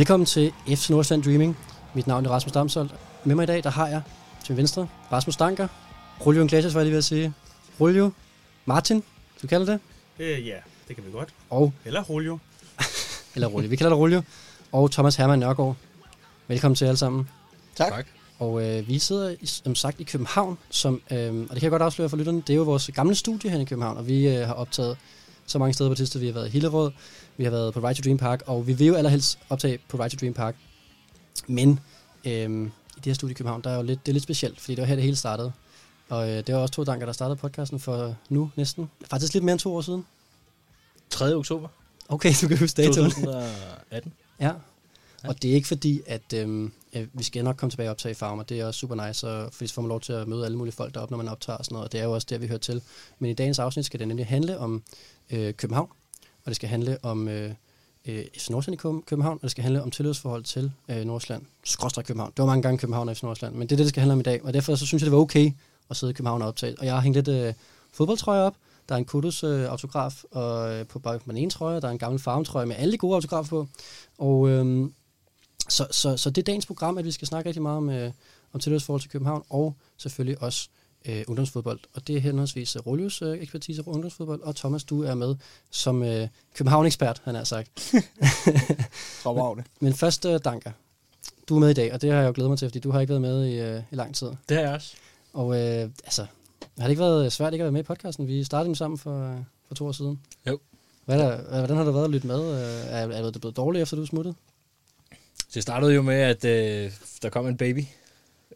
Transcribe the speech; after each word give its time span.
Velkommen 0.00 0.26
til 0.26 0.52
FC 0.68 0.90
Nordsjælland 0.90 1.24
Dreaming. 1.24 1.56
Mit 1.94 2.06
navn 2.06 2.26
er 2.26 2.30
Rasmus 2.30 2.52
Damsholdt. 2.52 2.94
Med 3.24 3.34
mig 3.34 3.42
i 3.42 3.46
dag, 3.46 3.64
der 3.64 3.70
har 3.70 3.88
jeg 3.88 4.02
til 4.44 4.56
venstre 4.56 4.88
Rasmus 5.12 5.36
Danker. 5.36 5.68
Julio 6.26 6.44
Iglesias, 6.44 6.74
var 6.74 6.80
jeg 6.80 6.84
lige 6.84 6.92
ved 6.92 6.98
at 6.98 7.04
sige. 7.04 7.32
Julio 7.80 8.10
Martin, 8.64 9.02
du 9.42 9.46
kalder 9.46 9.66
det? 9.66 9.80
Øh, 10.18 10.46
ja, 10.46 10.54
det 10.88 10.96
kan 10.96 11.04
vi 11.06 11.10
godt. 11.12 11.28
Og, 11.50 11.72
Eller 11.84 12.02
Julio. 12.10 12.38
eller 13.34 13.50
Julio. 13.50 13.68
Vi 13.68 13.76
kalder 13.76 13.90
dig 13.96 14.00
Julio. 14.02 14.22
Og 14.72 14.90
Thomas 14.90 15.16
Hermann 15.16 15.40
Nørgaard. 15.40 15.76
Velkommen 16.48 16.76
til 16.76 16.84
alle 16.84 16.96
sammen. 16.98 17.28
Tak. 17.76 17.92
tak. 17.92 18.06
Og 18.38 18.66
øh, 18.68 18.88
vi 18.88 18.98
sidder 18.98 19.30
i- 19.40 19.46
som 19.46 19.74
sagt 19.74 20.00
i 20.00 20.04
København, 20.04 20.58
som, 20.70 21.02
øh, 21.10 21.18
og 21.34 21.34
det 21.34 21.48
kan 21.48 21.62
jeg 21.62 21.70
godt 21.70 21.82
afsløre 21.82 22.08
for 22.08 22.16
lytterne, 22.16 22.42
det 22.46 22.50
er 22.50 22.56
jo 22.56 22.62
vores 22.62 22.90
gamle 22.94 23.14
studie 23.14 23.50
her 23.50 23.60
i 23.60 23.64
København, 23.64 23.96
og 23.96 24.06
vi 24.08 24.28
øh, 24.28 24.46
har 24.46 24.54
optaget 24.54 24.96
så 25.46 25.58
mange 25.58 25.74
steder 25.74 25.90
på 25.90 25.94
det 25.94 25.98
sidste. 25.98 26.20
Vi 26.20 26.26
har 26.26 26.32
været 26.32 26.46
i 26.48 26.50
Hillerød, 26.50 26.90
vi 27.40 27.44
har 27.44 27.50
været 27.50 27.74
på 27.74 27.80
Right 27.80 27.96
to 27.96 28.02
Dream 28.02 28.18
Park, 28.18 28.42
og 28.46 28.66
vi 28.66 28.72
vil 28.72 28.86
jo 28.86 28.94
allerhelst 28.94 29.38
optage 29.48 29.78
på 29.88 29.96
Right 29.96 30.12
to 30.12 30.16
Dream 30.20 30.34
Park. 30.34 30.56
Men 31.46 31.80
øh, 32.24 32.30
i 32.30 32.96
det 32.96 33.06
her 33.06 33.14
studie 33.14 33.32
i 33.32 33.34
København, 33.34 33.62
der 33.64 33.70
er 33.70 33.76
jo 33.76 33.82
lidt, 33.82 34.06
det 34.06 34.12
er 34.12 34.12
lidt 34.12 34.24
specielt, 34.24 34.60
fordi 34.60 34.74
det 34.74 34.82
var 34.82 34.86
her, 34.86 34.94
det 34.94 35.04
hele 35.04 35.16
startede. 35.16 35.52
Og 36.08 36.30
øh, 36.30 36.36
det 36.46 36.54
var 36.54 36.60
også 36.60 36.74
to 36.74 36.84
danker, 36.84 37.06
der 37.06 37.12
startede 37.12 37.36
podcasten 37.36 37.80
for 37.80 38.16
nu 38.28 38.50
næsten. 38.56 38.90
Faktisk 39.10 39.32
lidt 39.34 39.44
mere 39.44 39.52
end 39.52 39.60
to 39.60 39.76
år 39.76 39.80
siden. 39.80 40.06
3. 41.10 41.34
oktober 41.34 41.68
Okay, 42.08 42.32
du 42.42 42.48
kan 42.48 42.58
huske 42.58 42.82
datoen. 42.82 43.10
2018. 43.10 44.12
Ja. 44.40 44.52
Og 45.24 45.42
det 45.42 45.50
er 45.50 45.54
ikke 45.54 45.68
fordi, 45.68 46.00
at 46.06 46.32
øhm, 46.34 46.72
vi 47.12 47.22
skal 47.22 47.44
nok 47.44 47.56
komme 47.56 47.70
tilbage 47.70 47.88
og 47.88 47.90
optage 47.90 48.14
Farmer. 48.14 48.42
Det 48.42 48.60
er 48.60 48.66
også 48.66 48.80
super 48.80 49.06
nice, 49.06 49.28
og 49.28 49.52
fordi 49.52 49.68
så 49.68 49.74
får 49.74 49.82
man 49.82 49.88
lov 49.88 50.00
til 50.00 50.12
at 50.12 50.28
møde 50.28 50.44
alle 50.44 50.58
mulige 50.58 50.74
folk 50.74 50.94
deroppe, 50.94 51.12
når 51.12 51.16
man 51.16 51.28
optager 51.28 51.56
og 51.56 51.64
sådan 51.64 51.74
noget. 51.74 51.84
Og 51.84 51.92
det 51.92 52.00
er 52.00 52.04
jo 52.04 52.12
også 52.12 52.26
der, 52.30 52.38
vi 52.38 52.46
hører 52.46 52.58
til. 52.58 52.82
Men 53.18 53.30
i 53.30 53.34
dagens 53.34 53.58
afsnit 53.58 53.84
skal 53.84 54.00
det 54.00 54.08
nemlig 54.08 54.26
handle 54.26 54.58
om 54.58 54.82
øh, 55.30 55.54
København, 55.54 55.90
det 56.50 56.56
skal 56.56 56.68
handle 56.68 56.98
om 57.02 57.28
øh, 57.28 57.50
øh, 58.04 58.24
FC 58.36 58.50
Nordsjælland 58.50 58.80
i 58.80 59.02
København, 59.06 59.36
og 59.36 59.42
det 59.42 59.50
skal 59.50 59.62
handle 59.62 59.82
om 59.82 59.90
tillidsforhold 59.90 60.44
til 60.44 60.72
øh, 60.88 61.04
Nordsjælland. 61.04 61.42
Skråstrej 61.64 62.04
København. 62.04 62.32
Det 62.36 62.38
var 62.38 62.46
mange 62.46 62.62
gange 62.62 62.78
København 62.78 63.08
og 63.08 63.16
FC 63.16 63.22
Nordsjælland, 63.22 63.56
men 63.56 63.68
det 63.68 63.72
er 63.72 63.76
det, 63.76 63.84
det 63.84 63.88
skal 63.88 64.00
handle 64.00 64.12
om 64.12 64.20
i 64.20 64.22
dag. 64.22 64.44
Og 64.44 64.54
derfor 64.54 64.74
så 64.74 64.86
synes 64.86 65.02
jeg, 65.02 65.06
det 65.06 65.12
var 65.12 65.22
okay 65.22 65.52
at 65.90 65.96
sidde 65.96 66.10
i 66.10 66.14
København 66.14 66.42
og 66.42 66.48
optage. 66.48 66.78
Og 66.78 66.86
jeg 66.86 66.94
har 66.94 67.00
hængt 67.00 67.16
lidt 67.16 67.28
øh, 67.28 67.54
fodboldtrøjer 67.92 68.42
op. 68.42 68.56
Der 68.88 68.94
er 68.94 68.98
en 68.98 69.04
Kudos 69.04 69.44
øh, 69.44 69.70
autograf 69.70 70.24
og, 70.30 70.74
øh, 70.74 70.86
på, 70.86 70.98
på 70.98 71.18
den 71.26 71.36
ene 71.36 71.50
trøje, 71.50 71.80
der 71.80 71.88
er 71.88 71.92
en 71.92 71.98
gammel 71.98 72.20
farmtrøje 72.20 72.66
med 72.66 72.76
alle 72.76 72.92
de 72.92 72.98
gode 72.98 73.14
autografer 73.14 73.48
på. 73.48 73.66
Og 74.18 74.48
øh, 74.48 74.90
så, 75.68 75.86
så, 75.90 76.16
så 76.16 76.30
det 76.30 76.42
er 76.42 76.44
dagens 76.44 76.66
program, 76.66 76.98
at 76.98 77.04
vi 77.04 77.10
skal 77.10 77.28
snakke 77.28 77.48
rigtig 77.48 77.62
meget 77.62 77.76
om, 77.76 77.90
øh, 77.90 78.10
om 78.52 78.60
tilhørsforhold 78.60 79.00
til 79.00 79.10
København, 79.10 79.42
og 79.50 79.74
selvfølgelig 79.96 80.42
også 80.42 80.68
øh, 81.04 81.24
ungdomsfodbold. 81.28 81.80
Og 81.94 82.06
det 82.06 82.16
er 82.16 82.20
henholdsvis 82.20 82.76
øh, 82.76 82.86
Rolius 82.86 83.22
øh, 83.22 83.38
ekspertise 83.42 83.82
på 83.82 83.90
ungdomsfodbold, 83.90 84.40
og 84.42 84.56
Thomas, 84.56 84.84
du 84.84 85.02
er 85.02 85.14
med 85.14 85.34
som 85.70 86.02
øh, 86.02 86.28
København-ekspert, 86.54 87.22
han 87.24 87.34
har 87.34 87.44
sagt. 87.44 87.68
Fremragende. 89.22 89.64
Men 89.80 89.94
først, 89.94 90.26
øh, 90.26 90.40
Danker, 90.44 90.70
du 91.48 91.56
er 91.56 91.60
med 91.60 91.70
i 91.70 91.74
dag, 91.74 91.92
og 91.92 92.02
det 92.02 92.12
har 92.12 92.20
jeg 92.20 92.26
jo 92.28 92.32
glædet 92.34 92.50
mig 92.50 92.58
til, 92.58 92.68
fordi 92.68 92.78
du 92.78 92.90
har 92.90 93.00
ikke 93.00 93.10
været 93.10 93.22
med 93.22 93.46
i, 93.46 93.60
øh, 93.60 93.82
i 93.92 93.94
lang 93.94 94.14
tid. 94.14 94.26
Det 94.48 94.56
har 94.56 94.64
jeg 94.64 94.74
også. 94.74 94.94
Og 95.32 95.54
øh, 95.54 95.90
altså, 96.04 96.26
har 96.78 96.84
det 96.84 96.90
ikke 96.90 97.02
været 97.02 97.32
svært 97.32 97.52
ikke 97.52 97.62
at 97.62 97.64
være 97.64 97.72
med 97.72 97.80
i 97.80 97.84
podcasten? 97.84 98.26
Vi 98.26 98.44
startede 98.44 98.66
den 98.66 98.74
sammen 98.74 98.98
for, 98.98 99.30
øh, 99.32 99.36
for 99.68 99.74
to 99.74 99.86
år 99.86 99.92
siden. 99.92 100.20
Jo. 100.46 100.58
Hvad 101.04 101.20
er 101.20 101.28
der, 101.28 101.58
hvordan 101.58 101.76
har 101.76 101.84
det 101.84 101.94
været 101.94 102.04
at 102.04 102.10
lytte 102.10 102.26
med? 102.26 102.40
Øh, 102.52 102.86
Er, 102.88 103.08
er 103.08 103.30
det 103.30 103.40
blevet 103.40 103.56
dårligt, 103.56 103.82
efter 103.82 103.96
du 103.96 104.02
er 104.02 104.06
smuttet? 104.06 104.34
Så 105.38 105.46
det 105.54 105.62
startede 105.62 105.94
jo 105.94 106.02
med, 106.02 106.14
at 106.14 106.44
øh, 106.44 106.92
der 107.22 107.28
kom 107.28 107.46
en 107.46 107.56
baby. 107.56 107.84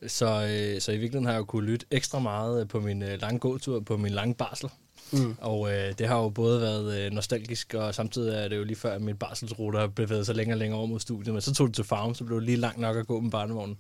Så, 0.06 0.26
øh, 0.26 0.80
så 0.80 0.92
i 0.92 0.96
virkeligheden 0.96 1.26
har 1.26 1.32
jeg 1.32 1.38
jo 1.38 1.44
kunne 1.44 1.66
lytte 1.66 1.86
ekstra 1.90 2.18
meget 2.18 2.68
på 2.68 2.80
min 2.80 3.02
øh, 3.02 3.20
lange 3.20 3.38
gåtur, 3.38 3.80
på 3.80 3.96
min 3.96 4.12
lange 4.12 4.34
barsel. 4.34 4.70
Mm. 5.12 5.36
Og 5.40 5.72
øh, 5.72 5.98
det 5.98 6.06
har 6.06 6.18
jo 6.22 6.28
både 6.28 6.60
været 6.60 6.98
øh, 6.98 7.12
nostalgisk, 7.12 7.74
og 7.74 7.94
samtidig 7.94 8.34
er 8.34 8.48
det 8.48 8.56
jo 8.56 8.64
lige 8.64 8.76
før, 8.76 8.94
at 8.94 9.02
min 9.02 9.16
barselsrute 9.16 9.78
har 9.78 9.86
bevæget 9.86 10.26
sig 10.26 10.34
længere 10.34 10.54
og 10.54 10.58
længere 10.58 10.78
over 10.78 10.86
mod 10.86 11.00
studiet. 11.00 11.34
Men 11.34 11.40
så 11.40 11.54
tog 11.54 11.66
det 11.66 11.74
til 11.74 11.84
farm, 11.84 12.14
så 12.14 12.24
blev 12.24 12.38
det 12.38 12.46
lige 12.46 12.56
langt 12.56 12.80
nok 12.80 12.96
at 12.96 13.06
gå 13.06 13.20
med 13.20 13.30
barnevognen. 13.30 13.76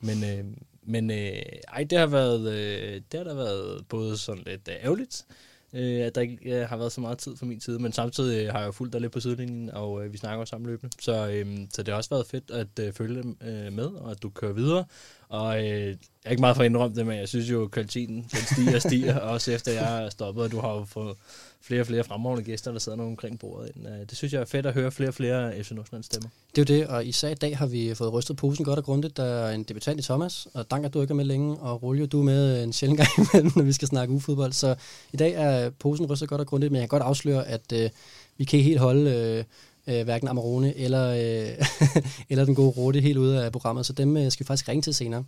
Men, 0.00 0.24
øh, 0.24 0.44
men 0.82 1.10
øh, 1.10 1.42
ej, 1.68 1.84
det 1.84 1.98
har 1.98 2.06
været, 2.06 2.52
øh, 2.52 3.00
det 3.12 3.20
har 3.20 3.24
da 3.24 3.34
været 3.34 3.84
både 3.88 4.16
sådan 4.16 4.42
lidt 4.46 4.68
øh, 4.68 4.84
ærgerligt, 4.84 5.26
øh, 5.72 6.00
at 6.00 6.14
der 6.14 6.20
ikke 6.20 6.60
øh, 6.60 6.68
har 6.68 6.76
været 6.76 6.92
så 6.92 7.00
meget 7.00 7.18
tid 7.18 7.36
fra 7.36 7.46
min 7.46 7.60
side, 7.60 7.78
men 7.78 7.92
samtidig 7.92 8.46
øh, 8.46 8.52
har 8.52 8.58
jeg 8.58 8.66
jo 8.66 8.72
fulgt 8.72 8.92
dig 8.92 9.00
lidt 9.00 9.12
på 9.12 9.20
sidelinjen, 9.20 9.70
og 9.70 10.04
øh, 10.04 10.12
vi 10.12 10.18
snakker 10.18 10.38
jo 10.38 10.46
sammen 10.46 10.70
løbende. 10.70 10.96
Så, 11.00 11.28
øh, 11.28 11.58
så 11.74 11.82
det 11.82 11.88
har 11.88 11.96
også 11.96 12.10
været 12.10 12.26
fedt 12.26 12.50
at 12.50 12.78
øh, 12.80 12.92
følge 12.92 13.22
dem 13.22 13.36
øh, 13.40 13.72
med, 13.72 13.86
og 13.86 14.10
at 14.10 14.22
du 14.22 14.30
kører 14.30 14.52
videre. 14.52 14.84
Og 15.28 15.58
øh, 15.58 15.86
jeg 15.86 15.96
er 16.24 16.30
ikke 16.30 16.40
meget 16.40 16.56
for 16.56 16.62
at 16.62 16.66
indrømme 16.66 16.96
det, 16.96 17.06
men 17.06 17.18
jeg 17.18 17.28
synes 17.28 17.50
jo, 17.50 17.64
at 17.64 17.70
kvaliteten 17.70 18.16
den 18.16 18.40
stiger 18.52 18.74
og 18.74 18.82
stiger, 18.82 19.18
også 19.34 19.52
efter 19.52 19.72
jeg 19.72 20.04
er 20.04 20.10
stoppet, 20.10 20.44
og 20.44 20.50
du 20.52 20.60
har 20.60 20.74
jo 20.74 20.84
fået 20.84 21.16
flere 21.60 21.80
og 21.80 21.86
flere 21.86 22.04
fremragende 22.04 22.44
gæster, 22.44 22.72
der 22.72 22.78
sidder 22.78 22.96
nogle 22.96 23.10
omkring 23.10 23.38
bordet. 23.38 23.72
Øh, 23.86 24.06
Det 24.10 24.16
synes 24.16 24.32
jeg 24.32 24.40
er 24.40 24.44
fedt 24.44 24.66
at 24.66 24.74
høre 24.74 24.92
flere 24.92 25.08
og 25.10 25.14
flere 25.14 25.64
FC 25.64 25.70
Nordsjælland 25.70 26.04
stemmer. 26.04 26.28
Det 26.56 26.70
er 26.70 26.74
jo 26.74 26.80
det, 26.80 26.88
og 26.88 27.06
især 27.06 27.28
i 27.28 27.34
dag 27.34 27.58
har 27.58 27.66
vi 27.66 27.94
fået 27.94 28.12
rystet 28.12 28.36
posen 28.36 28.64
godt 28.64 28.78
og 28.78 28.84
grundigt. 28.84 29.16
Der 29.16 29.24
er 29.24 29.54
en 29.54 29.62
debutant 29.62 30.00
i 30.00 30.02
Thomas, 30.02 30.48
og 30.54 30.70
Danker, 30.70 30.88
du 30.88 30.98
er 30.98 31.02
ikke 31.02 31.14
med 31.14 31.24
længe, 31.24 31.56
og 31.56 31.82
Roljo, 31.82 32.06
du 32.06 32.20
er 32.20 32.24
med 32.24 32.64
en 32.64 32.72
sjældent 32.72 33.00
gang 33.00 33.10
imellem, 33.18 33.52
når 33.56 33.62
vi 33.64 33.72
skal 33.72 33.88
snakke 33.88 34.14
ufodbold. 34.14 34.52
Så 34.52 34.74
i 35.12 35.16
dag 35.16 35.32
er 35.32 35.70
posen 35.70 36.06
rystet 36.06 36.28
godt 36.28 36.40
og 36.40 36.46
grundigt, 36.46 36.72
men 36.72 36.80
jeg 36.80 36.88
kan 36.88 36.98
godt 36.98 37.08
afsløre, 37.08 37.48
at 37.48 37.72
øh, 37.72 37.90
vi 38.36 38.44
kan 38.44 38.58
ikke 38.58 38.68
helt 38.68 38.80
holde 38.80 39.10
øh, 39.10 39.44
øh, 39.88 40.04
hverken 40.04 40.28
Amarone 40.28 40.76
eller, 40.76 41.08
øh, 41.08 41.66
eller 42.30 42.44
den 42.44 42.54
gode 42.54 42.70
Rote 42.70 43.00
helt 43.00 43.18
ude 43.18 43.44
af 43.44 43.52
programmet, 43.52 43.86
så 43.86 43.92
dem 43.92 44.16
øh, 44.16 44.30
skal 44.32 44.44
vi 44.44 44.46
faktisk 44.46 44.68
ringe 44.68 44.82
til 44.82 44.94
senere. 44.94 45.24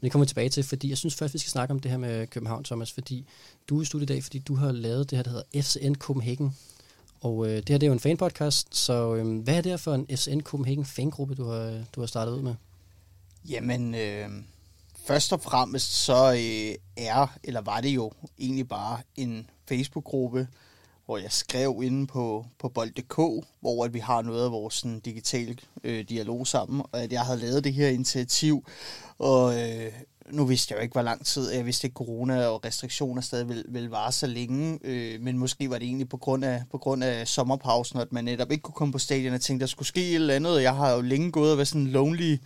Men 0.00 0.06
det 0.06 0.12
kommer 0.12 0.24
vi 0.24 0.28
tilbage 0.28 0.48
til, 0.48 0.62
fordi 0.64 0.88
jeg 0.88 0.98
synes 0.98 1.14
først, 1.14 1.34
vi 1.34 1.38
skal 1.38 1.50
snakke 1.50 1.74
om 1.74 1.80
det 1.80 1.90
her 1.90 1.98
med 1.98 2.26
København, 2.26 2.64
Thomas, 2.64 2.92
fordi 2.92 3.26
du 3.68 3.78
er 3.78 3.82
i 3.82 3.84
studiet 3.84 4.10
i 4.10 4.12
dag, 4.12 4.22
fordi 4.22 4.38
du 4.38 4.54
har 4.54 4.72
lavet 4.72 5.10
det 5.10 5.18
her, 5.18 5.22
der 5.22 5.30
hedder 5.30 5.62
FCN 5.62 5.94
Copenhagen. 5.94 6.56
Og 7.20 7.46
øh, 7.46 7.56
det 7.56 7.68
her 7.68 7.78
det 7.78 7.82
er 7.82 7.86
jo 7.86 7.92
en 7.92 8.00
fanpodcast, 8.00 8.76
så 8.76 9.14
øh, 9.14 9.38
hvad 9.38 9.56
er 9.56 9.60
det 9.60 9.72
her 9.72 9.76
for 9.76 9.94
en 9.94 10.06
FCN 10.16 10.40
Copenhagen 10.40 10.84
fangruppe, 10.84 11.34
du 11.34 11.44
har, 11.44 11.84
du 11.94 12.00
har 12.00 12.06
startet 12.06 12.32
ud 12.32 12.42
med? 12.42 12.54
Jamen, 13.48 13.94
øh, 13.94 14.28
først 15.06 15.32
og 15.32 15.40
fremmest 15.40 15.92
så 15.92 16.32
øh, 16.32 16.74
er, 16.96 17.26
eller 17.44 17.60
var 17.60 17.80
det 17.80 17.88
jo 17.88 18.12
egentlig 18.38 18.68
bare 18.68 18.98
en 19.16 19.50
Facebook-gruppe, 19.68 20.48
hvor 21.06 21.18
jeg 21.18 21.32
skrev 21.32 21.80
inde 21.82 22.06
på, 22.06 22.46
på 22.58 22.68
bold.dk, 22.68 23.46
hvor 23.60 23.84
at 23.84 23.94
vi 23.94 23.98
har 23.98 24.22
noget 24.22 24.44
af 24.44 24.52
vores 24.52 24.74
sådan, 24.74 25.00
digitale 25.00 25.56
øh, 25.84 26.04
dialog 26.08 26.46
sammen, 26.46 26.82
og 26.92 27.02
at 27.02 27.12
jeg 27.12 27.20
havde 27.20 27.40
lavet 27.40 27.64
det 27.64 27.74
her 27.74 27.88
initiativ, 27.88 28.66
og 29.18 29.62
øh, 29.62 29.92
nu 30.30 30.44
vidste 30.44 30.72
jeg 30.72 30.78
jo 30.78 30.82
ikke, 30.82 30.92
hvor 30.92 31.02
lang 31.02 31.26
tid, 31.26 31.50
jeg 31.50 31.66
vidste 31.66 31.86
ikke, 31.86 31.94
corona 31.94 32.46
og 32.46 32.64
restriktioner 32.64 33.22
stadig 33.22 33.48
ville, 33.48 33.64
ville 33.68 33.90
vare 33.90 34.12
så 34.12 34.26
længe, 34.26 34.78
øh, 34.84 35.20
men 35.20 35.38
måske 35.38 35.70
var 35.70 35.78
det 35.78 35.86
egentlig 35.86 36.08
på 36.08 36.16
grund, 36.16 36.44
af, 36.44 36.62
på 36.70 36.78
grund 36.78 37.04
af 37.04 37.28
sommerpausen, 37.28 37.98
at 37.98 38.12
man 38.12 38.24
netop 38.24 38.50
ikke 38.50 38.62
kunne 38.62 38.74
komme 38.74 38.92
på 38.92 38.98
stadion, 38.98 39.34
og 39.34 39.40
tænkte, 39.40 39.62
der 39.62 39.70
skulle 39.70 39.88
ske 39.88 40.08
et 40.08 40.14
eller 40.14 40.34
andet, 40.34 40.62
jeg 40.62 40.76
har 40.76 40.92
jo 40.92 41.00
længe 41.00 41.30
gået 41.30 41.50
og 41.50 41.56
været 41.56 41.68
sådan 41.68 41.80
en 41.80 41.90
lonely 41.90 42.36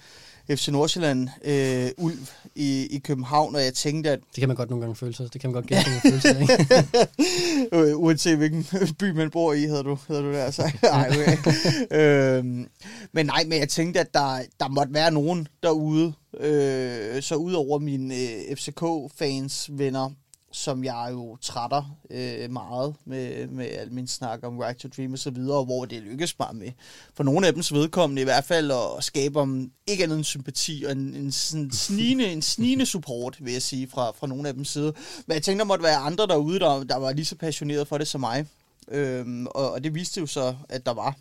FC 0.50 0.68
Nordsjælland 0.68 1.28
øh, 1.44 1.90
ulv 1.96 2.28
i, 2.54 2.86
i 2.90 2.98
København, 2.98 3.54
og 3.54 3.64
jeg 3.64 3.74
tænkte, 3.74 4.10
at 4.10 4.18
Det 4.34 4.40
kan 4.40 4.48
man 4.48 4.56
godt 4.56 4.70
nogle 4.70 4.82
gange 4.84 4.96
føle 4.96 5.14
sig. 5.14 5.32
Det 5.32 5.40
kan 5.40 5.50
man 5.50 5.54
godt 5.54 5.66
gætte, 5.66 5.90
en 5.94 6.00
følelse 6.00 6.28
af, 6.28 6.40
ikke? 6.40 7.76
øh, 7.90 7.98
uanset 7.98 8.36
hvilken 8.36 8.66
by 8.98 9.10
man 9.10 9.30
bor 9.30 9.52
i, 9.52 9.60
hedder 9.60 9.82
du, 9.82 9.98
hedder 10.08 10.22
du 10.22 10.32
der 10.32 10.50
så. 10.50 10.62
Ej, 10.82 11.10
okay. 11.10 12.38
øhm, 12.38 12.66
men 13.12 13.26
nej, 13.26 13.44
men 13.46 13.58
jeg 13.58 13.68
tænkte, 13.68 14.00
at 14.00 14.14
der, 14.14 14.40
der 14.60 14.68
måtte 14.68 14.94
være 14.94 15.10
nogen 15.10 15.48
derude, 15.62 16.12
øh, 16.40 17.22
så 17.22 17.34
udover 17.34 17.78
mine 17.78 18.14
øh, 18.14 18.56
FCK-fans 18.56 19.70
venner, 19.72 20.10
som 20.52 20.84
jeg 20.84 21.08
jo 21.12 21.36
trætter 21.36 21.96
øh, 22.10 22.50
meget 22.50 22.94
med, 23.04 23.46
med 23.46 23.66
al 23.66 23.92
min 23.92 24.06
snak 24.06 24.40
om 24.42 24.58
Right 24.58 24.78
to 24.78 24.88
Dream 24.96 25.12
og 25.12 25.18
så 25.18 25.30
videre, 25.30 25.58
og 25.58 25.64
hvor 25.64 25.84
det 25.84 26.02
lykkes 26.02 26.38
mig 26.38 26.56
med, 26.56 26.70
for 27.14 27.24
nogle 27.24 27.46
af 27.46 27.52
dems 27.52 27.72
vedkommende 27.72 28.22
i 28.22 28.24
hvert 28.24 28.44
fald, 28.44 28.70
at 28.70 29.04
skabe 29.04 29.40
om 29.40 29.70
ikke 29.86 30.04
andet 30.04 30.16
end 30.16 30.24
sympati 30.24 30.84
og 30.86 30.92
en, 30.92 31.14
en 31.14 31.32
sådan 31.32 31.70
snigende, 31.70 32.32
en 32.32 32.42
snigende 32.42 32.86
support, 32.86 33.36
vil 33.40 33.52
jeg 33.52 33.62
sige, 33.62 33.88
fra, 33.88 34.10
fra 34.10 34.26
nogle 34.26 34.48
af 34.48 34.54
dem 34.54 34.64
side. 34.64 34.92
Men 35.26 35.34
jeg 35.34 35.42
tænkte, 35.42 35.58
der 35.58 35.68
måtte 35.68 35.84
være 35.84 35.96
andre 35.96 36.26
derude, 36.26 36.60
der, 36.60 36.84
der 36.84 36.96
var 36.96 37.12
lige 37.12 37.24
så 37.24 37.36
passionerede 37.36 37.86
for 37.86 37.98
det 37.98 38.08
som 38.08 38.20
mig. 38.20 38.46
Øhm, 38.90 39.46
og, 39.46 39.72
og 39.72 39.84
det 39.84 39.94
viste 39.94 40.20
jo 40.20 40.26
så, 40.26 40.56
at 40.68 40.86
der 40.86 40.94
var. 40.94 41.16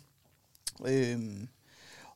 Øhm, 0.86 1.48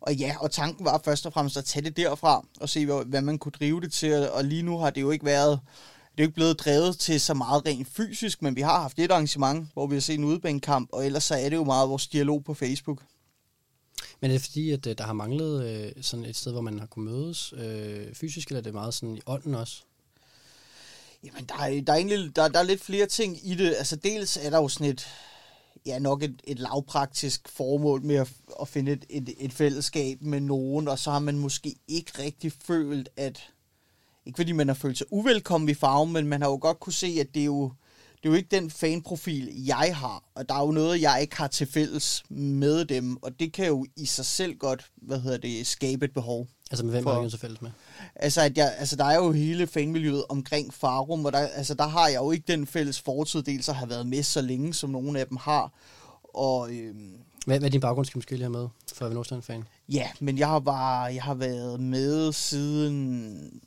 og 0.01 0.15
ja, 0.15 0.37
og 0.41 0.51
tanken 0.51 0.85
var 0.85 1.01
først 1.05 1.27
og 1.27 1.33
fremmest 1.33 1.57
at 1.57 1.65
tage 1.65 1.85
det 1.85 1.97
derfra, 1.97 2.47
og 2.61 2.69
se, 2.69 2.87
hvad, 2.87 3.05
hvad 3.05 3.23
man 3.23 3.39
kunne 3.39 3.53
drive 3.53 3.81
det 3.81 3.93
til. 3.93 4.31
Og 4.31 4.45
lige 4.45 4.63
nu 4.63 4.79
har 4.79 4.91
det 4.91 5.01
jo 5.01 5.11
ikke 5.11 5.25
været, 5.25 5.61
det 6.13 6.21
er 6.21 6.25
jo 6.25 6.29
ikke 6.29 6.35
blevet 6.35 6.61
drevet 6.61 6.99
til 6.99 7.21
så 7.21 7.35
meget 7.35 7.67
rent 7.67 7.89
fysisk, 7.89 8.43
men 8.43 8.57
vi 8.57 8.61
har 8.61 8.81
haft 8.81 8.99
et 8.99 9.11
arrangement, 9.11 9.69
hvor 9.73 9.87
vi 9.87 9.95
har 9.95 10.01
set 10.01 10.19
en 10.19 10.25
udebanekamp, 10.25 10.89
og 10.93 11.07
ellers 11.07 11.25
så 11.25 11.35
er 11.35 11.49
det 11.49 11.57
jo 11.57 11.65
meget 11.65 11.89
vores 11.89 12.07
dialog 12.07 12.45
på 12.45 12.55
Facebook. 12.55 13.03
Men 14.21 14.31
er 14.31 14.35
det 14.35 14.43
fordi, 14.43 14.71
at 14.71 14.87
øh, 14.87 14.99
der 14.99 15.05
har 15.05 15.13
manglet 15.13 15.67
øh, 15.67 16.03
sådan 16.03 16.25
et 16.25 16.37
sted, 16.37 16.53
hvor 16.53 16.61
man 16.61 16.79
har 16.79 16.87
kunnet 16.87 17.13
mødes 17.13 17.55
øh, 17.57 18.15
fysisk, 18.15 18.49
eller 18.49 18.59
er 18.61 18.63
det 18.63 18.75
meget 18.75 18.95
sådan 18.95 19.17
i 19.17 19.21
ånden 19.27 19.55
også? 19.55 19.83
Jamen, 21.25 21.45
der 21.45 21.55
er, 21.55 21.81
der, 21.81 21.93
er 21.93 21.97
egentlig, 21.97 22.37
der, 22.37 22.49
der 22.49 22.59
er 22.59 22.63
lidt 22.63 22.81
flere 22.81 23.07
ting 23.07 23.39
i 23.47 23.55
det. 23.55 23.75
Altså, 23.79 23.97
dels 23.97 24.37
er 24.37 24.51
der 24.51 24.59
jo 24.59 24.69
sådan 24.69 24.87
et, 24.87 25.07
ja, 25.87 25.99
nok 25.99 26.23
et, 26.23 26.43
et 26.45 26.59
lavpraktisk 26.59 27.49
formål 27.49 28.03
med 28.03 28.17
at, 28.17 28.33
at 28.61 28.69
finde 28.69 28.93
et, 28.93 29.05
et, 29.11 29.35
et 29.39 29.53
fællesskab 29.53 30.23
med 30.23 30.41
nogen, 30.41 30.89
og 30.89 30.99
så 30.99 31.11
har 31.11 31.19
man 31.19 31.39
måske 31.39 31.75
ikke 31.89 32.13
rigtig 32.19 32.53
følt, 32.53 33.09
at, 33.17 33.51
ikke 34.27 34.37
fordi 34.37 34.53
man 34.53 34.69
har 34.69 34.75
følt 34.75 34.99
sig 34.99 35.07
uvelkommen 35.11 35.69
i 35.71 35.75
farven, 35.75 36.13
men 36.13 36.27
man 36.27 36.43
har 36.43 36.49
jo 36.49 36.59
godt 36.61 36.81
kunne 36.81 36.93
se, 36.93 37.17
at 37.21 37.35
det 37.35 37.41
er 37.41 37.45
jo, 37.47 37.63
det 38.17 38.29
er 38.29 38.31
jo 38.31 38.35
ikke 38.35 38.49
den 38.61 38.71
fanprofil, 38.71 39.65
jeg 39.67 39.93
har, 39.97 40.23
og 40.35 40.49
der 40.49 40.55
er 40.55 40.61
jo 40.61 40.71
noget, 40.71 41.01
jeg 41.03 41.19
ikke 41.21 41.37
har 41.37 41.47
til 41.49 41.67
fælles 41.67 42.25
med 42.29 42.85
dem, 42.85 43.17
og 43.23 43.41
det 43.41 43.53
kan 43.53 43.67
jo 43.67 43.87
i 43.97 44.07
sig 44.07 44.25
selv 44.27 44.55
godt, 44.57 44.87
hvad 44.97 45.21
hedder 45.21 45.39
det, 45.39 45.67
skabe 45.67 46.05
et 46.05 46.13
behov. 46.13 46.47
Altså 46.71 46.85
med 46.85 46.93
hvem 46.93 47.03
For- 47.03 47.13
har 47.15 47.21
du 47.23 47.31
så 47.31 47.39
fælles 47.39 47.63
med? 47.63 47.71
Altså, 48.17 48.41
at 48.41 48.57
jeg, 48.59 48.75
altså, 48.79 48.97
der 48.97 49.05
er 49.05 49.17
jo 49.17 49.33
hele 49.33 49.67
fanmiljøet 49.67 50.25
omkring 50.29 50.75
Farum, 50.75 51.25
og 51.25 51.33
der, 51.33 51.39
altså, 51.39 51.75
der 51.75 51.87
har 51.87 52.09
jeg 52.09 52.17
jo 52.17 52.31
ikke 52.31 52.45
den 52.49 52.67
fælles 52.67 53.01
fortid, 53.01 53.43
dels 53.43 53.69
at 53.69 53.75
have 53.75 53.91
været 53.91 54.07
med 54.07 54.23
så 54.23 54.41
længe, 54.41 54.75
som 54.75 54.91
nogle 54.91 55.21
af 55.21 55.27
dem 55.27 55.37
har. 55.37 55.73
Og 56.35 56.73
øhm, 56.75 57.13
Hvad, 57.47 57.59
hvad 57.59 57.69
er 57.69 57.71
din 57.73 57.81
baggrund, 57.81 58.07
skal 58.07 58.19
måske 58.19 58.31
lige 58.31 58.43
have 58.43 58.51
med, 58.51 58.69
for 58.95 59.05
at 59.05 59.11
være 59.11 59.15
Nordsjælland-fan? 59.15 59.65
ja, 59.89 60.09
men 60.21 60.39
jeg 60.39 60.49
har, 60.49 60.59
bare, 60.61 61.03
jeg 61.15 61.23
har 61.23 61.35
været 61.35 61.81
med 61.81 62.33
siden 62.33 63.61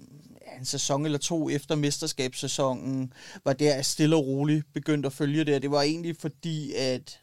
en 0.60 0.66
sæson 0.66 1.06
eller 1.06 1.18
to 1.18 1.50
efter 1.50 1.76
mesterskabssæsonen, 1.76 3.14
var 3.46 3.54
der 3.54 3.82
stille 3.82 4.16
og 4.16 4.28
roligt 4.28 4.74
begyndte 4.74 5.08
at 5.08 5.14
følge 5.14 5.44
det, 5.44 5.56
og 5.56 5.62
det 5.62 5.72
var 5.72 5.82
egentlig 5.82 6.16
fordi, 6.20 6.74
at 6.74 7.20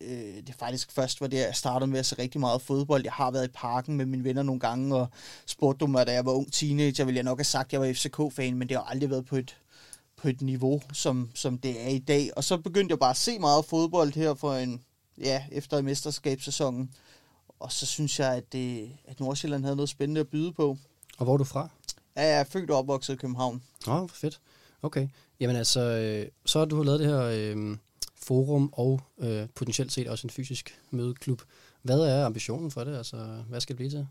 øh, 0.00 0.46
det 0.46 0.54
faktisk 0.58 0.92
først 0.92 1.20
var 1.20 1.26
der, 1.26 1.46
jeg 1.46 1.54
startede 1.54 1.90
med 1.90 1.98
at 1.98 2.06
se 2.06 2.18
rigtig 2.18 2.40
meget 2.40 2.62
fodbold. 2.62 3.02
Jeg 3.04 3.12
har 3.12 3.30
været 3.30 3.48
i 3.48 3.52
parken 3.54 3.96
med 3.96 4.06
mine 4.06 4.24
venner 4.24 4.42
nogle 4.42 4.60
gange, 4.60 4.96
og 4.96 5.08
spurgte 5.46 5.78
du 5.78 5.86
mig, 5.86 6.06
da 6.06 6.12
jeg 6.12 6.26
var 6.26 6.32
ung 6.32 6.52
teenager, 6.52 7.04
ville 7.04 7.16
jeg 7.16 7.24
nok 7.24 7.38
have 7.38 7.44
sagt, 7.44 7.66
at 7.66 7.72
jeg 7.72 7.80
var 7.80 7.92
FCK-fan, 7.92 8.56
men 8.56 8.68
det 8.68 8.76
har 8.76 8.84
aldrig 8.84 9.10
været 9.10 9.26
på 9.26 9.36
et, 9.36 9.56
på 10.16 10.28
et 10.28 10.42
niveau, 10.42 10.82
som, 10.92 11.30
som 11.34 11.58
det 11.58 11.84
er 11.84 11.88
i 11.88 11.98
dag. 11.98 12.30
Og 12.36 12.44
så 12.44 12.56
begyndte 12.56 12.92
jeg 12.92 12.98
bare 12.98 13.10
at 13.10 13.16
se 13.16 13.38
meget 13.38 13.64
fodbold 13.64 14.14
her 14.14 14.34
for 14.34 14.54
en, 14.54 14.82
ja, 15.18 15.44
efter 15.52 15.82
mesterskabssæsonen. 15.82 16.90
Og 17.60 17.72
så 17.72 17.86
synes 17.86 18.18
jeg, 18.18 18.34
at, 18.34 18.52
det, 18.52 18.90
at 19.04 19.20
Nordsjælland 19.20 19.64
havde 19.64 19.76
noget 19.76 19.88
spændende 19.88 20.20
at 20.20 20.28
byde 20.28 20.52
på. 20.52 20.76
Og 21.18 21.24
hvor 21.24 21.32
er 21.32 21.38
du 21.38 21.44
fra? 21.44 21.68
Ja, 22.16 22.22
jeg 22.22 22.40
er 22.40 22.44
født 22.44 22.70
og 22.70 22.78
opvokset 22.78 23.14
i 23.14 23.16
København. 23.16 23.62
Åh, 23.88 24.02
oh, 24.02 24.08
fedt. 24.08 24.40
Okay. 24.82 25.08
Jamen 25.40 25.56
altså, 25.56 25.80
øh, 25.80 26.28
så 26.46 26.58
har 26.58 26.66
du 26.66 26.82
lavet 26.82 27.00
det 27.00 27.08
her 27.08 27.22
øh, 27.22 27.76
forum 28.16 28.72
og 28.72 29.00
øh, 29.18 29.48
potentielt 29.54 29.92
set 29.92 30.08
også 30.08 30.26
en 30.26 30.30
fysisk 30.30 30.80
mødeklub. 30.90 31.42
Hvad 31.82 32.00
er 32.00 32.26
ambitionen 32.26 32.70
for 32.70 32.84
det? 32.84 32.96
Altså, 32.96 33.16
hvad 33.48 33.60
skal 33.60 33.72
det 33.72 33.76
blive 33.76 33.90
til? 33.90 34.08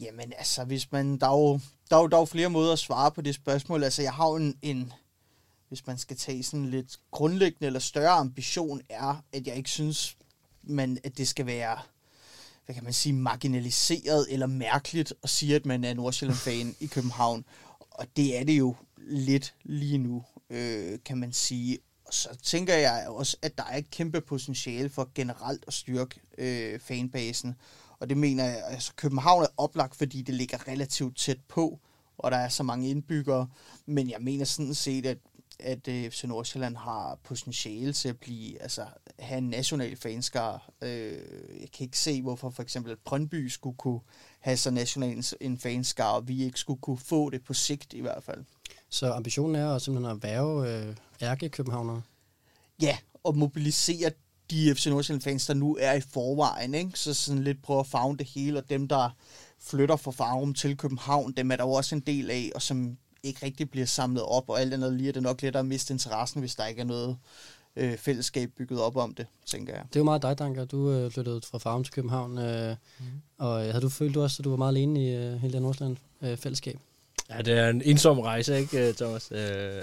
Jamen 0.00 0.32
altså, 0.38 0.64
hvis 0.64 0.92
man, 0.92 1.18
der, 1.18 1.26
er 1.26 1.38
jo, 1.38 1.60
der, 1.90 1.96
er 1.96 2.00
jo, 2.00 2.06
der 2.06 2.16
er 2.16 2.20
jo 2.20 2.24
flere 2.24 2.50
måder 2.50 2.72
at 2.72 2.78
svare 2.78 3.10
på 3.10 3.22
det 3.22 3.34
spørgsmål. 3.34 3.84
Altså, 3.84 4.02
jeg 4.02 4.12
har 4.12 4.28
jo 4.28 4.36
en, 4.36 4.58
en, 4.62 4.92
hvis 5.68 5.86
man 5.86 5.98
skal 5.98 6.16
tage 6.16 6.42
sådan 6.42 6.70
lidt 6.70 7.00
grundlæggende 7.10 7.66
eller 7.66 7.80
større 7.80 8.10
ambition, 8.10 8.80
er, 8.88 9.24
at 9.32 9.46
jeg 9.46 9.56
ikke 9.56 9.70
synes, 9.70 10.16
man, 10.62 10.98
at 11.04 11.18
det 11.18 11.28
skal 11.28 11.46
være, 11.46 11.78
hvad 12.64 12.74
kan 12.74 12.84
man 12.84 12.92
sige, 12.92 13.12
marginaliseret 13.12 14.26
eller 14.30 14.46
mærkeligt 14.46 15.12
at 15.22 15.30
sige, 15.30 15.54
at 15.54 15.66
man 15.66 15.84
er 15.84 15.94
Nordsjælland-fan 15.94 16.74
i 16.80 16.86
København. 16.86 17.44
Og 17.90 18.06
det 18.16 18.38
er 18.38 18.44
det 18.44 18.58
jo 18.58 18.74
lidt 18.96 19.54
lige 19.64 19.98
nu, 19.98 20.24
øh, 20.50 20.98
kan 21.04 21.18
man 21.18 21.32
sige. 21.32 21.78
Og 22.06 22.14
så 22.14 22.28
tænker 22.42 22.74
jeg 22.74 23.06
også, 23.08 23.36
at 23.42 23.58
der 23.58 23.64
er 23.64 23.78
et 23.78 23.90
kæmpe 23.90 24.20
potentiale 24.20 24.88
for 24.88 25.10
generelt 25.14 25.64
at 25.66 25.72
styrke 25.72 26.20
øh, 26.38 26.80
fanbasen. 26.80 27.54
Og 27.98 28.08
det 28.08 28.16
mener 28.16 28.44
jeg, 28.44 28.62
altså 28.66 28.92
København 28.96 29.42
er 29.42 29.46
oplagt, 29.56 29.96
fordi 29.96 30.22
det 30.22 30.34
ligger 30.34 30.68
relativt 30.68 31.16
tæt 31.16 31.38
på, 31.48 31.80
og 32.18 32.30
der 32.30 32.36
er 32.36 32.48
så 32.48 32.62
mange 32.62 32.88
indbyggere. 32.88 33.48
Men 33.86 34.10
jeg 34.10 34.20
mener 34.20 34.44
sådan 34.44 34.74
set, 34.74 35.06
at, 35.06 35.18
at 35.60 35.88
øh, 35.88 36.10
FC 36.10 36.24
Nordsjælland 36.24 36.76
har 36.76 37.18
potentiale 37.24 37.92
til 37.92 38.08
at 38.08 38.18
blive, 38.18 38.62
altså 38.62 38.86
have 39.18 39.38
en 39.38 39.48
national 39.50 39.96
fanskar. 39.96 40.70
Øh, 40.82 41.12
jeg 41.60 41.68
kan 41.76 41.84
ikke 41.84 41.98
se, 41.98 42.22
hvorfor 42.22 42.50
for 42.50 42.62
eksempel 42.62 42.92
at 42.92 42.98
Brøndby 43.04 43.48
skulle 43.48 43.76
kunne 43.76 44.00
have 44.40 44.56
så 44.56 44.70
national 44.70 45.24
en- 45.40 45.58
fanskar, 45.58 46.10
og 46.10 46.28
vi 46.28 46.44
ikke 46.44 46.58
skulle 46.58 46.80
kunne 46.80 46.98
få 46.98 47.30
det 47.30 47.44
på 47.44 47.54
sigt 47.54 47.92
i 47.92 48.00
hvert 48.00 48.22
fald. 48.22 48.44
Så 48.90 49.12
ambitionen 49.12 49.54
er 49.56 49.78
simpelthen 49.78 50.16
at 50.16 50.22
værve 50.22 50.70
øh, 50.88 50.96
ærke 51.22 51.48
københavnere. 51.48 52.02
Ja, 52.82 52.96
og 53.24 53.36
mobilisere 53.36 54.10
de 54.50 54.74
FC 54.74 54.86
Nordsjælland-fans, 54.86 55.46
der 55.46 55.54
nu 55.54 55.76
er 55.80 55.92
i 55.92 56.00
forvejen. 56.00 56.74
Ikke? 56.74 56.90
Så 56.98 57.14
sådan 57.14 57.44
lidt 57.44 57.62
prøve 57.62 57.80
at 57.80 57.86
fagne 57.86 58.18
det 58.18 58.26
hele, 58.26 58.58
og 58.58 58.70
dem, 58.70 58.88
der 58.88 59.10
flytter 59.60 59.96
fra 59.96 60.10
Farum 60.10 60.54
til 60.54 60.76
København, 60.76 61.32
dem 61.32 61.50
er 61.50 61.56
der 61.56 61.64
jo 61.64 61.70
også 61.70 61.94
en 61.94 62.00
del 62.00 62.30
af, 62.30 62.50
og 62.54 62.62
som 62.62 62.98
ikke 63.24 63.46
rigtig 63.46 63.70
bliver 63.70 63.86
samlet 63.86 64.22
op, 64.22 64.48
og 64.48 64.60
alt 64.60 64.74
andet 64.74 64.92
lige 64.92 65.08
er 65.08 65.12
det 65.12 65.22
nok 65.22 65.42
lettere 65.42 65.60
at 65.60 65.66
miste 65.66 65.92
interessen, 65.92 66.40
hvis 66.40 66.54
der 66.54 66.66
ikke 66.66 66.80
er 66.80 66.84
noget 66.84 67.16
øh, 67.76 67.98
fællesskab 67.98 68.50
bygget 68.58 68.80
op 68.80 68.96
om 68.96 69.14
det, 69.14 69.26
tænker 69.46 69.72
jeg. 69.74 69.82
Det 69.88 69.96
er 69.96 70.00
jo 70.00 70.04
meget 70.04 70.22
dig, 70.22 70.38
Danker. 70.38 70.64
Du 70.64 70.90
øh, 70.90 71.10
flyttede 71.10 71.40
fra 71.50 71.58
Farum 71.58 71.84
til 71.84 71.92
København. 71.92 72.38
Øh, 72.38 72.76
mm. 72.98 73.04
Og 73.38 73.60
øh, 73.66 73.70
havde 73.72 73.82
du 73.82 73.88
følt 73.88 74.14
du 74.14 74.22
også, 74.22 74.40
at 74.40 74.44
du 74.44 74.50
var 74.50 74.56
meget 74.56 74.72
alene 74.72 75.04
i 75.04 75.14
øh, 75.14 75.34
hele 75.34 75.52
det 75.52 75.62
Nordsjælland-fællesskab? 75.62 76.78
Ja, 77.30 77.42
det 77.42 77.58
er 77.58 77.68
en 77.68 77.82
ensom 77.84 78.18
rejse, 78.18 78.58
ikke, 78.58 78.88
øh, 78.88 78.94
Thomas, 78.94 79.32
øh, 79.32 79.38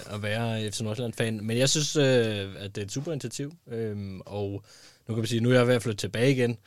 at 0.06 0.24
være 0.24 0.72
FC 0.72 0.82
Nordsjælland-fan. 0.82 1.40
Men 1.44 1.58
jeg 1.58 1.70
synes, 1.70 1.96
øh, 1.96 2.50
at 2.58 2.76
det 2.76 2.82
er 2.82 2.86
et 2.86 2.92
super 2.92 3.12
initiativ. 3.12 3.54
Øh, 3.72 4.20
og 4.26 4.64
nu 5.08 5.14
kan 5.14 5.18
man 5.18 5.28
sige, 5.28 5.42
nu 5.42 5.50
er 5.50 5.54
jeg 5.54 5.68
ved 5.68 5.76
at 5.76 5.84
flytte 5.84 5.98
tilbage 5.98 6.32
igen. 6.32 6.58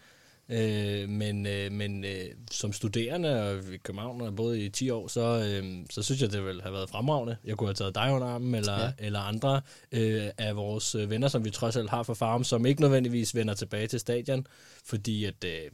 Øh, 0.49 1.09
men 1.09 1.47
øh, 1.47 1.73
men 1.73 2.05
øh, 2.05 2.25
som 2.51 2.73
studerende 2.73 3.43
og 3.51 3.75
i 3.75 3.77
København 3.77 4.21
og 4.21 4.37
boet 4.37 4.59
i 4.59 4.69
10 4.69 4.91
år, 4.91 5.09
så, 5.09 5.21
øh, 5.21 5.87
så 5.91 6.03
synes 6.03 6.23
jeg, 6.23 6.33
det 6.33 6.45
ville 6.45 6.63
have 6.63 6.73
været 6.73 6.91
fremragende. 6.91 7.37
Jeg 7.45 7.57
kunne 7.57 7.69
have 7.69 7.75
taget 7.75 7.95
dig 7.95 8.13
under 8.13 8.27
armen, 8.29 8.55
eller, 8.55 8.73
Ja. 8.73 8.85
ja. 8.85 8.91
eller 8.99 9.21
andre 9.21 9.61
øh, 9.93 10.23
af 10.39 10.57
vores 10.57 10.95
øh, 10.95 11.11
venner, 11.11 11.29
som 11.29 11.45
vi 11.45 11.51
trods 11.51 11.77
alt 11.77 11.91
har 11.91 12.03
fra 12.03 12.15
Farm, 12.15 12.45
som 12.45 12.67
ikke 12.67 12.81
nødvendigvis 12.81 13.35
vender 13.35 13.55
tilbage 13.55 13.87
til 13.87 14.01
stadion, 14.01 14.47
fordi 14.85 15.25
at... 15.25 15.45
Øh, 15.45 15.71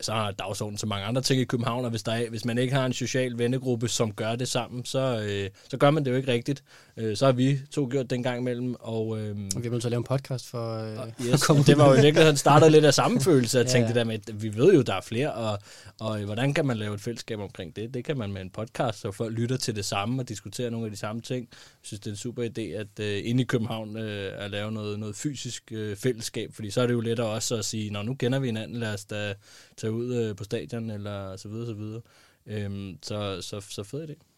så 0.00 0.12
har 0.12 0.30
dagsordenen 0.30 0.78
så 0.78 0.86
mange 0.86 1.06
andre 1.06 1.22
ting 1.22 1.40
i 1.40 1.44
København, 1.44 1.84
og 1.84 1.90
hvis, 1.90 2.02
der 2.02 2.12
er, 2.12 2.30
hvis 2.30 2.44
man 2.44 2.58
ikke 2.58 2.74
har 2.74 2.86
en 2.86 2.92
social 2.92 3.38
vennegruppe, 3.38 3.88
som 3.88 4.12
gør 4.12 4.36
det 4.36 4.48
sammen, 4.48 4.84
så, 4.84 5.24
øh, 5.28 5.50
så 5.68 5.76
gør 5.76 5.90
man 5.90 6.04
det 6.04 6.10
jo 6.10 6.16
ikke 6.16 6.32
rigtigt. 6.32 6.64
Øh, 6.98 7.16
så 7.16 7.24
har 7.24 7.32
vi 7.32 7.58
to 7.70 7.88
gjort 7.90 8.10
det 8.10 8.16
en 8.16 8.22
gang 8.22 8.40
imellem, 8.40 8.74
og... 8.80 9.18
Øh, 9.20 9.36
Og 9.56 9.62
vi 9.62 9.66
er 9.66 9.70
nødt 9.70 9.82
til 9.82 9.88
at 9.88 9.90
lave 9.90 9.98
en 9.98 10.04
podcast 10.04 10.48
for 10.48 10.76
øh, 10.78 10.98
og 10.98 11.06
at 11.08 11.14
yes, 11.26 11.46
komme 11.46 11.62
det 11.62 11.78
var 11.78 11.88
jo 11.88 11.92
i 11.98 12.00
virkeligheden 12.00 12.36
startet 12.36 12.72
lidt 12.72 12.84
af 12.84 12.94
samme 12.94 13.20
følelse, 13.30 13.60
at 13.60 13.66
Ja, 13.66 13.70
tænke 13.70 13.86
det 13.86 13.94
der 13.94 14.04
med, 14.04 14.14
at 14.14 14.42
vi 14.42 14.56
ved 14.56 14.74
jo, 14.74 14.82
der 14.82 14.94
er 14.94 15.00
flere, 15.00 15.32
og, 15.32 15.58
og 16.00 16.18
hvordan 16.18 16.54
kan 16.54 16.66
man 16.66 16.76
lave 16.76 16.94
et 16.94 17.00
fællesskab 17.00 17.38
omkring 17.38 17.76
det? 17.76 17.94
Det 17.94 18.04
kan 18.04 18.18
man 18.18 18.32
med 18.32 18.40
en 18.42 18.50
podcast, 18.50 19.00
så 19.00 19.12
folk 19.12 19.34
lytter 19.38 19.56
til 19.56 19.76
det 19.76 19.84
samme 19.84 20.22
og 20.22 20.28
diskuterer 20.28 20.70
nogle 20.70 20.86
af 20.86 20.90
de 20.90 20.96
samme 20.96 21.22
ting. 21.22 21.48
Jeg 21.50 21.58
synes, 21.82 22.00
det 22.00 22.06
er 22.06 22.10
en 22.10 22.16
super 22.16 22.44
idé, 22.44 22.60
at 22.60 23.00
øh, 23.00 23.20
inde 23.24 23.42
i 23.42 23.44
København 23.44 23.96
øh, 23.96 24.44
at 24.44 24.50
lave 24.50 24.72
noget, 24.72 24.98
noget 24.98 25.16
fysisk 25.16 25.72
øh, 25.72 25.96
fællesskab, 25.96 26.54
fordi 26.54 26.70
så 26.70 26.80
er 26.80 26.86
det 26.86 26.94
jo 26.94 27.00
lettere 27.00 27.26
også 27.26 27.56
at 27.56 27.64
sige, 27.64 27.90
når 27.90 28.02
nu 28.02 28.14
kender 28.14 28.38
vi 28.38 28.46
hinanden, 28.46 28.76
lad 28.76 28.94
os 28.94 29.04
da 29.04 29.34
tage 29.76 29.92
ud 29.92 30.14
øh, 30.14 30.36
på 30.36 30.44
stadion, 30.44 30.90
eller 30.90 31.36
så 31.36 31.48
videre, 31.48 31.66
så 31.66 31.74
videre. 31.74 32.00
Øhm, 32.46 32.98
så, 33.02 33.38
så, 33.40 33.60
så 33.60 33.82
fed 33.82 34.08
idé. 34.08 34.37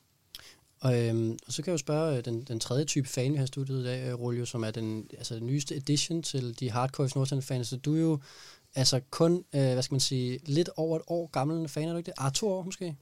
Og, 0.80 1.00
øhm, 1.08 1.38
og 1.46 1.52
så 1.52 1.62
kan 1.62 1.70
jeg 1.70 1.72
jo 1.72 1.78
spørge 1.78 2.16
øh, 2.18 2.24
den, 2.24 2.44
den 2.44 2.60
tredje 2.60 2.84
type 2.84 3.08
fan, 3.08 3.32
vi 3.32 3.38
har 3.38 3.46
studiet 3.46 3.80
i 3.80 3.84
dag, 3.84 4.08
øh, 4.08 4.14
Rolio, 4.20 4.44
som 4.44 4.62
er 4.64 4.70
den, 4.70 5.06
altså, 5.18 5.34
den 5.34 5.46
nyeste 5.46 5.76
edition 5.76 6.22
til 6.22 6.60
de 6.60 6.70
hardcore 6.70 7.08
Nordsjælland-fans. 7.16 7.68
Så 7.68 7.76
du 7.76 7.96
er 7.96 8.00
jo 8.00 8.20
altså 8.74 9.00
kun, 9.10 9.44
øh, 9.54 9.60
hvad 9.60 9.82
skal 9.82 9.94
man 9.94 10.00
sige, 10.00 10.38
lidt 10.46 10.70
over 10.76 10.96
et 10.96 11.02
år 11.06 11.26
gammel 11.26 11.68
fan, 11.68 11.88
er 11.88 11.92
du 11.92 11.98
ikke 11.98 12.06
det? 12.06 12.14
Ah, 12.18 12.32
to 12.32 12.48
år 12.48 12.62
måske? 12.62 12.96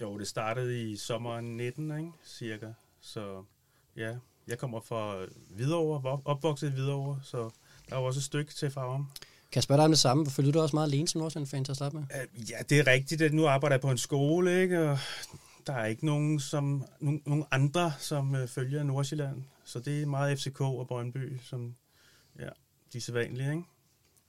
Jo, 0.00 0.18
det 0.18 0.26
startede 0.28 0.90
i 0.90 0.96
sommeren 0.96 1.56
19, 1.56 1.98
ikke? 1.98 2.10
cirka. 2.26 2.66
Så 3.00 3.42
ja, 3.96 4.14
jeg 4.48 4.58
kommer 4.58 4.80
fra 4.80 5.16
Hvidovre, 5.50 6.12
vok- 6.14 6.22
opvokset 6.24 6.68
i 6.68 6.70
Hvidovre, 6.72 7.20
så 7.24 7.50
der 7.88 7.96
er 7.96 8.00
jo 8.00 8.06
også 8.06 8.18
et 8.18 8.24
stykke 8.24 8.54
til 8.54 8.70
Farum. 8.70 9.06
Kan 9.52 9.56
jeg 9.58 9.62
spørge 9.62 9.78
dig 9.78 9.84
om 9.84 9.90
det 9.90 9.98
samme? 9.98 10.26
Føler 10.30 10.52
du 10.52 10.56
dig 10.58 10.62
også 10.62 10.76
meget 10.76 10.88
alene 10.88 11.08
som 11.08 11.20
Nordsjælland-fan 11.20 11.64
til 11.64 11.72
at 11.72 11.76
starte 11.76 11.96
med? 11.96 12.02
Øh, 12.02 12.50
Ja, 12.50 12.56
det 12.68 12.78
er 12.78 12.86
rigtigt. 12.86 13.22
at 13.22 13.32
Nu 13.34 13.46
arbejder 13.46 13.74
jeg 13.76 13.80
på 13.80 13.90
en 13.90 13.98
skole, 13.98 14.62
ikke? 14.62 14.90
og 14.90 14.98
der 15.66 15.72
er 15.72 15.86
ikke 15.86 16.06
nogen, 16.06 16.40
som, 16.40 16.84
nogen, 17.00 17.22
nogen 17.26 17.44
andre, 17.50 17.92
som 17.98 18.34
øh, 18.34 18.48
følger 18.48 18.82
Nordsjælland. 18.82 19.42
Så 19.64 19.78
det 19.80 20.02
er 20.02 20.06
meget 20.06 20.38
FCK 20.38 20.60
og 20.60 20.86
Brøndby, 20.88 21.38
som 21.44 21.74
ja, 22.38 22.48
de 22.92 22.98
er 22.98 23.02
sædvanlige, 23.02 23.50
ikke? 23.50 23.62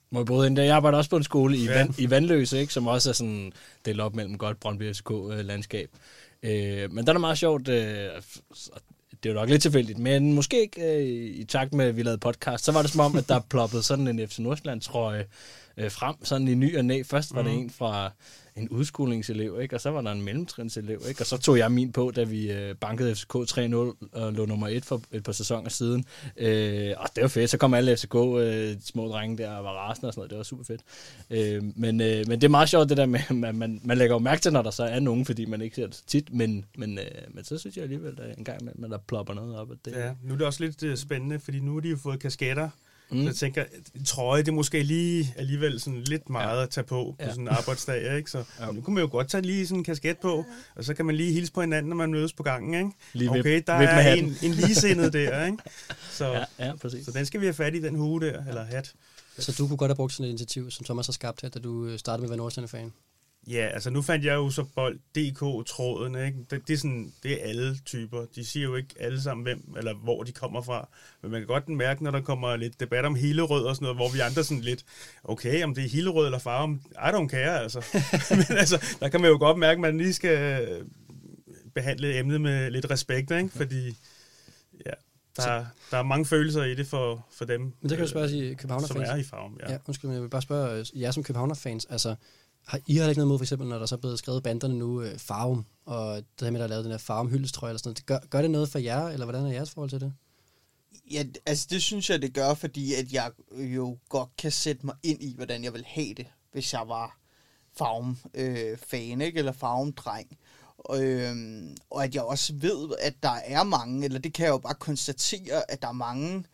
Må 0.10 0.20
jeg 0.20 0.26
bryde 0.26 0.48
ind 0.48 0.56
der? 0.58 0.64
Jeg 0.64 0.76
arbejder 0.76 0.98
også 0.98 1.10
på 1.10 1.18
en 1.18 1.24
skole 1.24 1.58
i, 1.58 1.66
Ja. 1.66 1.78
Vand, 1.78 1.94
i 2.00 2.10
Vandløse, 2.10 2.60
ikke? 2.60 2.74
som 2.74 2.88
også 2.88 3.10
er 3.10 3.14
sådan 3.14 3.54
delt 3.86 4.00
op 4.02 4.16
mellem 4.16 4.38
godt 4.38 4.60
Brøndby 4.60 4.94
FCK-landskab. 4.94 5.90
Øh, 6.44 6.92
men 6.92 7.06
der 7.06 7.12
er 7.12 7.14
det 7.14 7.22
meget 7.22 7.38
sjovt, 7.38 7.68
øh, 7.68 7.76
det 9.24 9.30
er 9.30 9.34
jo 9.34 9.40
nok 9.40 9.50
lidt 9.50 9.62
tilfældigt, 9.62 10.00
men 10.00 10.34
måske 10.34 10.62
ikke 10.62 10.98
øh, 10.98 11.36
i 11.36 11.44
takt 11.44 11.74
med, 11.74 11.86
at 11.86 11.98
vi 11.98 12.04
lavede 12.04 12.18
podcast, 12.20 12.64
så 12.66 12.72
var 12.72 12.82
det 12.82 12.92
som 12.92 13.00
om, 13.02 13.16
at 13.16 13.30
der 13.30 13.40
ploppede 13.50 13.84
sådan 13.84 14.08
en 14.08 14.28
FC 14.28 14.40
Nordsjælland-trøje 14.40 15.26
øh, 15.78 15.92
frem, 15.92 16.16
sådan 16.26 16.48
i 16.48 16.56
ny 16.56 16.78
og 16.78 16.86
næ. 16.86 17.04
Først 17.04 17.36
var 17.36 17.42
det 17.42 17.52
Mhm. 17.52 17.62
en 17.62 17.70
fra 17.70 18.12
en 18.56 18.70
udskolingselev, 18.70 19.60
ikke? 19.62 19.76
og 19.76 19.82
så 19.82 19.90
var 19.90 20.02
der 20.02 20.12
en 20.12 20.22
mellemtrinselev, 20.22 21.02
ikke? 21.08 21.22
og 21.22 21.26
så 21.26 21.38
tog 21.38 21.58
jeg 21.58 21.72
min 21.72 21.92
på, 21.92 22.12
da 22.16 22.24
vi 22.24 22.52
øh, 22.52 22.76
bankede 22.76 23.16
FCK 23.16 23.36
3-0 23.36 23.74
og 24.12 24.34
lå 24.34 24.46
nummer 24.46 24.68
1 24.68 24.86
for 24.86 25.02
et 25.12 25.24
par 25.24 25.32
sæsoner 25.32 25.70
siden. 25.70 26.06
Øh, 26.38 26.94
og 26.98 27.10
det 27.16 27.22
var 27.22 27.28
fedt, 27.28 27.50
så 27.50 27.58
kom 27.58 27.74
alle 27.74 27.98
FCK, 27.98 28.16
øh, 28.16 28.44
de 28.44 28.86
små 28.86 29.08
drenge 29.08 29.38
der, 29.38 29.52
og 29.52 29.64
var 29.64 29.72
rasende 29.72 30.08
og 30.08 30.14
sådan 30.14 30.20
noget, 30.20 30.30
det 30.30 30.38
var 30.38 30.44
super 30.44 30.64
fedt. 30.64 30.82
Øh, 31.30 31.64
men, 31.76 32.02
øh, 32.02 32.28
men 32.28 32.42
det 32.42 32.44
er 32.44 32.50
meget 32.50 32.70
sjovt 32.70 32.90
det 32.90 32.98
der 32.98 33.06
med, 33.06 33.20
at 33.30 33.36
man, 33.46 33.56
man, 33.56 33.82
man 33.84 33.98
lægger 33.98 34.16
jo 34.16 34.20
mærke 34.20 34.42
til, 34.42 34.54
når 34.54 34.62
der 34.62 34.72
så 34.72 34.84
er 34.84 35.00
nogen, 35.00 35.26
fordi 35.26 35.46
man 35.46 35.62
ikke 35.62 35.76
ser 35.76 35.86
det 35.86 35.96
så 35.96 36.04
tit, 36.08 36.34
men, 36.34 36.66
men, 36.78 37.00
øh, 37.00 37.06
men 37.32 37.44
så 37.44 37.58
synes 37.58 37.76
jeg 37.76 37.84
alligevel, 37.84 38.20
at 38.22 38.38
en 38.38 38.44
gang 38.44 38.62
imellem, 38.62 38.84
at 38.84 38.92
der 38.92 38.98
plopper 38.98 39.34
noget 39.34 39.56
op. 39.56 39.72
At 39.72 39.78
det, 39.86 39.92
Ja, 39.92 40.12
nu 40.24 40.34
er 40.34 40.38
det 40.38 40.48
også 40.48 40.64
lidt 40.64 40.84
øh, 40.84 40.98
spændende, 40.98 41.40
fordi 41.40 41.60
nu 41.60 41.74
har 41.74 41.80
de 41.80 41.90
jo 41.90 41.98
fået 41.98 42.20
kasketter 42.20 42.70
Mm. 43.14 43.22
Så 43.22 43.26
jeg 43.26 43.36
tænker, 43.36 43.64
en 43.96 44.06
trøje, 44.06 44.42
det 44.42 44.48
er 44.48 44.52
måske 44.52 44.84
lige 44.84 45.34
alligevel 45.38 45.80
sådan 45.80 46.02
lidt 46.02 46.30
meget 46.30 46.58
ja. 46.58 46.64
at 46.64 46.70
tage 46.70 46.84
på 46.84 46.96
på 46.96 47.16
ja. 47.20 47.30
sådan 47.30 47.44
en 47.44 47.48
arbejdsdag, 47.48 48.18
ikke? 48.18 48.32
Så 48.32 48.44
ja. 48.60 48.72
nu 48.72 48.82
kunne 48.82 48.94
man 48.94 49.04
jo 49.04 49.10
godt 49.12 49.30
tage 49.30 49.42
lige 49.42 49.68
sådan 49.68 49.80
en 49.80 49.84
kasket 49.84 50.18
på, 50.18 50.46
og 50.76 50.84
så 50.84 50.94
kan 50.94 51.06
man 51.06 51.16
lige 51.16 51.34
hilse 51.34 51.54
på 51.54 51.62
hinanden, 51.62 51.90
når 51.90 51.96
man 51.96 52.12
mødes 52.12 52.34
på 52.34 52.44
gangen, 52.44 52.74
ikke? 52.74 52.98
Lige 53.14 53.30
okay, 53.30 53.64
der 53.68 53.80
vip 53.80 53.90
er 53.90 54.14
en, 54.14 54.38
en 54.42 54.52
ligesindet 54.52 55.14
der, 55.14 55.46
ikke? 55.46 55.58
Så, 56.12 56.32
ja, 56.34 56.44
ja, 56.60 56.76
præcis. 56.76 57.06
så 57.06 57.12
den 57.12 57.26
skal 57.26 57.42
vi 57.42 57.46
have 57.46 57.54
fat 57.54 57.76
i, 57.76 57.82
den 57.82 57.96
hue 57.96 58.22
der, 58.22 58.46
eller 58.48 58.64
hat. 58.64 58.94
Så 59.38 59.56
du 59.58 59.68
kunne 59.68 59.78
godt 59.78 59.90
have 59.90 59.96
brugt 59.96 60.14
sådan 60.14 60.26
et 60.26 60.30
initiativ, 60.30 60.72
som 60.72 60.84
Thomas 60.84 61.06
har 61.06 61.14
skabt 61.14 61.42
her, 61.42 61.50
da 61.50 61.60
du 61.60 61.86
øh, 61.86 62.00
startede 62.00 62.28
med 62.28 62.46
at 62.46 62.58
være 62.58 62.68
fan 62.68 62.94
Ja, 63.48 63.68
altså 63.74 63.90
nu 63.90 64.02
fandt 64.02 64.26
jeg 64.26 64.34
jo 64.34 64.50
så 64.50 64.64
bold 64.76 65.00
DK-tråden, 65.16 66.16
ikke? 66.16 66.38
Det, 66.52 66.68
det, 66.68 66.74
er 66.74 66.78
sådan, 66.78 67.14
det 67.24 67.34
er 67.34 67.50
alle 67.50 67.78
typer. 67.86 68.26
De 68.36 68.46
siger 68.46 68.64
jo 68.64 68.76
ikke 68.76 68.96
alle 69.00 69.22
sammen, 69.22 69.44
hvem 69.44 69.76
eller 69.78 69.94
hvor 69.94 70.24
de 70.24 70.32
kommer 70.32 70.62
fra. 70.62 70.88
Men 71.22 71.32
man 71.32 71.42
kan 71.42 71.48
godt 71.48 71.70
mærke, 71.70 72.04
når 72.04 72.12
der 72.12 72.22
kommer 72.22 72.56
lidt 72.56 72.80
debat 72.80 73.06
om 73.06 73.16
Hillerød 73.16 73.66
og 73.66 73.76
sådan 73.76 73.84
noget, 73.84 73.98
hvor 73.98 74.10
vi 74.10 74.20
andre 74.20 74.44
sådan 74.44 74.64
lidt, 74.64 74.86
okay, 75.24 75.64
om 75.64 75.76
det 75.76 75.84
er 75.84 75.90
Hillerød 75.90 76.26
eller 76.26 76.40
Farum, 76.40 76.82
I 76.92 76.96
don't 76.96 77.28
care, 77.28 77.60
altså. 77.60 77.86
Men 78.50 78.58
altså, 78.58 78.86
der 79.00 79.10
kan 79.10 79.22
man 79.22 79.30
jo 79.30 79.38
godt 79.38 79.58
mærke, 79.58 79.78
at 79.78 79.82
man 79.82 79.98
lige 79.98 80.14
skal 80.14 80.68
behandle 81.76 82.20
emnet 82.20 82.42
med 82.42 82.72
lidt 82.72 82.92
respekt, 82.92 83.32
ikke? 83.32 83.50
Fordi, 83.50 83.88
ja, 84.86 84.92
der, 85.38 85.66
der 85.92 85.98
er 85.98 86.04
mange 86.04 86.26
følelser 86.26 86.64
i 86.64 86.76
det 86.76 86.88
for, 86.88 87.26
for 87.32 87.46
dem, 87.46 87.62
Men 87.62 87.90
det 87.90 87.98
kan 87.98 88.06
du 88.06 88.10
spørge 88.10 88.30
sige, 88.30 88.56
Københavner 88.56 88.88
som 88.88 89.02
er 89.02 89.16
i 89.16 89.24
Farum, 89.24 89.60
ja. 89.60 89.72
ja 89.72 89.78
undskyld, 89.88 90.10
men 90.10 90.16
jeg 90.16 90.24
vil 90.24 90.30
bare 90.30 90.42
spørge 90.42 90.80
øh, 90.80 91.02
jer 91.02 91.12
som 91.12 91.24
Københavner-fans, 91.24 91.86
altså, 91.86 92.16
har 92.66 92.80
I 92.88 92.98
har 92.98 93.10
ikke 93.10 93.20
noget 93.20 93.28
mod, 93.28 93.38
for 93.38 93.44
eksempel, 93.44 93.68
når 93.68 93.80
der 93.80 93.86
så 93.86 93.96
er 93.96 94.00
blevet 94.00 94.20
skrevet 94.20 94.44
banderne 94.44 94.78
nu, 94.80 95.02
øh, 95.02 95.20
Farum, 95.20 95.66
og 95.86 96.16
det 96.16 96.26
her 96.42 96.52
med, 96.52 96.60
at 96.60 96.60
der 96.60 96.64
er 96.64 96.70
lavet 96.70 96.84
den 96.84 96.92
der 96.92 96.98
Farum 96.98 97.30
hyldestrøje 97.30 97.70
eller 97.72 97.80
sådan 97.80 97.90
noget. 97.90 98.06
Gør, 98.06 98.28
gør 98.30 98.42
det 98.42 98.52
noget 98.52 98.70
for 98.70 98.80
jer, 98.80 99.08
eller 99.08 99.26
hvordan 99.26 99.46
er 99.46 99.52
jeres 99.52 99.72
forhold 99.72 99.90
til 99.90 100.00
det? 100.00 100.14
Ja, 101.12 101.24
altså 101.46 101.68
det 101.70 101.84
synes 101.84 102.10
jeg, 102.10 102.22
det 102.22 102.34
gør, 102.34 102.54
fordi 102.54 102.94
at 102.94 103.14
jeg 103.14 103.32
jo 103.52 103.98
godt 104.10 104.30
kan 104.38 104.52
sætte 104.52 104.86
mig 104.86 104.96
ind 105.04 105.24
i, 105.24 105.36
hvordan 105.36 105.64
jeg 105.64 105.74
vil 105.74 105.86
have 105.88 106.14
det, 106.14 106.28
hvis 106.52 106.74
jeg 106.74 106.88
var 106.88 107.18
Farum-fan, 107.78 109.22
øh, 109.22 109.28
ikke? 109.28 109.40
eller 109.40 109.52
Farum-dreng. 109.52 110.38
Og, 110.78 111.04
øhm, 111.04 111.78
og 111.90 112.04
at 112.04 112.16
jeg 112.16 112.24
også 112.24 112.54
ved, 112.56 112.96
at 113.00 113.14
der 113.24 113.40
er 113.46 113.64
mange, 113.64 114.06
eller 114.06 114.20
det 114.20 114.34
kan 114.34 114.46
jeg 114.46 114.52
jo 114.52 114.58
bare 114.58 114.74
konstatere, 114.74 115.72
at 115.72 115.82
der 115.82 115.88
er 115.88 115.92
mange 115.92 116.46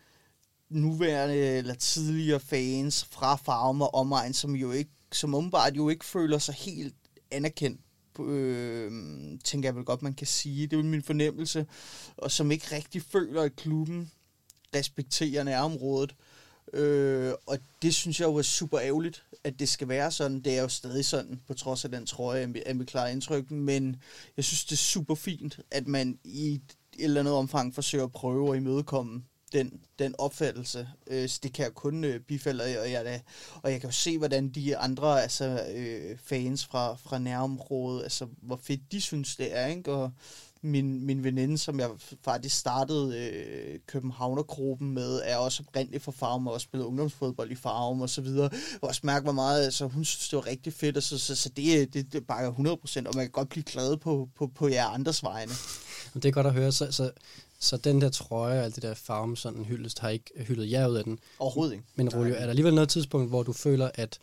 nuværende 0.70 1.36
eller 1.36 1.74
tidligere 1.74 2.40
fans 2.40 3.06
fra 3.06 3.36
Farum 3.36 3.82
og 3.82 3.94
omegn, 3.94 4.34
som 4.34 4.56
jo 4.56 4.72
ikke 4.72 4.92
som 5.12 5.36
åbenbart 5.36 5.76
jo 5.76 5.90
ikke 5.90 6.06
føler 6.06 6.38
sig 6.38 6.56
helt 6.56 6.96
anerkendt, 7.32 7.82
øh, 8.20 8.92
tænker 9.44 9.70
jeg 9.70 9.76
vel 9.76 9.86
godt, 9.86 10.02
man 10.02 10.14
kan 10.14 10.28
sige. 10.28 10.68
Det 10.68 10.80
er 10.80 10.84
min 10.84 11.04
fornemmelse. 11.04 11.66
Og 12.18 12.32
som 12.32 12.52
ikke 12.52 12.76
rigtig 12.76 13.02
føler, 13.02 13.42
at 13.42 13.56
klubben 13.56 14.12
respekterer 14.76 15.44
nærområdet. 15.44 16.16
Øh, 16.74 17.34
og 17.46 17.58
det 17.82 17.96
synes 17.96 18.20
jeg 18.20 18.28
jo 18.28 18.36
er 18.36 18.42
super 18.42 18.80
ærgerligt, 18.80 19.24
at 19.44 19.60
det 19.60 19.70
skal 19.70 19.88
være 19.88 20.12
sådan. 20.12 20.40
Det 20.42 20.58
er 20.58 20.62
jo 20.62 20.68
stadig 20.68 21.06
sådan, 21.06 21.42
på 21.48 21.54
trods 21.54 21.86
af 21.86 21.92
den 21.92 22.06
trøje, 22.06 22.54
er 22.66 22.74
mit 22.74 22.88
klare 22.88 23.12
indtryk. 23.12 23.52
Men 23.52 23.96
jeg 24.38 24.46
synes, 24.46 24.66
det 24.66 24.72
er 24.72 24.78
super 24.78 25.16
fint, 25.16 25.60
at 25.72 25.88
man 25.88 26.20
i 26.24 26.54
et 26.54 26.76
eller 27.00 27.20
andet 27.20 27.34
omfang 27.34 27.76
forsøger 27.76 28.04
at 28.04 28.12
prøve 28.12 28.52
at 28.52 28.58
imødekomme 28.58 29.24
den, 29.54 29.80
den 30.00 30.16
opfattelse. 30.18 30.90
Øh, 31.08 31.30
så 31.30 31.40
det 31.44 31.54
kan 31.54 31.66
jeg 31.66 31.74
kun 31.74 32.04
øh, 32.04 32.20
bifalde, 32.20 32.64
og 32.64 32.92
jeg, 32.92 33.06
da, 33.06 33.22
og 33.62 33.72
jeg 33.72 33.82
kan 33.82 33.90
jo 33.90 33.94
se, 33.94 34.18
hvordan 34.18 34.50
de 34.50 34.78
andre 34.78 35.22
altså, 35.22 35.66
øh, 35.76 36.18
fans 36.24 36.66
fra, 36.66 36.96
fra 36.96 37.20
nærområdet, 37.20 38.04
altså 38.04 38.28
hvor 38.42 38.60
fedt 38.64 38.92
de 38.92 39.02
synes, 39.02 39.36
det 39.36 39.58
er. 39.58 39.66
Ikke? 39.66 39.92
Og 39.92 40.12
min, 40.62 41.06
min 41.06 41.24
veninde, 41.24 41.58
som 41.58 41.80
jeg 41.80 41.90
faktisk 42.24 42.60
startede 42.60 43.18
øh, 43.18 43.80
Københavnergruppen 43.88 44.92
med, 44.92 45.22
er 45.24 45.38
også 45.38 45.64
oprindelig 45.68 46.02
fra 46.02 46.12
Farum 46.12 46.48
og 46.48 46.54
også 46.54 46.64
spillet 46.64 46.86
ungdomsfodbold 46.86 47.52
i 47.52 47.56
Farum 47.56 48.02
og 48.02 48.10
så 48.10 48.22
videre. 48.22 48.50
Jeg 48.52 48.84
også 48.84 49.02
mærke, 49.04 49.24
hvor 49.24 49.32
meget 49.34 49.66
altså, 49.66 49.88
hun 49.88 50.06
synes, 50.06 50.30
det 50.30 50.38
var 50.38 50.48
rigtig 50.48 50.74
fedt, 50.74 50.98
og 50.98 51.04
så, 51.04 51.18
så, 51.18 51.36
så 51.36 51.50
det, 51.50 51.82
øh, 51.82 51.88
det, 51.94 52.14
det 52.14 52.28
bakker 52.28 52.52
100%, 52.52 53.08
og 53.08 53.16
man 53.16 53.26
kan 53.26 53.32
godt 53.32 53.50
blive 53.50 53.64
glad 53.64 53.98
på, 53.98 54.30
på, 54.36 54.48
på 54.48 54.68
jer 54.68 54.88
andres 54.88 55.24
vegne. 55.24 55.52
Det 56.14 56.26
er 56.26 56.32
godt 56.32 56.48
at 56.48 56.54
høre. 56.54 56.72
Så, 56.72 56.92
så 56.92 57.12
så 57.60 57.78
den 57.78 58.02
der 58.02 58.10
trøje 58.10 58.60
og 58.60 58.66
alt 58.66 58.76
det 58.76 58.84
der 58.84 58.94
farve, 58.94 59.38
sådan 59.38 59.60
en 59.60 59.66
hyldest, 59.66 60.00
har 60.00 60.10
ikke 60.10 60.44
hyldet 60.48 60.72
jer 60.72 60.88
ud 60.88 60.96
af 60.96 61.04
den. 61.04 61.20
Overhovedet 61.40 61.74
ikke. 61.74 61.86
Men 61.96 62.10
Rolio, 62.10 62.34
er 62.34 62.40
der 62.40 62.50
alligevel 62.50 62.74
noget 62.74 62.90
tidspunkt, 62.90 63.30
hvor 63.30 63.44
du 63.44 63.54
føler, 63.54 63.92
at 63.94 64.20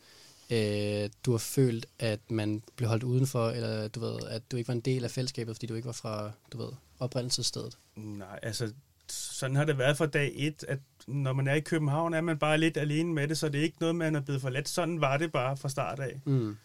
øh, 0.50 1.11
du 1.25 1.31
har 1.31 1.38
følt, 1.38 1.87
at 1.99 2.21
man 2.31 2.62
blev 2.76 2.88
holdt 2.88 3.02
udenfor, 3.02 3.49
eller 3.49 3.88
du 3.88 4.00
ved, 4.00 4.19
at 4.28 4.43
du 4.50 4.57
ikke 4.57 4.69
var 4.69 4.75
en 4.75 4.81
del 4.81 5.05
af 5.05 5.11
fællesskabet, 5.11 5.57
fordi 5.57 5.66
du 5.66 5.75
ikke 5.75 5.87
var 5.87 5.93
fra, 5.93 6.31
du 6.52 6.59
ved, 6.59 6.69
oprindelsesstedet? 6.99 7.78
Nej, 7.97 8.38
altså 8.43 8.73
sådan 9.09 9.57
har 9.57 9.64
det 9.64 9.78
været 9.78 9.97
fra 9.97 10.07
dag 10.07 10.33
et, 10.37 10.64
at 10.69 10.78
når 11.07 11.33
man 11.33 11.49
er 11.49 11.55
i 11.55 11.61
København, 11.61 12.14
er 12.14 12.21
man 12.21 12.38
bare 12.38 12.59
lidt 12.59 12.76
alene 12.76 13.14
med 13.14 13.28
det, 13.28 13.38
så 13.38 13.49
det 13.49 13.59
er 13.59 13.62
ikke 13.62 13.76
noget, 13.81 13.97
man 13.97 14.14
er 14.14 14.21
blevet 14.21 14.43
forladt. 14.43 14.69
Sådan 14.69 15.00
var 15.00 15.16
det 15.16 15.33
bare 15.33 15.57
fra 15.57 15.69
start 15.69 16.00
af. 16.00 16.21
Mm. 16.25 16.57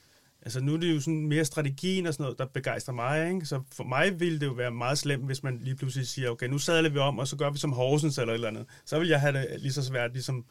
Altså 0.42 0.60
nu 0.60 0.74
er 0.74 0.78
det 0.78 0.96
jo 0.96 1.00
sådan 1.00 1.28
mere 1.28 1.46
strategien 1.46 2.06
og 2.06 2.14
sådan 2.14 2.24
noget, 2.24 2.40
der 2.40 2.46
begejstrer 2.46 2.94
mig. 2.94 3.34
Ikke? 3.34 3.46
Så 3.46 3.62
for 3.74 3.84
mig 3.84 4.20
ville 4.20 4.40
det 4.40 4.46
jo 4.46 4.52
være 4.52 4.72
meget 4.72 4.98
slemt, 4.98 5.26
hvis 5.26 5.44
man 5.44 5.60
lige 5.64 5.76
pludselig 5.76 6.08
siger, 6.08 6.30
okay, 6.30 6.48
nu 6.48 6.58
sadler 6.58 6.90
vi 6.90 6.98
om, 6.98 7.20
og 7.20 7.28
så 7.28 7.36
gør 7.36 7.50
vi 7.50 7.58
som 7.58 7.72
Horsens 7.72 8.18
eller 8.18 8.34
et 8.34 8.36
eller 8.36 8.48
andet. 8.48 8.66
Så 8.86 9.00
vil 9.00 9.08
jeg 9.08 9.22
have 9.22 9.34
det 9.34 9.62
lige 9.62 9.74
så 9.74 9.84
svært, 9.84 10.14
ligesom 10.14 10.46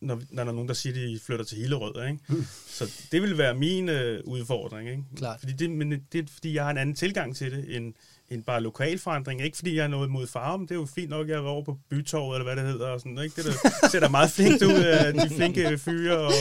når, 0.00 0.22
når 0.30 0.44
der 0.44 0.50
er 0.50 0.54
nogen, 0.54 0.68
der 0.68 0.74
siger, 0.74 0.92
at 0.92 0.96
de 0.96 1.20
flytter 1.26 1.44
til 1.44 1.58
Hillerød. 1.58 2.06
Ikke? 2.06 2.18
Mm. 2.28 2.44
Så 2.78 2.92
det 3.12 3.22
vil 3.22 3.38
være 3.38 3.54
min 3.54 3.88
øh, 3.88 4.20
udfordring. 4.24 4.88
Ikke? 4.88 5.02
Klart. 5.16 5.40
Fordi 5.40 5.52
det, 5.52 5.70
men 5.70 5.90
det 6.12 6.14
er, 6.14 6.26
fordi 6.28 6.54
jeg 6.54 6.64
har 6.64 6.70
en 6.70 6.78
anden 6.78 6.96
tilgang 6.96 7.36
til 7.36 7.52
det, 7.52 7.76
end, 7.76 7.94
end 8.30 8.44
bare 8.44 8.60
lokal 8.60 8.98
forandring. 8.98 9.42
Ikke 9.42 9.56
fordi 9.56 9.76
jeg 9.76 9.84
er 9.84 9.88
noget 9.88 10.10
mod 10.10 10.26
farven. 10.26 10.62
Det 10.62 10.70
er 10.70 10.74
jo 10.74 10.86
fint 10.94 11.10
nok, 11.10 11.26
at 11.26 11.30
jeg 11.30 11.36
er 11.36 11.48
over 11.48 11.64
på 11.64 11.78
Bytorvet, 11.90 12.36
eller 12.36 12.54
hvad 12.54 12.64
det 12.64 12.72
hedder. 12.72 12.88
Og 12.88 13.00
sådan, 13.00 13.18
ikke? 13.18 13.42
Det 13.42 13.44
der, 13.44 13.88
ser 13.88 14.00
da 14.00 14.08
meget 14.08 14.30
flinkt 14.30 14.62
ud 14.62 14.84
af 14.84 15.14
de 15.14 15.30
flinke 15.36 15.78
fyre 15.78 16.18
og, 16.18 16.32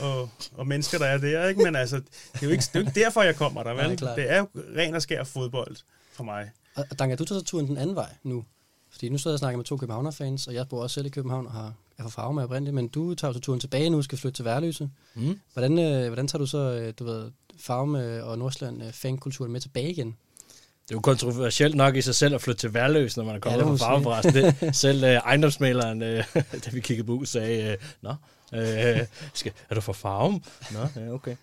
og, 0.00 0.30
og, 0.52 0.66
mennesker, 0.66 0.98
der 0.98 1.06
er 1.06 1.18
der. 1.18 1.48
Ikke? 1.48 1.62
Men 1.62 1.76
altså, 1.76 1.96
det 1.96 2.42
er, 2.42 2.46
jo 2.46 2.50
ikke, 2.50 2.62
det 2.62 2.74
er 2.74 2.80
jo 2.80 2.86
ikke 2.86 3.00
derfor, 3.00 3.22
jeg 3.22 3.36
kommer 3.36 3.62
der. 3.62 3.74
Vel? 3.74 3.98
Ja, 4.02 4.14
det 4.22 4.30
er 4.32 4.38
jo 4.38 4.46
ren 4.76 4.94
og 4.94 5.02
skær 5.02 5.24
fodbold 5.24 5.76
for 6.12 6.24
mig. 6.24 6.50
Og 6.76 6.98
Danka, 6.98 7.14
du 7.16 7.24
tager 7.24 7.38
så 7.38 7.44
turen 7.44 7.66
den 7.66 7.76
anden 7.76 7.96
vej 7.96 8.14
nu. 8.22 8.44
Fordi 8.90 9.08
nu 9.08 9.18
sidder 9.18 9.30
jeg 9.30 9.34
og 9.34 9.38
snakker 9.38 9.56
med 9.56 9.64
to 9.64 9.76
Københavner-fans, 9.76 10.46
og 10.46 10.54
jeg 10.54 10.68
bor 10.68 10.82
også 10.82 10.94
selv 10.94 11.06
i 11.06 11.08
København 11.08 11.46
og 11.46 11.52
har, 11.52 11.74
er 11.98 12.02
fra 12.02 12.08
farve 12.08 12.34
med 12.34 12.42
oprindeligt, 12.42 12.74
men 12.74 12.88
du 12.88 13.14
tager 13.14 13.32
så 13.32 13.40
turen 13.40 13.60
tilbage 13.60 13.90
nu, 13.90 14.02
skal 14.02 14.18
flytte 14.18 14.38
til 14.38 14.44
Værløse. 14.44 14.90
Mm. 15.14 15.40
Hvordan, 15.52 15.78
øh, 15.78 16.06
hvordan 16.06 16.28
tager 16.28 16.38
du 16.38 16.46
så, 16.46 16.58
øh, 16.58 16.94
du 16.98 17.04
ved, 17.04 17.30
farve 17.58 18.24
og 18.24 18.38
Nordsjælland 18.38 18.82
øh, 18.82 18.92
fankulturen 18.92 19.52
med 19.52 19.60
tilbage 19.60 19.90
igen? 19.90 20.16
Det 20.88 20.90
er 20.90 20.96
jo 20.96 21.00
kontroversielt 21.00 21.74
nok 21.74 21.96
i 21.96 22.00
sig 22.02 22.14
selv 22.14 22.34
at 22.34 22.40
flytte 22.40 22.60
til 22.60 22.74
Værløs, 22.74 23.16
når 23.16 23.24
man 23.24 23.34
er 23.36 23.40
kommet 23.40 23.58
ja, 23.58 23.64
fra 23.64 23.76
farveforresten. 23.76 24.34
Det, 24.60 24.76
selv 24.76 25.04
uh, 25.04 25.08
ejendomsmaleren, 25.08 26.02
uh, 26.02 26.08
da 26.64 26.70
vi 26.72 26.80
kiggede 26.80 27.06
på 27.06 27.12
ud, 27.12 27.26
sagde, 27.26 27.76
uh, 27.76 27.86
Nå, 28.02 28.10
uh, 28.52 29.06
skal, 29.34 29.52
er 29.70 29.74
du 29.74 29.80
fra 29.80 29.92
farven? 29.92 30.44
Nå, 30.70 31.02
ja, 31.02 31.10
okay. 31.12 31.36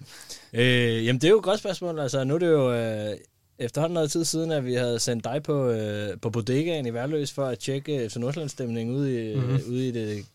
Uh, 0.54 1.06
jamen, 1.06 1.22
det 1.22 1.24
er 1.24 1.30
jo 1.32 1.38
et 1.38 1.44
godt 1.44 1.60
spørgsmål. 1.60 2.00
Altså, 2.00 2.24
nu 2.24 2.36
er 2.36 2.40
det 2.40 2.48
jo 2.48 3.10
uh, 3.10 3.18
efterhånden 3.60 3.94
noget 3.94 4.12
tid 4.12 4.26
siden, 4.26 4.52
at 4.52 4.66
vi 4.66 4.74
havde 4.74 5.00
sendt 5.00 5.24
dig 5.24 5.44
på, 5.44 5.70
uh, 5.70 6.20
på 6.22 6.30
bodegaen 6.30 6.86
i 6.86 6.94
Værløs 6.94 7.32
for 7.32 7.46
at 7.46 7.60
tjekke 7.60 8.10
FC 8.10 8.16
Nordsjælland-stemningen 8.16 8.96
ude 8.96 9.32
i, 9.32 9.36
mm-hmm. 9.36 9.60
ude 9.70 9.88
i 9.88 9.92
det 9.92 10.26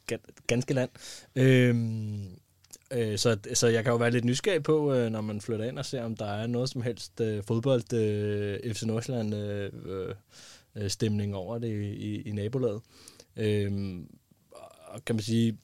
ganske 0.47 0.75
land. 0.75 0.91
Uh, 1.37 1.77
Øh, 2.91 3.19
så, 3.19 3.39
så 3.55 3.67
jeg 3.67 3.85
kan 3.85 3.91
jo 3.91 3.97
være 3.97 4.11
lidt 4.11 4.25
nysgerrig 4.25 4.63
på, 4.63 4.95
øh, 4.95 5.11
når 5.11 5.21
man 5.21 5.41
flytter 5.41 5.65
ind 5.65 5.79
og 5.79 5.85
ser, 5.85 6.03
om 6.03 6.17
der 6.17 6.27
er 6.27 6.47
noget 6.47 6.69
som 6.69 6.83
helst 6.83 7.21
øh, 7.21 7.43
fodbold 7.43 7.93
øh, 7.93 8.75
FC 8.75 8.83
Nordsjælland 8.83 9.35
øh, 9.35 9.73
øh, 9.87 10.15
øh, 10.77 10.91
stemning 10.91 11.35
over 11.35 11.59
det 11.59 11.69
i, 11.69 11.95
i, 11.95 12.23
i 12.23 12.33
nabolaget. 12.33 12.83
Øh, 13.37 13.73
og 14.87 15.05
kan 15.05 15.17
man 15.17 15.23
sige, 15.23 15.59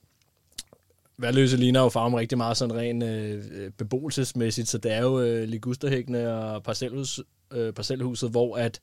Værløse 1.19 1.57
ligner 1.57 1.81
jo 1.81 1.89
farven 1.89 2.17
rigtig 2.17 2.39
meget 2.39 2.57
sådan 2.57 2.77
rent 2.77 3.03
øh, 3.03 3.71
beboelsesmæssigt, 3.71 4.69
så 4.69 4.79
det 4.79 4.93
er 4.93 5.03
jo 5.03 5.21
øh, 5.21 5.49
Ligusterhækkene 5.49 6.35
og 6.35 6.63
parcelhus, 6.63 7.21
øh, 7.53 7.73
parcelhuset, 7.73 8.31
hvor 8.31 8.57
at 8.57 8.81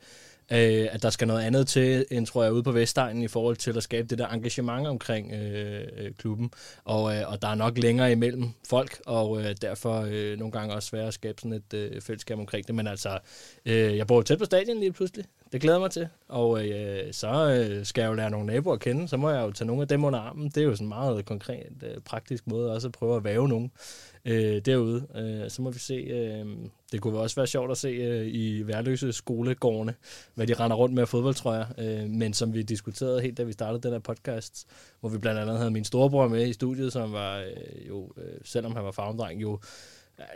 øh, 0.51 0.87
at 0.91 1.03
der 1.03 1.09
skal 1.09 1.27
noget 1.27 1.41
andet 1.41 1.67
til, 1.67 2.05
end 2.11 2.27
tror 2.27 2.43
jeg, 2.43 2.53
ude 2.53 2.63
på 2.63 2.71
Vestegnen 2.71 3.23
i 3.23 3.27
forhold 3.27 3.55
til 3.55 3.77
at 3.77 3.83
skabe 3.83 4.07
det 4.07 4.17
der 4.17 4.27
engagement 4.27 4.87
omkring 4.87 5.31
øh, 5.31 5.87
øh, 5.97 6.11
klubben. 6.17 6.51
Og, 6.85 7.15
øh, 7.15 7.31
og 7.31 7.41
der 7.41 7.47
er 7.47 7.55
nok 7.55 7.77
længere 7.77 8.11
imellem 8.11 8.49
folk, 8.69 9.01
og 9.05 9.41
øh, 9.41 9.55
derfor 9.61 10.07
øh, 10.11 10.39
nogle 10.39 10.51
gange 10.51 10.75
også 10.75 10.87
svært 10.87 11.07
at 11.07 11.13
skabe 11.13 11.41
sådan 11.41 11.53
et 11.53 11.73
øh, 11.73 12.01
fællesskab 12.01 12.39
omkring 12.39 12.67
det. 12.67 12.75
Men 12.75 12.87
altså, 12.87 13.19
øh, 13.65 13.97
jeg 13.97 14.07
bor 14.07 14.21
tæt 14.21 14.37
på 14.37 14.45
stadion 14.45 14.79
lige 14.79 14.93
pludselig. 14.93 15.25
Det 15.51 15.61
glæder 15.61 15.79
mig 15.79 15.91
til. 15.91 16.07
Og 16.27 16.67
øh, 16.67 17.13
så 17.13 17.27
øh, 17.27 17.85
skal 17.85 18.01
jeg 18.01 18.09
jo 18.09 18.13
lære 18.13 18.29
nogle 18.29 18.45
naboer 18.45 18.73
at 18.73 18.79
kende. 18.79 19.07
Så 19.07 19.17
må 19.17 19.29
jeg 19.29 19.41
jo 19.41 19.51
tage 19.51 19.67
nogle 19.67 19.81
af 19.81 19.87
dem 19.87 20.03
under 20.03 20.19
armen. 20.19 20.49
Det 20.49 20.57
er 20.57 20.65
jo 20.65 20.75
sådan 20.75 20.85
en 20.85 20.89
meget 20.89 21.25
konkret, 21.25 21.83
øh, 21.83 22.01
praktisk 22.05 22.47
måde 22.47 22.73
også 22.73 22.87
at 22.87 22.91
prøve 22.91 23.15
at 23.15 23.23
væve 23.23 23.47
nogen 23.47 23.71
øh, 24.25 24.61
derude. 24.65 25.07
Øh, 25.15 25.49
så 25.49 25.61
må 25.61 25.71
vi 25.71 25.79
se. 25.79 25.93
Øh, 25.93 26.45
det 26.91 27.01
kunne 27.01 27.19
også 27.19 27.35
være 27.35 27.47
sjovt 27.47 27.71
at 27.71 27.77
se 27.77 27.87
øh, 27.87 28.27
i 28.27 28.67
værløse 28.67 29.13
skolegårdene, 29.13 29.95
hvad 30.35 30.47
de 30.47 30.53
render 30.53 30.77
rundt 30.77 30.95
med 30.95 31.01
af 31.01 31.07
fodboldtrøjer. 31.07 31.65
Øh, 31.77 32.09
men 32.09 32.33
som 32.33 32.53
vi 32.53 32.61
diskuterede 32.61 33.21
helt, 33.21 33.37
da 33.37 33.43
vi 33.43 33.51
startede 33.51 33.81
den 33.81 33.91
her 33.91 33.99
podcast, 33.99 34.67
hvor 34.99 35.09
vi 35.09 35.17
blandt 35.17 35.39
andet 35.39 35.57
havde 35.57 35.71
min 35.71 35.85
storebror 35.85 36.27
med 36.27 36.47
i 36.47 36.53
studiet, 36.53 36.93
som 36.93 37.13
var 37.13 37.39
øh, 37.39 37.87
jo, 37.87 38.11
øh, 38.17 38.39
selvom 38.43 38.75
han 38.75 38.83
var 38.83 38.91
farvendreng, 38.91 39.41
jo 39.41 39.59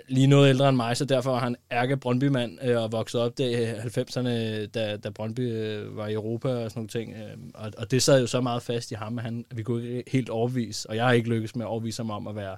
lige 0.08 0.28
noget 0.28 0.50
ældre 0.50 0.70
end 0.70 0.78
mig, 0.78 0.98
så 0.98 1.06
derfor 1.06 1.32
var 1.32 1.40
han 1.40 1.56
ærke 1.72 1.98
Brøndby-mand 1.98 2.60
øh, 2.64 2.84
og 2.84 2.92
vokset 2.92 3.22
op 3.22 3.38
der 3.38 3.46
i 3.46 3.74
90'erne, 3.74 4.66
da, 4.66 4.98
da 4.98 5.10
Brøndby 5.10 5.40
øh, 5.40 5.98
var 5.98 6.08
i 6.08 6.14
Europa 6.14 6.50
og 6.50 6.72
sådan 6.72 6.80
nogle 6.80 6.90
ting. 6.90 7.14
Øh, 7.14 7.38
og, 7.54 7.72
og 7.78 7.92
det 7.92 8.04
sad 8.04 8.22
jo 8.22 8.28
så 8.28 8.42
meget 8.42 8.64
fast 8.64 8.92
i 8.92 8.96
ham, 8.96 9.18
at, 9.18 9.24
han, 9.24 9.46
at 9.52 9.58
vi 9.58 9.64
kunne 9.64 9.88
ikke 9.88 10.12
helt 10.12 10.30
overvise, 10.30 10.90
og 10.90 10.96
jeg 10.96 11.06
har 11.06 11.12
ikke 11.12 11.30
lykkes 11.30 11.56
med 11.56 11.66
at 11.66 11.70
overvise 11.70 12.00
ham 12.00 12.12
om 12.12 12.28
at 12.28 12.36
være 12.36 12.58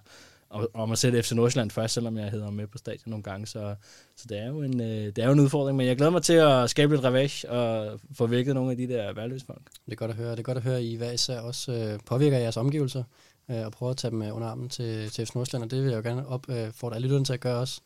og, 0.49 0.69
om 0.73 0.91
at 0.91 0.97
sætte 0.97 1.23
FC 1.23 1.31
Nordsjælland 1.31 1.71
først, 1.71 1.93
selvom 1.93 2.17
jeg 2.17 2.31
hedder 2.31 2.49
med 2.49 2.67
på 2.67 2.77
stadion 2.77 3.09
nogle 3.09 3.23
gange. 3.23 3.47
Så, 3.47 3.75
så 4.15 4.25
det, 4.29 4.39
er 4.39 4.47
jo 4.47 4.61
en, 4.61 4.81
øh, 4.81 4.87
det 4.87 5.17
er 5.17 5.25
jo 5.25 5.31
en 5.31 5.39
udfordring, 5.39 5.77
men 5.77 5.87
jeg 5.87 5.97
glæder 5.97 6.11
mig 6.11 6.23
til 6.23 6.33
at 6.33 6.69
skabe 6.69 6.93
lidt 6.93 7.05
revage 7.05 7.49
og 7.49 7.99
få 8.13 8.27
vækket 8.27 8.55
nogle 8.55 8.71
af 8.71 8.77
de 8.77 8.87
der 8.87 9.13
værløsfolk. 9.13 9.61
Det 9.85 9.91
er 9.91 9.95
godt 9.95 10.11
at 10.11 10.17
høre. 10.17 10.31
Det 10.31 10.39
er 10.39 10.43
godt 10.43 10.57
at 10.57 10.63
høre, 10.63 10.77
at 10.77 10.83
I 10.83 10.95
hver 10.95 11.11
især 11.11 11.39
også 11.39 11.71
øh, 11.71 11.99
påvirker 12.05 12.37
jeres 12.37 12.57
omgivelser 12.57 13.03
øh, 13.51 13.65
og 13.65 13.71
prøver 13.71 13.91
at 13.91 13.97
tage 13.97 14.11
dem 14.11 14.21
under 14.21 14.47
armen 14.47 14.69
til, 14.69 15.09
til 15.09 15.25
FC 15.25 15.35
Nordsjælland, 15.35 15.63
og 15.63 15.71
det 15.71 15.83
vil 15.83 15.89
jeg 15.91 15.97
jo 15.97 16.09
gerne 16.09 16.27
opfordre 16.27 16.89
øh, 16.89 16.95
alle 16.95 17.07
lytterne 17.07 17.25
til 17.25 17.33
at 17.33 17.39
gøre 17.39 17.59
også. 17.59 17.81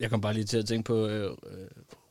Jeg 0.00 0.10
kom 0.10 0.20
bare 0.20 0.34
lige 0.34 0.44
til 0.44 0.58
at 0.58 0.66
tænke 0.66 0.86
på 0.86 1.06
øh, 1.06 1.36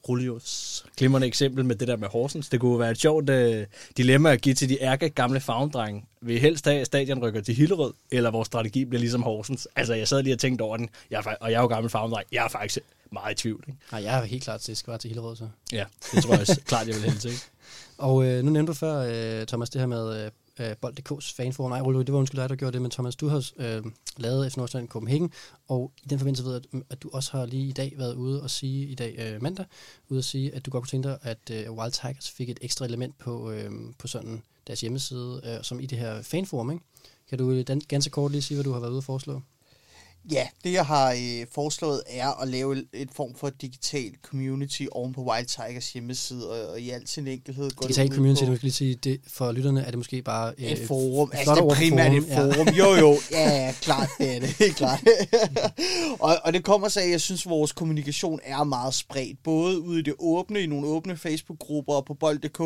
Rulios 0.10 0.86
glimrende 0.98 1.28
eksempel 1.28 1.66
med 1.66 1.76
det 1.76 1.88
der 1.88 1.96
med 1.96 2.08
Horsens. 2.08 2.50
Det 2.50 2.60
kunne 2.60 2.80
være 2.80 2.92
et 2.92 2.98
sjovt 2.98 3.30
øh, 3.30 3.66
dilemma 3.98 4.32
at 4.32 4.42
give 4.42 4.56
til 4.56 4.70
de 4.70 4.82
ærke 4.82 5.10
gamle 5.10 5.40
farvendrenge. 5.40 6.06
Vil 6.22 6.40
helst 6.40 6.66
have, 6.66 6.80
at 6.80 6.88
stadion 6.88 7.20
rykker 7.20 7.42
til 7.42 7.56
Hillerød, 7.56 7.94
eller 8.12 8.32
vores 8.32 8.46
strategi 8.46 8.86
bliver 8.86 9.00
ligesom 9.00 9.24
Horsens? 9.24 9.68
Altså, 9.76 9.94
jeg 9.94 10.08
sad 10.08 10.24
lige 10.24 10.36
og 10.36 10.40
tænkte 10.40 10.62
over 10.62 10.78
den, 10.78 10.90
jeg 11.10 11.24
er, 11.26 11.36
og 11.42 11.52
jeg 11.52 11.58
er 11.58 11.62
jo 11.62 11.68
gammel 11.68 11.90
farvendreng. 11.90 12.28
Jeg 12.32 12.46
er 12.46 12.50
faktisk 12.50 12.80
meget 13.12 13.32
i 13.32 13.36
tvivl. 13.42 13.64
Ikke? 13.68 13.80
Nej, 13.92 14.04
jeg 14.04 14.20
er 14.20 14.24
helt 14.24 14.44
klart 14.44 14.62
til, 14.62 14.72
at 14.72 14.74
det 14.74 14.78
skal 14.78 14.92
være 14.92 15.00
til 15.00 15.08
Hillerød, 15.08 15.36
så. 15.36 15.48
Ja, 15.72 15.86
det 16.16 16.24
tror 16.24 16.36
jeg 16.36 16.48
klart, 16.66 16.88
jeg 16.88 16.96
vil 16.96 17.04
helst 17.04 17.26
ikke. 17.26 17.42
Og 17.98 18.26
øh, 18.26 18.44
nu 18.44 18.52
nævnte 18.52 18.70
du 18.70 18.74
før, 18.74 18.96
øh, 19.42 19.48
Thomas, 19.48 19.70
det 19.70 19.82
her 19.82 19.88
med 19.88 20.26
øh, 20.26 20.32
Øh, 20.60 20.76
Bold.dk's 20.82 21.34
fanforum. 21.36 21.72
Nej, 21.72 21.82
Ole, 21.82 22.00
det 22.00 22.14
var 22.14 22.20
undskyld 22.20 22.42
dig, 22.42 22.50
der 22.50 22.56
gjorde 22.56 22.74
det, 22.74 22.82
men 22.82 22.92
Thomas, 22.92 23.16
du 23.16 23.28
har 23.28 23.52
øh, 23.58 23.84
lavet 24.18 24.52
FC 24.52 24.58
Nordsjælland 24.58 24.90
Copenhagen, 24.90 25.32
og 25.68 25.92
i 26.04 26.08
den 26.08 26.20
forbindelse 26.20 26.44
ved 26.44 26.62
jeg, 26.74 26.82
at 26.90 27.04
du 27.04 27.10
også 27.14 27.32
har 27.32 27.46
lige 27.46 27.68
i 27.68 27.72
dag 27.72 27.94
været 27.98 28.16
ude 28.16 28.42
og 28.42 28.50
sige, 28.50 28.88
i 28.88 28.96
dag 28.96 29.16
øh, 29.20 29.42
mandag, 29.42 29.66
ude 30.10 30.18
at 30.18 30.26
sige, 30.26 30.56
at 30.56 30.66
du 30.66 30.72
godt 30.72 30.82
kunne 30.82 30.90
tænke 30.90 31.10
dig, 31.10 31.18
at 31.22 31.52
øh, 31.52 31.72
Wild 31.72 31.92
Tigers 31.92 32.30
fik 32.30 32.50
et 32.50 32.60
ekstra 32.62 32.86
element 32.86 33.18
på, 33.18 33.52
øh, 33.52 33.72
på 34.00 34.08
sådan 34.08 34.44
deres 34.68 34.82
hjemmeside, 34.82 35.42
øh, 35.44 35.64
som 35.64 35.80
i 35.80 35.86
det 35.86 35.98
her 35.98 36.22
fanforum, 36.22 36.72
ikke? 36.72 36.84
Kan 37.30 37.38
du 37.38 37.52
øh, 37.52 37.66
ganske 37.88 38.12
kort 38.12 38.32
lige 38.32 38.42
sige, 38.42 38.56
hvad 38.56 38.64
du 38.64 38.72
har 38.72 38.80
været 38.80 38.92
ude 38.92 39.00
og 39.00 39.04
foreslå? 39.04 39.42
Ja, 40.32 40.48
det 40.64 40.74
jeg 40.74 40.86
har 40.86 41.12
øh, 41.12 41.48
foreslået 41.52 42.04
er 42.08 42.42
at 42.42 42.48
lave 42.48 42.84
et 42.94 43.10
form 43.12 43.36
for 43.36 43.50
digital 43.50 44.12
community 44.22 44.84
oven 44.92 45.14
på 45.14 45.22
Wild 45.22 45.46
Tigers 45.46 45.94
hjemmeside, 45.94 46.50
og, 46.50 46.72
og 46.72 46.80
i 46.80 46.90
al 46.90 47.08
sin 47.08 47.28
enkelhed 47.28 47.72
går 47.72 47.88
Digital 47.88 48.08
det 48.08 48.16
community, 48.16 48.44
på, 48.44 48.52
du 48.52 48.56
skal 48.56 48.66
lige 48.66 48.74
sige, 48.74 48.96
det, 48.96 49.22
for 49.28 49.52
lytterne 49.52 49.82
er 49.82 49.86
det 49.86 49.98
måske 49.98 50.22
bare 50.22 50.54
øh, 50.58 50.66
et 50.66 50.88
forum. 50.88 51.30
Et 51.34 51.38
altså 51.38 51.56
det 51.56 51.62
er 51.62 51.76
primært 51.76 52.12
forum, 52.12 52.50
et 52.50 52.56
forum. 52.56 52.68
Ja. 52.68 52.74
Jo, 52.74 52.96
jo, 52.96 53.18
ja, 53.32 53.74
klart, 53.82 54.10
det 54.18 54.36
er 54.36 54.40
det, 54.40 54.50
helt 54.64 54.76
klart. 54.76 55.04
og, 56.20 56.36
og 56.44 56.54
det 56.54 56.64
kommer 56.64 56.88
så 56.88 57.00
af, 57.00 57.04
at 57.04 57.12
jeg 57.12 57.22
synes, 57.22 57.46
at 57.46 57.50
vores 57.50 57.72
kommunikation 57.72 58.40
er 58.44 58.64
meget 58.64 58.94
spredt, 58.94 59.44
både 59.44 59.80
ude 59.80 60.00
i 60.00 60.04
det 60.04 60.14
åbne, 60.20 60.62
i 60.62 60.66
nogle 60.66 60.88
åbne 60.88 61.18
Facebook-grupper 61.18 61.94
og 61.94 62.06
på 62.06 62.14
bold.dk, 62.14 62.60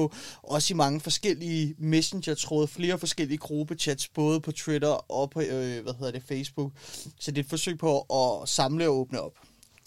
også 0.43 0.73
i 0.73 0.75
mange 0.75 0.99
forskellige 0.99 1.75
messenger-tråde, 1.79 2.67
flere 2.67 2.99
forskellige 2.99 3.37
gruppechats, 3.37 4.07
både 4.07 4.41
på 4.41 4.51
Twitter 4.51 5.11
og 5.11 5.29
på, 5.29 5.41
øh, 5.41 5.83
hvad 5.83 5.93
hedder 5.99 6.11
det, 6.11 6.23
Facebook. 6.27 6.71
Så 7.19 7.31
det 7.31 7.46
et 7.47 7.49
forsøg 7.49 7.77
på 7.77 8.01
at 8.01 8.49
samle 8.49 8.87
og 8.87 8.97
åbne 8.99 9.21
op, 9.21 9.33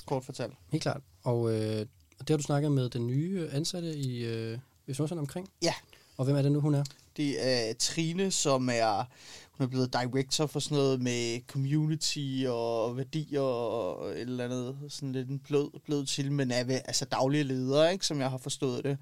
kort 0.07 0.25
fortalt. 0.25 0.55
Helt 0.69 0.83
klart. 0.83 1.01
Og 1.23 1.53
øh, 1.53 1.87
det 2.19 2.31
har 2.31 2.37
du 2.37 2.43
snakket 2.43 2.73
med 2.73 2.91
den 2.91 3.07
nye 3.07 3.49
ansatte 3.53 3.97
i 3.97 4.25
øh, 4.25 4.59
Nordsjælland 4.87 5.19
omkring? 5.21 5.49
Ja. 5.63 5.75
Og 6.17 6.25
hvem 6.25 6.37
er 6.37 6.43
det 6.43 6.53
nu, 6.53 6.61
hun 6.61 6.75
er? 6.75 6.85
Det 7.17 7.47
er 7.49 7.73
Trine, 7.79 8.31
som 8.31 8.69
er, 8.73 9.05
hun 9.51 9.65
er 9.65 9.69
blevet 9.69 9.93
director 9.93 10.47
for 10.47 10.61
sådan 10.61 10.77
noget 10.79 11.01
med 11.01 11.41
community 11.47 12.45
og 12.49 12.97
værdier 12.97 13.41
og 13.41 14.11
et 14.11 14.21
eller 14.21 14.45
andet, 14.45 14.77
sådan 14.89 15.13
lidt 15.13 15.29
en 15.29 15.39
blød, 15.39 15.81
blød 15.85 16.07
til, 16.07 16.33
men 16.33 16.51
er 16.51 16.65
ved, 16.65 16.81
altså 16.85 17.05
daglige 17.05 17.45
leder, 17.45 17.89
ikke, 17.89 18.07
som 18.07 18.21
jeg 18.21 18.31
har 18.31 18.39
forstået 18.39 18.85
det. 18.85 18.99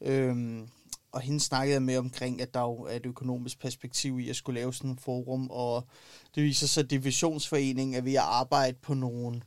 Øhm, 0.00 0.68
og 1.12 1.20
hende 1.20 1.40
snakkede 1.40 1.74
jeg 1.74 1.82
med 1.82 1.96
omkring, 1.96 2.40
at 2.40 2.54
der 2.54 2.60
jo 2.60 2.74
er 2.74 2.96
et 2.96 3.06
økonomisk 3.06 3.60
perspektiv 3.60 4.20
i 4.20 4.28
at 4.28 4.36
skulle 4.36 4.60
lave 4.60 4.74
sådan 4.74 4.90
en 4.90 4.98
forum, 4.98 5.50
og 5.50 5.86
det 6.34 6.42
viser 6.42 6.66
sig, 6.66 6.84
at 6.84 6.90
Divisionsforeningen 6.90 7.94
er 7.94 8.00
ved 8.00 8.14
at 8.14 8.18
arbejde 8.18 8.76
på 8.82 8.94
nogle, 8.94 9.42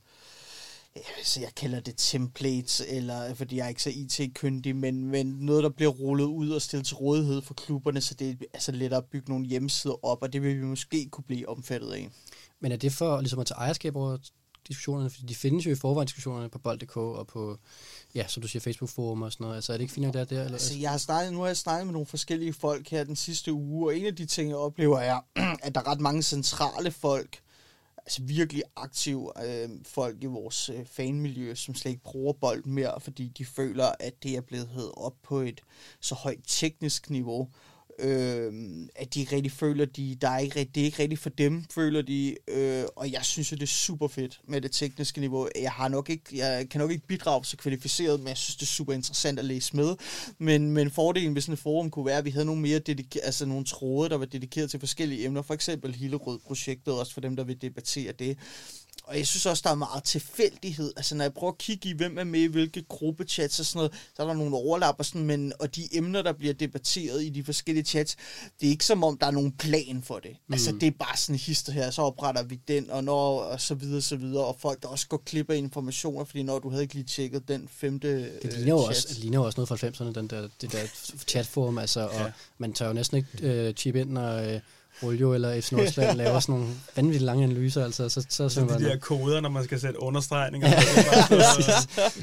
så 1.24 1.40
jeg 1.40 1.56
kalder 1.56 1.80
det 1.80 1.94
templates, 1.98 2.82
eller 2.88 3.34
fordi 3.34 3.58
jeg 3.58 3.64
er 3.64 3.70
ikke 3.70 3.84
så 3.84 3.90
IT-kyndig, 3.90 4.76
men, 4.76 5.08
men 5.08 5.26
noget, 5.26 5.64
der 5.64 5.70
bliver 5.70 5.92
rullet 5.92 6.26
ud 6.26 6.50
og 6.50 6.62
stillet 6.62 6.88
til 6.88 6.96
rådighed 6.96 7.42
for 7.42 7.54
klubberne, 7.54 8.02
så 8.02 8.14
det 8.14 8.30
er 8.30 8.36
altså 8.54 8.72
lettere 8.72 8.98
at 8.98 9.06
bygge 9.06 9.32
nogle 9.32 9.46
hjemmesider 9.46 10.06
op, 10.06 10.22
og 10.22 10.34
det 10.34 10.42
vil 10.42 10.58
vi 10.58 10.66
måske 10.66 11.10
kunne 11.10 11.24
blive 11.24 11.50
omfattet 11.50 11.92
af. 11.92 12.10
Men 12.60 12.72
er 12.72 12.78
det 12.78 12.92
for 12.92 13.22
ligesom 13.22 13.40
at 13.40 13.46
tage 13.46 13.58
ejerskab 13.58 13.96
over 13.96 14.18
diskussionerne? 14.68 15.10
Fordi 15.10 15.26
de 15.26 15.36
findes 15.36 15.66
jo 15.66 15.72
i 15.72 15.76
forvejen 15.76 16.06
diskussionerne 16.06 16.50
på 16.50 16.60
bold.dk 16.60 16.98
og 16.98 17.28
på, 17.28 17.58
ja, 18.16 18.28
som 18.28 18.42
du 18.42 18.48
siger, 18.48 18.62
Facebook-forum 18.62 19.22
og 19.22 19.32
sådan 19.32 19.44
noget. 19.44 19.56
Altså 19.56 19.74
er 19.74 19.78
det 19.78 19.82
ikke 19.82 19.94
fint 19.94 20.06
nok, 20.06 20.14
der 20.14 20.26
der? 20.26 20.40
Eller? 20.40 20.54
Altså, 20.54 20.78
jeg 20.78 20.92
har 20.92 20.98
snakket, 20.98 21.34
nu 21.34 21.40
har 21.40 21.48
jeg 21.48 21.58
snakket 21.58 21.88
med 21.88 21.94
nogle 21.94 22.06
forskellige 22.06 22.54
folk 22.54 22.90
her 22.90 23.04
den 23.04 23.16
sidste 23.16 23.54
uge, 23.54 23.88
og 23.88 23.98
en 23.98 24.06
af 24.06 24.16
de 24.16 24.26
ting, 24.26 24.50
jeg 24.50 24.58
oplever, 24.58 25.00
er, 25.00 25.20
at 25.66 25.76
der 25.76 25.82
er 25.82 25.88
ret 25.88 26.02
mange 26.02 26.24
centrale 26.24 26.92
folk, 26.92 27.40
altså 27.98 28.24
virkelig 28.24 28.64
aktive 28.76 29.32
øh, 29.46 29.70
folk 29.86 30.24
i 30.24 30.26
vores 30.26 30.70
øh, 30.70 30.86
fanmiljø, 30.86 31.56
som 31.56 31.76
slet 31.76 31.92
ikke 31.92 32.04
bruger 32.04 32.34
bold 32.34 32.64
mere, 32.66 33.02
fordi 33.02 33.28
de 33.28 33.46
føler, 33.46 33.92
at 34.00 34.24
det 34.24 34.36
er 34.36 34.42
blevet 34.42 34.68
hævet 34.68 34.92
op 34.98 35.14
på 35.24 35.40
et 35.40 35.62
så 36.02 36.16
højt 36.16 36.40
teknisk 36.48 37.10
niveau, 37.10 37.50
øh, 38.00 38.54
at 38.96 39.16
de 39.16 39.28
rigtig 39.32 39.52
føler, 39.52 39.86
de, 39.86 40.18
der 40.22 40.30
er 40.30 40.40
ikke, 40.40 40.70
det 40.76 40.82
er 40.82 40.86
ikke 40.86 41.00
rigtigt 41.00 41.22
for 41.22 41.30
dem, 41.30 41.66
føler 41.72 42.02
de, 42.02 42.36
øh, 42.48 42.84
og 42.96 43.12
jeg 43.12 43.26
synes, 43.26 43.52
jo, 43.52 43.56
det 43.56 43.64
er 43.64 43.68
super 43.68 44.08
fedt 44.08 44.40
med 44.48 44.62
det 44.62 44.72
tekniske 44.72 45.20
niveau. 45.20 45.48
Jeg, 45.62 45.72
har 45.72 45.88
nok 45.88 46.10
ikke, 46.10 46.38
jeg 46.38 46.70
kan 46.70 46.82
nok 46.82 46.92
ikke 46.92 47.08
bidrage 47.08 47.46
så 47.46 47.58
kvalificeret, 47.58 48.20
men 48.20 48.28
jeg 48.28 48.38
synes, 48.38 48.56
det 48.56 48.62
er 48.62 48.66
super 48.68 48.94
interessant 48.94 49.40
at 49.40 49.46
læse 49.46 49.76
med. 49.76 49.96
Men, 50.38 50.72
men 50.72 50.92
fordelen 50.92 51.36
ved 51.36 51.42
sådan 51.42 51.54
et 51.54 51.60
forum 51.60 51.90
kunne 51.90 52.06
være, 52.06 52.18
at 52.18 52.26
vi 52.26 52.30
havde 52.30 52.46
nogle 52.46 52.62
mere 52.62 52.80
dedike, 52.80 53.26
altså 53.26 53.46
nogle 53.46 53.66
tråde, 53.66 54.10
der 54.10 54.18
var 54.18 54.26
dedikeret 54.26 54.70
til 54.70 54.80
forskellige 54.80 55.26
emner, 55.26 55.42
for 55.42 55.54
eksempel 55.54 55.96
Hillerød-projektet, 55.96 57.00
også 57.00 57.14
for 57.14 57.22
dem, 57.22 57.36
der 57.36 57.44
vil 57.44 57.62
debattere 57.62 58.12
det. 58.12 58.38
Og 59.08 59.18
jeg 59.18 59.28
synes 59.28 59.46
også, 59.46 59.62
der 59.66 59.70
er 59.70 59.76
meget 59.76 60.04
tilfældighed. 60.04 60.94
Altså, 60.98 61.16
når 61.16 61.24
jeg 61.24 61.34
prøver 61.34 61.52
at 61.52 61.58
kigge 61.58 61.90
i, 61.90 61.94
hvem 61.94 62.18
er 62.18 62.24
med 62.24 62.40
i 62.40 62.46
hvilke 62.46 62.84
gruppechats 62.84 63.60
og 63.60 63.66
sådan 63.66 63.78
noget, 63.78 63.94
så 64.16 64.24
er 64.24 64.28
der 64.28 64.34
nogle 64.34 64.56
overlap 64.56 64.96
og 65.00 65.06
sådan, 65.06 65.24
men, 65.24 65.54
og 65.60 65.76
de 65.76 65.88
emner, 65.92 66.22
der 66.22 66.34
bliver 66.34 66.54
debatteret 66.54 67.24
i 67.24 67.30
de 67.30 67.44
forskellige 67.44 67.86
chats, 67.86 68.16
det 68.60 68.68
er 68.68 68.72
ikke 68.72 68.86
som 68.86 69.04
om, 69.04 69.18
der 69.18 69.28
er 69.28 69.32
nogen 69.32 69.52
plan 69.52 70.04
for 70.04 70.20
det. 70.20 70.32
Mm. 70.48 70.54
Altså, 70.54 70.72
det 70.72 70.84
er 70.84 70.92
bare 71.00 71.18
sådan 71.18 71.36
en 71.36 71.40
hister 71.40 71.72
her, 71.72 71.92
så 71.92 72.02
opretter 72.02 72.44
vi 72.44 72.60
den, 72.68 72.90
og 72.90 73.04
når, 73.04 73.42
og 73.42 73.62
så 73.62 73.76
videre, 73.76 74.02
så 74.02 74.16
videre, 74.16 74.46
og 74.46 74.56
folk 74.60 74.82
der 74.82 74.88
også 74.88 75.08
går 75.08 75.22
klipper 75.26 75.54
informationer, 75.54 76.26
fordi 76.26 76.44
når 76.44 76.60
du 76.60 76.70
havde 76.70 76.84
ikke 76.84 76.94
lige 76.94 77.06
tjekket 77.06 77.48
den 77.48 77.68
femte 77.72 78.40
Det 78.42 78.54
ligner 78.54 78.74
jo 78.74 78.78
også, 78.78 79.08
det 79.10 79.18
ligner 79.18 79.40
jo 79.40 79.46
også 79.46 79.60
noget 79.60 79.70
fra 79.70 80.06
90'erne, 80.06 80.14
den 80.14 80.28
der, 80.28 80.48
det 80.62 80.72
der 80.72 80.80
chatforum, 81.30 81.78
altså, 81.78 82.08
og 82.08 82.14
ja. 82.14 82.32
man 82.58 82.74
tør 82.74 82.88
jo 82.88 82.94
næsten 82.94 83.18
ikke 83.18 83.68
uh, 83.68 83.74
chip 83.74 83.96
ind, 83.96 84.18
og 84.18 84.54
uh, 84.56 84.60
Olio 85.02 85.34
eller 85.34 85.62
FC 85.62 85.72
Nordsjælland 85.72 86.18
laver 86.24 86.40
sådan 86.40 86.56
nogle 86.56 86.74
vanvittigt 86.96 87.24
lange 87.24 87.44
analyser. 87.44 87.84
Altså, 87.84 88.10
så, 88.10 88.26
så, 88.30 88.50
så 88.50 88.62
de 88.62 88.84
der 88.84 88.98
koder, 88.98 89.42
når 89.42 89.50
man 89.50 89.64
skal 89.64 89.80
sætte 89.80 90.02
understregninger. 90.02 90.68
ja, 90.68 90.76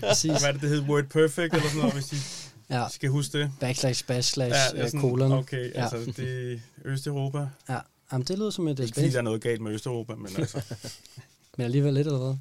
præcis. 0.09 0.31
Hvad 0.31 0.49
er 0.49 0.53
det, 0.53 0.61
det 0.61 0.71
hedder? 0.71 0.89
Word 0.89 1.05
Perfect 1.05 1.55
eller 1.55 1.69
sådan 1.69 1.79
noget, 1.79 1.95
hvis 1.95 2.07
de 2.07 2.17
ja. 2.75 2.89
skal 2.91 3.09
huske 3.09 3.39
det. 3.39 3.51
Backslash, 3.61 4.07
backslash, 4.07 4.77
ja, 4.77 4.87
sådan, 4.87 5.01
kolon. 5.01 5.33
Okay, 5.33 5.75
ja. 5.75 5.83
altså 5.83 6.13
det 6.17 6.53
er 6.53 6.59
Østeuropa. 6.85 7.47
Ja, 7.69 7.79
Jamen, 8.13 8.27
det 8.27 8.39
lyder 8.39 8.51
som 8.51 8.69
et... 8.69 8.79
Ikke 8.79 8.95
fordi 8.95 9.11
der 9.11 9.19
er 9.19 9.23
noget 9.23 9.43
galt 9.43 9.61
med 9.61 9.73
Østeuropa, 9.73 10.15
men 10.15 10.29
altså... 10.39 10.63
men 11.57 11.65
alligevel 11.65 11.95
lidt, 11.95 12.07
eller 12.07 12.19
hvad? 12.19 12.37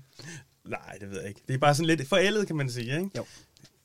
Nej, 0.66 0.98
det 1.00 1.10
ved 1.10 1.20
jeg 1.20 1.30
ikke. 1.30 1.42
Det 1.48 1.54
er 1.54 1.58
bare 1.58 1.76
sådan 1.76 1.88
lidt 1.88 2.08
forældet, 2.08 2.48
kan 2.48 2.56
man 2.56 2.70
sige, 2.70 2.98
ikke? 2.98 3.10
Jo. 3.18 3.26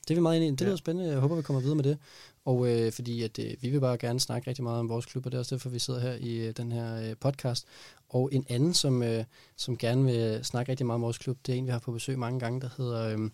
Det 0.09 0.11
er 0.11 0.15
vi 0.15 0.21
meget 0.21 0.37
enige 0.37 0.49
i. 0.49 0.53
Det 0.53 0.61
ja. 0.61 0.67
lyder 0.67 0.77
spændende. 0.77 1.11
Jeg 1.11 1.19
håber, 1.19 1.37
vi 1.37 1.43
kommer 1.43 1.61
videre 1.61 1.77
med 1.77 1.85
det. 1.85 1.99
Og 2.47 2.69
øh, 2.69 2.93
fordi 2.93 3.23
at 3.23 3.39
øh, 3.39 3.57
vi 3.61 3.71
vil 3.71 3.81
bare 3.81 3.99
gerne 3.99 4.21
snakke 4.21 4.49
rigtig 4.51 4.65
meget 4.65 4.81
om 4.81 4.89
vores 4.89 5.07
klub, 5.07 5.27
og 5.27 5.33
det 5.33 5.37
er 5.37 5.41
også 5.41 5.55
derfor, 5.55 5.69
vi 5.69 5.79
sidder 5.79 6.01
her 6.01 6.15
i 6.21 6.37
øh, 6.37 6.57
den 6.57 6.73
her 6.73 7.09
øh, 7.09 7.17
podcast. 7.21 7.67
Og 8.09 8.29
en 8.33 8.47
anden, 8.49 8.75
som, 8.75 9.03
øh, 9.03 9.25
som 9.57 9.77
gerne 9.77 10.05
vil 10.05 10.45
snakke 10.45 10.71
rigtig 10.71 10.87
meget 10.87 10.95
om 10.95 11.03
vores 11.03 11.19
klub, 11.19 11.39
det 11.47 11.55
er 11.55 11.59
en, 11.59 11.67
vi 11.67 11.71
har 11.71 11.79
på 11.79 11.93
besøg 11.93 12.19
mange 12.19 12.41
gange, 12.41 12.61
der 12.61 12.69
hedder 12.77 13.09
øh, 13.09 13.31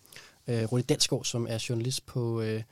øh, 0.47 0.71
Rudi 0.71 0.81
Dalsgaard, 0.81 1.23
som 1.23 1.47
er 1.49 1.65
journalist 1.69 2.05
på... 2.05 2.41
Øh, 2.41 2.63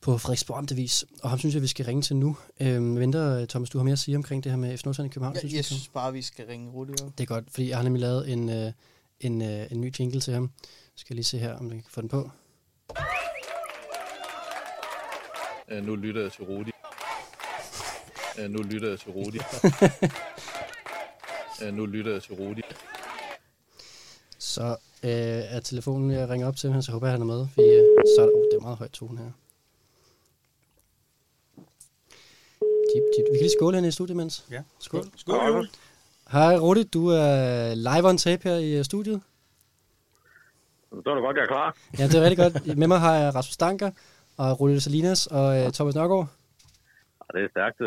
på 0.00 0.18
Frederiksborg 0.18 0.58
Amtevis, 0.58 1.04
og 1.22 1.30
ham 1.30 1.38
synes 1.38 1.54
jeg, 1.54 1.62
vi 1.62 1.66
skal 1.66 1.86
ringe 1.86 2.02
til 2.02 2.16
nu. 2.16 2.36
Øhm, 2.60 2.98
venter, 2.98 3.46
Thomas, 3.46 3.70
du 3.70 3.78
har 3.78 3.84
mere 3.84 3.92
at 3.92 3.98
sige 3.98 4.16
omkring 4.16 4.44
det 4.44 4.52
her 4.52 4.56
med 4.56 4.78
FC 4.78 4.84
Nordsjælland 4.84 5.12
i 5.12 5.14
København? 5.14 5.34
Ja, 5.34 5.40
synes, 5.40 5.54
jeg 5.54 5.64
synes 5.64 5.88
bare, 5.88 6.12
vi 6.12 6.22
skal 6.22 6.46
ringe 6.46 6.70
Rudi 6.70 6.92
op. 7.02 7.18
Det 7.18 7.24
er 7.24 7.26
godt, 7.26 7.44
fordi 7.50 7.68
jeg 7.68 7.76
har 7.76 7.84
nemlig 7.84 8.00
lavet 8.00 8.32
en, 8.32 8.48
øh, 8.48 8.72
en, 9.20 9.42
øh, 9.42 9.66
en 9.70 9.80
ny 9.80 9.92
jingle 9.98 10.20
til 10.20 10.34
ham. 10.34 10.50
Skal 10.96 11.14
jeg 11.14 11.16
lige 11.16 11.24
se 11.24 11.38
her, 11.38 11.54
om 11.54 11.72
jeg 11.72 11.82
kan 11.82 11.90
få 11.90 12.00
den 12.00 12.08
på. 12.08 12.30
Uh, 15.72 15.86
nu 15.86 15.94
lytter 15.96 16.22
jeg 16.22 16.32
til 16.32 16.44
Rudi. 16.44 16.70
Uh, 18.38 18.50
nu 18.50 18.58
lytter 18.62 18.88
jeg 18.88 18.98
til 18.98 19.10
Rudi. 19.10 19.38
uh, 21.62 21.74
nu 21.78 21.86
lytter 21.86 22.12
jeg 22.12 22.22
til 22.22 22.34
Rudi. 22.34 22.62
Så 24.38 24.76
øh, 25.04 25.56
er 25.56 25.60
telefonen, 25.60 26.10
jeg 26.10 26.28
ringer 26.28 26.48
op 26.48 26.56
til 26.56 26.72
ham, 26.72 26.82
så 26.82 26.92
håber 26.92 27.06
jeg, 27.06 27.12
han 27.12 27.22
er 27.22 27.26
med. 27.26 27.46
Fordi, 27.54 27.66
øh, 27.68 27.84
så 28.16 28.22
er 28.22 28.26
der, 28.26 28.32
oh, 28.32 28.44
det 28.52 28.56
er 28.56 28.60
meget 28.60 28.76
højt 28.76 28.90
tone 28.90 29.18
her. 29.18 29.30
De, 32.60 32.96
de, 32.96 33.24
vi 33.30 33.36
kan 33.36 33.40
lige 33.40 33.50
skåle 33.58 33.76
hende 33.76 33.88
i 33.88 33.92
studiet, 33.92 34.16
mens. 34.16 34.44
Ja. 34.50 34.62
Skål. 34.78 35.04
Skål, 35.16 35.36
Skål. 35.36 35.68
Hej 36.30 36.56
Rudi, 36.56 36.82
du 36.82 37.08
er 37.08 37.74
live 37.74 38.08
on 38.08 38.18
tape 38.18 38.48
her 38.48 38.56
i 38.56 38.84
studiet. 38.84 39.20
Så 40.90 41.10
er 41.10 41.14
det 41.14 41.22
godt, 41.22 41.36
jeg 41.36 41.42
er 41.42 41.46
klar. 41.46 41.76
Ja, 41.98 42.06
det 42.06 42.14
er 42.14 42.22
rigtig 42.22 42.38
godt. 42.38 42.78
Med 42.78 42.86
mig 42.86 43.00
har 43.00 43.14
jeg 43.16 43.34
Rasmus 43.34 43.54
Stanker 43.54 43.90
og 44.36 44.60
Rulle 44.60 44.80
Salinas 44.80 45.26
og 45.26 45.64
uh, 45.66 45.72
Thomas 45.72 45.94
Nørgaard. 45.94 46.28
Ja, 47.34 47.38
det 47.38 47.44
er 47.44 47.48
stærkt 47.50 47.80
uh, 47.80 47.86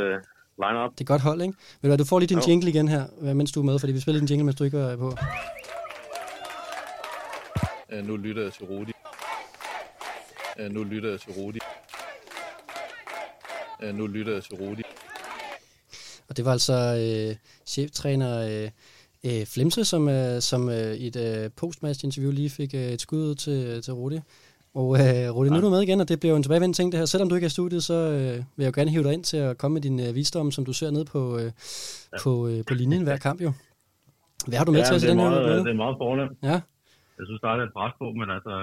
line-up. 0.64 0.92
Det 0.92 1.02
er 1.02 1.06
godt 1.06 1.22
hold, 1.22 1.42
ikke? 1.42 1.54
Ved 1.82 1.82
du 1.82 1.88
hvad, 1.88 1.98
du 1.98 2.06
får 2.06 2.20
lige 2.20 2.30
din 2.30 2.38
Jo. 2.38 2.44
jingle 2.48 2.70
igen 2.70 2.88
her, 2.88 3.06
øh, 3.22 3.36
mens 3.36 3.52
du 3.52 3.60
er 3.60 3.64
med, 3.66 3.80
fordi 3.80 3.94
vi 3.94 4.00
spillede 4.00 4.22
din 4.22 4.30
jingle, 4.30 4.46
mens 4.46 4.56
du 4.56 4.64
ikke 4.64 4.78
var 4.78 4.96
på. 4.96 5.18
Øh, 7.92 8.08
nu 8.08 8.18
lytter 8.18 8.44
jeg 8.44 8.54
til 8.54 8.66
Rudi. 8.66 8.92
Øh, 10.60 10.72
nu 10.72 10.84
lytter 10.84 11.10
jeg 11.10 11.20
til 11.20 11.32
Rudi. 11.32 11.60
Øh, 13.84 13.96
nu 13.96 14.08
lytter 14.08 14.34
jeg 14.34 14.44
til 14.44 14.56
Rudi. 14.56 14.82
Og 16.30 16.38
det 16.38 16.46
var 16.46 16.52
altså 16.52 16.74
øh, 16.74 17.36
cheftræner 17.66 18.64
øh, 18.64 18.70
øh, 19.26 19.46
Flemse, 19.46 19.86
som, 19.86 20.10
øh, 20.10 20.42
som 20.42 20.70
øh, 20.70 20.94
i 20.94 21.08
et 21.08 21.16
øh, 21.16 21.50
postmatch-interview 21.56 22.32
lige 22.32 22.50
fik 22.50 22.74
øh, 22.74 22.82
et 22.82 23.02
skud 23.02 23.20
ud 23.20 23.36
til, 23.36 23.82
til 23.82 23.94
Rudi. 23.94 24.20
Og 24.80 24.88
øh, 25.00 25.36
Rudi, 25.36 25.50
nu 25.50 25.56
er 25.56 25.62
du 25.62 25.70
med 25.70 25.82
igen, 25.82 26.00
og 26.02 26.08
det 26.10 26.20
bliver 26.20 26.32
jo 26.34 26.38
en 26.38 26.44
tilbagevendt 26.44 26.76
ting 26.76 26.92
det 26.92 26.98
her. 27.00 27.06
Selvom 27.06 27.30
du 27.30 27.36
ikke 27.36 27.46
er 27.46 27.54
i 27.54 27.58
studiet, 27.60 27.84
så 27.84 27.94
øh, 27.94 28.34
vil 28.56 28.64
jeg 28.66 28.70
jo 28.72 28.80
gerne 28.80 28.92
hive 28.92 29.04
dig 29.04 29.14
ind 29.14 29.24
til 29.24 29.38
at 29.38 29.58
komme 29.58 29.74
med 29.74 29.82
din 29.82 30.00
øh, 30.00 30.16
visdom, 30.16 30.52
som 30.52 30.66
du 30.66 30.74
ser 30.74 30.92
ned 30.92 31.06
på, 31.06 31.22
øh, 31.40 31.52
på, 32.24 32.48
øh, 32.48 32.64
på 32.68 32.74
linjen 32.74 33.04
hver 33.04 33.18
kamp 33.18 33.42
jo. 33.42 33.52
Hvad 34.48 34.58
har 34.58 34.66
du 34.66 34.72
med 34.72 34.86
til 34.86 34.96
os 34.96 35.04
i 35.04 35.08
den 35.08 35.20
her 35.20 35.30
meget, 35.30 35.46
uge? 35.46 35.66
det 35.66 35.72
er 35.72 35.74
meget 35.86 35.96
fornemt. 35.98 36.38
Ja. 36.44 36.58
Jeg 37.20 37.26
synes, 37.30 37.42
der 37.42 37.50
er 37.54 37.58
lidt 37.62 37.74
pres 37.74 37.94
på, 38.02 38.06
men 38.20 38.30
altså... 38.38 38.54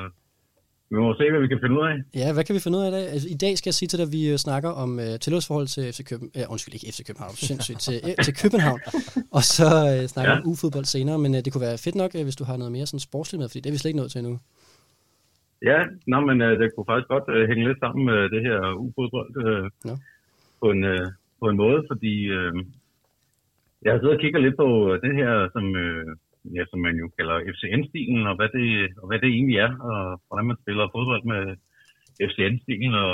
Vi 0.90 0.96
må 0.96 1.14
se, 1.14 1.30
hvad 1.30 1.40
vi 1.40 1.48
kan 1.48 1.58
finde 1.62 1.76
ud 1.80 1.84
af. 1.90 1.94
Ja, 2.20 2.32
hvad 2.32 2.44
kan 2.44 2.54
vi 2.54 2.60
finde 2.60 2.78
ud 2.78 2.82
af 2.82 2.88
i 2.88 2.92
dag? 2.92 3.08
Altså, 3.14 3.28
I 3.28 3.34
dag 3.34 3.58
skal 3.58 3.68
jeg 3.70 3.74
sige 3.74 3.88
til 3.88 3.98
dig, 3.98 4.06
at 4.06 4.12
vi 4.12 4.28
øh, 4.32 4.36
snakker 4.38 4.70
om 4.70 5.00
øh, 5.00 5.18
tilhørsforhold 5.20 5.66
til 5.66 5.92
FC 5.92 6.04
København. 6.04 6.32
Ja, 6.36 6.44
undskyld, 6.52 6.74
ikke 6.74 6.92
FC 6.92 7.06
København, 7.06 7.34
sindssygt, 7.36 7.80
til, 7.80 8.00
øh, 8.04 8.24
til 8.24 8.34
København. 8.42 8.80
Og 9.36 9.42
så 9.42 9.64
øh, 9.64 10.08
snakker 10.08 10.32
vi 10.32 10.36
Ja. 10.36 10.42
om 10.42 10.48
U-fodbold 10.50 10.84
senere, 10.84 11.18
men 11.18 11.34
øh, 11.34 11.44
det 11.44 11.52
kunne 11.52 11.60
være 11.68 11.78
fedt 11.78 11.94
nok, 11.94 12.10
øh, 12.14 12.22
hvis 12.22 12.36
du 12.36 12.44
har 12.44 12.56
noget 12.56 12.72
mere 12.72 12.86
sådan 12.86 13.00
sportsligt 13.00 13.40
med, 13.40 13.48
fordi 13.48 13.60
det 13.60 13.66
er 13.70 13.72
vi 13.72 13.78
slet 13.78 13.88
ikke 13.88 13.98
nået 13.98 14.10
til 14.10 14.18
endnu. 14.18 14.38
Ja, 15.70 15.78
nå, 16.06 16.18
men 16.28 16.38
øh, 16.46 16.58
det 16.60 16.66
kunne 16.70 16.90
faktisk 16.90 17.08
godt 17.14 17.28
øh, 17.34 17.48
hænge 17.48 17.66
lidt 17.68 17.80
sammen 17.82 18.02
med 18.10 18.20
det 18.34 18.42
her 18.48 18.58
U-fodbold 18.82 19.32
øh, 19.46 19.66
Nå. 19.88 19.94
på, 20.60 20.66
en, 20.74 20.84
øh, 20.84 21.06
på 21.40 21.46
en 21.48 21.56
måde, 21.56 21.80
fordi 21.90 22.14
øh, 22.36 22.52
jeg 23.82 23.92
har 23.92 23.98
siddet 23.98 24.16
og 24.16 24.20
kigget 24.20 24.42
lidt 24.42 24.56
på 24.56 24.68
det 25.04 25.12
her, 25.20 25.32
som, 25.54 25.64
øh, 25.84 26.06
ja, 26.56 26.62
som 26.70 26.78
man 26.86 26.96
jo 27.02 27.06
kalder 27.18 27.36
FCN-stilen, 27.54 28.26
og 28.30 28.34
hvad, 28.36 28.50
det, 28.56 28.68
og 29.00 29.06
hvad 29.08 29.18
det 29.18 29.30
egentlig 29.30 29.58
er, 29.66 29.72
og 29.90 30.20
hvordan 30.26 30.46
man 30.46 30.60
spiller 30.62 30.92
fodbold 30.94 31.24
med 31.32 31.42
FCN-stilen. 32.28 32.94
Og, 33.04 33.12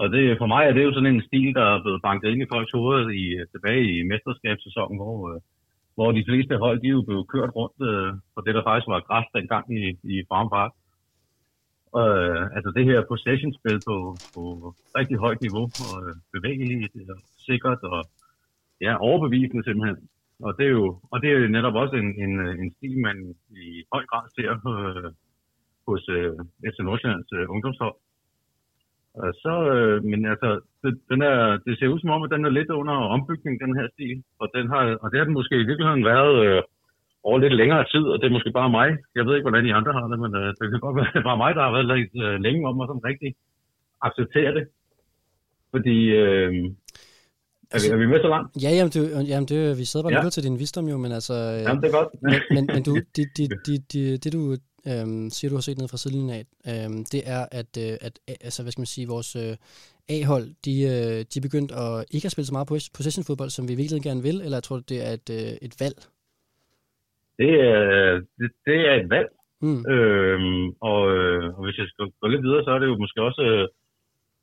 og 0.00 0.06
det, 0.14 0.38
for 0.38 0.46
mig 0.54 0.62
er 0.66 0.72
det 0.74 0.84
jo 0.84 0.92
sådan 0.94 1.14
en 1.14 1.26
stil, 1.28 1.54
der 1.58 1.64
er 1.74 1.82
blevet 1.82 2.04
banket 2.08 2.28
ind 2.30 2.42
i 2.42 2.50
folks 2.52 2.72
hoveder 2.72 3.08
i, 3.22 3.24
tilbage 3.52 3.84
i 3.98 4.02
mesterskabssæsonen, 4.10 4.98
hvor, 5.02 5.16
øh, 5.30 5.40
hvor 5.94 6.12
de 6.12 6.26
fleste 6.28 6.54
hold, 6.64 6.80
de 6.80 6.88
er 6.88 6.98
jo 6.98 7.08
blevet 7.08 7.30
kørt 7.32 7.52
rundt 7.58 7.78
øh, 7.90 8.10
på 8.34 8.40
det, 8.46 8.54
der 8.54 8.62
faktisk 8.68 8.88
var 8.94 9.06
græs 9.08 9.28
dengang 9.36 9.64
i, 9.78 9.82
i 10.14 10.16
Farm 10.30 10.48
Park. 10.56 10.72
Øh, 12.00 12.42
altså 12.56 12.70
det 12.76 12.84
her 12.84 13.08
possession-spil 13.10 13.78
på, 13.88 13.96
på 14.34 14.42
rigtig 14.98 15.16
højt 15.24 15.40
niveau, 15.46 15.64
og 15.86 15.96
øh, 16.08 16.14
bevægeligt, 16.34 17.10
og 17.14 17.18
sikkert, 17.48 17.80
og 17.82 18.00
ja, 18.80 18.92
overbevisende 19.08 19.64
simpelthen. 19.64 19.98
Og 20.46 20.50
det 20.58 20.64
er 20.66 20.74
jo, 20.80 20.86
og 21.12 21.16
det 21.22 21.28
er 21.30 21.38
jo 21.38 21.48
netop 21.48 21.74
også 21.74 21.96
en, 21.96 22.10
en, 22.24 22.32
øh, 22.46 22.54
en 22.62 22.70
stil, 22.76 22.98
man 22.98 23.34
i 23.50 23.84
høj 23.92 24.04
grad 24.10 24.24
ser 24.36 24.50
øh, 24.72 25.10
hos 25.88 26.08
øh, 26.16 26.32
FC 26.70 26.78
Nordsjællands 26.80 27.32
øh, 27.38 27.46
ungdomshold. 27.54 27.96
Og 29.14 29.30
så, 29.44 29.54
øh, 29.74 30.04
men 30.10 30.20
altså, 30.32 30.60
det, 30.82 30.92
den 31.10 31.20
er, 31.22 31.38
det 31.64 31.78
ser 31.78 31.88
ud 31.94 32.00
som 32.00 32.10
om, 32.10 32.22
at 32.22 32.30
den 32.30 32.44
er 32.44 32.56
lidt 32.58 32.70
under 32.70 32.94
ombygning, 33.14 33.54
den 33.64 33.72
her 33.78 33.86
stil. 33.94 34.22
Og, 34.40 34.48
den 34.54 34.68
har, 34.72 34.82
og 35.02 35.10
det 35.10 35.18
har 35.18 35.24
den 35.24 35.38
måske 35.40 35.56
i 35.60 35.68
virkeligheden 35.70 36.04
været 36.04 36.34
øh, 36.46 36.62
over 37.24 37.38
lidt 37.38 37.56
længere 37.60 37.84
tid, 37.92 38.04
og 38.12 38.16
det 38.18 38.26
er 38.26 38.36
måske 38.36 38.52
bare 38.60 38.70
mig. 38.78 38.88
Jeg 39.16 39.24
ved 39.26 39.34
ikke, 39.36 39.46
hvordan 39.48 39.66
I 39.66 39.72
andre 39.78 39.92
har 39.98 40.06
det, 40.12 40.18
men 40.24 40.32
øh, 40.40 40.48
det 40.58 40.64
kan 40.70 40.80
godt 40.86 40.96
være, 40.96 41.08
det 41.14 41.18
er 41.22 41.28
bare 41.30 41.42
mig, 41.44 41.52
der 41.56 41.62
har 41.66 41.72
været 41.76 41.88
lidt 41.92 42.12
øh, 42.26 42.34
længe 42.46 42.68
om 42.68 42.80
at 42.80 42.88
sådan 42.90 43.04
rigtig 43.10 43.30
acceptere 44.06 44.50
det. 44.58 44.64
Fordi, 45.74 45.96
øh, 46.22 46.50
er, 47.74 47.78
vi, 47.82 47.86
er 47.94 47.98
vi 48.02 48.06
med 48.12 48.20
så 48.26 48.28
langt? 48.34 48.48
Ja, 48.64 48.70
jamen, 48.76 48.92
du, 48.96 49.00
jamen 49.32 49.48
det, 49.52 49.78
vi 49.78 49.84
sidder 49.84 50.04
bare 50.04 50.10
og 50.12 50.16
Ja. 50.16 50.20
lytter 50.20 50.30
til 50.36 50.42
din 50.48 50.58
visdom 50.58 50.88
jo, 50.88 50.96
men 50.96 51.12
altså... 51.12 51.34
Øh, 51.34 51.62
Jamen, 51.66 51.82
det 51.82 51.88
er 51.88 51.96
godt. 51.98 52.08
men, 52.22 52.40
men, 52.56 52.64
men 52.74 52.82
du, 52.82 52.92
det, 53.16 53.26
det, 53.36 53.46
det, 53.66 53.92
det, 53.92 54.24
det 54.24 54.32
du 54.32 54.42
øhm, 54.90 55.30
siger, 55.30 55.48
du 55.48 55.56
har 55.56 55.60
set 55.60 55.78
ned 55.78 55.88
fra 55.88 55.96
sidelinjen 55.96 56.30
af, 56.30 56.44
øhm, 56.70 57.04
det 57.12 57.22
er, 57.26 57.46
at, 57.52 57.70
øh, 57.84 57.96
at 58.00 58.14
øh, 58.30 58.34
altså, 58.40 58.62
hvad 58.62 58.72
skal 58.72 58.80
man 58.80 58.86
sige, 58.86 59.06
vores 59.08 59.36
øh, 59.36 59.56
A-hold, 60.08 60.46
de, 60.64 60.82
øh, 60.82 61.24
de 61.30 61.36
er 61.38 61.40
begyndt 61.42 61.72
at 61.72 62.04
ikke 62.10 62.26
at 62.26 62.32
spille 62.32 62.46
så 62.46 62.52
meget 62.52 62.70
pos- 62.70 62.90
possession-fodbold, 62.96 63.50
som 63.50 63.68
vi 63.68 63.74
virkelig 63.74 64.02
gerne 64.02 64.22
vil, 64.22 64.40
eller 64.40 64.56
jeg 64.56 64.62
tror, 64.62 64.80
det 64.88 65.06
er 65.08 65.12
et, 65.12 65.30
øh, 65.30 65.52
et 65.62 65.74
valg? 65.80 65.96
Det 67.38 67.52
er, 67.70 67.80
det, 68.38 68.50
det 68.66 68.78
er 68.88 68.94
et 68.94 69.10
valg. 69.10 69.28
Mm. 69.62 69.82
Øhm, 69.92 70.66
og, 70.90 71.02
øh, 71.16 71.44
og 71.56 71.64
hvis 71.64 71.78
jeg 71.78 71.86
skal 71.88 72.06
gå 72.20 72.26
lidt 72.28 72.42
videre, 72.46 72.64
så 72.64 72.70
er 72.70 72.78
det 72.78 72.86
jo 72.86 72.96
måske 72.96 73.22
også, 73.22 73.42
øh, 73.42 73.66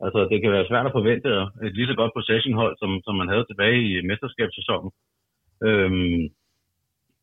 altså 0.06 0.20
det 0.32 0.42
kan 0.42 0.52
være 0.52 0.68
svært 0.68 0.86
at 0.86 0.96
forvente 0.98 1.30
et 1.68 1.76
lige 1.76 1.88
så 1.88 1.96
godt 1.96 2.16
possession-hold, 2.16 2.76
som, 2.82 2.92
som 3.06 3.16
man 3.16 3.30
havde 3.30 3.46
tilbage 3.48 3.80
i 3.90 4.08
mesterskabssæsonen. 4.10 4.92
Øhm, 5.68 6.24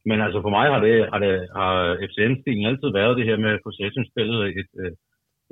men 0.08 0.18
altså 0.20 0.38
for 0.42 0.52
mig 0.56 0.66
har 0.72 0.80
det, 0.86 0.96
har 1.12 1.18
det 1.18 1.34
har 1.58 1.74
FCN-stilen 2.08 2.66
altid 2.66 2.88
været 2.92 3.16
det 3.18 3.28
her 3.28 3.36
med 3.36 3.58
possession-spillet, 3.66 4.40
et, 4.60 4.72
øh, 4.82 4.92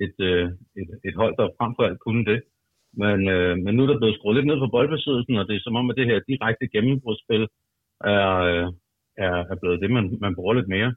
et, 0.04 0.16
øh, 0.28 0.46
et, 0.80 0.90
et 1.08 1.14
hold, 1.20 1.34
der 1.38 1.56
frem 1.58 1.72
for 1.76 1.82
alt 1.88 2.00
kunne 2.06 2.24
det. 2.30 2.40
Men, 3.02 3.28
øh, 3.28 3.54
men 3.64 3.74
nu 3.74 3.82
er 3.82 3.86
der 3.86 3.98
blevet 3.98 4.16
skruet 4.16 4.36
lidt 4.36 4.46
ned 4.46 4.58
på 4.60 4.68
boldbesiddelsen, 4.74 5.36
og 5.36 5.48
det 5.48 5.56
er 5.56 5.60
som 5.64 5.76
om, 5.76 5.90
at 5.90 5.96
det 5.96 6.06
her 6.06 6.20
direkte 6.28 6.68
gennembrudsspil 6.72 7.44
er, 8.04 8.72
er, 9.16 9.34
er 9.52 9.56
blevet 9.60 9.80
det, 9.82 9.90
man, 9.90 10.04
man 10.20 10.34
bruger 10.34 10.54
lidt 10.54 10.68
mere. 10.68 10.94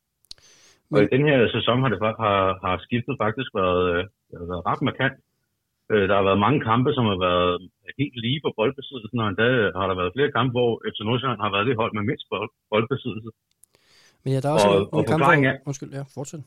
Og 0.91 1.03
i 1.03 1.07
den 1.15 1.23
her 1.27 1.37
sæson 1.55 1.81
har, 1.81 1.89
det, 1.89 1.99
har, 2.23 2.59
har 2.65 2.75
skiftet 2.85 3.15
faktisk 3.23 3.49
været, 3.61 3.83
øh, 4.33 4.49
været 4.49 4.65
ret 4.69 4.81
markant. 4.89 5.13
Øh, 5.91 6.03
Der 6.09 6.15
har 6.19 6.23
været 6.29 6.39
mange 6.45 6.59
kampe, 6.69 6.89
som 6.93 7.05
har 7.11 7.19
været 7.29 7.51
helt 7.99 8.15
lige 8.25 8.39
på 8.45 8.49
boldbesiddelsen, 8.57 9.19
og 9.19 9.27
endda 9.29 9.47
har 9.79 9.87
der 9.89 9.95
været 10.01 10.13
flere 10.15 10.31
kampe, 10.37 10.51
hvor 10.57 10.71
FC 10.91 10.99
Nordsjælland 11.07 11.41
har 11.45 11.51
været 11.55 11.67
det 11.67 11.75
hold 11.81 11.91
med 11.97 12.03
mindst 12.09 12.25
bold, 12.31 12.49
boldbesiddelse. 12.71 13.29
Men 14.23 14.29
ja, 14.33 14.39
der 14.43 14.49
er 14.49 14.53
også 14.57 14.67
Og- 14.69 14.75
nogle, 14.75 14.89
og 14.97 15.05
kampe, 15.11 15.25
hvor... 15.25 15.49
er- 15.51 15.59
Undskyld, 15.69 15.91
ja, 15.99 16.03
fortsæt. 16.17 16.43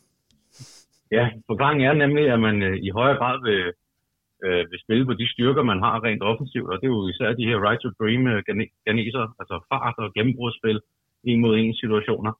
Ja, 1.19 1.25
forklaringen 1.51 1.85
er 1.91 1.95
nemlig, 2.05 2.25
at 2.35 2.41
man 2.49 2.57
øh, 2.69 2.77
i 2.87 2.91
højere 2.99 3.17
grad 3.21 3.37
vil, 3.49 3.61
øh, 4.47 4.63
vil 4.71 4.79
spille 4.85 5.05
på 5.07 5.15
de 5.21 5.27
styrker, 5.35 5.63
man 5.73 5.81
har 5.87 6.05
rent 6.07 6.23
offensivt, 6.31 6.69
og 6.73 6.77
det 6.81 6.87
er 6.87 6.95
jo 6.97 7.09
især 7.13 7.29
de 7.41 7.49
her 7.51 7.59
right 7.67 7.81
to 7.83 7.89
dream 8.01 8.23
øh, 8.33 8.39
gane- 8.49 8.73
ganeser, 8.87 9.25
altså 9.41 9.55
fart 9.73 9.95
og 9.99 10.09
gennembrudsspil, 10.17 10.81
en 11.31 11.41
mod 11.41 11.55
en 11.59 11.75
situationer. 11.83 12.33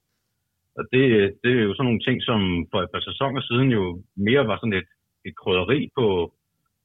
Og 0.77 0.83
det, 0.91 1.03
det 1.43 1.51
er 1.51 1.63
jo 1.67 1.73
sådan 1.73 1.87
nogle 1.89 2.05
ting, 2.07 2.17
som 2.29 2.39
for 2.71 2.79
et 2.81 2.91
par 2.93 3.03
sæsoner 3.09 3.41
siden 3.41 3.69
jo 3.77 3.83
mere 4.27 4.47
var 4.47 4.57
sådan 4.57 4.79
et, 4.81 4.89
et 5.27 5.35
krydderi 5.41 5.79
på, 5.97 6.07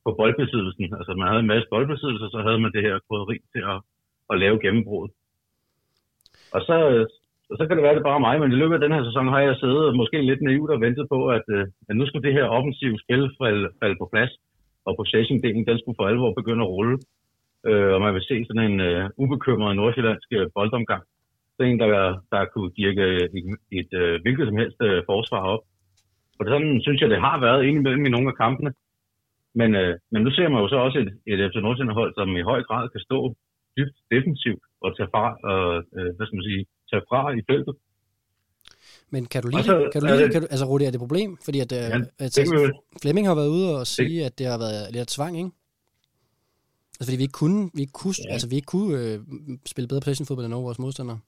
på 0.04 0.10
boldbesiddelsen. 0.18 0.84
Altså 0.98 1.12
man 1.14 1.28
havde 1.28 1.42
en 1.44 1.52
masse 1.52 1.68
boldbesiddelse, 1.70 2.26
så 2.34 2.38
havde 2.46 2.60
man 2.60 2.72
det 2.72 2.82
her 2.86 3.04
krydderi 3.06 3.38
til 3.52 3.62
at, 3.72 3.78
at 4.30 4.38
lave 4.42 4.60
gennembrud. 4.64 5.08
Og 6.54 6.60
så, 6.68 6.76
og 7.50 7.56
så 7.58 7.62
kan 7.66 7.76
det 7.76 7.84
være, 7.84 7.94
det 7.94 8.08
bare 8.10 8.26
mig, 8.28 8.36
men 8.40 8.52
i 8.52 8.60
løbet 8.60 8.74
af 8.74 8.82
den 8.84 8.94
her 8.96 9.04
sæson 9.04 9.28
har 9.34 9.40
jeg 9.40 9.56
siddet 9.56 9.96
måske 10.00 10.18
lidt 10.22 10.42
naivt 10.42 10.70
og 10.70 10.80
ventet 10.80 11.06
på, 11.14 11.18
at, 11.36 11.46
øh, 11.56 11.66
at 11.88 11.96
nu 11.96 12.06
skulle 12.06 12.26
det 12.26 12.36
her 12.38 12.46
offensive 12.56 12.98
spil 13.04 13.22
falde, 13.40 13.68
falde 13.80 13.96
på 14.00 14.08
plads, 14.12 14.32
og 14.86 14.92
possession-delen, 14.98 15.64
den 15.70 15.78
skulle 15.78 15.98
for 15.98 16.06
alvor 16.06 16.32
begynde 16.40 16.64
at 16.64 16.72
rulle. 16.76 16.98
Øh, 17.68 17.90
og 17.94 18.00
man 18.00 18.14
vil 18.14 18.28
se 18.30 18.44
sådan 18.44 18.70
en 18.70 18.80
øh, 18.80 19.10
ubekymret 19.16 19.76
nordsjællandsk 19.76 20.28
øh, 20.32 20.46
boldomgang. 20.54 21.02
Det 21.62 21.70
en, 21.70 21.80
der, 21.80 21.88
der 22.32 22.42
kunne 22.52 22.70
dirke 22.80 23.04
et, 23.36 23.44
et 23.80 23.90
øh, 24.02 24.14
hvilket 24.22 24.44
som 24.48 24.56
helst 24.62 24.78
øh, 24.88 24.98
forsvar 25.10 25.42
op. 25.54 25.62
Og 26.38 26.44
sådan 26.50 26.72
synes 26.84 27.00
jeg, 27.00 27.10
det 27.14 27.20
har 27.26 27.36
været 27.46 27.64
indimellem 27.68 28.06
i 28.06 28.14
nogle 28.14 28.28
af 28.32 28.36
kampene. 28.44 28.70
Men, 29.60 29.70
øh, 29.82 29.92
men 30.12 30.20
nu 30.24 30.30
ser 30.36 30.48
man 30.48 30.60
jo 30.62 30.68
så 30.68 30.76
også 30.86 30.98
et, 31.04 31.10
et 31.32 31.38
FC 31.50 31.56
Nordsjælland 31.64 31.98
hold, 32.00 32.12
som 32.18 32.28
i 32.40 32.48
høj 32.50 32.60
grad 32.68 32.84
kan 32.94 33.00
stå 33.08 33.18
dybt 33.76 33.96
defensivt 34.14 34.64
og 34.84 34.88
tage 34.96 35.08
fra, 35.14 35.24
og, 35.50 35.62
øh, 35.98 36.10
hvad 36.16 36.24
skal 36.26 36.36
man 36.38 36.46
sige, 36.50 36.62
tage 36.90 37.02
fra 37.10 37.20
i 37.38 37.42
feltet. 37.50 37.74
Men 39.14 39.22
kan 39.32 39.42
du 39.42 39.48
lide 39.48 39.62
så 39.70 39.78
det? 39.78 39.92
Kan 39.92 40.00
du 40.00 40.06
lide 40.06 40.18
det? 40.18 40.24
det- 40.26 40.32
Kan 40.34 40.42
du, 40.42 40.48
altså, 40.54 40.66
Rudi, 40.70 40.84
er 40.84 40.90
det 40.90 40.98
et 41.00 41.06
problem? 41.06 41.30
Fordi 41.46 41.58
at, 41.64 41.72
Ja, 41.72 41.76
ja, 41.94 41.98
at 42.24 42.30
det 42.36 42.44
jo- 42.54 42.80
Flemming 43.02 43.26
har 43.30 43.34
været 43.40 43.48
ude 43.56 43.66
og 43.80 43.86
sige, 43.86 44.18
at 44.28 44.38
det 44.38 44.46
har 44.52 44.58
været 44.66 44.82
lidt 44.96 45.08
tvang, 45.16 45.34
ikke? 45.42 45.50
Altså, 46.98 47.06
fordi 47.08 47.16
vi 47.20 47.26
ikke 47.28 47.38
kunne, 47.42 47.60
vi 47.76 47.80
ikke 47.86 47.96
kunne, 48.02 48.14
Ja. 48.28 48.32
altså, 48.34 48.46
vi 48.52 48.56
ikke 48.60 48.70
kunne 48.74 48.90
øh, 49.00 49.16
spille 49.72 49.88
bedre 49.88 50.00
possession-fodbold 50.04 50.44
end 50.46 50.52
nogle 50.54 50.64
af 50.64 50.68
vores 50.70 50.78
modstandere. 50.78 51.18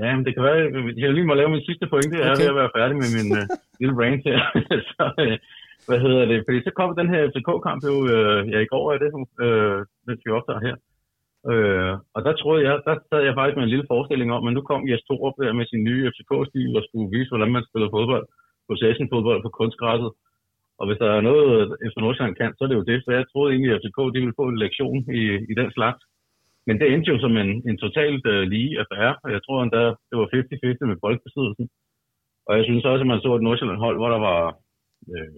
Ja, 0.00 0.08
men 0.16 0.24
det 0.24 0.32
kan 0.34 0.44
være, 0.48 0.60
jeg 1.02 1.14
lige 1.14 1.28
må 1.28 1.34
lave 1.34 1.50
min 1.54 1.66
sidste 1.68 1.86
pointe, 1.92 2.18
jeg 2.18 2.26
er 2.28 2.34
Okay. 2.34 2.42
ved 2.42 2.52
at 2.54 2.60
være 2.62 2.76
færdig 2.78 2.96
med 3.02 3.10
min 3.18 3.28
uh, 3.38 3.44
lille 3.80 3.94
rant 4.00 4.22
her. 4.28 4.40
så, 4.90 5.04
uh, 5.24 5.36
hvad 5.88 5.98
hedder 6.04 6.24
det? 6.30 6.38
Fordi 6.46 6.58
så 6.66 6.70
kom 6.78 6.90
den 7.00 7.08
her 7.12 7.20
FCK-kamp 7.30 7.80
jo, 7.90 7.94
uh, 8.14 8.40
ja, 8.52 8.58
i 8.66 8.70
går 8.72 8.84
er 8.94 8.98
det, 9.04 9.10
uh, 9.46 9.78
mens 10.06 10.20
vi 10.24 10.30
optager 10.38 10.62
her. 10.68 10.76
Uh, 11.50 11.92
og 12.14 12.20
der 12.26 12.34
troede 12.40 12.62
jeg, 12.66 12.74
der 12.88 12.94
sad 13.08 13.22
jeg 13.24 13.34
faktisk 13.38 13.56
med 13.56 13.66
en 13.66 13.74
lille 13.74 13.90
forestilling 13.92 14.28
om, 14.36 14.46
at 14.48 14.54
nu 14.54 14.62
kom 14.70 14.88
Jes 14.90 15.06
Torup 15.08 15.36
der 15.40 15.58
med 15.58 15.66
sin 15.68 15.82
nye 15.88 16.06
FCK-stil 16.12 16.76
og 16.78 16.84
skulle 16.84 17.12
vise, 17.14 17.30
hvordan 17.32 17.54
man 17.56 17.66
spiller 17.68 17.88
fodbold, 17.94 18.26
possession-fodbold 18.68 19.40
på 19.42 19.50
kunstgræsset. 19.58 20.10
Og 20.80 20.84
hvis 20.86 21.00
der 21.02 21.10
er 21.16 21.20
noget, 21.30 21.76
efter 21.86 22.00
Nordsjælland 22.00 22.36
kan, 22.40 22.52
så 22.54 22.60
er 22.64 22.68
det 22.68 22.80
jo 22.80 22.88
det. 22.90 22.98
Så 23.04 23.10
jeg 23.16 23.24
troede 23.32 23.50
egentlig, 23.52 23.72
at 23.72 23.80
FCK 23.82 23.98
de 24.14 24.20
ville 24.22 24.38
få 24.40 24.46
en 24.48 24.62
lektion 24.64 24.98
i, 25.20 25.22
i 25.52 25.54
den 25.60 25.70
slags. 25.76 26.00
Men 26.66 26.80
det 26.80 26.86
endte 26.92 27.10
jo 27.12 27.18
som 27.20 27.36
en, 27.36 27.50
en 27.68 27.78
totalt 27.78 28.24
uh, 28.26 28.42
lige 28.54 28.78
affære. 28.82 29.14
og 29.24 29.30
Jeg 29.34 29.40
tror 29.42 29.62
endda, 29.62 29.82
det 30.08 30.14
var 30.20 30.26
50-50 30.34 30.86
med 30.90 30.96
boldbesiddelsen. 31.02 31.68
Og 32.46 32.56
jeg 32.56 32.64
synes 32.64 32.84
også, 32.84 33.02
at 33.04 33.10
man 33.12 33.20
så 33.20 33.34
et 33.34 33.42
Nordsjælland-hold, 33.42 33.96
hvor 33.98 34.10
der 34.14 34.20
var, 34.28 34.40
øh, 35.14 35.34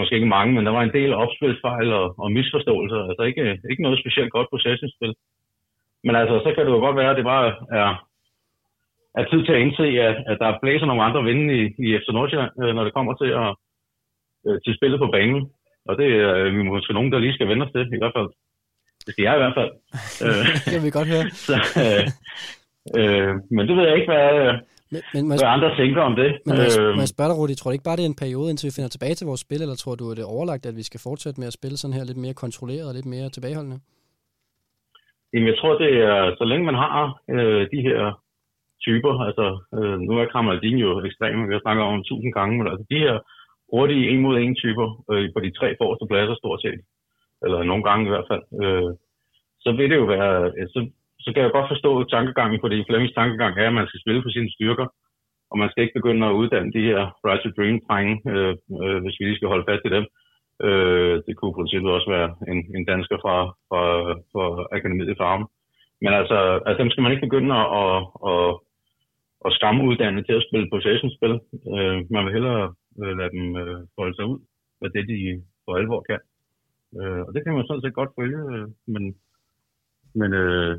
måske 0.00 0.14
ikke 0.14 0.34
mange, 0.36 0.54
men 0.54 0.66
der 0.66 0.72
var 0.72 0.82
en 0.82 0.96
del 0.98 1.12
opspilsfejl 1.14 1.92
og, 1.92 2.06
og 2.18 2.32
misforståelser. 2.32 3.00
Altså 3.10 3.22
ikke, 3.22 3.60
ikke 3.70 3.82
noget 3.82 3.98
specielt 3.98 4.30
godt 4.32 4.48
possession-spil. 4.52 5.14
Men 6.04 6.14
altså, 6.16 6.34
så 6.44 6.48
kan 6.54 6.66
det 6.66 6.72
jo 6.72 6.84
godt 6.86 6.96
være, 6.96 7.10
at 7.10 7.16
det 7.16 7.24
bare 7.34 7.46
er, 7.80 7.88
er 9.20 9.24
tid 9.30 9.44
til 9.44 9.52
at 9.52 9.60
indse, 9.60 9.86
at, 10.08 10.16
at 10.30 10.38
der 10.40 10.58
blæser 10.62 10.86
nogle 10.86 11.02
andre 11.02 11.24
vinde 11.24 11.46
i, 11.58 11.62
i 11.86 11.98
FC 11.98 12.08
Nordsjælland, 12.12 12.52
øh, 12.62 12.74
når 12.74 12.84
det 12.84 12.94
kommer 12.94 13.14
til, 13.14 13.30
at, 13.42 13.50
øh, 14.46 14.58
til 14.64 14.76
spillet 14.76 14.98
på 15.00 15.08
banen. 15.16 15.42
Og 15.88 15.98
det 15.98 16.08
er 16.16 16.34
øh, 16.34 16.54
vi 16.56 16.62
måske 16.62 16.92
nogen, 16.92 17.12
der 17.12 17.18
lige 17.18 17.34
skal 17.34 17.48
vende 17.48 17.66
os 17.66 17.72
til, 17.72 17.84
i 17.94 18.00
hvert 18.02 18.16
fald. 18.16 18.30
Det 19.08 19.14
skal 19.14 19.26
jeg 19.28 19.36
i 19.38 19.42
hvert 19.42 19.56
fald. 19.58 19.72
det 20.64 20.72
kan 20.74 20.84
vi 20.86 20.90
godt 20.98 21.08
høre. 21.14 21.26
Så, 21.48 21.56
øh, 21.84 22.04
øh, 22.98 23.32
men 23.56 23.62
det 23.68 23.74
ved 23.76 23.84
jeg 23.88 23.96
ikke, 23.98 24.10
hvad, 24.12 24.28
men, 24.94 25.22
men 25.28 25.36
hvad 25.40 25.54
andre 25.56 25.70
tænker 25.80 26.02
om 26.10 26.14
det. 26.22 26.30
Men 26.46 26.52
må 26.56 26.62
jeg, 26.66 26.74
må 26.96 27.02
jeg 27.06 27.14
spørge 27.14 27.30
dig, 27.30 27.38
Rudi, 27.38 27.54
tror 27.54 27.70
du 27.70 27.76
ikke 27.76 27.88
bare, 27.88 27.98
det 27.98 28.06
er 28.06 28.12
en 28.14 28.22
periode, 28.24 28.48
indtil 28.50 28.68
vi 28.68 28.76
finder 28.76 28.92
tilbage 28.94 29.16
til 29.16 29.28
vores 29.30 29.42
spil, 29.46 29.60
eller 29.64 29.78
tror 29.78 29.94
du, 30.00 30.04
at 30.10 30.16
det 30.16 30.24
er 30.24 30.34
overlagt, 30.36 30.64
at 30.70 30.78
vi 30.80 30.84
skal 30.88 31.00
fortsætte 31.08 31.40
med 31.40 31.50
at 31.50 31.58
spille 31.58 31.76
sådan 31.78 31.96
her 31.98 32.08
lidt 32.10 32.22
mere 32.24 32.40
kontrolleret 32.44 32.88
og 32.90 32.94
lidt 32.98 33.10
mere 33.14 33.28
tilbageholdende? 33.36 33.78
Jamen, 35.32 35.48
jeg 35.50 35.58
tror, 35.58 35.72
det 35.84 35.92
er, 36.10 36.18
så 36.38 36.44
længe 36.50 36.64
man 36.70 36.78
har 36.84 36.98
øh, 37.34 37.62
de 37.72 37.80
her 37.88 38.00
typer, 38.86 39.12
altså 39.28 39.46
øh, 39.76 39.96
nu 40.06 40.12
er 40.20 40.30
Kramaldin 40.32 40.78
jo 40.86 40.90
ekstrem, 41.08 41.48
vi 41.48 41.54
har 41.56 41.64
snakket 41.64 41.84
om 41.84 42.04
tusind 42.10 42.32
gange, 42.38 42.54
men 42.58 42.66
altså 42.72 42.84
de 42.92 42.98
her 43.04 43.14
hurtige 43.72 44.08
en 44.10 44.20
mod 44.24 44.34
en 44.38 44.54
typer 44.62 44.88
øh, 45.12 45.28
på 45.34 45.38
de 45.46 45.50
tre 45.58 45.68
forreste 45.80 46.06
pladser 46.10 46.36
stort 46.38 46.60
set, 46.64 46.80
eller 47.44 47.58
nogle 47.62 47.84
gange 47.88 48.06
i 48.06 48.12
hvert 48.12 48.28
fald, 48.30 48.44
øh, 48.62 48.90
så 49.64 49.68
vil 49.72 49.90
det 49.90 49.96
jo 50.02 50.06
være, 50.16 50.32
øh, 50.58 50.66
så, 50.74 50.80
så 51.24 51.28
kan 51.32 51.42
jeg 51.42 51.52
godt 51.52 51.72
forstå 51.72 51.90
tankegangen, 52.04 52.60
fordi 52.60 52.84
Flemmings 52.88 53.14
tankegang 53.14 53.52
er, 53.58 53.66
at 53.68 53.78
man 53.78 53.88
skal 53.88 54.00
spille 54.00 54.22
på 54.22 54.30
sine 54.36 54.50
styrker, 54.56 54.86
og 55.50 55.58
man 55.58 55.70
skal 55.70 55.82
ikke 55.82 55.98
begynde 55.98 56.26
at 56.26 56.38
uddanne 56.40 56.72
de 56.72 56.86
her 56.88 57.00
Right 57.26 57.42
to 57.42 57.50
Dream 57.56 57.76
drenge, 57.88 58.14
øh, 58.32 58.54
øh, 58.82 58.98
hvis 59.02 59.16
vi 59.18 59.24
lige 59.24 59.36
skal 59.36 59.52
holde 59.52 59.68
fast 59.68 59.84
i 59.88 59.94
dem. 59.96 60.04
Øh, 60.66 61.14
det 61.26 61.36
kunne 61.36 61.54
for 61.54 61.96
også 61.98 62.10
være 62.16 62.30
en, 62.52 62.58
en 62.76 62.84
dansker 62.84 63.18
fra, 63.24 63.36
fra, 63.68 63.82
fra 64.32 64.44
Akademiet 64.76 65.10
i 65.14 65.20
Farm. 65.22 65.42
Men 66.02 66.12
altså, 66.20 66.38
altså, 66.66 66.82
dem 66.82 66.90
skal 66.90 67.02
man 67.02 67.12
ikke 67.12 67.26
begynde 67.26 67.54
at, 67.62 67.68
at, 67.82 67.98
at, 68.30 68.50
at 69.46 69.52
skamuddanne 69.52 70.22
til 70.22 70.32
at 70.38 70.46
spille 70.48 70.70
possession-spil. 70.72 71.34
Øh, 71.74 71.98
man 72.14 72.24
vil 72.24 72.36
hellere 72.36 72.74
øh, 73.02 73.12
lade 73.18 73.30
dem 73.36 73.56
øh, 73.62 73.80
folde 73.96 74.14
sig 74.16 74.24
ud 74.32 74.38
hvad 74.78 74.90
det, 74.90 75.04
de 75.08 75.42
for 75.64 75.72
alvor 75.76 76.00
kan. 76.08 76.20
Øh, 76.96 77.20
og 77.26 77.30
det 77.34 77.40
kan 77.44 77.54
man 77.54 77.66
sådan 77.66 77.84
set 77.84 77.94
godt 78.00 78.12
følge, 78.18 78.40
øh, 78.54 78.68
men, 78.86 79.04
men 80.20 80.30
øh, 80.32 80.72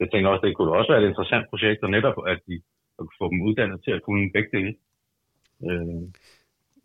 jeg 0.00 0.08
tænker 0.10 0.30
også, 0.30 0.46
det 0.46 0.56
kunne 0.56 0.78
også 0.78 0.92
være 0.92 1.02
et 1.02 1.08
interessant 1.08 1.44
projekt, 1.50 1.82
og 1.82 1.90
netop 1.90 2.16
at 2.26 2.40
de 2.48 2.56
at 3.00 3.06
få 3.18 3.30
dem 3.30 3.40
uddannet 3.42 3.84
til 3.84 3.90
at 3.90 4.02
kunne 4.02 4.32
begge 4.34 4.50
dele. 4.56 4.74
Øh, 5.66 6.04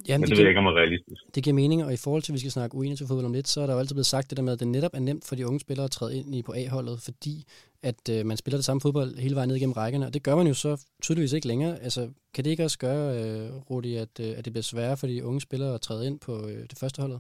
Jamen, 0.08 0.22
men 0.22 0.30
det, 0.30 0.38
det 0.38 0.38
ved 0.38 0.48
ikke, 0.48 0.60
om 0.60 0.66
er 0.66 0.76
realistisk. 0.76 1.22
Det 1.36 1.44
giver 1.44 1.54
mening, 1.54 1.86
og 1.86 1.94
i 1.94 1.98
forhold 1.98 2.22
til, 2.24 2.32
at 2.32 2.34
vi 2.34 2.40
skal 2.40 2.52
snakke 2.52 2.76
u 2.78 2.84
fodbold 3.08 3.26
om 3.26 3.34
lidt, 3.34 3.48
så 3.48 3.62
er 3.62 3.66
der 3.66 3.74
jo 3.74 3.80
altid 3.80 3.96
blevet 3.96 4.06
sagt 4.06 4.30
det 4.30 4.38
der 4.38 4.44
med, 4.44 4.54
at 4.54 4.60
det 4.60 4.68
netop 4.68 4.92
er 4.94 5.00
nemt 5.00 5.26
for 5.28 5.36
de 5.36 5.48
unge 5.48 5.60
spillere 5.60 5.86
at 5.86 5.92
træde 5.92 6.18
ind 6.18 6.36
i 6.36 6.42
på 6.42 6.54
A-holdet, 6.56 7.02
fordi 7.04 7.36
at 7.84 8.02
øh, 8.12 8.26
man 8.26 8.38
spiller 8.38 8.58
det 8.58 8.66
samme 8.66 8.82
fodbold 8.82 9.18
hele 9.18 9.36
vejen 9.36 9.48
ned 9.48 9.56
igennem 9.56 9.74
rækkerne, 9.74 10.06
og 10.06 10.14
det 10.14 10.24
gør 10.24 10.36
man 10.36 10.48
jo 10.48 10.54
så 10.54 10.86
tydeligvis 11.02 11.34
ikke 11.34 11.48
længere. 11.48 11.80
Altså, 11.80 12.02
kan 12.34 12.44
det 12.44 12.52
ikke 12.52 12.64
også 12.64 12.80
gøre, 12.80 13.06
øh, 13.20 13.50
Rudi, 13.70 13.96
at, 13.96 14.20
øh, 14.20 14.38
at 14.38 14.46
det 14.46 14.54
bliver 14.54 14.64
sværere 14.64 14.98
for 14.98 15.08
de 15.08 15.26
unge 15.26 15.42
spillere 15.42 15.74
at 15.74 15.82
træde 15.82 16.08
ind 16.08 16.20
på 16.20 16.34
øh, 16.48 16.62
det 16.72 16.78
første 16.80 17.02
holdet? 17.02 17.20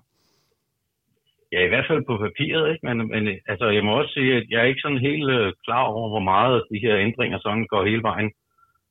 Ja, 1.51 1.65
i 1.65 1.67
hvert 1.67 1.87
fald 1.87 2.03
på 2.05 2.17
papiret, 2.17 2.71
ikke? 2.71 2.85
Men, 2.87 2.97
men 3.13 3.23
altså, 3.47 3.65
jeg 3.69 3.83
må 3.83 3.91
også 3.99 4.13
sige, 4.13 4.35
at 4.35 4.45
jeg 4.49 4.59
er 4.61 4.69
ikke 4.71 4.81
sådan 4.81 5.05
helt 5.09 5.29
øh, 5.29 5.53
klar 5.65 5.83
over, 5.83 6.09
hvor 6.09 6.25
meget 6.33 6.63
de 6.73 6.79
her 6.85 6.97
ændringer 6.97 7.39
sådan 7.39 7.65
går 7.65 7.85
hele 7.85 8.03
vejen, 8.03 8.31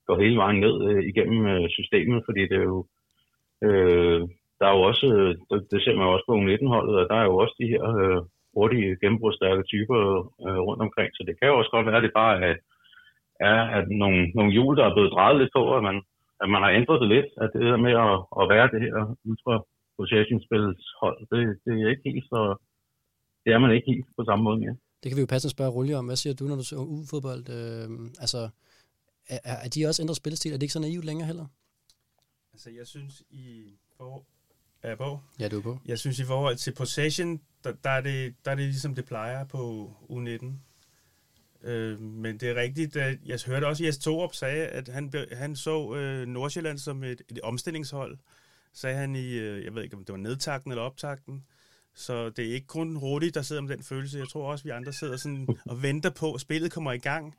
går 0.06 0.20
hele 0.22 0.36
vejen 0.36 0.60
ned 0.60 0.76
øh, 0.90 1.02
igennem 1.10 1.46
øh, 1.46 1.68
systemet, 1.70 2.22
fordi 2.26 2.42
det 2.50 2.56
er 2.62 2.68
jo, 2.74 2.86
øh, 3.66 4.20
der 4.58 4.66
er 4.66 4.74
jo 4.76 4.82
også, 4.90 5.06
øh, 5.16 5.30
det, 5.50 5.66
det 5.70 5.78
ser 5.84 5.94
man 5.96 6.06
jo 6.06 6.12
også 6.12 6.26
på 6.28 6.34
U19-holdet, 6.42 6.94
og 7.00 7.06
der 7.10 7.16
er 7.20 7.24
jo 7.30 7.36
også 7.36 7.54
de 7.60 7.70
her 7.72 7.84
øh, 8.02 8.22
hurtige, 8.54 8.96
gennembrudsstærke 9.00 9.62
typer 9.62 9.98
øh, 10.46 10.60
rundt 10.68 10.82
omkring, 10.86 11.10
så 11.14 11.22
det 11.26 11.34
kan 11.38 11.48
jo 11.48 11.58
også 11.58 11.70
godt 11.70 11.86
være, 11.86 11.96
at 11.96 12.06
det 12.06 12.20
bare 12.22 12.34
er, 12.48 12.54
er 13.40 13.60
at 13.78 13.88
nogle, 13.88 14.20
nogle 14.34 14.52
hjul, 14.52 14.76
der 14.76 14.84
er 14.84 14.94
blevet 14.94 15.12
drejet 15.12 15.38
lidt 15.38 15.50
på, 15.56 15.76
at 15.76 15.82
man, 15.82 15.96
at 16.42 16.48
man 16.50 16.62
har 16.62 16.70
ændret 16.70 17.00
det 17.00 17.08
lidt, 17.08 17.30
at 17.42 17.50
det 17.54 17.60
der 17.62 17.76
med 17.86 17.94
at, 18.06 18.14
at 18.40 18.44
være 18.54 18.68
det 18.72 18.80
her 18.84 19.16
ultra 19.30 19.54
possession-spillets 19.98 20.84
hold, 21.00 21.18
det, 21.30 21.40
det 21.64 21.72
er 21.82 21.90
ikke 21.94 22.10
helt 22.10 22.24
så, 22.32 22.40
det 23.44 23.50
er 23.52 23.58
man 23.58 23.70
ikke 23.76 23.90
helt 23.92 24.06
på 24.16 24.24
samme 24.28 24.42
måde 24.42 24.58
mere. 24.60 24.76
Det 25.02 25.06
kan 25.10 25.16
vi 25.16 25.20
jo 25.20 25.26
passe 25.34 25.46
at 25.46 25.50
spørge 25.56 25.70
Rulle 25.70 25.96
om. 25.96 26.06
Hvad 26.06 26.16
siger 26.16 26.34
du, 26.34 26.44
når 26.44 26.56
du 26.56 26.64
ser 26.64 26.76
U-fodbold? 26.76 27.44
Øh, 27.58 27.88
altså, 28.24 28.48
er, 29.28 29.56
er 29.64 29.68
de 29.68 29.86
også 29.86 30.02
ændret 30.02 30.16
spillestil? 30.16 30.52
Er 30.52 30.56
det 30.56 30.62
ikke 30.62 30.72
så 30.72 30.80
naivt 30.80 31.04
længere 31.04 31.26
heller? 31.26 31.46
Altså, 32.52 32.70
jeg 32.70 32.86
synes 32.86 33.22
i... 33.30 33.46
For, 33.96 34.24
er 34.82 34.88
jeg 34.88 34.98
på? 34.98 35.20
Ja, 35.40 35.48
du 35.48 35.58
er 35.58 35.62
på. 35.62 35.78
Jeg 35.86 35.98
synes 35.98 36.18
i 36.20 36.24
forhold 36.24 36.56
til 36.56 36.74
possession, 36.74 37.40
der, 37.64 37.72
der, 37.84 37.90
er, 37.90 38.00
det, 38.00 38.34
der 38.44 38.50
er 38.50 38.54
det 38.54 38.64
ligesom 38.64 38.94
det 38.94 39.04
plejer 39.04 39.44
på 39.44 39.92
U19. 40.10 40.46
Øh, 41.68 42.00
men 42.00 42.38
det 42.40 42.50
er 42.50 42.54
rigtigt, 42.54 42.96
at 42.96 43.18
jeg 43.26 43.38
hørte 43.46 43.66
også, 43.66 43.84
at 43.84 43.86
Jes 43.86 43.98
Torup 43.98 44.34
sagde, 44.34 44.66
at 44.66 44.88
han, 44.88 45.12
han 45.32 45.56
så 45.56 45.94
øh, 45.94 46.26
Nordsjælland 46.26 46.78
som 46.78 47.04
et, 47.04 47.22
et 47.28 47.40
omstillingshold. 47.40 48.18
Sagde 48.72 48.96
han 48.96 49.16
i, 49.16 49.32
øh, 49.32 49.64
jeg 49.64 49.74
ved 49.74 49.82
ikke, 49.82 49.96
om 49.96 50.04
det 50.04 50.12
var 50.12 50.18
nedtakten 50.18 50.72
eller 50.72 50.82
optakten. 50.82 51.44
Så 51.94 52.30
det 52.30 52.48
er 52.48 52.54
ikke 52.54 52.66
kun 52.66 52.98
Rudi, 52.98 53.30
der 53.30 53.42
sidder 53.42 53.62
med 53.62 53.76
den 53.76 53.84
følelse. 53.84 54.18
Jeg 54.18 54.28
tror 54.28 54.50
også, 54.50 54.64
vi 54.64 54.70
andre 54.70 54.92
sidder 54.92 55.16
sådan 55.16 55.48
og 55.66 55.82
venter 55.82 56.10
på, 56.10 56.32
at 56.32 56.40
spillet 56.40 56.72
kommer 56.72 56.92
i 56.92 56.98
gang. 56.98 57.34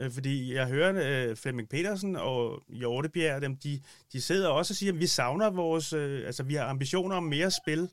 Øh, 0.00 0.10
fordi 0.10 0.54
jeg 0.54 0.66
hører 0.66 1.28
øh, 1.30 1.36
Flemming 1.36 1.68
Petersen 1.68 2.16
og 2.16 2.62
Hjortebjerg, 2.68 3.42
dem, 3.42 3.56
de, 3.56 3.80
de 4.12 4.20
sidder 4.20 4.48
også 4.48 4.72
og 4.72 4.76
siger, 4.76 4.92
at 4.92 5.00
vi 5.00 5.06
savner 5.06 5.50
vores, 5.50 5.92
altså 5.92 6.42
vi 6.42 6.54
har 6.54 6.64
ambitioner 6.64 7.16
om 7.16 7.22
mere 7.22 7.50
spil. 7.50 7.88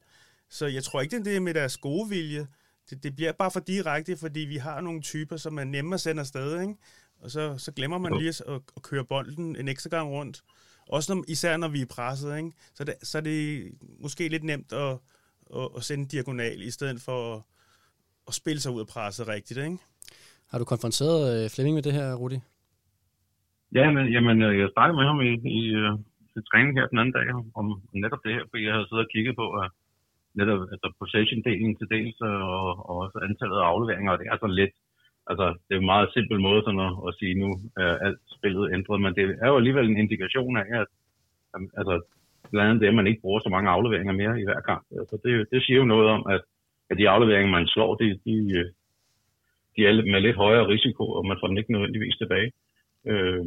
Så 0.50 0.65
jeg 0.65 0.84
tror 0.84 1.02
ikke, 1.02 1.23
det 1.23 1.36
er 1.36 1.39
med 1.39 1.54
deres 1.54 1.78
gode 1.78 2.10
vilje. 2.10 2.47
Det, 2.89 3.04
det 3.04 3.15
bliver 3.15 3.32
bare 3.32 3.52
for 3.52 3.60
direkte, 3.60 4.17
fordi 4.17 4.39
vi 4.39 4.58
har 4.58 4.82
nogle 4.82 5.02
typer, 5.02 5.38
som 5.38 5.60
er 5.60 5.63
nemme 5.63 5.93
at 5.93 6.02
sende 6.02 6.19
afsted, 6.19 6.62
ikke? 6.62 6.73
Og 7.21 7.32
så, 7.32 7.58
så 7.58 7.71
glemmer 7.71 7.97
man 7.97 8.17
lige 8.17 8.30
at, 8.30 8.62
at 8.76 8.82
køre 8.82 9.06
bolden 9.06 9.56
en 9.56 9.67
ekstra 9.67 9.89
gang 9.89 10.10
rundt. 10.10 10.43
Også 10.89 11.15
når, 11.15 11.23
især 11.28 11.58
når 11.58 11.67
vi 11.67 11.82
er 11.82 11.93
presset, 11.95 12.38
ikke? 12.38 12.52
Så, 12.73 12.84
det, 12.84 12.93
så 13.04 13.17
er 13.17 13.21
det 13.21 13.39
måske 14.00 14.28
lidt 14.28 14.43
nemt 14.43 14.73
at, 14.73 14.93
at, 15.56 15.67
at 15.78 15.84
sende 15.84 16.06
diagonal, 16.06 16.62
i 16.62 16.71
stedet 16.71 17.02
for 17.06 17.36
at, 17.36 17.41
at 18.28 18.34
spille 18.34 18.60
sig 18.60 18.71
ud 18.71 18.80
af 18.80 18.88
presset 18.88 19.28
rigtigt, 19.28 19.60
ikke? 19.60 19.78
Har 20.52 20.58
du 20.60 20.65
konfronteret 20.65 21.21
øh, 21.34 21.50
Flemming 21.54 21.76
med 21.76 21.84
det 21.88 21.93
her, 21.93 22.08
Rudi? 22.21 22.39
Ja, 23.78 23.86
men 23.95 24.06
jamen, 24.15 24.38
øh, 24.47 24.60
jeg 24.60 24.69
snakkede 24.73 24.97
med 25.00 25.06
ham 25.10 25.19
i, 25.30 25.32
i, 25.60 25.62
øh, 25.82 25.93
i 26.38 26.39
træning 26.50 26.71
her 26.78 26.88
den 26.91 27.00
anden 27.00 27.15
dag 27.17 27.28
om 27.60 27.65
netop 28.04 28.21
det 28.26 28.34
her, 28.36 28.43
fordi 28.50 28.62
jeg 28.65 28.73
havde 28.73 28.88
siddet 28.88 29.06
og 29.06 29.12
kigget 29.13 29.36
på 29.41 29.45
at 29.62 29.67
netop 30.39 30.62
altså 30.73 30.88
possession-delen 31.00 31.73
til 31.80 31.88
dels, 31.95 32.17
og, 32.21 32.89
og 32.89 32.95
også 33.04 33.17
antallet 33.28 33.58
af 33.62 33.69
afleveringer, 33.71 34.12
og 34.12 34.19
det 34.19 34.28
er 34.28 34.38
så 34.39 34.50
let. 34.60 34.76
Altså, 35.30 35.46
det 35.68 35.76
er 35.76 35.80
en 35.80 35.94
meget 35.94 36.13
simpel 36.13 36.40
måde 36.40 36.62
sådan 36.63 36.80
at, 36.88 36.94
at 37.08 37.16
sige, 37.20 37.34
nu 37.44 37.50
er 37.78 37.98
alt 38.06 38.20
spillet 38.38 38.74
ændret, 38.74 39.02
men 39.02 39.16
det 39.16 39.24
er 39.44 39.48
jo 39.48 39.58
alligevel 39.58 39.90
en 39.90 39.98
indikation 39.98 40.58
af, 40.58 40.66
at 40.80 40.88
altså, 41.80 41.96
blandt 42.52 42.70
andet 42.70 42.82
det, 42.82 42.88
at 42.88 42.96
man 43.00 43.08
ikke 43.08 43.22
bruger 43.22 43.40
så 43.40 43.50
mange 43.50 43.70
afleveringer 43.70 44.13
mere 44.13 44.42
i 44.42 44.44
hver 44.44 44.62
kamp. 44.70 44.86
Altså, 45.00 45.16
det, 45.24 45.48
det 45.52 45.63
siger 45.63 45.78
jo 45.78 45.86
noget 45.86 46.08
om, 46.10 46.28
at, 46.34 46.42
at 46.90 46.98
de 46.98 47.10
afleveringer, 47.10 47.52
man 47.52 47.68
slår, 47.68 47.96
de, 47.96 48.20
de, 48.26 48.36
de 49.76 49.82
er 49.88 50.12
med 50.12 50.22
lidt 50.22 50.36
højere 50.36 50.68
risiko, 50.68 51.04
og 51.18 51.26
man 51.26 51.38
får 51.40 51.48
dem 51.48 51.58
ikke 51.58 51.72
nødvendigvis 51.72 52.18
tilbage. 52.18 52.52
Øh, 53.06 53.46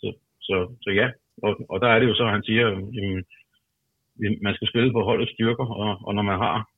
så, 0.00 0.08
så, 0.40 0.76
så 0.82 0.90
ja, 0.90 1.10
og, 1.42 1.52
og 1.68 1.80
der 1.80 1.88
er 1.88 1.98
det 1.98 2.08
jo 2.08 2.14
så, 2.14 2.24
at 2.24 2.30
han 2.32 2.44
siger, 2.44 2.66
at 2.68 2.82
man 4.42 4.54
skal 4.54 4.68
spille 4.68 4.92
på 4.92 5.02
holdets 5.02 5.32
styrker, 5.32 5.66
og, 5.66 5.98
og 6.06 6.14
når 6.14 6.22
man 6.22 6.38
har 6.38 6.68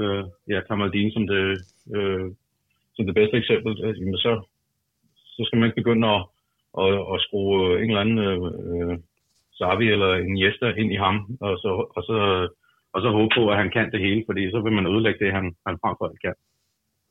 øh, 0.00 0.24
ja, 0.48 0.60
Kamaldin 0.60 1.10
som 1.10 1.26
det, 1.26 1.58
øh, 1.96 2.30
som 2.96 3.06
det 3.06 3.14
bedste 3.14 3.36
eksempel, 3.36 3.84
øh, 3.84 3.94
jamen 4.00 4.18
så, 4.26 4.32
så 5.36 5.40
skal 5.44 5.58
man 5.58 5.66
ikke 5.66 5.82
begynde 5.82 6.08
at, 6.16 6.22
at, 6.82 6.92
at 7.14 7.20
skrue 7.24 7.54
øh, 7.64 7.82
en 7.82 7.88
eller 7.90 8.04
anden 8.04 8.18
øh, 8.18 8.38
øh 8.90 8.98
Savi 9.58 9.86
eller 9.90 10.12
en 10.14 10.36
Jester 10.42 10.74
ind 10.74 10.92
i 10.92 11.02
ham, 11.04 11.16
og 11.40 11.58
så, 11.62 11.70
og, 11.96 12.02
så, 12.08 12.16
og 12.92 12.98
så 13.02 13.08
håbe 13.10 13.32
på, 13.36 13.42
at 13.50 13.56
han 13.56 13.70
kan 13.70 13.90
det 13.92 14.00
hele, 14.00 14.22
fordi 14.28 14.50
så 14.50 14.60
vil 14.60 14.72
man 14.72 14.86
ødelægge 14.86 15.24
det, 15.24 15.32
han, 15.32 15.46
han 15.66 15.78
frem 15.82 15.94
for 15.98 16.06
alt 16.06 16.20
kan. 16.20 16.34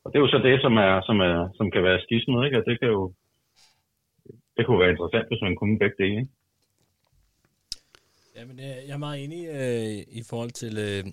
Og 0.04 0.12
det 0.12 0.16
er 0.18 0.24
jo 0.24 0.34
så 0.34 0.38
det, 0.48 0.60
som, 0.60 0.76
er, 0.76 1.00
som, 1.08 1.20
er, 1.20 1.48
som 1.58 1.70
kan 1.70 1.82
være 1.82 2.02
skismet, 2.04 2.44
ikke? 2.44 2.58
Og 2.58 2.64
det 2.66 2.80
kan 2.80 2.88
jo 2.88 3.12
det 4.56 4.66
kunne 4.66 4.80
være 4.80 4.90
interessant, 4.90 5.28
hvis 5.28 5.42
man 5.42 5.56
kunne 5.56 5.78
begge 5.78 5.96
dele, 5.98 6.20
ikke? 6.20 6.32
Jamen, 8.36 8.58
øh, 8.58 8.76
jeg 8.86 8.94
er 8.94 9.04
meget 9.06 9.24
enig 9.24 9.42
øh, 9.58 10.18
i 10.20 10.22
forhold 10.30 10.50
til, 10.50 10.74
øh, 10.86 11.04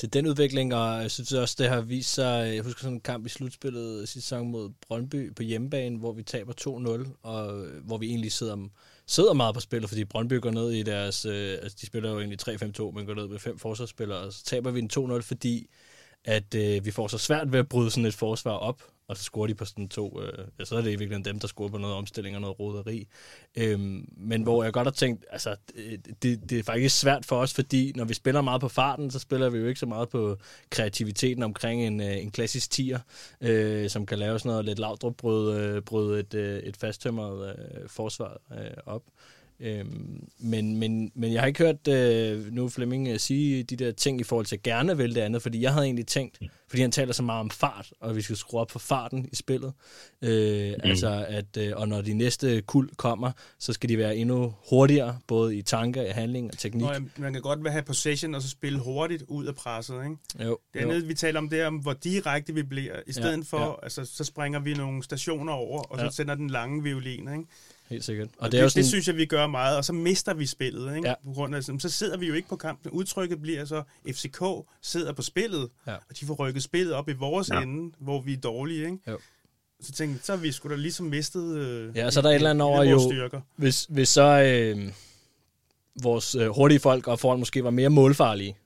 til 0.00 0.12
den 0.12 0.26
udvikling, 0.26 0.74
og 0.74 1.02
jeg 1.02 1.10
synes 1.10 1.32
også, 1.32 1.56
det 1.58 1.68
har 1.68 1.80
vist 1.80 2.14
sig, 2.14 2.48
øh, 2.48 2.54
jeg 2.54 2.62
husker 2.62 2.80
sådan 2.80 2.94
en 2.94 3.00
kamp 3.00 3.26
i 3.26 3.28
slutspillet 3.28 4.08
sidste 4.08 4.28
sæson 4.28 4.48
mod 4.48 4.70
Brøndby 4.88 5.34
på 5.34 5.42
hjemmebane, 5.42 5.98
hvor 5.98 6.12
vi 6.12 6.22
taber 6.22 6.52
2-0, 6.52 7.18
og 7.22 7.66
øh, 7.66 7.84
hvor 7.84 7.98
vi 7.98 8.06
egentlig 8.06 8.32
sidder, 8.32 8.68
sidder 9.06 9.32
meget 9.32 9.54
på 9.54 9.60
spillet, 9.60 9.88
fordi 9.88 10.04
Brøndby 10.04 10.40
går 10.40 10.50
ned 10.50 10.70
i 10.70 10.82
deres, 10.82 11.24
øh, 11.24 11.58
altså 11.62 11.78
de 11.80 11.86
spiller 11.86 12.10
jo 12.10 12.18
egentlig 12.18 12.48
3-5-2, 12.48 12.90
men 12.90 13.06
går 13.06 13.14
ned 13.14 13.28
med 13.28 13.38
fem 13.38 13.58
forsvarsspillere, 13.58 14.18
og 14.18 14.32
så 14.32 14.44
taber 14.44 14.70
vi 14.70 14.78
en 14.78 14.90
2-0, 14.98 15.20
fordi 15.20 15.66
at 16.24 16.54
øh, 16.54 16.84
vi 16.84 16.90
får 16.90 17.08
så 17.08 17.18
svært 17.18 17.52
ved 17.52 17.58
at 17.58 17.68
bryde 17.68 17.90
sådan 17.90 18.06
et 18.06 18.14
forsvar 18.14 18.52
op, 18.52 18.82
og 19.10 19.16
så 19.16 19.22
scorer 19.22 19.46
de 19.46 19.54
på 19.54 19.64
sådan 19.64 19.88
to, 19.88 20.22
øh, 20.22 20.46
ja, 20.58 20.64
så 20.64 20.76
er 20.76 20.80
det 20.80 20.86
i 20.86 20.90
virkeligheden 20.90 21.24
dem, 21.24 21.38
der 21.38 21.48
scorer 21.48 21.68
på 21.68 21.78
noget 21.78 21.96
omstilling 21.96 22.36
og 22.36 22.40
noget 22.40 22.60
roderi. 22.60 23.08
Øhm, 23.56 24.08
men 24.16 24.42
hvor 24.42 24.64
jeg 24.64 24.72
godt 24.72 24.86
har 24.86 24.92
tænkt, 24.92 25.24
altså, 25.30 25.56
det, 26.22 26.50
det 26.50 26.58
er 26.58 26.62
faktisk 26.62 27.00
svært 27.00 27.26
for 27.26 27.36
os, 27.36 27.54
fordi 27.54 27.92
når 27.96 28.04
vi 28.04 28.14
spiller 28.14 28.40
meget 28.40 28.60
på 28.60 28.68
farten, 28.68 29.10
så 29.10 29.18
spiller 29.18 29.50
vi 29.50 29.58
jo 29.58 29.66
ikke 29.66 29.80
så 29.80 29.86
meget 29.86 30.08
på 30.08 30.36
kreativiteten 30.70 31.42
omkring 31.42 31.86
en, 31.86 32.00
øh, 32.00 32.22
en 32.22 32.30
klassisk 32.30 32.70
tier, 32.70 32.98
øh, 33.40 33.90
som 33.90 34.06
kan 34.06 34.18
lave 34.18 34.38
sådan 34.38 34.50
noget 34.50 34.64
lidt 34.64 34.78
lavdrup, 34.78 35.16
brød, 35.16 35.60
øh, 35.60 35.82
brød 35.82 36.20
et, 36.20 36.34
øh, 36.34 36.62
et 36.62 36.76
fasttømret 36.76 37.48
øh, 37.48 37.88
forsvar 37.88 38.40
øh, 38.52 38.76
op. 38.86 39.02
Øhm, 39.60 40.28
men, 40.38 40.76
men, 40.76 41.12
men 41.14 41.32
jeg 41.32 41.42
har 41.42 41.46
ikke 41.46 41.64
hørt 41.64 41.88
øh, 41.88 42.52
nu 42.52 42.68
Flemming 42.68 43.08
øh, 43.08 43.18
sige 43.18 43.62
de 43.62 43.76
der 43.76 43.92
ting 43.92 44.20
i 44.20 44.24
forhold 44.24 44.46
til 44.46 44.62
gerne 44.62 44.96
vil 44.96 45.14
det 45.14 45.20
andet, 45.20 45.42
fordi 45.42 45.62
jeg 45.62 45.72
havde 45.72 45.84
egentlig 45.84 46.06
tænkt, 46.06 46.38
fordi 46.68 46.82
han 46.82 46.92
taler 46.92 47.12
så 47.12 47.22
meget 47.22 47.40
om 47.40 47.50
fart, 47.50 47.92
og 48.00 48.16
vi 48.16 48.22
skal 48.22 48.36
skrue 48.36 48.60
op 48.60 48.70
for 48.70 48.78
farten 48.78 49.28
i 49.32 49.36
spillet. 49.36 49.72
Øh, 50.22 50.68
mm. 50.68 50.90
Altså 50.90 51.24
at, 51.28 51.56
øh, 51.58 51.72
og 51.76 51.88
når 51.88 52.02
de 52.02 52.14
næste 52.14 52.62
kul 52.62 52.90
kommer, 52.96 53.32
så 53.58 53.72
skal 53.72 53.88
de 53.88 53.98
være 53.98 54.16
endnu 54.16 54.54
hurtigere, 54.70 55.18
både 55.26 55.56
i 55.56 55.62
tanker, 55.62 56.02
i 56.02 56.10
handling 56.10 56.50
og 56.52 56.58
teknik. 56.58 56.82
Nå, 56.82 56.92
jamen, 56.92 57.10
man 57.16 57.32
kan 57.32 57.42
godt 57.42 57.70
have 57.70 57.82
possession 57.82 58.34
og 58.34 58.42
så 58.42 58.48
spille 58.48 58.78
hurtigt 58.78 59.22
ud 59.28 59.46
af 59.46 59.54
presset, 59.54 59.94
ikke? 60.04 60.46
Jo. 60.48 60.58
Det 60.74 60.80
andet, 60.80 61.08
vi 61.08 61.14
taler 61.14 61.38
om, 61.38 61.48
det 61.48 61.60
er, 61.60 61.66
om 61.66 61.76
hvor 61.76 61.92
direkte 61.92 62.54
vi 62.54 62.62
bliver. 62.62 62.94
I 63.06 63.12
stedet 63.12 63.36
ja, 63.36 63.42
for, 63.46 63.58
ja. 63.58 63.84
altså, 63.84 64.04
så 64.04 64.24
springer 64.24 64.60
vi 64.60 64.74
nogle 64.74 65.02
stationer 65.02 65.52
over, 65.52 65.80
og 65.82 65.98
så 65.98 66.04
ja. 66.04 66.10
sender 66.10 66.34
den 66.34 66.50
lange 66.50 66.82
violin, 66.82 67.28
ikke? 67.32 67.44
Helt 67.90 68.04
sikkert. 68.04 68.28
Og, 68.28 68.34
og 68.38 68.52
det, 68.52 68.58
er 68.58 68.62
det, 68.62 68.72
sådan... 68.72 68.82
det 68.82 68.88
synes 68.88 69.08
jeg, 69.08 69.16
vi 69.16 69.26
gør 69.26 69.46
meget, 69.46 69.76
og 69.76 69.84
så 69.84 69.92
mister 69.92 70.34
vi 70.34 70.46
spillet. 70.46 70.96
Ikke? 70.96 71.08
Ja. 71.08 71.14
På 71.24 71.32
grund 71.32 71.54
af, 71.54 71.64
så 71.64 71.88
sidder 71.88 72.16
vi 72.16 72.26
jo 72.26 72.34
ikke 72.34 72.48
på 72.48 72.56
kampen. 72.56 72.90
Udtrykket 72.90 73.42
bliver 73.42 73.64
så, 73.64 73.82
FCK 74.08 74.42
sidder 74.82 75.12
på 75.12 75.22
spillet, 75.22 75.68
ja. 75.86 75.94
og 75.94 76.20
de 76.20 76.26
får 76.26 76.34
rykket 76.34 76.62
spillet 76.62 76.94
op 76.94 77.08
i 77.08 77.12
vores 77.12 77.50
ja. 77.50 77.62
ende, 77.62 77.94
hvor 77.98 78.20
vi 78.20 78.32
er 78.32 78.36
dårlige. 78.36 78.84
Ikke? 78.84 78.98
Jo. 79.08 79.18
Så 79.82 79.92
tænkte 79.92 80.26
så 80.26 80.32
har 80.32 80.40
vi 80.40 80.52
sgu 80.52 80.68
da 80.68 80.74
ligesom 80.74 81.06
mistet 81.06 81.56
øh, 81.56 81.96
Ja, 81.96 82.10
så 82.10 82.20
er 82.20 82.22
der 82.22 82.30
et 82.30 82.34
eller 82.34 82.50
andet 82.50 82.62
over 82.62 82.82
jo, 82.82 83.10
styrker. 83.10 83.40
hvis, 83.56 83.86
hvis 83.88 84.08
så 84.08 84.42
øh, 84.42 84.92
vores 86.02 86.34
øh, 86.34 86.48
hurtige 86.48 86.80
folk 86.80 87.08
og 87.08 87.20
foran 87.20 87.38
måske 87.38 87.64
var 87.64 87.70
mere 87.70 87.88
målfarlige, 87.88 88.56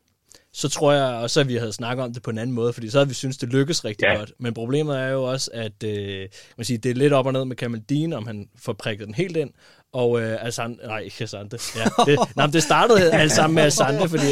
så 0.56 0.68
tror 0.68 0.92
jeg 0.92 1.14
også, 1.14 1.40
at 1.40 1.48
vi 1.48 1.54
havde 1.54 1.72
snakket 1.72 2.04
om 2.04 2.12
det 2.12 2.22
på 2.22 2.30
en 2.30 2.38
anden 2.38 2.54
måde, 2.54 2.72
fordi 2.72 2.90
så 2.90 2.98
havde 2.98 3.08
vi 3.08 3.14
synes 3.14 3.36
det 3.36 3.48
lykkes 3.48 3.84
rigtig 3.84 4.04
ja. 4.04 4.14
godt. 4.14 4.32
Men 4.38 4.54
problemet 4.54 4.98
er 4.98 5.08
jo 5.08 5.22
også, 5.22 5.50
at 5.54 5.82
øh, 5.84 6.28
man 6.56 6.64
siger, 6.64 6.78
det 6.78 6.90
er 6.90 6.94
lidt 6.94 7.12
op 7.12 7.26
og 7.26 7.32
ned 7.32 7.44
med 7.44 7.56
Kamaldin, 7.56 8.12
om 8.12 8.26
han 8.26 8.48
får 8.56 8.72
prikket 8.72 9.06
den 9.06 9.14
helt 9.14 9.36
ind, 9.36 9.50
og 9.94 10.20
øh, 10.20 10.46
Asante, 10.46 10.86
nej, 10.86 10.98
ikke 10.98 11.24
Asante. 11.24 11.58
Ja, 11.76 11.84
det, 12.06 12.18
nej, 12.36 12.46
det 12.46 12.62
startede 12.62 13.12
alt 13.12 13.32
sammen 13.32 13.54
med 13.54 13.62
Asante, 13.62 14.08
fordi 14.08 14.26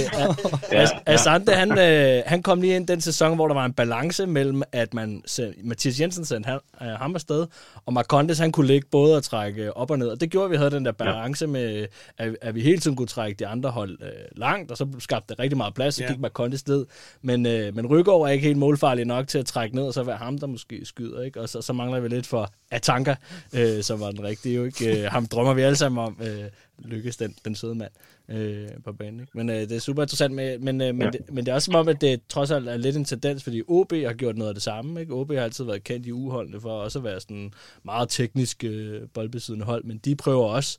ja, 0.72 0.86
Asante, 1.06 1.52
han, 1.52 1.78
øh, 1.78 2.22
han 2.26 2.42
kom 2.42 2.60
lige 2.60 2.76
ind 2.76 2.86
den 2.86 3.00
sæson, 3.00 3.34
hvor 3.34 3.48
der 3.48 3.54
var 3.54 3.64
en 3.64 3.72
balance 3.72 4.26
mellem, 4.26 4.62
at 4.72 4.94
man 4.94 5.22
Mathias 5.64 6.00
Jensen 6.00 6.24
sendte 6.24 6.48
han, 6.48 6.58
øh, 6.82 6.88
ham 6.88 7.14
afsted, 7.14 7.46
og 7.86 7.92
Marcondes, 7.92 8.38
han 8.38 8.52
kunne 8.52 8.66
ligge 8.66 8.88
både 8.90 9.16
og 9.16 9.22
trække 9.22 9.76
op 9.76 9.90
og 9.90 9.98
ned. 9.98 10.08
Og 10.08 10.20
det 10.20 10.30
gjorde, 10.30 10.44
at 10.44 10.50
vi 10.50 10.56
havde 10.56 10.70
den 10.70 10.84
der 10.84 10.92
balance 10.92 11.46
med, 11.46 11.86
at, 12.18 12.36
at 12.42 12.54
vi 12.54 12.60
hele 12.60 12.78
tiden 12.78 12.96
kunne 12.96 13.08
trække 13.08 13.38
de 13.38 13.46
andre 13.46 13.70
hold 13.70 13.98
øh, 14.02 14.08
langt, 14.36 14.70
og 14.70 14.76
så 14.76 14.86
skabte 14.98 15.34
det 15.34 15.38
rigtig 15.38 15.56
meget 15.56 15.74
plads, 15.74 15.94
så 15.94 16.02
ja. 16.02 16.08
gik 16.10 16.20
Marcondes 16.20 16.66
ned. 16.68 16.86
Men, 17.22 17.46
øh, 17.46 17.74
men 17.74 17.86
Rygaard 17.86 18.22
er 18.22 18.28
ikke 18.28 18.46
helt 18.46 18.58
målfarlig 18.58 19.04
nok 19.04 19.28
til 19.28 19.38
at 19.38 19.46
trække 19.46 19.76
ned, 19.76 19.84
og 19.84 19.94
så 19.94 20.02
være 20.02 20.16
ham, 20.16 20.38
der 20.38 20.46
måske 20.46 20.80
skyder. 20.84 21.22
Ikke? 21.22 21.40
Og 21.40 21.48
så, 21.48 21.62
så 21.62 21.72
mangler 21.72 22.00
vi 22.00 22.08
lidt 22.08 22.26
for 22.26 22.50
Atanka, 22.70 23.14
øh, 23.52 23.82
som 23.82 24.00
var 24.00 24.10
den 24.10 24.24
rigtige. 24.24 24.54
Jo 24.54 24.64
ikke? 24.64 25.04
Øh, 25.04 25.10
ham 25.10 25.26
drømmer 25.26 25.51
vi 25.54 25.62
alle 25.62 25.76
sammen 25.76 26.04
om, 26.04 26.20
øh, 26.22 26.44
lykkes 26.78 27.16
den, 27.16 27.34
den 27.44 27.54
søde 27.54 27.74
mand 27.74 27.90
øh, 28.28 28.68
på 28.84 28.92
banen. 28.92 29.20
Ikke? 29.20 29.32
Men 29.34 29.50
øh, 29.50 29.56
det 29.56 29.72
er 29.72 29.78
super 29.78 30.02
interessant, 30.02 30.34
med, 30.34 30.58
men, 30.58 30.80
øh, 30.80 30.94
men, 30.94 31.02
ja. 31.02 31.10
det, 31.10 31.20
men 31.32 31.46
det 31.46 31.50
er 31.50 31.54
også 31.54 31.66
som 31.66 31.74
om, 31.74 31.88
at 31.88 32.00
det 32.00 32.20
trods 32.28 32.50
alt 32.50 32.68
er 32.68 32.76
lidt 32.76 32.96
en 32.96 33.04
tendens, 33.04 33.42
fordi 33.42 33.62
OB 33.68 33.92
har 33.92 34.12
gjort 34.12 34.36
noget 34.36 34.48
af 34.48 34.54
det 34.54 34.62
samme. 34.62 35.00
Ikke? 35.00 35.14
OB 35.14 35.32
har 35.32 35.40
altid 35.40 35.64
været 35.64 35.84
kendt 35.84 36.06
i 36.06 36.12
uholdene 36.12 36.60
for 36.60 36.70
også 36.70 36.98
at 36.98 37.04
være 37.04 37.20
sådan 37.20 37.52
meget 37.84 38.08
teknisk 38.08 38.64
øh, 38.64 39.00
boldbesiddende 39.14 39.66
hold, 39.66 39.84
men 39.84 39.98
de 39.98 40.16
prøver 40.16 40.46
også 40.46 40.78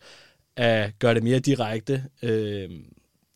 at 0.56 1.00
gøre 1.00 1.14
det 1.14 1.24
mere 1.24 1.40
direkte. 1.40 2.04
Øh, 2.24 2.70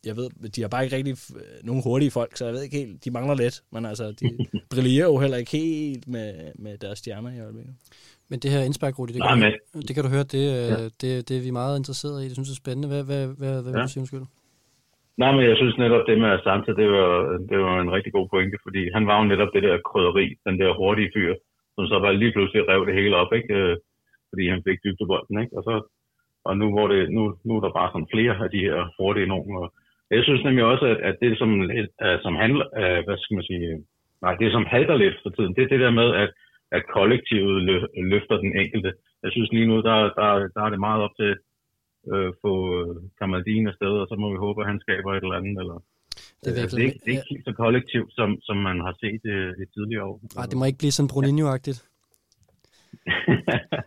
jeg 0.05 0.17
ved, 0.17 0.49
de 0.49 0.61
har 0.61 0.67
bare 0.67 0.83
ikke 0.83 0.95
rigtig 0.95 1.17
nogen 1.63 1.83
hurtige 1.83 2.11
folk, 2.11 2.37
så 2.37 2.45
jeg 2.45 2.53
ved 2.53 2.61
ikke 2.61 2.77
helt, 2.77 3.05
de 3.05 3.11
mangler 3.11 3.35
lidt, 3.35 3.63
men 3.71 3.85
altså, 3.85 4.11
de 4.11 4.37
brillerer 4.69 5.05
jo 5.05 5.17
heller 5.17 5.37
ikke 5.37 5.51
helt 5.51 6.07
med, 6.07 6.51
med 6.55 6.77
deres 6.77 6.99
stjerner 6.99 7.31
i 7.31 7.39
øjeblikket. 7.39 7.73
Men 8.29 8.37
det 8.43 8.49
her 8.53 8.61
indspark, 8.67 8.99
Rudi, 8.99 9.13
det, 9.13 9.21
kan 9.23 9.39
du, 9.73 9.79
det 9.87 9.93
kan 9.95 10.03
du 10.05 10.11
høre, 10.15 10.27
det, 10.35 10.45
ja. 10.73 10.77
det, 11.01 11.11
det 11.27 11.35
er 11.37 11.43
vi 11.47 11.51
meget 11.61 11.75
interesseret 11.81 12.17
i. 12.21 12.25
Det 12.27 12.35
synes 12.35 12.49
jeg 12.49 12.57
er 12.57 12.63
spændende. 12.63 12.89
Hvad, 12.93 13.03
hvad, 13.09 13.23
hvad, 13.39 13.55
hvad 13.63 13.71
ja. 13.73 13.77
vil 13.77 13.87
du 13.87 13.93
sige, 13.93 14.03
undskyld? 14.03 14.25
Nej, 15.21 15.31
men 15.35 15.43
jeg 15.49 15.57
synes 15.57 15.77
netop, 15.83 16.03
det 16.07 16.21
med 16.23 16.29
Asante, 16.35 16.71
det 16.81 16.87
var, 16.95 17.11
det 17.49 17.57
var 17.65 17.75
en 17.81 17.93
rigtig 17.95 18.11
god 18.17 18.27
pointe, 18.33 18.57
fordi 18.65 18.81
han 18.95 19.03
var 19.09 19.15
jo 19.19 19.25
netop 19.31 19.51
det 19.55 19.63
der 19.63 19.85
krydderi, 19.89 20.25
den 20.47 20.55
der 20.61 20.77
hurtige 20.81 21.11
fyr, 21.15 21.31
som 21.75 21.83
så 21.91 21.95
var 22.03 22.11
lige 22.11 22.33
pludselig 22.35 22.61
rev 22.69 22.81
det 22.87 22.97
hele 22.99 23.15
op, 23.21 23.31
ikke? 23.39 23.53
Øh, 23.59 23.75
fordi 24.29 24.43
han 24.53 24.61
fik 24.67 24.79
dybdebolden, 24.83 25.35
ikke? 25.43 25.53
Og, 25.57 25.63
så, 25.67 25.73
og 26.47 26.53
nu, 26.57 26.65
hvor 26.73 26.87
det, 26.87 27.01
nu, 27.15 27.23
nu 27.45 27.51
er 27.57 27.61
der 27.63 27.77
bare 27.79 27.89
sådan 27.91 28.11
flere 28.13 28.35
af 28.45 28.49
de 28.55 28.65
her 28.67 28.77
hurtige 28.97 29.31
nogen, 29.33 29.57
og 29.61 29.67
jeg 30.11 30.23
synes 30.23 30.43
nemlig 30.43 30.65
også, 30.65 30.85
at, 30.85 30.97
at 31.09 31.15
det, 31.21 31.37
som, 31.37 31.49
som 32.25 32.33
handler, 32.43 32.65
hvad 33.05 33.17
skal 33.17 33.35
man 33.35 33.47
sige, 33.49 33.67
nej, 34.21 34.33
det 34.41 34.51
som 34.51 34.65
halter 34.65 34.95
lidt 34.95 35.17
for 35.23 35.29
tiden, 35.29 35.55
det 35.55 35.63
er 35.63 35.71
det 35.73 35.79
der 35.79 35.91
med, 36.01 36.09
at 36.23 36.29
at 36.71 36.83
kollektivet 36.97 37.57
løfter 38.13 38.37
den 38.37 38.51
enkelte. 38.61 38.91
Jeg 39.23 39.31
synes 39.31 39.49
lige 39.51 39.69
nu, 39.71 39.75
der, 39.87 39.97
der, 40.19 40.29
der 40.55 40.61
er 40.65 40.69
det 40.69 40.79
meget 40.87 41.01
op 41.05 41.15
til 41.19 41.31
øh, 42.11 42.29
få 42.41 42.53
Kamaldin 43.19 43.67
afsted, 43.71 43.93
og 44.01 44.07
så 44.09 44.15
må 44.21 44.27
vi 44.33 44.37
håbe, 44.45 44.61
at 44.61 44.69
han 44.71 44.79
skaber 44.85 45.11
et 45.13 45.23
eller 45.23 45.39
andet. 45.39 45.55
Eller, 45.63 45.77
det, 46.43 46.57
er, 46.57 46.61
altså, 46.61 46.77
det, 46.77 46.83
er 46.83 46.87
ikke, 46.87 46.99
det 47.03 47.09
er 47.11 47.17
ikke 47.17 47.33
helt 47.33 47.45
så 47.49 47.53
kollektivt, 47.63 48.11
som, 48.17 48.29
som 48.47 48.57
man 48.57 48.77
har 48.85 48.93
set 49.01 49.19
det, 49.27 49.39
det 49.59 49.67
tidligere 49.75 50.03
år. 50.03 50.17
Nej, 50.35 50.45
det 50.45 50.57
må 50.57 50.65
ikke 50.65 50.81
blive 50.83 50.95
sådan 50.97 51.11
Bruninho-agtigt. 51.13 51.79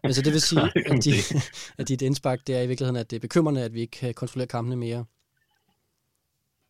altså 0.06 0.20
det 0.24 0.32
vil 0.36 0.40
sige, 0.50 0.66
at, 0.92 0.98
de, 1.06 1.12
at 1.78 1.88
dit 1.88 2.02
indspark, 2.02 2.38
det 2.46 2.52
er 2.58 2.62
i 2.62 2.68
virkeligheden, 2.70 3.00
at 3.02 3.10
det 3.10 3.16
er 3.16 3.26
bekymrende, 3.28 3.64
at 3.64 3.74
vi 3.74 3.80
ikke 3.80 3.96
kan 4.00 4.14
kontrollere 4.14 4.48
kampene 4.56 4.76
mere. 4.76 5.04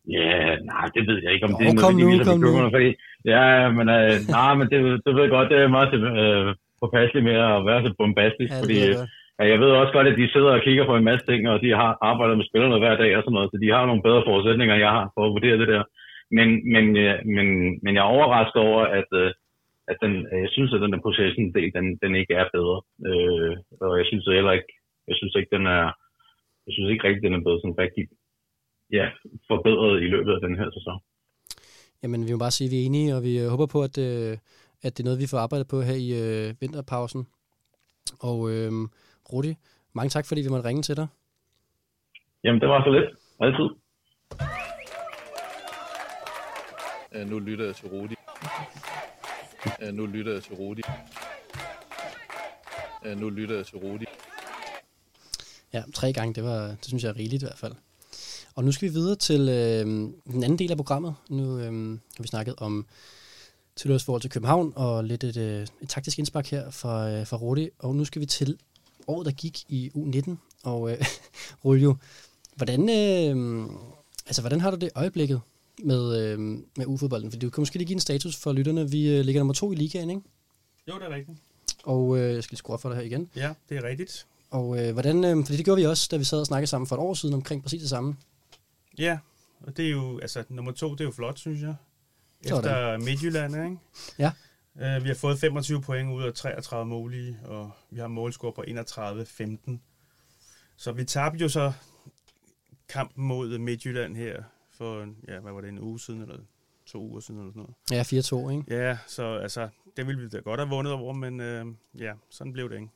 Ja, 0.07 0.55
nej, 0.71 0.85
det 0.95 1.03
ved 1.09 1.19
jeg 1.23 1.33
ikke, 1.33 1.45
om 1.45 1.51
jo, 1.51 1.57
det 1.59 1.67
er 1.67 1.73
noget, 1.73 2.41
nu, 2.43 2.49
kom 2.53 2.63
nu. 2.63 2.69
Fordi, 2.75 2.89
ja, 3.33 3.45
men, 3.77 3.85
øh, 3.97 4.13
nej, 4.37 4.53
men 4.59 4.65
det, 4.71 4.77
du 5.05 5.11
ved 5.17 5.29
godt, 5.29 5.49
det 5.51 5.57
er 5.57 5.75
meget 5.77 5.93
øh, 5.93 6.55
påpasseligt 6.81 7.27
med 7.29 7.37
at 7.49 7.65
være 7.69 7.81
så 7.83 7.89
bombastisk, 7.99 8.51
ja, 8.53 8.61
fordi 8.61 8.77
ja, 9.39 9.45
jeg 9.51 9.59
ved 9.61 9.71
også 9.81 9.93
godt, 9.93 10.07
at 10.07 10.17
de 10.21 10.33
sidder 10.33 10.51
og 10.57 10.63
kigger 10.67 10.85
på 10.87 10.95
en 10.95 11.07
masse 11.09 11.25
ting, 11.25 11.41
og 11.49 11.57
de 11.65 11.69
har 11.81 11.91
arbejdet 12.09 12.37
med 12.37 12.45
spillerne 12.49 12.79
hver 12.79 12.95
dag 13.03 13.11
og 13.17 13.23
sådan 13.23 13.35
noget, 13.37 13.51
så 13.51 13.57
de 13.63 13.73
har 13.75 13.85
nogle 13.85 14.05
bedre 14.07 14.25
forudsætninger, 14.27 14.73
end 14.73 14.85
jeg 14.85 14.93
har 14.97 15.05
for 15.15 15.23
at 15.25 15.33
vurdere 15.35 15.57
det 15.61 15.67
der. 15.73 15.83
Men, 16.37 16.47
men, 16.73 16.85
øh, 17.03 17.15
men, 17.35 17.47
men 17.83 17.91
jeg 17.95 18.03
er 18.03 18.13
overrasket 18.15 18.61
over, 18.69 18.81
at, 18.99 19.09
øh, 19.21 19.31
at 19.91 19.97
den, 20.03 20.13
jeg 20.45 20.51
synes, 20.55 20.73
at 20.73 20.81
den 20.83 20.93
der 20.93 21.05
possession 21.05 21.53
del, 21.55 21.69
den, 21.77 21.85
den 22.03 22.11
ikke 22.21 22.33
er 22.41 22.47
bedre. 22.55 22.77
Øh, 23.09 23.53
og 23.85 23.93
jeg 23.99 24.05
synes 24.07 24.25
heller 24.37 24.53
ikke, 24.57 24.71
jeg 25.09 25.15
synes 25.19 25.33
ikke, 25.35 25.55
den 25.57 25.65
er, 25.77 25.85
jeg 26.65 26.71
synes 26.73 26.89
ikke 26.89 27.05
rigtig, 27.07 27.23
den 27.23 27.33
er 27.37 27.43
blevet 27.43 27.61
sådan 27.61 27.81
rigtig 27.85 28.03
ja, 28.91 29.05
forbedret 29.47 30.01
i 30.01 30.07
løbet 30.13 30.31
af 30.33 30.41
den 30.41 30.57
her 30.57 30.69
sæson. 30.73 30.99
Jamen, 32.03 32.27
vi 32.27 32.31
må 32.31 32.37
bare 32.37 32.51
sige, 32.51 32.67
at 32.67 32.71
vi 32.71 32.81
er 32.81 32.85
enige, 32.85 33.15
og 33.15 33.23
vi 33.23 33.39
øh, 33.39 33.47
håber 33.47 33.65
på, 33.65 33.83
at, 33.83 33.97
øh, 33.97 34.37
at 34.81 34.97
det 34.97 34.99
er 34.99 35.03
noget, 35.03 35.19
vi 35.19 35.27
får 35.27 35.37
arbejdet 35.37 35.67
på 35.67 35.81
her 35.81 35.95
i 35.95 36.09
øh, 36.21 36.55
vinterpausen. 36.61 37.27
Og 38.19 38.51
øh, 38.51 38.71
Rudi, 39.33 39.53
mange 39.93 40.09
tak, 40.09 40.25
fordi 40.25 40.41
vi 40.41 40.49
måtte 40.49 40.69
ringe 40.69 40.81
til 40.81 40.95
dig. 40.97 41.07
Jamen, 42.43 42.61
det 42.61 42.69
var 42.69 42.83
så 42.83 42.89
lidt. 42.97 43.09
Altid. 43.39 43.69
Ja, 47.13 47.23
nu 47.25 47.39
lytter 47.39 47.65
jeg 47.65 47.75
til 47.75 47.89
Rudi. 47.89 48.15
Ja, 49.81 49.91
nu 49.91 50.05
lytter 50.05 50.33
jeg 50.33 50.43
til 50.43 50.55
Rudi. 50.55 50.81
Ja, 53.05 53.15
nu 53.15 53.29
lytter 53.29 53.55
jeg 53.55 53.65
til 53.65 53.77
Rudi. 53.77 54.05
Ja, 55.73 55.83
tre 55.93 56.13
gange, 56.13 56.33
det, 56.33 56.43
var, 56.43 56.67
det 56.67 56.85
synes 56.85 57.03
jeg 57.03 57.09
er 57.09 57.15
rigeligt 57.15 57.43
i 57.43 57.45
hvert 57.45 57.57
fald. 57.57 57.73
Og 58.55 58.63
nu 58.63 58.71
skal 58.71 58.89
vi 58.89 58.93
videre 58.93 59.15
til 59.15 59.49
øh, 59.49 59.85
den 60.31 60.43
anden 60.43 60.59
del 60.59 60.71
af 60.71 60.77
programmet. 60.77 61.15
Nu 61.29 61.57
øh, 61.57 61.89
har 61.91 62.21
vi 62.21 62.27
snakket 62.27 62.55
om 62.57 62.85
tilhørs 63.75 64.03
forhold 64.03 64.21
til 64.21 64.29
København, 64.29 64.73
og 64.75 65.03
lidt 65.03 65.23
et, 65.23 65.37
øh, 65.37 65.67
et 65.81 65.89
taktisk 65.89 66.19
indspark 66.19 66.47
her 66.47 66.71
fra, 66.71 67.09
øh, 67.11 67.27
fra 67.27 67.37
Rudi. 67.37 67.69
Og 67.79 67.95
nu 67.95 68.05
skal 68.05 68.21
vi 68.21 68.25
til 68.25 68.57
året, 69.07 69.25
der 69.25 69.31
gik 69.31 69.63
i 69.69 69.91
U19. 69.95 70.35
Og 70.63 70.91
øh, 70.91 70.97
Ruljo, 71.65 71.95
hvordan, 72.55 72.89
øh, 72.89 73.65
altså, 74.25 74.41
hvordan 74.41 74.61
har 74.61 74.71
du 74.71 74.77
det 74.77 74.89
øjeblikket 74.95 75.41
med, 75.83 76.17
øh, 76.21 76.39
med 76.77 76.85
U-fodbolden? 76.85 77.31
For 77.31 77.39
du 77.39 77.49
kan 77.49 77.61
måske 77.61 77.77
lige 77.77 77.87
give 77.87 77.95
en 77.95 77.99
status 77.99 78.35
for 78.35 78.53
lytterne. 78.53 78.91
Vi 78.91 79.09
øh, 79.09 79.25
ligger 79.25 79.39
nummer 79.39 79.53
to 79.53 79.71
i 79.71 79.75
ligaen, 79.75 80.09
ikke? 80.09 80.21
Jo, 80.87 80.93
det 80.99 81.03
er 81.03 81.15
rigtigt. 81.15 81.37
Og 81.83 82.17
øh, 82.17 82.33
jeg 82.33 82.43
skal 82.43 82.53
lige 82.53 82.57
skrue 82.57 82.77
for 82.77 82.89
dig 82.89 82.97
her 82.97 83.05
igen. 83.05 83.29
Ja, 83.35 83.53
det 83.69 83.77
er 83.77 83.83
rigtigt. 83.83 84.25
Og 84.49 84.79
øh, 84.79 84.93
hvordan, 84.93 85.23
øh, 85.23 85.45
fordi 85.45 85.57
det 85.57 85.65
gjorde 85.65 85.81
vi 85.81 85.87
også, 85.87 86.07
da 86.11 86.17
vi 86.17 86.23
sad 86.23 86.39
og 86.39 86.45
snakkede 86.45 86.69
sammen 86.69 86.87
for 86.87 86.95
et 86.95 86.99
år 86.99 87.13
siden 87.13 87.35
omkring 87.35 87.63
præcis 87.63 87.81
det 87.81 87.89
samme. 87.89 88.15
Ja, 89.01 89.19
og 89.59 89.77
det 89.77 89.85
er 89.85 89.91
jo, 89.91 90.19
altså 90.19 90.43
nummer 90.49 90.71
to, 90.71 90.91
det 90.91 91.01
er 91.01 91.05
jo 91.05 91.11
flot, 91.11 91.39
synes 91.39 91.61
jeg. 91.61 91.75
Efter 92.43 92.97
Midtjylland, 92.97 93.55
ikke? 93.55 93.77
Ja. 94.19 94.31
Uh, 94.75 95.03
vi 95.03 95.07
har 95.07 95.15
fået 95.15 95.39
25 95.39 95.81
point 95.81 96.11
ud 96.11 96.23
af 96.23 96.33
33 96.33 96.85
målige, 96.85 97.39
og 97.45 97.71
vi 97.89 97.99
har 97.99 98.07
målscore 98.07 98.53
på 98.53 98.63
31-15. 98.67 99.77
Så 100.77 100.91
vi 100.91 101.03
tabte 101.03 101.39
jo 101.39 101.49
så 101.49 101.73
kampen 102.89 103.25
mod 103.25 103.57
Midtjylland 103.57 104.15
her 104.15 104.43
for, 104.71 105.07
ja, 105.27 105.39
hvad 105.39 105.51
var 105.51 105.61
det, 105.61 105.69
en 105.69 105.79
uge 105.79 105.99
siden 105.99 106.21
eller 106.21 106.37
to 106.85 107.01
uger 107.01 107.19
siden 107.19 107.39
eller 107.39 107.51
sådan 107.51 107.65
noget. 107.91 108.45
Ja, 108.45 108.49
4-2, 108.49 108.57
ikke? 108.57 108.85
Ja, 108.85 108.97
så 109.07 109.37
altså, 109.37 109.69
det 109.97 110.07
ville 110.07 110.21
vi 110.21 110.29
da 110.29 110.37
godt 110.37 110.59
have 110.59 110.69
vundet 110.69 110.93
over, 110.93 111.13
men 111.13 111.39
øh, 111.39 111.65
ja, 111.99 112.13
sådan 112.29 112.53
blev 112.53 112.69
det 112.69 112.75
ikke. 112.75 112.89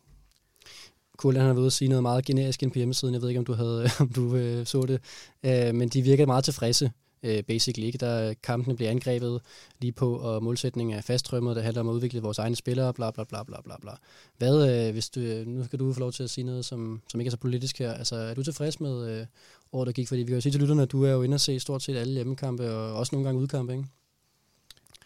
Kul, 1.18 1.36
han 1.36 1.45
har 1.45 1.53
været 1.53 1.59
ude 1.59 1.66
at 1.66 1.74
sige 1.74 1.88
noget 1.88 2.01
meget 2.01 2.26
generisk 2.26 2.63
ind 2.63 2.72
på 2.72 2.80
hjemmesiden. 2.80 3.13
Jeg 3.13 3.22
ved 3.22 3.30
ikke, 3.30 3.39
om 3.39 3.45
du, 3.45 3.53
havde, 3.53 3.89
om 3.99 4.09
du 4.09 4.36
øh, 4.36 4.66
så 4.66 4.82
det. 4.82 5.01
Øh, 5.43 5.76
men 5.76 5.89
de 5.89 6.01
virkede 6.01 6.26
meget 6.26 6.43
tilfredse, 6.43 6.91
øh, 7.24 7.43
basically. 7.43 7.86
Ikke? 7.86 7.97
Der 7.97 8.34
kampene 8.43 8.76
bliver 8.76 8.91
angrebet 8.91 9.41
lige 9.80 9.91
på, 9.91 10.18
og 10.18 10.43
målsætningen 10.43 10.97
er 10.97 11.01
fasttrømmet. 11.01 11.55
Det 11.55 11.63
handler 11.63 11.82
om 11.82 11.89
at 11.89 11.93
udvikle 11.93 12.22
vores 12.22 12.39
egne 12.39 12.55
spillere, 12.55 12.93
bla 12.93 13.11
bla 13.11 13.24
bla 13.24 13.43
bla 13.43 13.61
bla. 13.61 13.76
bla. 13.82 13.91
Hvad, 14.38 14.88
øh, 14.88 14.93
hvis 14.93 15.09
du, 15.09 15.20
øh, 15.20 15.47
nu 15.47 15.63
skal 15.63 15.80
du 15.80 15.93
få 15.93 15.99
lov 15.99 16.11
til 16.11 16.24
at 16.24 16.30
sige 16.30 16.45
noget, 16.45 16.66
som, 16.66 17.01
som 17.09 17.20
ikke 17.20 17.28
er 17.28 17.32
så 17.32 17.38
politisk 17.38 17.80
her. 17.80 17.93
Altså, 17.93 18.16
er 18.16 18.34
du 18.34 18.43
tilfreds 18.43 18.80
med 18.80 19.20
øh, 19.20 19.26
året, 19.72 19.88
der 19.88 19.93
gik? 19.93 20.07
Fordi 20.07 20.22
vi 20.22 20.26
kan 20.26 20.36
jo 20.36 20.41
sige 20.41 20.51
til 20.51 20.61
lytterne, 20.61 20.82
at 20.82 20.91
du 20.91 21.03
er 21.03 21.11
jo 21.11 21.22
inde 21.22 21.36
og 21.36 21.41
se 21.41 21.59
stort 21.59 21.84
set 21.84 21.97
alle 21.97 22.13
hjemmekampe, 22.13 22.72
og 22.72 22.93
også 22.93 23.16
nogle 23.16 23.28
gange 23.28 23.41
udkampe, 23.41 23.74
ikke? 23.74 23.86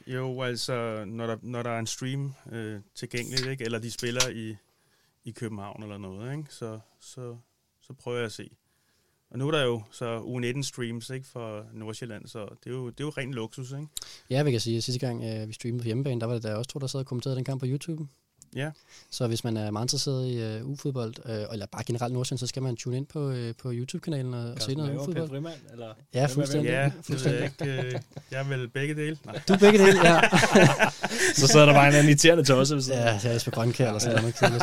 Jo, 0.08 0.42
altså, 0.42 1.06
når 1.08 1.28
der, 1.28 1.38
når 1.42 1.64
der 1.64 1.70
er 1.70 1.80
en 1.80 1.88
stream 1.88 2.34
øh, 2.52 2.80
tilgængelig, 2.96 3.52
ikke? 3.52 3.64
eller 3.64 3.80
de 3.80 3.92
spiller 3.92 4.30
i, 4.30 4.56
i 5.30 5.32
København 5.32 5.84
eller 5.84 5.98
noget, 5.98 6.38
ikke? 6.38 6.54
Så, 6.54 6.80
så, 7.00 7.38
så 7.82 7.94
prøver 7.94 8.18
jeg 8.18 8.26
at 8.26 8.32
se. 8.32 8.50
Og 9.32 9.40
nu 9.40 9.48
er 9.48 9.52
der 9.52 9.64
jo 9.64 9.82
så 9.92 10.20
U19 10.20 10.62
streams 10.64 11.10
ikke, 11.10 11.28
for 11.28 11.66
Nordsjælland, 11.74 12.28
så 12.28 12.40
det 12.64 12.70
er 12.70 12.76
jo, 12.76 12.90
det 12.90 13.00
er 13.00 13.04
jo 13.04 13.10
ren 13.10 13.34
luksus, 13.34 13.72
ikke? 13.72 13.88
Ja, 14.30 14.44
vi 14.44 14.52
kan 14.52 14.60
sige, 14.60 14.78
at 14.78 14.84
sidste 14.84 15.08
gang 15.08 15.24
øh, 15.24 15.48
vi 15.48 15.54
streamede 15.54 15.82
på 15.82 15.86
hjemmebane, 15.86 16.22
der 16.22 16.28
var 16.28 16.34
det 16.34 16.44
der 16.44 16.56
også 16.56 16.70
to, 16.70 16.80
der 16.80 16.88
sad 16.88 17.00
og 17.00 17.06
kommenterede 17.06 17.36
den 17.38 17.46
kamp 17.46 17.60
på 17.60 17.66
YouTube. 17.70 18.08
Ja. 18.56 18.70
Så 19.12 19.28
hvis 19.28 19.44
man 19.44 19.58
er 19.58 19.72
meget 19.72 19.84
interesseret 19.86 20.28
i 20.28 20.62
uh, 20.64 20.70
U-fodbold, 20.72 21.14
uh, 21.26 21.54
eller 21.54 21.66
bare 21.72 21.84
generelt 21.84 22.14
Nordsjælland, 22.14 22.40
så 22.40 22.48
skal 22.48 22.64
man 22.64 22.76
tune 22.76 22.98
ind 22.98 23.06
på, 23.06 23.30
uh, 23.30 23.36
på 23.62 23.72
YouTube-kanalen 23.74 24.34
og, 24.34 24.52
og 24.52 24.62
se 24.62 24.76
noget 24.76 24.96
U-fodbold. 24.98 25.30
Frimand, 25.30 25.54
eller? 25.72 25.88
Ja, 26.14 26.26
fuldstændig. 26.26 26.70
Ja, 26.70 26.92
fuldstændig. 27.04 27.52
jeg 27.62 27.68
ikke. 27.68 27.88
øh, 27.88 27.94
Jeg 28.32 28.40
er 28.40 28.44
vel 28.44 28.68
begge 28.70 28.96
dele. 28.96 29.18
Nej. 29.26 29.40
Du 29.48 29.54
er 29.54 29.58
begge 29.58 29.80
dele, 29.80 30.00
ja. 30.08 30.22
Så 31.36 31.48
sidder 31.48 31.66
der 31.66 31.74
bare 31.74 31.88
en 31.88 31.94
anden 31.94 32.10
irriterende 32.10 32.44
tosse. 32.44 32.76
af. 32.76 32.80
ja, 32.90 33.04
jeg 33.14 33.26
er 33.26 33.32
Jesper 33.34 33.52
Grønkær, 33.52 33.88
eller 33.88 34.00
sådan 34.00 34.22
noget. 34.42 34.62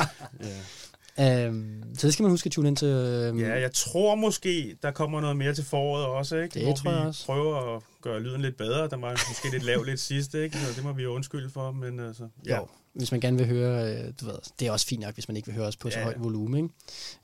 Ja. 1.19 1.49
Um, 1.49 1.83
så 1.99 2.07
det 2.07 2.13
skal 2.13 2.23
man 2.23 2.31
huske 2.31 2.47
at 2.47 2.53
tune 2.53 2.69
ind 2.69 2.77
til. 2.77 2.89
Um, 3.31 3.41
ja, 3.41 3.61
jeg 3.61 3.73
tror 3.73 4.15
måske, 4.15 4.77
der 4.83 4.91
kommer 4.91 5.21
noget 5.21 5.37
mere 5.37 5.55
til 5.55 5.65
foråret 5.65 6.07
også, 6.07 6.37
ikke? 6.37 6.55
Det 6.55 6.63
Hvor 6.63 6.75
tror 6.75 6.91
jeg 6.91 7.03
vi 7.03 7.07
også. 7.07 7.27
prøver 7.27 7.77
at 7.77 7.83
gøre 8.07 8.21
lyden 8.21 8.41
lidt 8.43 8.57
bedre. 8.57 8.89
Der 8.89 8.97
var 8.97 9.11
måske 9.11 9.51
lidt 9.53 9.63
lav 9.63 9.83
lidt 9.83 10.01
sidst, 10.01 10.35
ikke? 10.35 10.57
Så 10.59 10.73
det 10.77 10.85
må 10.85 10.93
vi 10.93 11.03
jo 11.03 11.15
undskylde 11.15 11.51
for, 11.51 11.73
men 11.73 12.01
altså... 12.01 12.29
Ja. 12.47 12.57
Jo, 12.57 12.67
hvis 12.93 13.11
man 13.13 13.21
gerne 13.21 13.39
vil 13.39 13.47
høre, 13.47 13.93
øh, 13.95 14.13
du 14.21 14.25
ved, 14.27 14.35
det 14.61 14.69
er 14.69 14.73
også 14.73 14.87
fint 14.87 15.01
nok, 15.03 15.15
hvis 15.15 15.29
man 15.29 15.37
ikke 15.37 15.47
vil 15.47 15.55
høre 15.57 15.67
os 15.67 15.77
på 15.77 15.91
så 15.91 15.99
Ja, 15.99 16.05
højt 16.05 16.17
ja. 16.17 16.23
volumen, 16.23 16.71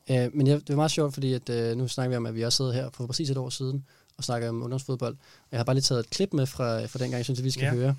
ikke? 0.09 0.25
Øh, 0.25 0.31
men 0.37 0.47
det 0.47 0.71
er 0.71 0.77
meget 0.77 0.91
sjovt, 0.91 1.15
fordi 1.15 1.33
at, 1.33 1.49
øh, 1.49 1.77
nu 1.77 1.89
snakker 1.89 2.11
vi 2.11 2.17
om, 2.17 2.27
at 2.27 2.35
vi 2.35 2.43
også 2.43 2.57
sidder 2.57 2.73
her 2.73 2.91
for 2.95 3.07
præcis 3.07 3.31
et 3.31 3.37
år 3.37 3.49
siden 3.51 3.85
og 4.17 4.25
snakker 4.25 4.49
om 4.49 4.63
ungdomsfodbold. 4.63 5.17
Jeg 5.53 5.59
har 5.59 5.65
bare 5.65 5.75
lige 5.77 5.83
taget 5.83 6.01
et 6.01 6.11
klip 6.11 6.33
med 6.33 6.47
fra, 6.47 6.85
fra 6.87 6.99
dengang, 6.99 7.17
jeg 7.19 7.25
synes, 7.25 7.39
at 7.41 7.45
vi 7.45 7.51
skal 7.51 7.63
Ja. 7.65 7.75
høre. 7.75 7.97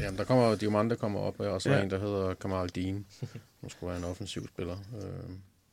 Jamen, 0.00 0.18
der 0.18 0.24
kommer 0.24 0.54
Diamant, 0.54 0.90
der 0.90 0.96
kommer 0.96 1.20
op, 1.20 1.40
og 1.40 1.62
så 1.62 1.70
Ja. 1.70 1.76
ja. 1.76 1.82
en, 1.82 1.90
der 1.90 1.98
hedder 2.00 2.34
Kamal 2.34 2.68
Dean, 2.74 3.04
som 3.60 3.68
skulle 3.68 3.88
være 3.88 3.98
en 3.98 4.04
offensiv 4.04 4.48
spiller. 4.48 4.76
Øh, 5.02 5.30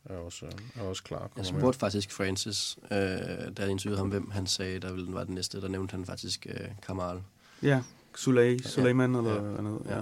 er 0.10 0.18
også, 0.18 0.45
er 0.76 0.82
også 0.82 1.03
klar. 1.03 1.22
Jeg 1.22 1.30
Kommer 1.36 1.51
med. 1.51 1.60
spurgte 1.62 1.80
faktisk 1.80 2.12
Francis, 2.12 2.78
øh, 2.84 2.89
da 2.97 3.51
jeg 3.60 3.70
interviewede 3.70 3.97
ham, 3.97 4.10
hvem 4.10 4.32
han 4.32 4.47
sagde, 4.47 4.80
der 4.80 4.93
ville 4.93 5.14
var 5.14 5.24
den 5.24 5.36
næste, 5.36 5.62
der 5.62 5.68
nævnte 5.68 5.91
han 5.91 6.05
faktisk 6.05 6.47
øh, 6.49 6.68
Kamal. 6.88 7.22
Ja, 7.64 7.84
Suley, 8.16 8.60
Suleiman 8.60 9.16
eller 9.16 9.51
Ja. 9.55 9.62
noget. 9.62 9.86
Ja. 9.89 10.01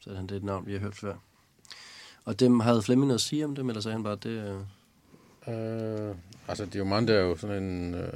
Så 0.00 0.14
han 0.14 0.24
det 0.26 0.32
er 0.32 0.36
et 0.36 0.44
navn, 0.44 0.66
vi 0.66 0.72
har 0.72 0.78
hørt 0.80 0.94
før. 0.94 1.14
Og 2.24 2.40
dem 2.40 2.60
havde 2.60 2.82
Flemming 2.82 3.06
noget 3.06 3.18
at 3.18 3.22
sige 3.22 3.44
om 3.44 3.54
dem, 3.54 3.68
eller 3.68 3.80
sagde 3.80 3.92
han 3.92 4.02
bare, 4.02 4.16
det 4.16 4.30
øh, 4.30 4.60
Øh, 5.48 6.14
altså, 6.48 6.64
Diamant 6.66 7.10
er 7.10 7.20
jo 7.20 7.36
sådan 7.36 7.62
en, 7.62 7.94
øh, 7.94 8.12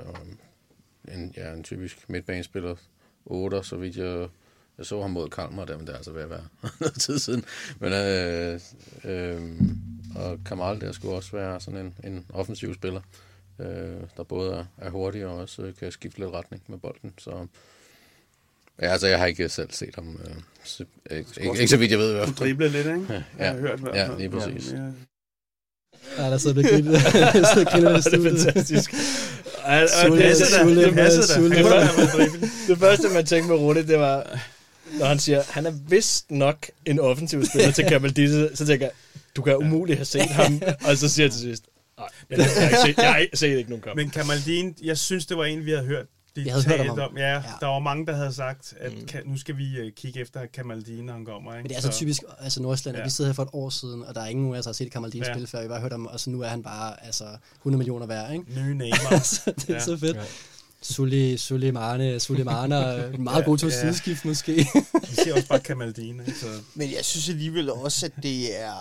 en, 1.08 1.32
ja, 1.36 1.52
en 1.52 1.62
typisk 1.64 2.10
midtbanespiller. 2.10 2.74
8, 3.26 3.62
så 3.62 3.76
vidt 3.76 3.96
jeg, 3.96 4.28
jeg 4.78 4.86
så 4.86 5.00
ham 5.02 5.10
mod 5.10 5.28
Kalmar, 5.28 5.64
der, 5.64 5.76
men 5.76 5.86
det 5.86 5.92
er 5.92 5.96
altså 5.96 6.12
ved 6.12 6.22
at 6.22 6.30
være 6.30 6.44
noget 6.80 7.00
tid 7.00 7.18
siden. 7.18 7.44
Men, 7.80 7.92
øh, 7.92 8.60
øh, 9.04 9.40
og 10.16 10.38
Kamal 10.46 10.80
der 10.80 10.92
skulle 10.92 11.14
også 11.14 11.32
være 11.32 11.60
sådan 11.60 11.80
en, 11.80 11.94
en 12.12 12.24
offensiv 12.32 12.74
spiller, 12.74 13.00
øh, 13.58 13.66
der 14.16 14.22
både 14.22 14.52
er, 14.54 14.64
er 14.86 14.90
hurtig 14.90 15.26
og 15.26 15.36
også 15.36 15.62
øh, 15.62 15.74
kan 15.76 15.92
skifte 15.92 16.18
lidt 16.20 16.30
retning 16.30 16.62
med 16.68 16.78
bolden. 16.78 17.12
Så 17.18 17.46
ja, 18.82 18.86
altså, 18.92 19.06
jeg 19.06 19.18
har 19.18 19.26
ikke 19.26 19.48
selv 19.48 19.68
set 19.72 19.94
ham. 19.94 20.20
Øh, 20.24 20.34
så, 20.64 20.84
ikke, 21.10 21.30
ikke, 21.40 21.52
ikke, 21.60 21.68
så 21.68 21.76
vidt 21.76 21.90
jeg 21.90 21.98
ved 21.98 22.10
i 22.10 22.14
hvert 22.14 22.26
fald. 22.28 22.36
dribler 22.36 22.68
lidt, 22.68 22.86
ikke? 22.86 23.06
Ja, 23.10 23.22
Jeg 23.38 23.50
har 23.52 23.58
hørt 23.58 23.80
ja, 23.94 24.16
lige 24.18 24.30
præcis. 24.30 24.72
Ja. 24.72 24.78
Ja, 26.18 26.30
der 26.30 26.38
sidder 26.38 26.62
grinet. 26.70 26.92
der 26.92 27.52
sidder 27.54 27.70
grinet 27.70 27.90
i 27.90 27.94
det 27.94 27.96
er 27.96 28.00
studiet. 28.00 28.40
fantastisk. 28.44 28.94
Ej, 29.64 29.82
og 29.82 29.88
Sulle- 29.88 30.16
det, 30.16 30.22
passer 30.22 30.46
da. 30.58 30.62
Sulle- 30.64 30.80
det 30.80 31.56
Det, 31.56 31.64
var- 31.64 32.66
det 32.68 32.78
første, 32.78 33.08
man 33.14 33.26
tænkte 33.26 33.48
med 33.50 33.56
Rune, 33.58 33.86
det 33.86 33.98
var, 33.98 34.40
når 34.98 35.06
han 35.06 35.18
siger, 35.18 35.42
han 35.50 35.66
er 35.66 35.72
vist 35.88 36.30
nok 36.30 36.66
en 36.86 37.00
offensiv 37.00 37.44
spiller 37.44 37.70
til 37.72 37.84
Kamaldisse, 37.84 38.56
så 38.56 38.66
tænker 38.66 38.86
jeg, 38.86 38.92
du 39.36 39.42
kan 39.42 39.56
umuligt 39.56 39.98
have 39.98 40.04
set 40.04 40.22
ham. 40.30 40.62
Og 40.88 40.96
så 40.96 41.08
siger 41.08 41.24
jeg 41.26 41.32
til 41.32 41.40
sidst, 41.40 41.64
nej, 41.98 42.08
jeg, 42.30 42.38
jeg, 42.38 42.46
har 42.46 42.66
ikke 42.66 42.76
set, 42.86 42.96
jeg 42.98 43.12
har 43.12 43.36
set 43.36 43.58
ikke 43.58 43.70
nogen 43.70 43.82
kamp. 43.82 43.96
Men 43.96 44.10
Kamaldin, 44.10 44.74
jeg 44.82 44.98
synes, 44.98 45.26
det 45.26 45.36
var 45.36 45.44
en, 45.44 45.64
vi 45.64 45.70
havde 45.70 45.84
hørt. 45.84 46.06
De 46.36 46.50
havde 46.50 46.64
hørt 46.64 46.88
om 46.88 46.98
ham. 46.98 47.16
Ja, 47.16 47.32
Ja. 47.32 47.42
der 47.60 47.66
var 47.66 47.78
mange, 47.78 48.06
der 48.06 48.16
havde 48.16 48.32
sagt, 48.32 48.74
at 48.80 48.92
kan, 49.08 49.22
nu 49.26 49.38
skal 49.38 49.56
vi 49.56 49.80
uh, 49.86 49.92
kigge 49.96 50.20
efter 50.20 50.40
Kamaldin, 50.54 51.04
når 51.04 51.12
han 51.12 51.24
kommer. 51.24 51.52
Ikke? 51.52 51.62
Men 51.62 51.68
det 51.70 51.76
er 51.76 51.80
så 51.80 51.92
typisk, 51.92 52.22
altså 52.40 52.62
Nordsjælland, 52.62 52.98
ja. 52.98 53.04
Vi 53.04 53.10
sidder 53.10 53.28
her 53.30 53.34
for 53.34 53.42
et 53.42 53.48
år 53.52 53.70
siden, 53.70 54.02
og 54.02 54.14
der 54.14 54.20
er 54.20 54.26
ingen 54.26 54.54
af 54.54 54.58
os, 54.58 54.64
der 54.64 54.68
har 54.68 54.74
set 54.74 54.92
Kamaldin 54.92 55.22
ja. 55.22 55.28
Ja. 55.28 55.34
spille 55.34 55.46
før. 55.46 55.58
Vi 55.58 55.62
har 55.62 55.68
bare 55.68 55.80
hørt 55.80 55.92
om, 55.92 56.06
og 56.06 56.20
så 56.20 56.30
nu 56.30 56.40
er 56.40 56.48
han 56.48 56.62
bare 56.62 57.04
altså, 57.06 57.24
100 57.60 57.78
millioner 57.78 58.06
værd, 58.06 58.32
ikke? 58.32 58.44
Nye 58.62 58.74
Neymar. 58.74 59.18
så 59.34 59.52
det 59.56 59.68
er. 59.70 59.74
Ja. 59.74 59.80
så 59.80 59.96
fedt. 59.96 60.16
Ja. 60.16 60.22
Sully, 60.84 61.36
Suleimane, 61.36 62.20
Suleimane, 62.20 63.12
meget 63.18 63.44
god 63.44 63.58
til 63.58 63.68
Ja. 63.68 63.80
sideskift 63.80 64.24
måske. 64.24 64.54
Vi 64.54 65.14
siger 65.14 65.34
også 65.34 65.48
bare 65.48 65.60
Kamaldin. 65.60 66.20
Ikke? 66.20 66.34
Så, 66.38 66.46
Men 66.74 66.92
jeg 66.92 67.04
synes 67.04 67.28
alligevel 67.28 67.70
også, 67.70 68.06
at 68.06 68.12
det 68.22 68.60
er... 68.60 68.74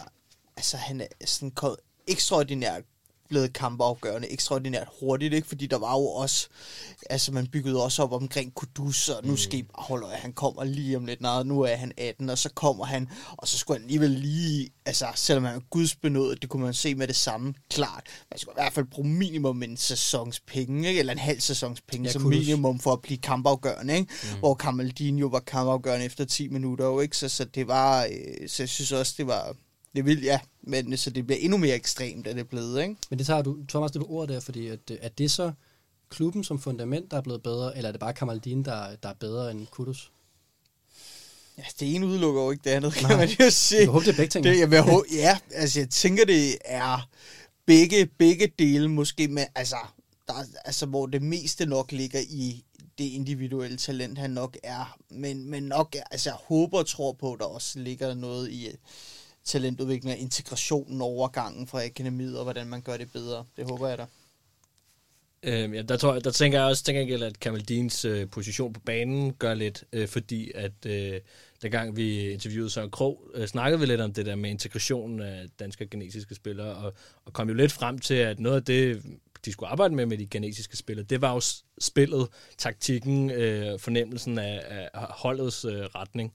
Altså, 0.58 0.78
han 0.78 1.02
er 1.02 1.06
sådan 1.26 1.52
kommet 1.52 1.78
ekstraordinært 2.08 2.84
blevet 3.34 3.54
kampafgørende, 3.54 4.32
ekstraordinært 4.32 4.88
hurtigt, 5.00 5.34
ikke? 5.34 5.48
Fordi 5.48 5.68
der 5.68 5.78
var 5.78 5.92
jo 5.94 6.06
også... 6.08 6.48
Altså, 7.10 7.32
man 7.32 7.48
byggede 7.48 7.84
også 7.84 8.04
op 8.04 8.12
omkring 8.12 8.56
Kudus, 8.56 9.10
og 9.10 9.26
nu 9.28 9.36
skal 9.36 9.60
I 9.60 9.64
bare 9.64 9.84
holde 9.88 10.06
øje, 10.06 10.16
han 10.16 10.34
kommer 10.34 10.64
lige 10.64 10.98
om 10.98 11.06
lidt. 11.06 11.22
Nej, 11.22 11.44
nu 11.44 11.62
er 11.62 11.76
han 11.76 11.92
18, 11.98 12.30
og 12.30 12.38
så 12.38 12.50
kommer 12.50 12.86
han, 12.86 13.10
og 13.38 13.48
så 13.48 13.58
skulle 13.58 13.78
han 13.80 13.84
alligevel 13.86 14.10
lige... 14.12 14.70
Altså, 14.86 15.06
selvom 15.16 15.44
han 15.44 15.56
er 15.56 15.60
gudsbenået, 15.70 16.42
det 16.42 16.50
kunne 16.50 16.64
man 16.64 16.74
se 16.74 16.96
med 16.96 17.08
det 17.08 17.16
samme, 17.16 17.54
klart. 17.70 18.04
Man 18.32 18.40
skulle 18.40 18.54
i 18.54 18.62
hvert 18.62 18.74
fald 18.74 18.86
bruge 18.86 19.08
minimum 19.08 19.64
en 19.64 19.78
sæsons 19.78 20.40
penge, 20.40 20.88
ikke? 20.88 21.00
Eller 21.00 21.14
en 21.14 21.20
halv 21.20 21.40
sæsons 21.40 21.82
penge, 21.82 22.04
Ja, 22.04 22.10
ja, 22.10 22.14
som 22.14 22.22
Kudus. 22.22 22.40
minimum 22.40 22.80
for 22.80 22.94
at 22.94 23.02
blive 23.02 23.18
kampafgørende, 23.18 23.94
ikke? 23.98 24.14
Mm. 24.34 24.40
Hvor 24.40 24.54
Kamaldinho 24.54 25.28
var 25.28 25.40
kampafgørende 25.40 26.06
efter 26.06 26.26
10 26.26 26.48
minutter, 26.48 26.86
jo, 26.86 27.00
ikke? 27.00 27.18
Så, 27.18 27.30
så 27.30 27.46
det 27.46 27.68
var... 27.68 28.04
Øh, 28.04 28.50
så 28.50 28.64
jeg 28.64 28.70
synes 28.70 28.92
også, 28.92 29.14
det 29.18 29.28
var... 29.28 29.56
Det 29.96 30.06
vil, 30.06 30.22
ja, 30.24 30.40
men 30.62 30.98
så 30.98 31.10
det 31.10 31.28
bliver 31.28 31.40
endnu 31.40 31.58
mere 31.58 31.76
ekstremt, 31.76 32.28
er 32.28 32.34
det 32.34 32.50
blevet, 32.50 32.82
ikke? 32.82 32.96
Men 33.10 33.20
det 33.20 33.28
tager 33.28 33.42
du, 33.42 33.58
Thomas, 33.70 33.92
det 33.92 34.02
på 34.02 34.08
ord 34.10 34.28
der, 34.28 34.40
fordi 34.40 34.68
at, 34.68 34.80
øh, 34.92 34.98
er 35.02 35.10
det 35.10 35.32
så 35.32 35.52
klubben 36.10 36.44
som 36.44 36.60
fundament, 36.60 37.12
der 37.12 37.18
er 37.18 37.22
blevet 37.22 37.44
bedre, 37.44 37.78
eller 37.78 37.88
er 37.88 37.92
det 37.92 38.00
bare 38.00 38.14
Kamaldin, 38.14 38.66
der, 38.66 38.96
der 38.96 39.10
er 39.10 39.14
bedre 39.14 39.52
end 39.52 39.68
Kudus? 39.68 40.12
Ja, 41.58 41.64
det 41.80 41.96
ene 41.96 42.06
udelukker 42.08 42.42
jo 42.44 42.52
ikke 42.52 42.62
det 42.64 42.70
andet, 42.70 42.94
Nej. 43.02 43.10
kan 43.10 43.18
man 43.18 43.30
jo 43.40 43.50
sige. 43.50 43.82
Jeg 43.82 43.90
håber, 43.90 44.00
det 44.06 44.12
er 44.14 44.16
begge 44.18 44.30
ting. 44.30 44.44
Det, 44.44 44.60
jeg 44.60 44.72
vil, 44.72 44.84
ja, 45.14 45.38
altså 45.52 45.80
jeg 45.80 45.90
tænker, 45.90 46.26
det 46.26 46.58
er 46.66 47.10
begge, 47.66 48.06
begge 48.06 48.52
dele 48.60 48.88
måske, 48.90 49.28
men 49.28 49.46
altså, 49.56 49.76
der, 50.28 50.34
er- 50.34 50.60
altså, 50.66 50.86
hvor 50.86 51.06
det 51.06 51.22
meste 51.22 51.66
nok 51.66 51.92
ligger 51.92 52.20
i 52.30 52.64
det 52.98 53.04
individuelle 53.04 53.78
talent, 53.78 54.18
han 54.18 54.30
nok 54.30 54.58
er. 54.64 54.98
Men, 55.10 55.50
men 55.50 55.64
nok, 55.64 55.96
altså 56.12 56.30
jeg 56.30 56.38
håber 56.48 56.78
og 56.80 56.88
tror 56.88 57.12
på, 57.14 57.34
at 57.34 57.40
der 57.40 57.46
også 57.46 57.80
ligger 57.80 58.14
noget 58.14 58.50
i 58.52 58.68
øh, 58.68 58.74
talentudvikling 59.46 60.16
og 60.16 60.20
integrationen, 60.20 61.02
overgangen 61.02 61.68
fra 61.68 61.86
akademiet, 61.86 62.38
og 62.38 62.44
hvordan 62.44 62.68
man 62.68 62.82
gør 62.82 62.98
det 62.98 63.12
bedre. 63.12 63.46
Det 63.58 63.70
håber 63.70 63.88
jeg 63.88 63.98
da. 63.98 64.06
Øhm, 65.46 65.74
ja, 65.74 65.82
der, 65.82 65.98
tror 65.98 66.14
jeg, 66.14 66.24
der 66.24 66.32
tænker 66.32 66.60
jeg 66.60 66.68
også, 66.68 66.84
tænker 66.84 67.18
jeg, 67.18 67.28
at 67.28 67.40
Kamaldins 67.40 68.06
øh, 68.06 68.30
position 68.30 68.74
på 68.74 68.80
banen 68.80 69.34
gør 69.34 69.54
lidt, 69.54 69.84
øh, 69.94 70.08
fordi 70.08 70.52
at 70.56 70.86
øh, 70.86 71.20
dengang 71.62 71.98
vi 71.98 72.32
interviewede 72.32 72.70
Søren 72.70 72.92
Krog, 72.92 73.22
øh, 73.34 73.48
snakkede 73.48 73.80
vi 73.80 73.86
lidt 73.86 74.02
om 74.02 74.14
det 74.14 74.26
der 74.26 74.36
med 74.36 74.50
integrationen 74.50 75.20
af 75.20 75.46
danske 75.60 75.88
genetiske 75.88 76.36
spillere, 76.36 76.76
og, 76.76 76.94
og 77.26 77.34
kom 77.34 77.48
jo 77.48 77.54
lidt 77.54 77.72
frem 77.72 78.00
til, 78.00 78.14
at 78.14 78.40
noget 78.40 78.56
af 78.56 78.64
det, 78.64 79.04
de 79.46 79.52
skulle 79.52 79.70
arbejde 79.70 79.96
med 79.96 80.06
med 80.06 80.18
de 80.18 80.28
genetiske 80.28 80.78
spillere, 80.78 81.06
det 81.06 81.22
var 81.22 81.34
jo 81.34 81.42
spillet, 81.80 82.28
taktikken, 82.58 83.32
øh, 83.32 83.80
fornemmelsen 83.80 84.38
af, 84.38 84.90
af 84.94 85.08
holdets 85.10 85.66
øh, 85.66 85.82
retning. 85.82 86.34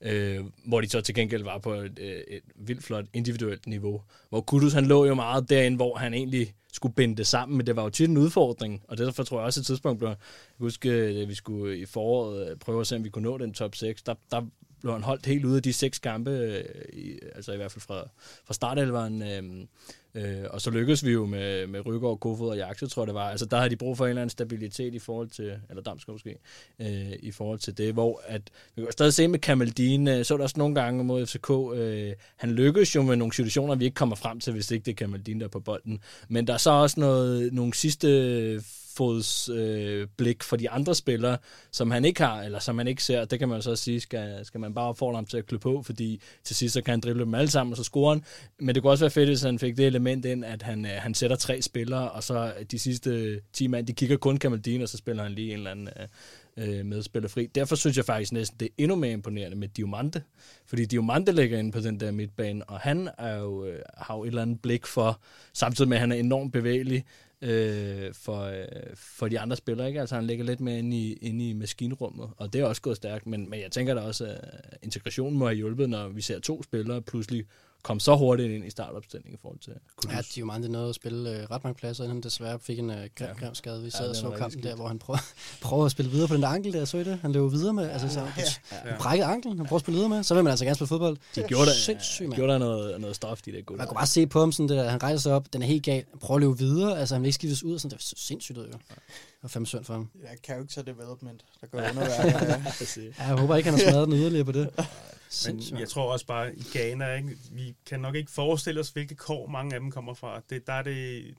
Øh, 0.00 0.44
hvor 0.66 0.80
de 0.80 0.88
så 0.88 1.00
til 1.00 1.14
gengæld 1.14 1.42
var 1.42 1.58
på 1.58 1.72
et, 1.72 1.98
øh, 1.98 2.20
et 2.28 2.42
vildt 2.54 2.84
flot 2.84 3.04
individuelt 3.12 3.66
niveau. 3.66 4.02
Hvor 4.28 4.40
Kudus 4.40 4.72
han 4.72 4.86
lå 4.86 5.04
jo 5.04 5.14
meget 5.14 5.50
derinde, 5.50 5.76
hvor 5.76 5.96
han 5.96 6.14
egentlig 6.14 6.54
skulle 6.72 6.94
binde 6.94 7.16
det 7.16 7.26
sammen, 7.26 7.56
men 7.56 7.66
det 7.66 7.76
var 7.76 7.82
jo 7.82 7.90
tit 7.90 8.10
en 8.10 8.18
udfordring, 8.18 8.82
og 8.88 8.98
derfor 8.98 9.22
tror 9.22 9.38
jeg 9.38 9.46
også, 9.46 9.60
at 9.60 9.62
et 9.62 9.66
tidspunkt 9.66 9.98
blev, 9.98 10.08
jeg 10.08 10.16
husker, 10.58 10.90
huske, 10.90 11.20
at 11.22 11.28
vi 11.28 11.34
skulle 11.34 11.78
i 11.78 11.84
foråret 11.84 12.50
øh, 12.50 12.56
prøve 12.56 12.80
at 12.80 12.86
se, 12.86 12.96
om 12.96 13.04
vi 13.04 13.10
kunne 13.10 13.24
nå 13.24 13.38
den 13.38 13.54
top 13.54 13.74
6, 13.74 14.02
der, 14.02 14.14
der 14.30 14.42
blev 14.80 14.92
han 14.92 15.02
holdt 15.02 15.26
helt 15.26 15.44
ude 15.44 15.56
af 15.56 15.62
de 15.62 15.72
seks 15.72 15.98
kampe, 15.98 16.62
i, 16.92 17.18
altså 17.34 17.52
i 17.52 17.56
hvert 17.56 17.72
fald 17.72 17.82
fra, 17.82 18.08
fra 18.46 18.54
startelveren. 18.54 19.22
Øh, 19.22 19.66
øh, 20.14 20.44
og 20.50 20.60
så 20.60 20.70
lykkedes 20.70 21.04
vi 21.04 21.12
jo 21.12 21.26
med, 21.26 21.66
med 21.66 21.86
Rygaard, 21.86 22.20
Kofod 22.20 22.48
og 22.48 22.56
Jakse, 22.56 22.86
tror 22.86 23.02
jeg 23.02 23.06
det 23.06 23.14
var. 23.14 23.30
Altså 23.30 23.46
der 23.46 23.56
havde 23.56 23.70
de 23.70 23.76
brug 23.76 23.96
for 23.96 24.04
en 24.04 24.08
eller 24.08 24.22
anden 24.22 24.30
stabilitet 24.30 24.94
i 24.94 24.98
forhold 24.98 25.28
til, 25.28 25.52
eller 25.70 25.82
Damsgaard 25.82 26.14
måske, 26.14 26.38
øh, 26.78 27.12
i 27.20 27.30
forhold 27.30 27.58
til 27.58 27.78
det, 27.78 27.92
hvor 27.92 28.22
at, 28.26 28.42
vi 28.76 28.82
kan 28.82 28.92
stadig 28.92 29.14
se 29.14 29.28
med 29.28 29.38
Kamaldin, 29.38 30.08
øh, 30.08 30.24
så 30.24 30.36
der 30.36 30.42
også 30.42 30.58
nogle 30.58 30.74
gange 30.74 31.04
mod 31.04 31.26
FCK, 31.26 31.50
øh, 31.74 32.12
han 32.36 32.50
lykkedes 32.50 32.94
jo 32.94 33.02
med 33.02 33.16
nogle 33.16 33.34
situationer, 33.34 33.74
vi 33.74 33.84
ikke 33.84 33.94
kommer 33.94 34.16
frem 34.16 34.40
til, 34.40 34.52
hvis 34.52 34.70
ikke 34.70 34.84
det 34.84 34.92
er 34.92 34.96
Kamaldin, 34.96 35.40
der 35.40 35.46
er 35.46 35.50
på 35.50 35.60
bolden. 35.60 36.00
Men 36.28 36.46
der 36.46 36.52
er 36.52 36.58
så 36.58 36.70
også 36.70 37.00
noget, 37.00 37.52
nogle 37.52 37.74
sidste 37.74 38.08
fods 38.98 39.48
øh, 39.48 40.06
blik 40.16 40.42
for 40.42 40.56
de 40.56 40.70
andre 40.70 40.94
spillere, 40.94 41.38
som 41.70 41.90
han 41.90 42.04
ikke 42.04 42.22
har, 42.22 42.42
eller 42.42 42.58
som 42.58 42.74
man 42.74 42.88
ikke 42.88 43.02
ser. 43.02 43.24
Det 43.24 43.38
kan 43.38 43.48
man 43.48 43.62
så 43.62 43.76
sige, 43.76 44.00
skal, 44.00 44.44
skal 44.44 44.60
man 44.60 44.74
bare 44.74 44.94
få 44.94 45.14
ham 45.14 45.26
til 45.26 45.36
at 45.36 45.46
klø 45.46 45.58
på, 45.58 45.82
fordi 45.82 46.20
til 46.44 46.56
sidst 46.56 46.74
så 46.74 46.82
kan 46.82 46.92
han 46.92 47.00
drible 47.00 47.24
dem 47.24 47.34
alle 47.34 47.50
sammen, 47.50 47.72
og 47.72 47.76
så 47.76 47.84
score 47.84 48.14
han. 48.14 48.24
Men 48.58 48.74
det 48.74 48.82
kunne 48.82 48.92
også 48.92 49.04
være 49.04 49.10
fedt, 49.10 49.28
hvis 49.28 49.42
han 49.42 49.58
fik 49.58 49.76
det 49.76 49.86
element 49.86 50.24
ind, 50.24 50.44
at 50.44 50.62
han, 50.62 50.84
øh, 50.84 50.92
han 50.94 51.14
sætter 51.14 51.36
tre 51.36 51.62
spillere, 51.62 52.10
og 52.10 52.22
så 52.22 52.52
de 52.70 52.78
sidste 52.78 53.40
10 53.52 53.66
mand, 53.66 53.86
de 53.86 53.92
kigger 53.92 54.16
kun 54.16 54.36
Kamaldin, 54.36 54.82
og 54.82 54.88
så 54.88 54.96
spiller 54.96 55.22
han 55.22 55.32
lige 55.32 55.52
en 55.52 55.58
eller 55.58 55.70
anden 55.70 55.88
øh, 56.00 56.06
øh, 56.58 56.86
medspiller 56.86 57.28
fri. 57.28 57.46
Derfor 57.46 57.76
synes 57.76 57.96
jeg 57.96 58.04
faktisk 58.04 58.32
næsten, 58.32 58.60
det 58.60 58.66
er 58.66 58.72
endnu 58.78 58.96
mere 58.96 59.12
imponerende 59.12 59.56
med 59.56 59.68
Diomante, 59.68 60.22
fordi 60.66 60.84
Diomante 60.84 61.32
ligger 61.32 61.58
inde 61.58 61.72
på 61.72 61.80
den 61.80 62.00
der 62.00 62.10
midtbane, 62.10 62.64
og 62.64 62.80
han 62.80 63.08
er 63.18 63.36
jo, 63.36 63.64
øh, 63.64 63.80
har 63.96 64.16
jo 64.16 64.24
et 64.24 64.28
eller 64.28 64.42
andet 64.42 64.62
blik 64.62 64.86
for, 64.86 65.20
samtidig 65.52 65.88
med 65.88 65.96
at 65.96 66.00
han 66.00 66.12
er 66.12 66.16
enormt 66.16 66.52
bevægelig, 66.52 67.04
øh, 67.42 68.14
for, 68.14 68.42
øh, 68.42 68.66
for 68.94 69.28
de 69.28 69.40
andre 69.40 69.56
spillere. 69.56 69.88
Ikke? 69.88 70.00
Altså 70.00 70.14
han 70.14 70.26
ligger 70.26 70.44
lidt 70.44 70.60
mere 70.60 70.78
inde 70.78 70.96
i, 70.96 71.12
inde 71.12 71.48
i 71.48 71.52
maskinrummet, 71.52 72.30
og 72.36 72.52
det 72.52 72.60
er 72.60 72.64
også 72.64 72.82
gået 72.82 72.96
stærkt, 72.96 73.26
men, 73.26 73.50
men 73.50 73.60
jeg 73.60 73.70
tænker 73.72 73.94
da 73.94 74.00
også, 74.00 74.26
at 74.26 74.78
integrationen 74.82 75.38
må 75.38 75.46
have 75.46 75.56
hjulpet, 75.56 75.90
når 75.90 76.08
vi 76.08 76.20
ser 76.20 76.38
to 76.38 76.62
spillere 76.62 77.02
pludselig 77.02 77.46
kom 77.82 78.00
så 78.00 78.16
hurtigt 78.16 78.50
ind 78.52 78.64
i 78.64 78.70
startopstillingen 78.70 79.34
i 79.34 79.38
forhold 79.42 79.58
til 79.58 79.72
Kudus. 79.96 80.12
Ja, 80.14 80.18
de 80.18 80.22
er 80.22 80.40
jo 80.40 80.44
meget 80.46 80.70
nået 80.70 80.88
at 80.88 80.94
spille 80.94 81.30
øh, 81.30 81.50
ret 81.50 81.64
mange 81.64 81.74
pladser, 81.78 82.04
inden 82.04 82.16
han 82.16 82.22
desværre 82.22 82.58
fik 82.60 82.78
en 82.78 82.90
øh, 82.90 83.08
grim, 83.14 83.28
grim 83.40 83.54
skade. 83.54 83.82
Vi 83.82 83.90
sad 83.90 84.02
Ja, 84.04 84.08
og 84.08 84.16
så 84.16 84.30
kampen 84.30 84.62
der, 84.62 84.74
hvor 84.76 84.88
han 84.88 84.98
prøver, 84.98 85.18
prøver 85.62 85.84
at 85.84 85.90
spille 85.90 86.10
videre 86.10 86.28
på 86.28 86.34
den 86.34 86.42
der 86.42 86.48
ankel 86.48 86.72
der, 86.72 86.84
så 86.84 86.98
I 86.98 87.04
det? 87.04 87.18
Han 87.22 87.32
løber 87.32 87.48
videre 87.48 87.72
med, 87.72 87.90
altså 87.90 88.08
så, 88.08 88.20
Ja. 88.20 88.28
han 88.72 88.98
brækkede 88.98 89.28
anklen, 89.28 89.56
han 89.58 89.66
prøver 89.66 89.78
at 89.78 89.80
spille 89.82 89.96
videre 89.96 90.08
med, 90.08 90.22
så 90.22 90.34
vil 90.34 90.44
man 90.44 90.50
altså 90.50 90.64
gerne 90.64 90.74
spille 90.74 90.88
fodbold. 90.88 91.16
De 91.34 91.42
gjorde 91.42 91.66
der, 91.66 91.72
Sindssygt, 91.72 92.34
gjorde 92.34 92.52
der 92.52 92.58
noget, 92.58 93.00
noget 93.00 93.16
stof, 93.16 93.42
de 93.42 93.52
der 93.52 93.62
gode. 93.62 93.78
Man 93.78 93.86
kunne 93.86 93.94
bare 93.96 94.06
se 94.06 94.26
på 94.26 94.40
ham 94.40 94.52
sådan 94.52 94.68
det 94.68 94.76
der, 94.76 94.88
han 94.88 95.02
rejser 95.02 95.18
sig 95.20 95.32
op, 95.32 95.52
den 95.52 95.62
er 95.62 95.66
helt 95.66 95.82
gal, 95.82 96.04
han 96.10 96.18
prøver 96.18 96.36
at 96.36 96.40
løbe 96.42 96.58
videre, 96.58 96.98
altså 97.00 97.14
han 97.14 97.22
vil 97.22 97.28
ikke 97.28 97.34
skiftes 97.34 97.64
ud, 97.64 97.74
og 97.74 97.80
sådan, 97.80 97.90
det 97.90 97.96
var 97.96 98.00
så 98.02 98.14
sindssygt 98.26 98.58
ud, 98.58 98.66
jo. 98.66 98.78
Var 99.42 99.48
fandme 99.48 99.66
synd 99.66 99.84
for 99.84 99.92
ham. 99.94 100.10
Ja, 100.22 100.36
character 100.44 100.82
development, 100.82 101.44
der 101.60 101.66
går 101.66 101.78
underværker. 101.90 102.46
Ja. 102.46 102.62
Ja, 103.18 103.24
jeg 103.28 103.36
håber 103.36 103.56
ikke, 103.56 103.70
han 103.70 103.78
har 103.80 103.90
smadret 103.90 104.08
den 104.08 104.16
yderligere 104.16 104.44
på 104.44 104.52
det. 104.52 104.70
Men 105.28 105.32
Sindssygt. 105.32 105.80
jeg 105.80 105.88
tror 105.88 106.12
også 106.12 106.26
bare, 106.26 106.56
i 106.56 106.62
Ghana, 106.72 107.14
ikke? 107.14 107.36
vi 107.52 107.74
kan 107.86 108.00
nok 108.00 108.14
ikke 108.14 108.30
forestille 108.30 108.80
os, 108.80 108.90
hvilke 108.90 109.14
kår 109.14 109.46
mange 109.46 109.74
af 109.74 109.80
dem 109.80 109.90
kommer 109.90 110.14
fra. 110.14 110.40
Det, 110.50 110.66
der 110.66 110.72
er 110.72 110.82
det, 110.82 111.34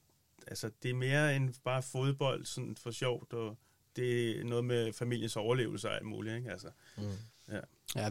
altså, 0.47 0.71
det 0.83 0.91
er 0.91 0.95
mere 0.95 1.35
end 1.35 1.53
bare 1.63 1.83
fodbold 1.83 2.45
sådan 2.45 2.75
for 2.75 2.91
sjovt, 2.91 3.33
og 3.33 3.57
det 3.95 4.39
er 4.39 4.43
noget 4.43 4.65
med 4.65 4.93
familiens 4.93 5.35
overlevelse 5.35 5.89
og 5.89 5.95
alt 5.95 6.05
muligt. 6.05 6.35
Ikke? 6.35 6.51
Altså, 6.51 6.67
Ja, 7.51 7.59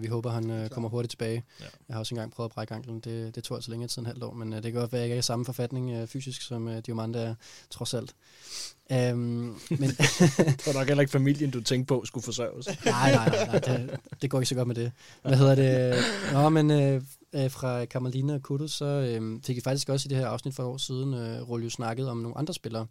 vi 0.00 0.06
håber, 0.06 0.30
han 0.30 0.50
øh, 0.50 0.68
kommer 0.70 0.88
hurtigt 0.88 1.10
tilbage. 1.10 1.44
Ja. 1.60 1.64
Ja. 1.64 1.70
Jeg 1.88 1.94
har 1.94 1.98
også 2.00 2.14
engang 2.14 2.32
prøvet 2.32 2.50
at 2.50 2.54
brække 2.54 2.74
anklen. 2.74 3.00
Det, 3.00 3.34
det 3.34 3.44
tog 3.44 3.56
altså 3.56 3.70
længere 3.70 3.88
tid 3.88 3.98
end 3.98 4.06
halvt 4.06 4.22
år, 4.24 4.32
men 4.34 4.52
øh, 4.52 4.62
det 4.62 4.72
kan 4.72 4.80
godt 4.80 4.92
være, 4.92 5.00
at 5.02 5.02
jeg 5.02 5.06
ikke 5.06 5.14
er 5.14 5.18
i 5.18 5.22
samme 5.22 5.44
forfatning 5.44 5.90
øh, 5.92 6.06
fysisk, 6.06 6.42
som 6.42 6.68
øh, 6.68 6.78
Diomande 6.86 7.18
er, 7.18 7.34
trods 7.70 7.94
alt. 7.94 8.14
Um, 8.90 8.96
men 9.70 9.90
Det 9.90 10.66
var 10.66 10.72
nok 10.72 10.86
heller 10.86 11.00
ikke 11.00 11.10
familien, 11.10 11.50
du 11.50 11.60
tænkte 11.60 11.86
på, 11.88 12.02
skulle 12.04 12.24
forsørges. 12.24 12.66
nej, 12.84 13.12
nej, 13.14 13.28
nej, 13.28 13.46
nej 13.46 13.58
det, 13.58 13.96
det 14.22 14.30
går 14.30 14.38
ikke 14.40 14.48
så 14.48 14.54
godt 14.54 14.68
med 14.68 14.74
det. 14.74 14.92
Hvad 15.22 15.36
hedder 15.36 15.54
det? 15.54 16.02
Nå, 16.32 16.48
men 16.48 16.70
øh, 16.70 17.02
øh, 17.32 17.50
fra 17.50 17.84
Kamalina 17.84 18.34
og 18.34 18.42
Kudus, 18.42 18.72
så 18.72 18.84
øh, 18.84 19.40
fik 19.46 19.56
I 19.56 19.60
faktisk 19.60 19.88
også 19.88 20.06
i 20.06 20.10
det 20.10 20.18
her 20.18 20.26
afsnit 20.26 20.54
for 20.54 20.62
et 20.62 20.66
år 20.66 20.76
siden, 20.76 21.14
øh, 21.14 21.48
Roljo 21.50 21.70
snakket 21.70 22.08
om 22.08 22.16
nogle 22.16 22.38
andre 22.38 22.54
spillere. 22.54 22.86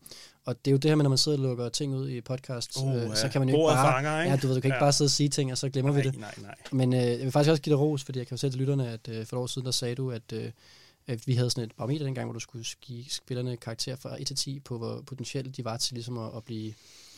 Og 0.46 0.56
det 0.66 0.72
er 0.72 0.72
jo 0.72 0.78
det 0.78 0.92
her 0.92 0.96
med, 0.96 1.04
når 1.04 1.10
man 1.10 1.18
sidder 1.18 1.38
og 1.38 1.44
lukker 1.44 1.70
ting 1.70 1.96
ud 1.96 2.10
i 2.10 2.22
podcast, 2.22 2.72
Oh, 2.78 2.96
øh, 2.96 3.02
ja. 3.02 3.16
så 3.16 3.30
kan 3.30 3.42
man 3.42 3.50
jo 3.50 3.56
ikke 3.56 3.68
bare... 3.76 3.94
fanger, 3.94 4.22
ikke? 4.22 4.32
Ja, 4.32 4.38
du 4.42 4.48
ved, 4.48 4.56
du 4.56 4.62
kan 4.62 4.68
ikke 4.68 4.76
Ja. 4.76 4.80
bare 4.84 4.94
sidde 4.94 5.08
og 5.08 5.12
sige 5.12 5.30
ting, 5.30 5.52
og 5.52 5.58
så 5.58 5.70
glemmer 5.70 5.92
vi 5.92 6.02
det. 6.02 6.20
nej, 6.20 6.34
nej, 6.38 6.56
nej. 6.72 6.77
Men 6.78 6.94
øh, 6.94 7.00
jeg 7.00 7.20
vil 7.20 7.32
faktisk 7.32 7.52
også 7.52 7.62
give 7.64 7.74
dig 7.76 7.80
ros, 7.80 8.04
fordi 8.04 8.20
jeg 8.20 8.28
kan 8.28 8.38
jo 8.38 8.50
til 8.50 8.60
lytterne, 8.60 8.90
at 8.92 9.08
øh, 9.10 9.26
for 9.26 9.36
et 9.38 9.42
år 9.42 9.48
siden, 9.48 9.66
der 9.66 9.72
sagde 9.72 9.96
du, 9.96 10.12
at, 10.12 10.22
øh, 10.34 10.52
at 11.08 11.28
vi 11.28 11.34
havde 11.34 11.50
sådan 11.50 11.64
et 11.64 11.72
barometer 11.78 12.06
dengang, 12.06 12.26
hvor 12.26 12.34
du 12.34 12.40
skulle 12.40 12.66
give 12.82 13.06
spillerne 13.10 13.58
karakter 13.58 13.96
fra 13.96 14.22
1 14.22 14.28
til 14.28 14.36
10 14.36 14.60
på, 14.60 14.78
hvor 14.78 15.02
potentielt 15.08 15.58
de 15.58 15.66
var 15.66 15.78
til 15.78 15.94
ligesom 15.94 16.18
at, 16.18 16.30
at 16.36 16.44
blive, 16.44 16.74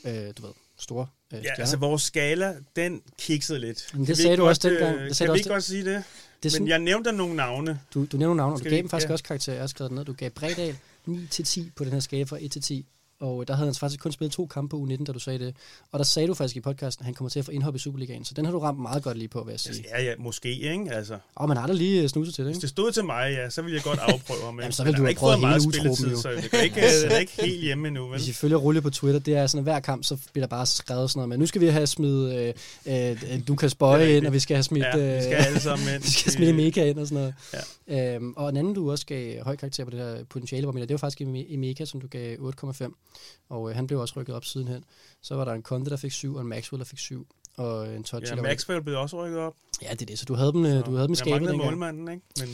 øh, 0.06 0.14
du 0.38 0.42
ved, 0.42 0.54
store 0.78 1.08
øh, 1.34 1.36
Ja, 1.38 1.40
stjerner. 1.42 1.60
altså 1.60 1.78
vores 1.78 2.02
skala, 2.02 2.56
den 2.76 3.02
kiksede 3.20 3.60
lidt. 3.60 3.90
Men 3.94 4.00
det 4.00 4.08
Kan 4.08 4.16
sagde 4.16 4.38
du 4.38 4.48
også 4.48 4.70
dengang. 4.70 4.98
øh, 4.98 5.08
Det 5.10 5.16
sagde 5.18 5.28
Kan 5.28 5.34
vi 5.34 5.40
også 5.40 5.40
ikke 5.40 5.54
godt 5.54 5.64
sige 5.64 5.86
det? 5.86 5.86
det 5.86 5.94
er 5.94 6.04
Men 6.44 6.52
sådan, 6.52 6.68
jeg 6.68 6.80
nævnte 6.80 7.12
nogle 7.12 7.36
navne. 7.36 7.80
du, 7.94 8.06
du 8.06 8.18
nævner 8.18 8.26
nogle 8.28 8.38
navne, 8.38 8.54
og 8.56 8.60
du 8.60 8.64
gav 8.64 8.72
vi- 8.72 8.78
dem 8.78 8.90
faktisk 8.90 9.08
ja. 9.10 9.14
også 9.14 9.24
karakter. 9.24 9.54
Jeg 9.54 9.62
har 9.62 9.68
skrevet 9.68 9.92
ned. 9.92 10.06
Du 10.06 10.14
gav 10.14 10.30
Bredal 10.30 10.78
9 11.06 11.28
til 11.28 11.46
10 11.46 11.72
på 11.76 11.84
den 11.84 11.94
her 11.94 12.00
skala 12.00 12.24
fra 12.24 12.38
1 12.42 12.52
til 12.52 12.62
10. 12.62 12.86
Og 13.20 13.48
der 13.48 13.54
havde 13.56 13.68
han 13.68 13.76
faktisk 13.76 14.02
kun 14.02 14.12
spillet 14.12 14.32
to 14.34 14.46
kampe 14.46 14.70
på 14.70 14.84
U19, 14.84 15.04
da 15.04 15.12
du 15.12 15.20
sagde 15.20 15.40
det. 15.40 15.56
Og 15.92 16.00
der 16.00 16.06
sagde 16.06 16.28
du 16.28 16.34
faktisk 16.34 16.56
i 16.56 16.62
podcasten, 16.62 17.04
at 17.04 17.06
han 17.06 17.14
kommer 17.14 17.30
til 17.30 17.40
at 17.40 17.46
få 17.46 17.52
indhop 17.52 17.76
i 17.76 17.80
Superligaen. 17.80 18.26
Så 18.26 18.34
den 18.34 18.46
har 18.46 18.52
du 18.52 18.60
ramt 18.60 18.80
meget 18.80 19.04
godt 19.04 19.18
lige 19.18 19.28
på, 19.28 19.44
vil 19.44 19.52
jeg 19.52 19.60
sige. 19.60 19.86
Ja, 19.98 20.04
ja, 20.04 20.14
måske, 20.20 20.50
ikke? 20.52 20.92
Altså, 20.92 21.18
Og 21.36 21.48
man 21.48 21.58
har 21.58 21.68
da 21.68 21.74
lige 21.74 22.04
øh, 22.04 22.10
snuset 22.10 22.36
til 22.36 22.46
det, 22.46 22.50
hvis 22.50 22.58
ikke? 22.58 22.62
det 22.62 22.70
stod 22.70 22.92
til 22.92 23.06
mig, 23.06 23.32
ja, 23.32 23.50
så 23.50 23.62
ville 23.62 23.76
jeg 23.76 23.84
godt 23.84 24.00
afprøve 24.00 24.40
ham. 24.46 24.60
Jamen, 24.60 24.72
så 24.72 24.84
Men 24.84 24.88
ville 24.88 24.98
du 24.98 25.06
have 25.06 25.16
prøvet 25.16 25.40
hele 25.40 25.68
utruppen, 25.68 26.10
jo. 26.10 26.22
så 26.22 26.30
det 26.30 26.54
er 26.54 26.62
ikke, 26.62 26.82
det 26.82 27.14
er 27.14 27.18
ikke 27.18 27.42
helt 27.42 27.62
hjemme 27.62 27.88
endnu, 27.88 28.08
vel? 28.08 28.18
Hvis 28.18 28.28
I 28.28 28.34
følger 28.34 28.58
Rulle 28.58 28.82
på 28.82 28.90
Twitter, 28.90 29.20
det 29.20 29.36
er 29.36 29.48
sådan, 29.48 29.60
at 29.60 29.64
hver 29.64 29.80
kamp, 29.80 30.04
så 30.04 30.18
bliver 30.34 30.48
der 30.48 30.50
bare 30.50 30.66
skrevet 30.66 31.10
sådan 31.10 31.20
noget 31.20 31.30
med, 31.30 31.38
nu 31.38 31.46
skal 31.46 31.62
vi 31.62 31.68
have 31.68 31.88
smidt 31.88 32.34
øh, 32.34 32.54
øh, 32.86 33.42
Lukas 33.48 33.72
Det 33.72 33.78
Bøje 33.78 34.18
ind, 34.18 34.26
og 34.28 34.34
vi 34.34 34.40
skal 34.40 34.56
have 34.56 34.64
smidt, 34.64 34.86
Ja, 34.86 35.16
vi 35.16 35.22
skal 35.24 35.38
øh, 35.38 35.46
alle 35.46 35.60
sammen 35.60 35.88
ind. 35.94 36.04
vi 36.08 36.10
skal 36.10 36.32
smide 36.32 36.54
Mega 36.54 36.86
ind 36.90 37.00
og 37.00 37.08
sådan 37.08 37.24
noget. 37.24 37.34
Ja. 37.90 38.16
Øhm, 38.16 38.34
og 38.38 38.50
en 38.50 38.58
anden, 38.58 38.74
du 38.74 38.92
også 38.92 39.06
gav 39.06 39.44
høj 39.44 39.56
karakter 39.56 39.84
på 39.86 39.92
det 39.92 40.00
her 40.00 40.24
potentiale, 40.30 40.66
hvor 40.66 40.80
det 40.80 40.92
var 40.92 40.98
faktisk 40.98 41.22
i 41.22 41.56
Mega, 41.56 41.86
som 41.86 42.02
du 42.02 42.08
gav 42.08 42.38
8,5. 42.38 43.09
Og 43.50 43.70
øh, 43.70 43.76
han 43.76 43.88
blev 43.88 44.00
også 44.00 44.14
rykket 44.20 44.36
op 44.36 44.46
sidenhen. 44.46 44.84
Så 45.22 45.36
var 45.36 45.46
der 45.46 45.54
en 45.54 45.62
Conte, 45.64 45.90
der 45.92 45.98
fik 45.98 46.12
7, 46.12 46.36
og 46.36 46.42
en 46.42 46.48
Maxwell, 46.48 46.80
der 46.80 46.86
fik 46.86 47.00
7. 47.00 47.28
Og 47.58 47.96
en 47.96 48.04
Totti, 48.04 48.28
Ja, 48.30 48.36
der. 48.36 48.42
Maxwell 48.42 48.82
blev 48.84 48.98
også 49.00 49.26
rykket 49.26 49.40
op. 49.40 49.54
Ja, 49.82 49.92
det 49.92 50.02
er 50.02 50.06
det. 50.06 50.20
Så 50.20 50.26
du 50.26 50.34
havde 50.34 50.52
dem, 50.54 50.66
øh, 50.66 50.86
du 50.86 50.92
havde 50.92 51.08
dem 51.08 51.12
i 51.12 51.12
jeg 51.12 51.18
skabet 51.18 51.32
manglede 51.32 51.52
dengang. 51.52 51.72
målmanden, 51.72 52.08
ikke? 52.10 52.26
Men 52.40 52.50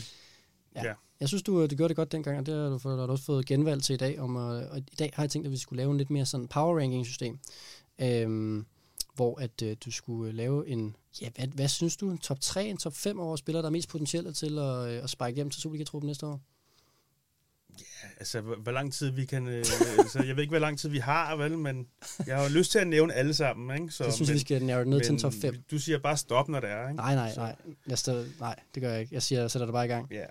Jeg 1.19 1.27
synes, 1.27 1.43
du, 1.43 1.65
du 1.65 1.75
gjorde 1.75 1.89
det 1.89 1.95
godt 1.95 2.11
dengang, 2.11 2.39
og 2.39 2.45
det 2.45 2.53
har 2.53 2.69
du, 2.69 2.77
fået- 2.77 2.99
har 2.99 3.05
du 3.05 3.11
også 3.11 3.23
fået 3.25 3.45
genvalg 3.45 3.83
til 3.83 3.93
i 3.93 3.97
dag. 3.97 4.19
Om, 4.19 4.37
at, 4.37 4.69
og 4.69 4.77
i 4.77 4.95
dag 4.99 5.11
har 5.13 5.23
jeg 5.23 5.29
tænkt, 5.31 5.45
at 5.45 5.51
vi 5.51 5.57
skulle 5.57 5.77
lave 5.77 5.91
en 5.91 5.97
lidt 5.97 6.09
mere 6.09 6.25
sådan 6.25 6.47
power 6.47 6.79
ranking 6.79 7.05
system, 7.05 7.39
øhm, 8.01 8.65
hvor 9.15 9.39
at 9.41 9.61
øh, 9.63 9.77
du 9.85 9.91
skulle 9.91 10.31
lave 10.31 10.67
en, 10.67 10.95
ja, 11.21 11.29
hvad, 11.35 11.47
hvad 11.47 11.67
synes 11.67 11.97
du, 11.97 12.09
en 12.11 12.17
top 12.17 12.39
3, 12.41 12.65
en 12.67 12.77
top 12.77 12.93
5 12.95 13.19
over 13.19 13.35
spillere, 13.35 13.61
der 13.61 13.67
er 13.67 13.71
mest 13.71 13.89
potentielle 13.89 14.33
til 14.33 14.59
at, 14.59 14.89
øh, 14.97 15.03
at 15.03 15.09
spike 15.09 15.31
hjem 15.35 15.49
til 15.49 15.61
Superliga-truppen 15.61 16.07
næste 16.07 16.25
år? 16.25 16.41
Altså, 18.19 18.41
hvor, 18.41 18.55
hvor 18.55 18.71
lang 18.71 18.93
tid 18.93 19.09
vi 19.11 19.25
kan... 19.25 19.47
Øh, 19.47 19.65
så 19.65 20.23
jeg 20.27 20.35
ved 20.35 20.43
ikke, 20.43 20.51
hvor 20.51 20.59
lang 20.59 20.79
tid 20.79 20.89
vi 20.89 20.97
har, 20.97 21.35
vel? 21.35 21.57
Men 21.57 21.87
jeg 22.27 22.35
har 22.35 22.43
jo 22.43 22.49
lyst 22.49 22.71
til 22.71 22.79
at 22.79 22.87
nævne 22.87 23.13
alle 23.13 23.33
sammen, 23.33 23.81
ikke? 23.81 23.93
Så, 23.93 24.03
jeg 24.03 24.13
synes, 24.13 24.29
men, 24.29 24.33
vi 24.33 24.39
skal 24.39 24.61
det 24.61 24.87
ned 24.87 25.01
til 25.01 25.11
en 25.11 25.19
top 25.19 25.33
5. 25.41 25.55
Du 25.71 25.79
siger 25.79 25.99
bare 25.99 26.17
stop, 26.17 26.49
når 26.49 26.59
det 26.59 26.69
er, 26.69 26.83
ikke? 26.89 26.95
Nej, 26.95 27.15
nej, 27.15 27.31
Så- 27.33 27.39
nej. 27.39 27.55
Jeg 27.87 27.97
stod, 27.97 28.25
nej, 28.39 28.55
det 28.75 28.83
gør 28.83 28.91
jeg 28.91 29.01
ikke. 29.01 29.13
Jeg 29.15 29.21
siger, 29.23 29.41
jeg 29.41 29.51
sætter 29.51 29.65
det 29.65 29.73
bare 29.73 29.85
i 29.85 29.87
gang. 29.87 30.07
Ja. 30.11 30.25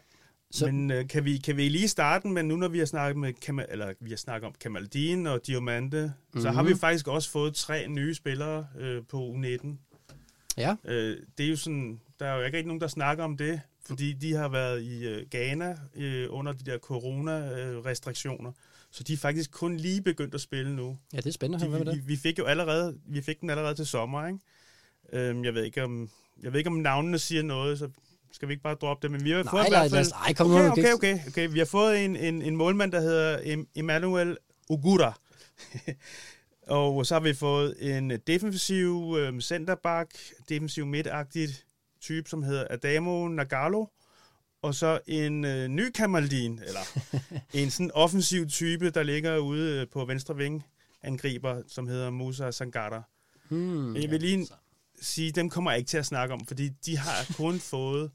Så- 0.51 0.67
men 0.67 0.91
øh, 0.91 1.09
kan, 1.09 1.25
vi, 1.25 1.37
kan 1.37 1.57
vi 1.57 1.69
lige 1.69 1.89
starte 1.89 2.29
med, 2.29 2.43
nu 2.43 2.57
når 2.57 2.69
vi 2.69 2.79
har 2.79 2.87
snakket, 2.87 3.17
med 3.21 3.33
Kamal, 3.33 3.67
eller, 3.71 3.93
vi 4.01 4.11
har 4.11 4.17
snakket 4.17 4.47
om 4.47 4.55
Kamaldin 4.61 5.27
og 5.27 5.41
Diomande, 5.47 6.03
mm-hmm. 6.03 6.43
så 6.43 6.51
har 6.51 6.63
Mhm. 6.63 6.71
vi 6.71 6.75
faktisk 6.79 7.09
også 7.09 7.31
fået 7.31 7.55
tre 7.55 7.89
nye 7.89 8.15
spillere 8.15 8.67
øh, 8.79 9.03
på 9.09 9.35
U19. 9.37 9.69
Ja, 10.57 10.75
Øh, 10.85 11.17
det 11.39 11.47
er 11.47 11.51
jo 11.51 11.57
sådan, 11.57 12.01
der 12.21 12.27
er 12.27 12.37
jo 12.37 12.43
ikke 12.43 12.57
rigtig 12.57 12.67
nogen, 12.67 12.81
der 12.81 12.89
snakker 12.89 13.25
om 13.25 13.37
det, 13.37 13.61
fordi 13.87 14.13
de 14.13 14.33
har 14.33 14.49
været 14.49 14.83
i 14.83 15.07
øh, 15.07 15.27
Ghana 15.31 15.77
øh, 15.95 16.27
under 16.31 16.53
de 16.53 16.65
der 16.71 16.79
corona-restriktioner. 16.79 18.53
Så 18.91 19.03
de 19.03 19.13
er 19.13 19.17
faktisk 19.17 19.51
kun 19.51 19.77
lige 19.77 20.03
begyndt 20.03 20.35
at 20.35 20.41
spille 20.41 20.77
nu. 20.77 20.99
ja 21.13 21.17
det 21.17 21.27
er 21.27 21.31
spændende. 21.31 21.65
De, 21.65 21.71
Hvad 21.71 21.81
vi, 21.81 21.91
det? 21.91 22.09
vi 22.09 22.17
fik 22.17 22.39
jo 22.39 22.45
allerede, 22.45 22.99
vi 23.07 23.23
fik 23.23 23.41
den 23.41 23.51
allerede 23.51 23.75
til 23.75 23.87
sommer, 23.87 24.27
ikke? 24.27 24.39
Øhm, 25.13 25.45
jeg 25.45 25.55
ved 25.55 25.65
ikke 25.65 25.83
om, 25.85 26.11
jeg 26.43 26.53
ved 26.53 26.59
ikke 26.61 26.71
om 26.71 26.77
navnene 26.77 27.19
siger 27.19 27.43
noget, 27.43 27.79
så 27.79 27.89
skal 28.33 28.49
vi 28.49 28.53
ikke 28.53 28.63
bare 28.63 28.75
droppe 28.75 29.03
det, 29.03 29.11
men 29.11 29.25
vi 29.25 29.31
har 29.31 29.37
fået 29.43 29.53
Nej, 29.53 29.67
i 29.67 29.71
nej, 29.71 29.81
hvert 29.81 29.91
lad 29.91 30.05
fald... 30.05 30.07
os, 30.07 30.27
ej, 30.27 30.33
kom. 30.35 30.51
Okay, 30.51 30.71
okay, 30.71 30.93
okay, 30.95 31.19
okay. 31.29 31.49
Vi 31.49 31.59
har 31.59 31.67
fået 31.67 32.05
en, 32.05 32.17
en, 32.17 32.43
en 32.43 32.57
målmand, 32.57 32.93
der 32.93 33.01
hedder 33.01 33.39
Em- 33.39 33.67
Emmanuel 33.75 34.37
Ogura. 34.69 35.19
og 36.67 37.07
så 37.07 37.15
har 37.15 37.21
vi 37.21 37.35
fået 37.35 37.97
en 37.97 38.11
defensiv 38.27 39.17
øh, 39.19 39.41
centerback, 39.41 40.11
defensiv 40.49 40.87
midtagtigt 40.87 41.64
type, 42.05 42.31
som 42.31 42.43
hedder 42.43 42.67
Adamo 42.71 43.29
Nagalo. 43.29 43.87
Og 44.63 44.75
så 44.75 45.01
en 45.07 45.45
øh, 45.45 45.69
ny 45.69 45.91
Kamaldin, 45.91 46.61
eller 46.67 46.81
en 47.61 47.71
sådan 47.71 47.91
offensiv 47.95 48.47
type, 48.47 48.91
der 48.91 49.03
ligger 49.03 49.39
ude 49.39 49.81
øh, 49.81 49.87
på 49.93 50.05
venstre 50.05 50.37
ving, 50.37 50.65
angriber, 51.03 51.63
som 51.69 51.89
hedder 51.89 52.11
Musa 52.11 52.51
Sangata. 52.51 53.01
Hmm. 53.49 53.97
Jeg 53.97 54.11
vil 54.11 54.21
lige 54.21 54.47
sige, 55.01 55.33
dem 55.33 55.51
kommer 55.51 55.71
jeg 55.71 55.79
ikke 55.79 55.89
til 55.89 55.99
at 55.99 56.07
snakke 56.07 56.35
om, 56.35 56.47
fordi 56.47 56.69
de 56.69 56.99
har 56.99 57.35
kun 57.37 57.59
fået 57.75 58.11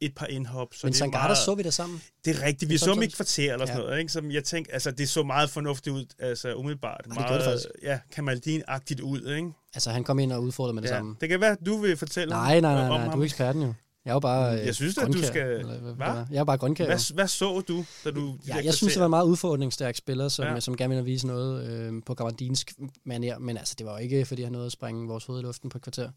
et 0.00 0.14
par 0.14 0.26
indhop. 0.26 0.68
Så 0.74 0.86
Men 0.86 0.94
Sangata 0.94 1.22
meget, 1.26 1.38
så 1.38 1.54
vi 1.54 1.62
det 1.62 1.74
sammen. 1.74 2.02
Det 2.24 2.36
er 2.36 2.42
rigtigt. 2.46 2.68
Vi 2.70 2.78
så 2.78 2.84
dem 2.94 3.02
i 3.02 3.04
sådan- 3.04 3.10
kvarter 3.16 3.52
eller 3.52 3.66
sådan 3.66 3.80
Ja. 3.80 3.86
noget, 3.86 3.98
ikke? 4.00 4.12
Som 4.12 4.30
jeg 4.30 4.44
tænkte, 4.44 4.72
altså 4.72 4.90
det 4.90 5.08
så 5.08 5.22
meget 5.22 5.50
fornuftigt 5.50 5.94
ud, 5.96 6.04
altså 6.18 6.54
umiddelbart. 6.54 7.00
det 7.04 7.12
gjorde 7.12 7.28
meget, 7.28 7.40
det 7.44 7.44
faktisk. 7.50 7.68
Ja, 7.82 7.98
Kamaldin-agtigt 8.16 9.00
ud, 9.00 9.34
ikke? 9.36 9.50
Altså, 9.74 9.90
han 9.90 10.04
kom 10.04 10.18
ind 10.18 10.32
og 10.32 10.42
udfordrede 10.42 10.74
med 10.74 10.82
det 10.82 10.88
Ja. 10.88 10.94
samme. 10.94 11.16
Det 11.20 11.28
kan 11.28 11.40
være, 11.40 11.56
du 11.66 11.76
vil 11.76 11.96
fortælle 11.96 12.30
Nej, 12.30 12.60
nej, 12.60 12.74
nej, 12.74 12.82
om 12.82 12.88
nej, 12.88 12.98
ham. 12.98 13.12
du 13.12 13.20
er 13.20 13.24
eksperten 13.24 13.62
jo. 13.62 13.74
Jeg 14.04 14.10
er 14.10 14.14
jo 14.14 14.20
bare 14.20 14.44
Jeg 14.44 14.74
synes 14.74 14.94
da, 14.94 15.04
du 15.06 15.22
skal- 15.22 15.50
eller 15.60 15.78
hvad- 15.78 15.92
Hva? 15.94 16.12
hvad? 16.12 16.24
Jeg 16.30 16.40
er 16.40 16.44
bare 16.44 16.58
grønkær. 16.58 16.84
jo. 16.84 16.88
Hvad, 16.88 17.14
hvad 17.14 17.28
så 17.28 17.60
du, 17.60 17.84
da 18.04 18.10
du... 18.10 18.38
Ja, 18.48 18.56
jeg 18.64 18.74
synes, 18.74 18.92
det 18.92 19.00
var 19.00 19.06
en 19.06 19.10
meget 19.10 19.24
udfordringsstærk 19.24 19.96
spiller, 19.96 20.28
som, 20.28 20.44
Ja. 20.44 20.52
ja. 20.52 20.60
som 20.60 20.76
gerne 20.76 20.94
ville 20.94 21.04
vise 21.04 21.26
noget 21.26 21.70
øh, 21.70 22.02
på 22.06 22.14
gavardinsk 22.14 22.70
manér, 23.08 23.38
men 23.38 23.56
altså, 23.56 23.74
det 23.78 23.86
var 23.86 23.92
jo 23.92 23.98
ikke, 23.98 24.24
fordi 24.24 24.42
han 24.42 24.52
nåede 24.52 24.66
at 24.66 24.72
sprænge 24.72 25.08
vores 25.08 25.24
hoved 25.24 25.40
i 25.40 25.42
luften 25.44 25.70
på 25.70 25.78
et 25.78 25.82
kvarter. 25.82 26.10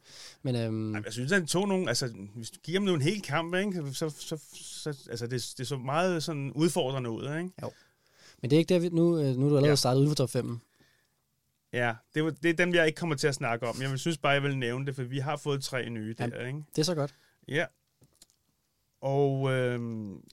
Men 0.43 0.55
øhm, 0.55 0.95
Ej, 0.95 1.01
Jeg 1.05 1.13
synes, 1.13 1.31
han 1.31 1.47
tog 1.47 1.67
nogle... 1.67 1.87
Altså, 1.89 2.13
hvis 2.35 2.49
du 2.49 2.59
giver 2.63 2.79
ham 2.79 2.85
nu 2.85 2.93
en 2.93 3.01
hel 3.01 3.21
kamp, 3.21 3.55
ikke? 3.55 3.83
Så, 3.93 4.09
så, 4.09 4.37
så 4.53 4.89
altså, 5.09 5.27
det, 5.27 5.53
det 5.57 5.67
så 5.67 5.77
meget 5.77 6.23
sådan 6.23 6.51
udfordrende 6.55 7.09
ud, 7.09 7.23
ikke? 7.23 7.49
Men 8.41 8.49
det 8.49 8.53
er 8.53 8.57
ikke 8.59 8.73
der, 8.73 8.79
vi, 8.79 8.89
nu, 8.89 9.17
øh, 9.19 9.25
nu 9.25 9.45
er 9.45 9.49
du 9.49 9.55
allerede 9.57 9.63
Ja. 9.65 9.69
ja. 9.69 9.75
startet 9.75 9.99
uden 9.99 10.09
for 10.09 10.15
top 10.15 10.29
5. 10.29 10.59
Ja, 11.73 11.93
det, 12.15 12.23
var, 12.23 12.29
det 12.29 12.49
er 12.49 12.53
dem, 12.53 12.73
jeg 12.73 12.87
ikke 12.87 12.97
kommer 12.97 13.15
til 13.15 13.27
at 13.27 13.35
snakke 13.35 13.67
om. 13.67 13.81
Jeg 13.81 13.89
vil 13.89 13.99
synes 13.99 14.17
bare, 14.17 14.31
jeg 14.31 14.43
vil 14.43 14.57
nævne 14.57 14.85
det, 14.85 14.95
for 14.95 15.03
vi 15.03 15.19
har 15.19 15.37
fået 15.37 15.63
tre 15.63 15.89
nye 15.89 16.15
Ja. 16.19 16.25
der, 16.27 16.45
ikke? 16.47 16.59
Det 16.75 16.81
er 16.81 16.83
så 16.85 16.95
godt. 16.95 17.13
Ja. 17.47 17.65
Og 19.01 19.51
øh, 19.51 19.79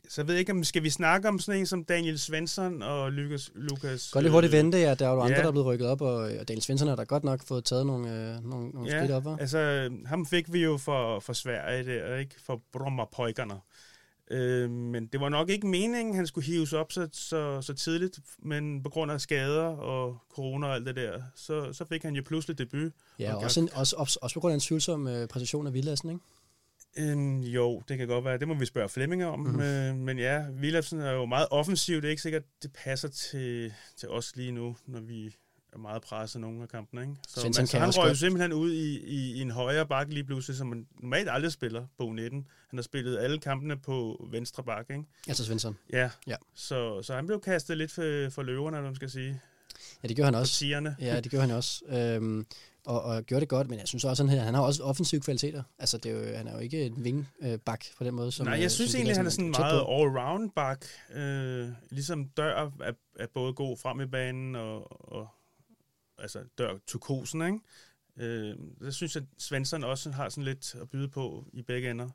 så 0.08 0.22
ved 0.22 0.34
jeg 0.34 0.40
ikke, 0.40 0.52
om 0.52 0.64
skal 0.64 0.82
vi 0.82 0.90
snakke 0.90 1.28
om 1.28 1.38
sådan 1.38 1.60
en 1.60 1.66
som 1.66 1.84
Daniel 1.84 2.18
Svensson 2.18 2.82
og 2.82 3.12
Lukas... 3.12 3.50
Lukas 3.54 4.10
Godt 4.10 4.22
lige 4.22 4.32
hurtigt 4.32 4.52
vente, 4.52 4.78
ja, 4.78 4.94
der 4.94 5.06
er 5.06 5.12
jo 5.12 5.20
andre, 5.20 5.36
ja. 5.36 5.42
der 5.42 5.48
er 5.48 5.52
blevet 5.52 5.66
rykket 5.66 5.88
op, 5.88 6.00
og, 6.00 6.14
og 6.14 6.48
Daniel 6.48 6.62
Svensson 6.62 6.88
har 6.88 6.96
da 6.96 7.02
godt 7.02 7.24
nok 7.24 7.42
fået 7.42 7.64
taget 7.64 7.86
nogle, 7.86 8.08
øh, 8.08 8.44
nogle, 8.50 8.68
nogle 8.68 8.90
skridt 8.90 9.10
op, 9.10 9.26
hva'? 9.26 9.40
altså 9.40 9.90
ham 10.06 10.26
fik 10.26 10.52
vi 10.52 10.62
jo 10.62 10.76
for, 10.76 11.20
for 11.20 11.32
Sverige 11.32 11.84
der, 11.84 12.16
ikke? 12.16 12.34
For 12.46 12.62
Brommerpojkerne. 12.72 13.54
Øh, 14.30 14.70
men 14.70 15.06
det 15.06 15.20
var 15.20 15.28
nok 15.28 15.50
ikke 15.50 15.66
meningen, 15.66 16.14
han 16.14 16.26
skulle 16.26 16.46
hives 16.46 16.72
op 16.72 16.92
så, 16.92 17.08
så, 17.12 17.62
så 17.62 17.74
tidligt, 17.74 18.20
men 18.38 18.82
på 18.82 18.88
grund 18.90 19.12
af 19.12 19.20
skader 19.20 19.64
og 19.64 20.18
corona 20.34 20.66
og 20.66 20.74
alt 20.74 20.86
det 20.86 20.96
der, 20.96 21.22
så, 21.36 21.72
så 21.72 21.84
fik 21.84 22.02
han 22.02 22.14
jo 22.14 22.22
pludselig 22.26 22.58
debut. 22.58 22.92
Ja, 23.18 23.34
og 23.34 23.42
også, 23.42 23.60
en, 23.60 23.68
også, 23.74 23.96
også, 23.98 24.18
også 24.22 24.34
på 24.34 24.40
grund 24.40 24.52
af 24.52 24.54
en 24.54 24.60
tvivlsom 24.60 25.08
øh, 25.08 25.28
præcision 25.28 25.66
af 25.66 25.74
Villadsen, 25.74 26.10
ikke? 26.10 26.20
Øhm, 26.96 27.40
jo, 27.40 27.82
det 27.88 27.98
kan 27.98 28.08
godt 28.08 28.24
være. 28.24 28.38
Det 28.38 28.48
må 28.48 28.54
vi 28.54 28.66
spørge 28.66 28.88
Flemming 28.88 29.24
om. 29.24 29.40
Mm. 29.40 29.60
Øh, 29.60 29.94
men 29.94 30.18
ja, 30.18 30.44
Willumsen 30.60 31.00
er 31.00 31.12
jo 31.12 31.26
meget 31.26 31.46
offensiv. 31.50 31.96
Det 31.96 32.04
er 32.04 32.10
ikke 32.10 32.22
sikkert, 32.22 32.42
det 32.62 32.72
passer 32.72 33.08
til, 33.08 33.74
til 33.96 34.08
os 34.08 34.36
lige 34.36 34.52
nu, 34.52 34.76
når 34.86 35.00
vi 35.00 35.36
er 35.72 35.78
meget 35.78 36.02
presset 36.02 36.40
nogle 36.40 36.62
af 36.62 36.68
kampene. 36.68 37.02
Ikke? 37.02 37.14
Så, 37.28 37.40
Svensson 37.40 37.66
så 37.66 37.72
kan 37.72 37.80
han 37.80 37.90
røg 37.96 38.10
jo 38.10 38.14
simpelthen 38.14 38.52
ud 38.52 38.72
i, 38.72 38.98
i, 38.98 39.32
i 39.34 39.40
en 39.40 39.50
højre 39.50 39.86
bakke 39.86 40.14
lige 40.14 40.24
pludselig, 40.24 40.56
som 40.56 40.66
man 40.66 40.86
normalt 41.00 41.28
aldrig 41.30 41.52
spiller 41.52 41.86
på 41.98 42.04
U19. 42.04 42.34
Han 42.70 42.78
har 42.78 42.82
spillet 42.82 43.18
alle 43.18 43.38
kampene 43.38 43.78
på 43.78 44.28
venstre 44.30 44.64
bakke. 44.64 44.92
Ikke? 44.92 45.04
Altså 45.28 45.44
Svensson. 45.44 45.76
Ja. 45.92 46.10
Ja. 46.26 46.36
Så, 46.54 47.02
så 47.02 47.14
han 47.14 47.26
blev 47.26 47.40
kastet 47.40 47.78
lidt 47.78 47.92
for, 47.92 48.30
for 48.30 48.42
løverne, 48.42 48.76
eller 48.76 48.88
man 48.88 48.94
skal 48.96 49.10
sige. 49.10 49.40
Ja, 50.02 50.08
det 50.08 50.16
gjorde 50.16 50.26
han 50.26 50.34
også. 50.34 50.58
tierne. 50.58 50.96
Ja, 51.00 51.20
det 51.20 51.30
gjorde 51.30 51.46
han 51.46 51.56
også. 51.56 51.84
Øhm, 51.88 52.46
og, 52.86 53.02
og 53.02 53.22
gjorde 53.22 53.40
det 53.40 53.48
godt, 53.48 53.68
men 53.68 53.78
jeg 53.78 53.88
synes 53.88 54.04
også, 54.04 54.26
han, 54.26 54.38
han 54.38 54.54
har 54.54 54.62
også 54.62 54.82
offensive 54.82 55.20
kvaliteter. 55.20 55.62
Altså, 55.78 55.98
det 55.98 56.12
er 56.12 56.30
jo, 56.30 56.36
han 56.36 56.46
er 56.48 56.52
jo 56.52 56.58
ikke 56.58 56.86
en 56.86 57.04
vingbak 57.04 57.84
på 57.98 58.04
den 58.04 58.14
måde. 58.14 58.32
Som, 58.32 58.46
Nej, 58.46 58.56
øh, 58.56 58.62
jeg 58.62 58.70
synes 58.70 58.90
som 58.90 58.98
egentlig, 58.98 59.16
han 59.16 59.26
er 59.26 59.30
sådan 59.30 59.52
tæt 59.52 59.60
meget 59.60 59.80
all-round 59.80 60.52
bak. 60.56 60.84
Øh, 61.14 61.68
ligesom 61.90 62.28
dør 62.28 62.70
er, 62.80 62.92
er 63.18 63.26
både 63.34 63.52
god 63.52 63.76
frem 63.76 64.00
i 64.00 64.06
banen 64.06 64.56
og, 64.56 65.12
og 65.12 65.28
altså 66.18 66.38
dør 66.58 66.78
turkosen, 66.86 67.42
ikke? 67.42 67.58
Øh, 68.16 68.56
det 68.80 68.94
synes 68.94 69.14
jeg, 69.14 69.22
Svensson 69.38 69.84
også 69.84 70.10
har 70.10 70.28
sådan 70.28 70.44
lidt 70.44 70.74
at 70.74 70.90
byde 70.90 71.08
på 71.08 71.44
i 71.52 71.62
begge 71.62 71.90
ender. 71.90 72.08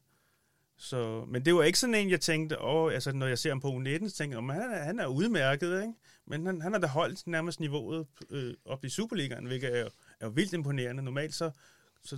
Så, 0.78 1.26
men 1.28 1.46
det 1.46 1.56
var 1.56 1.64
ikke 1.64 1.80
sådan 1.80 1.96
en, 1.96 2.10
jeg 2.10 2.22
tænkte, 2.22 2.62
åh, 2.62 2.94
altså 2.94 3.12
når 3.12 3.28
jeg 3.28 3.40
ser 3.40 3.50
ham 3.50 3.60
på 3.60 3.68
U19, 3.68 4.10
så 4.10 4.16
tænker 4.16 4.38
jeg, 4.38 4.44
"Åh, 4.44 4.50
han 4.56 4.72
er, 4.72 4.84
han 4.84 5.00
er 5.00 5.08
udmærket, 5.08 5.82
ikke? 5.82 5.94
Men 6.28 6.46
han, 6.46 6.62
han 6.62 6.72
har 6.72 6.80
da 6.80 6.88
holdt 6.88 7.28
nærmest 7.28 7.60
niveauet 7.60 8.06
øh, 8.30 8.54
op 8.66 8.86
i 8.86 8.90
Superligaen, 8.90 9.46
hvilket 9.46 9.80
er, 9.80 9.88
er 10.20 10.30
vildt 10.30 10.54
imponerende. 10.54 11.04
Normalt 11.04 11.36
så, 11.36 11.52
så, 12.04 12.18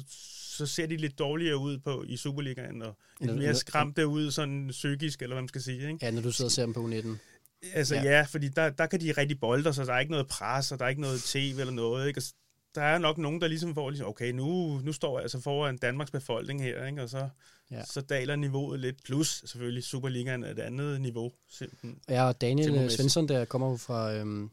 så 0.57 0.65
ser 0.65 0.85
de 0.87 0.97
lidt 0.97 1.19
dårligere 1.19 1.57
ud 1.57 1.77
på 1.77 2.03
i 2.07 2.17
Superligaen, 2.17 2.81
og 2.81 2.97
lidt 3.19 3.37
mere 3.37 3.55
skræmte 3.55 4.07
ud, 4.07 4.31
sådan 4.31 4.67
psykisk, 4.71 5.21
eller 5.21 5.35
hvad 5.35 5.41
man 5.41 5.47
skal 5.49 5.61
sige, 5.61 5.87
ikke? 5.91 6.05
Ja, 6.05 6.11
når 6.11 6.21
du 6.21 6.31
sidder 6.31 6.47
og 6.47 6.51
ser 6.51 6.61
ham 6.63 6.73
på 6.73 6.87
U19. 6.87 7.07
Altså 7.73 7.95
ja, 7.95 8.01
Ja. 8.03 8.21
fordi 8.21 8.47
der, 8.47 8.69
der 8.69 8.85
kan 8.87 9.01
de 9.01 9.11
rigtig 9.11 9.39
bolde, 9.39 9.73
så 9.73 9.83
der 9.85 9.93
er 9.93 9.99
ikke 9.99 10.11
noget 10.11 10.27
pres, 10.27 10.71
og 10.71 10.79
der 10.79 10.85
er 10.85 10.89
ikke 10.89 11.01
noget 11.01 11.19
tv 11.21 11.55
eller 11.59 11.73
noget, 11.73 12.07
ikke? 12.07 12.21
Der 12.75 12.81
er 12.81 12.97
nok 12.97 13.17
nogen, 13.17 13.41
der 13.41 13.47
ligesom 13.47 13.75
får, 13.75 13.89
ligesom, 13.89 14.07
okay, 14.07 14.31
nu, 14.31 14.79
nu 14.83 14.93
står 14.93 15.17
jeg 15.17 15.23
altså 15.23 15.41
foran 15.41 15.77
Danmarks 15.77 16.11
befolkning 16.11 16.63
her, 16.63 16.85
ikke? 16.85 17.03
og 17.03 17.09
så, 17.09 17.29
ja. 17.71 17.85
Så 17.85 18.01
daler 18.01 18.35
niveauet 18.35 18.79
lidt, 18.79 19.03
plus 19.03 19.43
selvfølgelig 19.45 19.83
Superligaen 19.83 20.43
er 20.43 20.51
et 20.51 20.59
andet 20.59 21.01
niveau. 21.01 21.31
Simpelthen. 21.49 21.99
Ja, 22.09 22.27
og 22.27 22.41
Daniel. 22.41 22.91
Svensson, 22.91 23.27
der 23.27 23.45
kommer 23.45 23.77
fra, 23.77 24.13
øhm, 24.13 24.49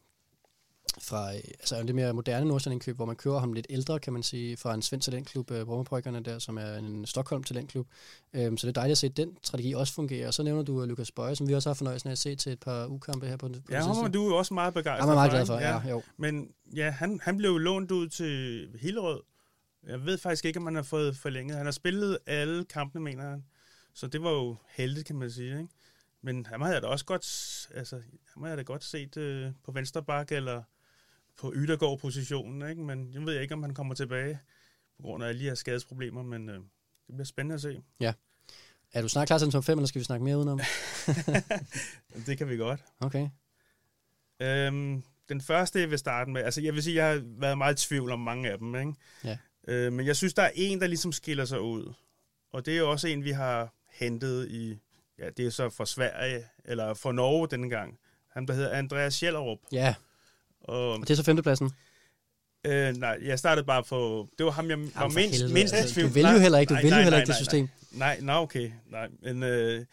fra 1.01 1.35
øh, 1.35 1.41
altså 1.61 1.81
en 1.81 1.87
lidt 1.87 1.95
mere 1.97 2.13
moderne 2.13 2.47
Nordsjælland-klub, 2.47 2.97
hvor 2.97 3.05
man 3.07 3.17
kører 3.17 3.39
ham 3.39 3.53
lidt 3.53 3.67
ældre, 3.71 4.01
kan 4.01 4.13
man 4.13 4.23
sige, 4.23 4.57
fra 4.57 4.75
en 4.75 4.83
svensk 4.83 5.05
talentklub, 5.05 5.51
øh, 5.51 5.67
der, 5.67 6.39
som 6.39 6.59
er 6.59 6.75
en 6.75 7.07
Stockholm 7.07 7.45
talentklub. 7.45 7.87
Øhm, 8.35 8.57
så 8.57 8.67
det 8.67 8.71
er 8.77 8.81
dejligt 8.81 8.93
at 8.93 8.99
se, 8.99 9.07
at 9.07 9.17
den 9.17 9.37
strategi 9.43 9.73
også 9.73 9.95
fungerer. 9.95 10.27
Og 10.27 10.35
så 10.35 10.43
nævner 10.43 10.63
du 10.63 10.83
uh, 10.83 10.89
Lukas 10.89 11.11
Bøje, 11.11 11.37
som 11.37 11.49
vi 11.49 11.55
også 11.55 11.69
har 11.69 11.75
fornøjelsen 11.75 12.09
af 12.09 12.13
at 12.13 12.19
se 12.19 12.37
til 12.37 12.53
et 12.53 12.61
par 12.61 12.87
ukampe 12.87 13.27
her 13.27 13.37
på, 13.37 13.49
den- 13.49 13.65
Ja, 13.71 13.81
ham 13.83 13.97
er 14.05 14.09
du 14.09 14.27
jo 14.29 14.37
også 14.37 14.55
meget 14.55 14.75
begejstret 14.75 15.01
Ham 15.03 15.11
er 15.11 15.15
meget 15.15 15.31
glad 15.31 15.47
for, 15.47 15.59
ja, 15.59 15.89
jo. 15.91 16.03
Men 16.17 16.49
ja, 16.77 16.91
han, 16.91 17.21
han 17.23 17.37
blev 17.37 17.59
lånt 17.59 17.91
ud 17.91 18.09
til 18.09 18.69
Hillerød. 18.81 19.21
Jeg 19.87 20.05
ved 20.07 20.19
faktisk 20.19 20.45
ikke, 20.45 20.59
om 20.59 20.65
han 20.67 20.75
har 20.75 20.83
fået 20.83 21.17
forlænget. 21.17 21.57
Han 21.57 21.67
har 21.67 21.73
spillet 21.73 22.19
alle 22.27 22.65
kampene, 22.65 23.05
mener 23.05 23.31
han. 23.31 23.45
Så 23.95 24.07
det 24.07 24.23
var 24.23 24.31
jo 24.31 24.57
heldigt, 24.77 25.07
kan 25.07 25.17
man 25.17 25.31
sige. 25.31 25.51
Ikke? 25.59 25.69
Men 26.23 26.47
ham 26.47 26.61
havde 26.61 26.75
jeg 26.75 26.83
da 26.83 26.87
også 26.87 27.05
godt, 27.05 27.27
altså, 27.75 27.97
ham 28.35 28.43
havde 28.43 28.51
jeg 28.51 28.59
da 28.59 28.63
godt 28.63 28.85
set 28.85 29.17
øh, 29.17 29.51
på 29.65 29.73
venstre 29.73 30.03
bak, 30.03 30.33
eller 30.33 30.63
på 31.37 31.53
Ydergaard-positionen. 31.55 32.71
Ikke? 32.71 32.83
Men 32.83 33.13
jeg 33.13 33.27
ved 33.27 33.41
ikke, 33.41 33.55
om 33.55 33.63
han 33.63 33.75
kommer 33.75 33.95
tilbage 33.95 34.39
på 34.97 35.03
grund 35.03 35.25
af 35.25 35.29
alle 35.29 35.41
de 35.41 35.45
her 35.45 35.55
skadesproblemer, 35.55 36.23
men 36.23 36.49
øh, 36.49 36.55
det 36.55 37.15
bliver 37.15 37.25
spændende 37.25 37.55
at 37.55 37.61
se. 37.61 37.83
Er 38.93 39.03
du 39.03 39.09
snart 39.09 39.27
klar 39.27 39.39
til 39.39 39.45
den 39.45 39.53
top 39.53 39.65
5, 39.65 39.79
eller 39.79 39.87
skal 39.87 39.99
vi 39.99 40.05
snakke 40.05 40.25
mere 40.25 40.37
udenom? 40.37 40.61
Det 42.27 42.39
kan 42.39 42.49
vi 42.49 42.57
godt. 42.57 42.81
Okay. 43.01 43.29
Øhm, 44.43 45.03
den 45.29 45.41
første, 45.41 45.81
jeg 45.81 45.91
vil 45.91 45.99
starte 45.99 46.31
med, 46.31 46.43
altså 46.43 46.61
jeg 46.61 46.75
vil 46.75 46.83
sige, 46.83 46.97
jeg 46.97 47.13
har 47.13 47.23
været 47.25 47.59
meget 47.59 47.85
i 47.85 47.87
tvivl 47.87 48.11
om 48.11 48.21
mange 48.21 48.51
af 48.51 48.59
dem, 48.59 48.75
ikke? 48.75 48.93
Ja. 49.25 49.39
Øh, 49.69 49.93
men 49.93 50.07
jeg 50.07 50.17
synes, 50.17 50.35
der 50.35 50.43
er 50.43 50.51
en, 50.55 50.81
der 50.81 50.87
ligesom 50.87 51.13
skiller 51.13 51.45
sig 51.45 51.61
ud. 51.61 51.93
Og 52.53 52.67
det 52.67 52.79
er 52.79 52.83
også 52.83 53.09
en, 53.09 53.25
vi 53.25 53.31
har 53.31 53.75
hentet 53.91 54.51
i, 54.51 54.79
ja, 55.19 55.31
det 55.31 55.47
er 55.47 55.51
så 55.51 55.71
fra 55.71 55.87
Sverige, 55.87 56.45
eller 56.65 56.95
fra 56.95 57.13
Norge 57.13 57.49
denne 57.49 57.71
gang. 57.71 57.99
Han, 58.31 58.47
der 58.47 58.55
hedder 58.55 58.71
Andreas 58.71 59.15
Schellerup. 59.15 59.59
Ja, 59.73 59.95
Og, 60.65 60.93
og 60.93 61.01
det 61.01 61.11
er 61.11 61.15
så 61.15 61.23
femtepladsen. 61.23 61.71
øh, 62.67 62.97
nej, 62.97 63.19
jeg 63.23 63.39
startede 63.39 63.67
bare 63.67 63.83
på, 63.83 64.29
det 64.39 64.47
var 64.47 64.53
ham, 64.53 64.71
jeg 64.71 64.79
var 64.95 65.09
mindst, 65.09 65.51
mindst 65.53 65.75
altså, 65.75 65.95
tvivl. 65.95 66.09
Du 66.09 66.15
vælger 66.15 66.33
jo 66.33 66.39
heller 66.39 66.59
ikke, 66.59 66.71
du 66.71 66.75
nej, 66.75 66.83
vælger 66.83 66.97
nej, 66.97 67.03
heller 67.03 67.19
nej, 67.19 67.23
ikke 67.23 67.33
det 67.33 67.35
nej, 67.35 67.43
system. 67.43 67.69
Nej, 67.93 68.19
nej, 68.21 68.37
okay. 68.37 68.71
Nej, 68.91 69.09
men 69.23 69.43
øh, 69.43 69.85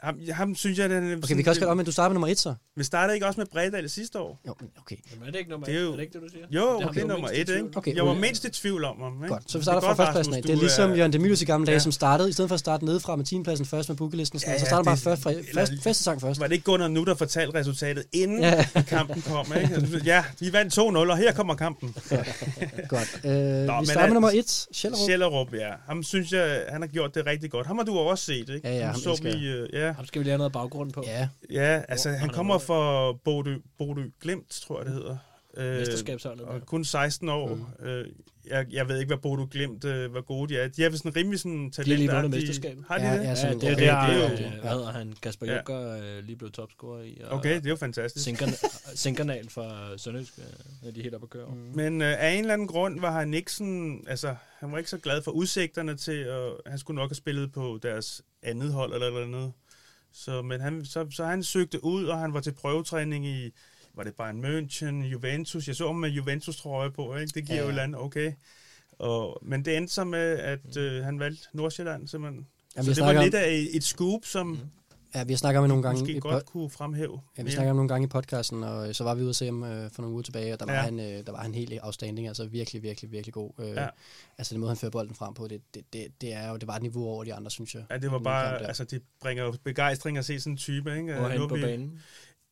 ham, 0.00 0.18
ham 0.32 0.54
synes 0.54 0.78
jeg, 0.78 0.90
den, 0.90 1.12
Okay, 1.24 1.36
vi 1.36 1.42
kan 1.42 1.50
også 1.50 1.60
godt 1.60 1.70
om, 1.70 1.80
at 1.80 1.86
du 1.86 1.92
starter 1.92 2.08
med 2.08 2.14
nummer 2.14 2.28
1 2.28 2.38
så. 2.38 2.54
Vi 2.76 2.84
startede 2.84 3.16
ikke 3.16 3.26
også 3.26 3.40
med 3.40 3.46
Bredal 3.52 3.90
sidste 3.90 4.18
år? 4.20 4.40
Jo, 4.46 4.54
men 4.60 4.70
okay. 4.80 4.96
Jamen, 5.12 5.26
er 5.28 5.30
det 5.32 5.38
ikke 5.38 5.50
nummer 5.50 5.66
Det 5.66 5.76
er 5.76 5.80
jo- 5.80 5.92
er 5.92 5.96
det 5.96 6.02
ikke 6.02 6.12
det, 6.12 6.22
du 6.22 6.28
siger? 6.28 6.44
Jo, 6.50 6.80
det, 6.80 6.94
det 6.94 7.02
er 7.02 7.06
nummer 7.06 7.28
et, 7.28 7.38
ikke? 7.38 7.64
Okay, 7.76 7.94
jeg 7.96 8.06
var 8.06 8.14
mindst 8.14 8.44
i 8.44 8.50
tvivl 8.50 8.84
om 8.84 9.00
ham. 9.02 9.24
Ikke? 9.24 9.28
Godt, 9.34 9.50
så 9.52 9.58
vi 9.58 9.64
starter 9.64 9.78
er 9.78 9.80
fra 9.80 9.88
godt, 9.88 9.96
førstepladsen 9.96 10.34
af. 10.34 10.42
Det 10.42 10.50
er 10.52 10.56
ligesom 10.56 10.90
er- 10.90 10.94
Jørgen 10.94 11.12
Demilius 11.12 11.42
i 11.42 11.44
gamle 11.44 11.66
dage, 11.66 11.74
Ja. 11.74 11.78
som 11.78 11.92
startede, 11.92 12.28
i 12.28 12.32
stedet 12.32 12.48
for 12.48 12.54
at 12.54 12.60
starte 12.60 12.84
nedefra 12.84 13.16
med 13.16 13.24
10. 13.24 13.42
pladsen 13.42 13.66
først 13.66 13.88
med 13.88 13.96
bookelisten, 13.96 14.38
sådan 14.38 14.52
Ja, 14.54 14.58
så 14.58 14.64
ja, 14.64 14.68
starter 14.68 14.84
bare 14.84 14.96
først 14.96 15.22
fra 15.22 15.32
første 15.82 16.02
sang 16.04 16.20
først. 16.20 16.40
Var 16.40 16.46
det 16.46 16.52
ikke 16.54 16.64
Gunnar 16.64 16.88
nu, 16.88 17.04
der 17.04 17.14
fortalte 17.14 17.58
resultatet, 17.58 18.04
inden 18.12 18.40
Ja. 18.40 18.64
ja. 18.74 18.82
kampen 18.82 19.22
kom? 19.22 19.46
Ikke? 19.62 20.00
Ja, 20.04 20.24
vi 20.40 20.52
vandt 20.52 20.72
2-0, 20.78 21.10
og 21.10 21.16
her 21.16 21.32
kommer 21.32 21.54
kampen. 21.54 21.94
Godt. 22.88 23.20
Øh, 23.24 23.32
vi 23.32 23.64
starter 23.66 23.80
med 23.80 23.88
altså- 23.96 24.06
nummer 24.14 24.30
1, 24.30 24.66
Schellerup. 24.72 25.02
Schellerup, 25.02 25.54
ja. 25.54 25.70
Ham 25.86 26.02
synes 26.02 26.32
jeg, 26.32 26.62
han 26.68 26.80
har 26.82 26.88
gjort 26.88 27.14
det 27.14 27.26
rigtig 27.26 27.50
godt. 27.50 27.66
Ham 27.66 27.76
har 27.78 27.84
du 27.84 27.98
også 27.98 28.24
set, 28.24 28.48
ikke? 28.48 28.60
Ja, 28.64 28.76
ja, 28.76 28.86
ham 28.86 28.94
så 29.00 29.20
vi, 29.22 29.46
øh, 29.46 29.68
ja, 29.88 29.92
Ham 29.92 30.06
skal 30.06 30.22
vi 30.22 30.26
lære 30.28 30.38
noget 30.38 30.52
baggrund 30.52 30.90
på. 30.92 31.02
Ja, 31.06 31.28
ja, 31.50 31.82
altså 31.88 32.08
Hvor- 32.08 32.18
han 32.18 32.28
er 32.28 32.32
kommer 32.32 32.58
fra 32.58 33.12
Bodø, 33.12 33.56
Bodø 33.78 34.02
Glimt, 34.20 34.50
tror 34.50 34.78
jeg 34.78 34.86
det 34.86 34.94
hedder. 34.94 35.16
Øh, 35.56 35.78
Mesterskabsholdet. 35.78 36.44
og 36.44 36.66
kun 36.66 36.84
16 36.84 37.28
år. 37.28 37.54
Mm. 37.80 37.86
Øh, 37.86 38.06
jeg, 38.46 38.66
jeg 38.70 38.88
ved 38.88 38.98
ikke, 38.98 39.08
hvad 39.08 39.18
Bodø 39.18 39.42
Glimt, 39.50 39.84
øh, 39.84 40.10
hvor 40.10 40.20
gode 40.20 40.54
de 40.54 40.58
er. 40.60 40.68
De 40.68 40.84
er 40.84 40.88
vel 40.88 40.98
sådan 40.98 41.16
rimelig 41.16 41.40
sådan 41.40 41.64
De 41.70 41.72
har 41.76 41.82
lige 41.84 42.10
vundet 42.12 42.30
mesterskabet. 42.30 42.84
Har 42.88 42.98
de 42.98 43.04
Ja, 43.04 43.14
det? 43.14 43.22
ja, 43.22 43.28
Ja, 43.28 43.34
sådan- 43.34 43.60
det 43.60 43.68
er 43.68 43.72
okay, 43.72 43.86
der, 43.86 44.06
det 44.06 44.14
er 44.24 44.28
jo- 44.28 44.46
øh, 44.56 44.60
hvad 44.60 44.70
hedder 44.70 44.92
han, 44.92 45.14
Kasper 45.22 45.46
Ja. 45.46 45.54
Juncker 45.54 45.96
øh, 46.02 46.24
lige 46.24 46.36
blev 46.36 46.50
topscorer 46.52 47.02
i. 47.02 47.18
Og 47.24 47.38
Okay, 47.38 47.54
det 47.56 47.66
er 47.66 47.70
jo 47.70 47.76
fantastisk. 47.76 48.24
Sinkernal, 48.94 49.50
fra 49.50 49.98
Sønderjysk, 49.98 50.32
øh, 50.38 50.88
er 50.88 50.92
de 50.92 51.02
helt 51.02 51.14
oppe 51.14 51.24
at 51.24 51.30
køre. 51.30 51.46
Mm. 51.48 51.56
Men 51.74 52.02
øh, 52.02 52.22
af 52.22 52.30
en 52.32 52.40
eller 52.40 52.52
anden 52.54 52.66
grund 52.68 53.00
var 53.00 53.12
han 53.12 53.34
ikke 53.34 53.52
sådan, 53.52 54.04
altså, 54.08 54.34
han 54.58 54.72
var 54.72 54.78
ikke 54.78 54.90
så 54.90 54.98
glad 54.98 55.22
for 55.22 55.30
udsigterne 55.30 55.96
til, 55.96 56.30
og 56.30 56.60
han 56.66 56.78
skulle 56.78 56.96
nok 57.00 57.10
have 57.10 57.16
spillet 57.16 57.52
på 57.52 57.78
deres 57.82 58.22
andet 58.42 58.72
hold 58.72 58.92
eller 58.94 59.10
noget 59.10 59.24
andet. 59.24 59.52
Så, 60.24 60.42
men 60.42 60.60
han, 60.60 60.84
så, 60.84 61.06
så 61.10 61.24
han 61.24 61.42
søgte 61.42 61.84
ud, 61.84 62.04
og 62.04 62.18
han 62.18 62.34
var 62.34 62.40
til 62.40 62.52
prøvetræning 62.52 63.26
i, 63.26 63.50
var 63.94 64.02
det 64.04 64.14
Bayern 64.14 64.44
München, 64.44 65.04
Juventus. 65.06 65.68
Jeg 65.68 65.76
så 65.76 65.86
ham 65.86 65.96
med 65.96 66.10
Juventus 66.10 66.56
trøje 66.56 66.90
på, 66.90 67.16
ikke? 67.16 67.32
Det 67.34 67.46
giver 67.46 67.58
Ja. 67.64 67.72
jo 67.72 67.78
andet, 67.78 68.00
okay. 68.00 68.32
Og, 68.98 69.38
men 69.42 69.64
det 69.64 69.76
endte 69.76 69.94
så 69.94 70.04
med, 70.04 70.38
at 70.38 70.76
øh, 70.76 71.04
han 71.04 71.18
valgte 71.20 71.48
Nordsjælland 71.52 72.08
simpelthen. 72.08 72.46
Ja, 72.76 72.82
så 72.82 72.90
det 72.94 73.04
var 73.04 73.22
lidt 73.22 73.34
af 73.34 73.66
et 73.70 73.84
scoop, 73.84 74.20
som 74.24 74.58
ja, 75.14 75.24
vi 75.24 75.32
har 75.32 75.38
snakket 75.38 75.58
om 75.58 75.62
det 75.64 75.68
nogle 75.68 75.82
gange 75.82 76.00
måske 76.00 76.16
i, 76.16 76.20
godt 76.20 76.46
kunne 76.46 76.70
fremhæve. 76.70 77.12
ja, 77.36 77.42
vi 77.42 77.44
mere. 77.44 77.52
snakker 77.52 77.70
om 77.70 77.76
nogle 77.76 77.88
gange 77.88 78.04
i 78.04 78.08
podcasten, 78.08 78.62
og 78.62 78.88
øh, 78.88 78.94
så 78.94 79.04
var 79.04 79.14
vi 79.14 79.20
ude 79.22 79.28
at 79.28 79.36
se 79.36 79.44
ham 79.46 79.62
øh, 79.62 79.90
for 79.90 80.02
nogle 80.02 80.12
uger 80.12 80.22
tilbage, 80.22 80.52
og 80.52 80.60
der 80.60 80.66
var, 80.66 80.72
Ja. 80.72 80.80
han, 80.80 81.00
øh, 81.00 81.26
der 81.26 81.32
var 81.32 81.42
han 81.42 81.54
helt 81.54 81.72
afstanding, 81.82 82.28
altså 82.28 82.46
virkelig, 82.46 82.82
virkelig, 82.82 83.12
virkelig 83.12 83.34
god. 83.34 83.50
Øh, 83.60 83.68
Ja. 83.68 83.88
Altså 84.38 84.54
den 84.54 84.60
måde, 84.60 84.70
han 84.70 84.76
fører 84.78 84.90
bolden 84.90 85.14
frem 85.14 85.34
på, 85.34 85.48
det, 85.48 85.60
det, 85.74 85.92
det, 85.92 86.06
det 86.20 86.32
er 86.32 86.48
jo, 86.50 86.56
det 86.56 86.66
var 86.66 86.76
et 86.76 86.82
niveau 86.82 87.04
over 87.06 87.24
de 87.24 87.34
andre, 87.34 87.50
synes 87.50 87.74
jeg. 87.74 87.84
Ja, 87.90 87.98
det 87.98 88.12
var 88.12 88.18
bare, 88.18 88.66
altså 88.66 88.84
det 88.84 89.02
bringer 89.20 89.44
jo 89.44 89.54
begejstring 89.64 90.18
at 90.18 90.24
se 90.24 90.40
sådan 90.40 90.52
en 90.52 90.56
type, 90.56 90.96
ikke? 90.96 91.12
Er 91.12 91.20
Nu 91.22 91.28
han 91.28 91.48
på 91.48 91.54
vi- 91.54 91.60
banen? 91.62 92.00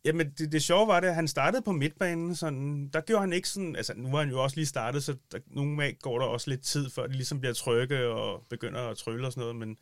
Jamen, 0.05 0.31
det, 0.39 0.53
det 0.53 0.63
sjove 0.63 0.89
var 0.89 1.01
det, 1.01 1.09
at 1.09 1.15
han 1.15 1.29
startede 1.29 1.63
på 1.63 1.73
midtbanen, 1.73 2.37
sådan, 2.37 2.89
der 2.93 3.01
gjorde 3.01 3.21
han 3.21 3.33
ikke 3.33 3.49
sådan, 3.49 3.77
altså 3.77 3.93
nu 3.97 4.11
var 4.11 4.19
han 4.19 4.29
jo 4.31 4.43
også 4.43 4.57
lige 4.57 4.67
startet, 4.67 5.05
så 5.05 5.15
der, 5.33 5.39
nogle 5.47 5.85
af 5.85 5.97
går 6.03 6.19
der 6.19 6.27
også 6.27 6.51
lidt 6.51 6.61
tid, 6.63 6.91
før 6.91 7.07
de 7.07 7.13
ligesom 7.13 7.41
bliver 7.41 7.53
trygge 7.55 8.07
og 8.09 8.43
begynder 8.51 8.81
at 8.81 8.97
trylle 8.97 9.27
og 9.27 9.33
sådan 9.33 9.41
noget, 9.41 9.57
men 9.57 9.77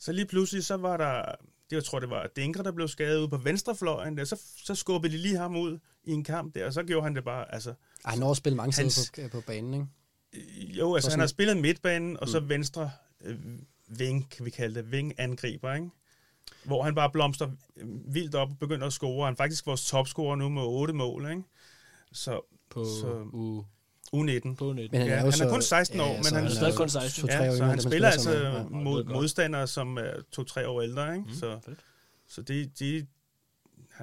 så 0.00 0.12
lige 0.12 0.26
pludselig, 0.26 0.64
så 0.64 0.76
var 0.76 0.96
der, 0.96 1.22
det 1.70 1.76
jeg 1.76 1.84
tror, 1.84 2.00
det 2.00 2.10
var 2.10 2.26
Dinkre, 2.36 2.62
der 2.62 2.72
blev 2.72 2.88
skadet 2.88 3.18
ude 3.18 3.28
på 3.28 3.36
venstrefløjen, 3.36 4.16
der, 4.16 4.24
så, 4.24 4.42
så 4.56 4.74
skubbede 4.74 5.12
de 5.12 5.18
lige 5.18 5.36
ham 5.36 5.56
ud 5.56 5.78
i 6.04 6.12
en 6.12 6.24
kamp 6.24 6.54
der, 6.54 6.66
og 6.66 6.72
så 6.72 6.82
gjorde 6.82 7.02
han 7.04 7.14
det 7.16 7.24
bare, 7.24 7.54
altså, 7.54 7.70
Ej, 7.70 8.10
han 8.10 8.18
når 8.18 8.30
at 8.30 8.36
spille 8.36 8.56
mange 8.56 8.82
Hans- 8.82 9.12
på, 9.22 9.28
på 9.32 9.40
banen, 9.46 9.74
ikke? 9.74 9.86
jo, 10.78 10.94
altså 10.94 11.06
sådan- 11.06 11.12
han 11.12 11.20
har 11.20 11.26
spillet 11.26 11.56
midtbanen, 11.56 12.16
og 12.20 12.28
så 12.28 12.40
venstre 12.40 12.90
øh, 13.24 13.36
ving, 13.88 14.30
kan 14.30 14.44
vi 14.44 14.50
kalde 14.50 14.74
det, 14.74 14.90
ving 14.92 15.14
angriber, 15.20 15.74
ikke? 15.74 15.88
Hvor 16.64 16.82
han 16.82 16.94
bare 16.94 17.10
blomster 17.10 17.50
øh, 17.76 18.14
vildt 18.14 18.34
op 18.34 18.50
og 18.50 18.58
begynder 18.58 18.86
at 18.86 18.92
score. 18.92 19.24
Han 19.26 19.32
er 19.32 19.36
faktisk 19.36 19.66
vores 19.66 19.86
topscorer 19.86 20.36
nu 20.36 20.48
med 20.48 20.62
8 20.62 20.94
mål, 20.94 21.30
ikke? 21.30 21.42
Så 22.12 22.40
På 22.70 22.84
Så- 22.84 23.28
u, 23.32 23.64
U19. 24.16 24.54
på 24.54 24.72
net. 24.72 24.92
Men 24.92 25.06
Ja, 25.06 25.16
han 25.16 25.26
er 25.42 25.48
kun 25.50 25.62
16 25.62 26.00
år, 26.00 26.14
men 26.16 26.24
så 26.24 26.34
han 26.34 26.44
er 26.44 26.48
er 26.50 26.54
stadig 26.54 26.74
kun 26.74 26.88
16. 26.88 27.20
to-tre 27.22 27.40
år 27.40 27.44
Ja, 27.44 27.50
så 27.50 27.56
yngre, 27.56 27.68
han 27.70 27.80
spiller 27.80 28.08
altså. 28.10 28.32
Ja. 28.38 28.62
mod 28.62 29.04
er 29.04 29.08
modstandere, 29.08 29.66
som 29.66 29.96
er 29.98 30.10
to-tre 30.32 30.68
år 30.68 30.82
ældre, 30.82 31.14
ikke? 31.16 31.28
Mm, 31.28 31.34
Så, 31.34 31.58
fedt. 31.64 31.78
så 32.28 32.42
det, 32.42 32.78
det, 32.78 33.06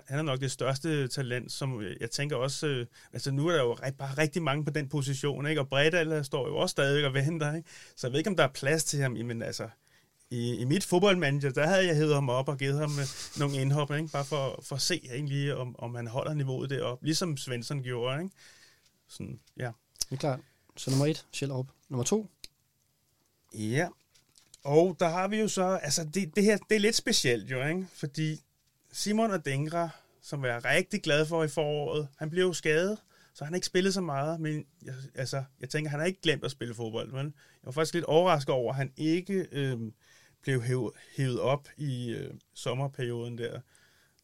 han 0.08 0.20
er 0.20 0.24
nok 0.24 0.40
det 0.40 0.52
største 0.52 1.08
talent, 1.08 1.52
som 1.52 1.82
jeg 2.02 2.12
tænker 2.12 2.36
også, 2.36 2.68
øh, 2.68 2.86
altså 3.14 3.32
nu 3.32 3.48
er 3.48 3.52
der 3.56 3.64
jo 3.64 3.74
ri- 3.74 3.92
bare 3.92 4.14
rigtig 4.18 4.42
mange 4.42 4.66
på 4.66 4.72
den 4.72 4.90
position, 4.90 5.48
ikke? 5.48 5.62
Og 5.62 5.70
Bredal 5.70 6.26
står 6.26 6.48
jo 6.48 6.58
også 6.58 6.72
stadig 6.72 7.06
og 7.06 7.14
venter, 7.14 7.54
ikke? 7.56 7.70
Så 7.96 8.08
jeg 8.08 8.12
ved 8.12 8.20
ikke, 8.20 8.30
om 8.30 8.36
der 8.36 8.44
er 8.44 8.52
plads 8.54 8.84
til 8.84 9.00
ham, 9.02 9.12
men 9.12 9.42
altså, 9.42 9.70
i, 10.30 10.56
i 10.56 10.64
mit 10.66 10.84
fodboldmanager, 10.84 11.50
der 11.52 11.68
havde 11.68 11.88
jeg 11.88 11.96
hævet 11.96 12.14
ham 12.14 12.30
op 12.30 12.50
og 12.50 12.58
givet 12.58 12.80
ham 12.80 12.92
øh, 13.00 13.06
nogle 13.40 13.58
indhop, 13.62 13.92
ikke? 13.92 14.08
Bare 14.14 14.26
for, 14.26 14.60
for 14.64 14.76
at 14.76 14.82
se 14.82 15.02
egentlig, 15.14 15.56
om, 15.56 15.76
om 15.80 15.96
han 15.96 16.08
holder 16.08 16.34
niveauet 16.34 16.70
deroppe, 16.70 17.06
ligesom 17.06 17.38
Svensson 17.38 17.84
gjorde, 17.84 18.24
ikke? 18.24 18.36
Sådan, 19.10 19.40
ja. 19.60 19.72
Det 20.10 20.16
er 20.16 20.20
klart. 20.20 20.40
Så 20.78 20.90
nummer 20.90 21.06
et, 21.06 21.26
Sjællerup. 21.32 21.68
Nummer 21.90 22.04
to, 22.04 22.30
Ja, 23.54 23.88
og 24.64 24.96
der 25.00 25.10
har 25.10 25.28
vi 25.28 25.40
jo 25.40 25.48
så, 25.48 25.64
altså 25.64 26.04
det, 26.14 26.36
det 26.36 26.44
her, 26.44 26.58
det 26.58 26.76
er 26.76 26.80
lidt 26.80 26.96
specielt 26.96 27.52
jo, 27.52 27.66
ikke? 27.66 27.88
Fordi 27.94 28.42
Simon 28.92 29.32
og 29.32 29.46
Dengra, 29.46 29.90
som 30.22 30.46
jeg 30.46 30.56
er 30.56 30.66
rigtig 30.66 31.02
glad 31.04 31.26
for 31.26 31.44
i 31.44 31.48
foråret, 31.48 32.08
han 32.18 32.30
blev 32.30 32.44
jo 32.44 32.54
skadet, 32.54 32.98
så 33.34 33.44
han 33.44 33.54
har 33.54 33.56
ikke 33.58 33.68
spillet 33.68 33.94
så 33.94 34.02
meget, 34.02 34.40
men 34.40 34.66
jeg, 34.86 34.94
altså, 35.16 35.44
jeg 35.60 35.70
tænker, 35.70 35.90
han 35.90 36.00
har 36.00 36.08
ikke 36.08 36.22
glemt 36.22 36.44
at 36.44 36.52
spille 36.52 36.74
fodbold, 36.74 37.12
men 37.12 37.26
jeg 37.26 37.66
var 37.66 37.72
faktisk 37.72 37.94
lidt 37.94 38.06
overrasket 38.06 38.56
over, 38.56 38.72
at 38.72 38.78
han 38.78 38.94
ikke 38.98 39.48
øh, 39.52 39.80
blev 40.42 40.62
hævet, 40.62 40.94
hævet 41.18 41.40
op 41.40 41.68
i 41.78 42.10
øh, 42.10 42.34
sommerperioden 42.54 43.38
der. 43.38 43.60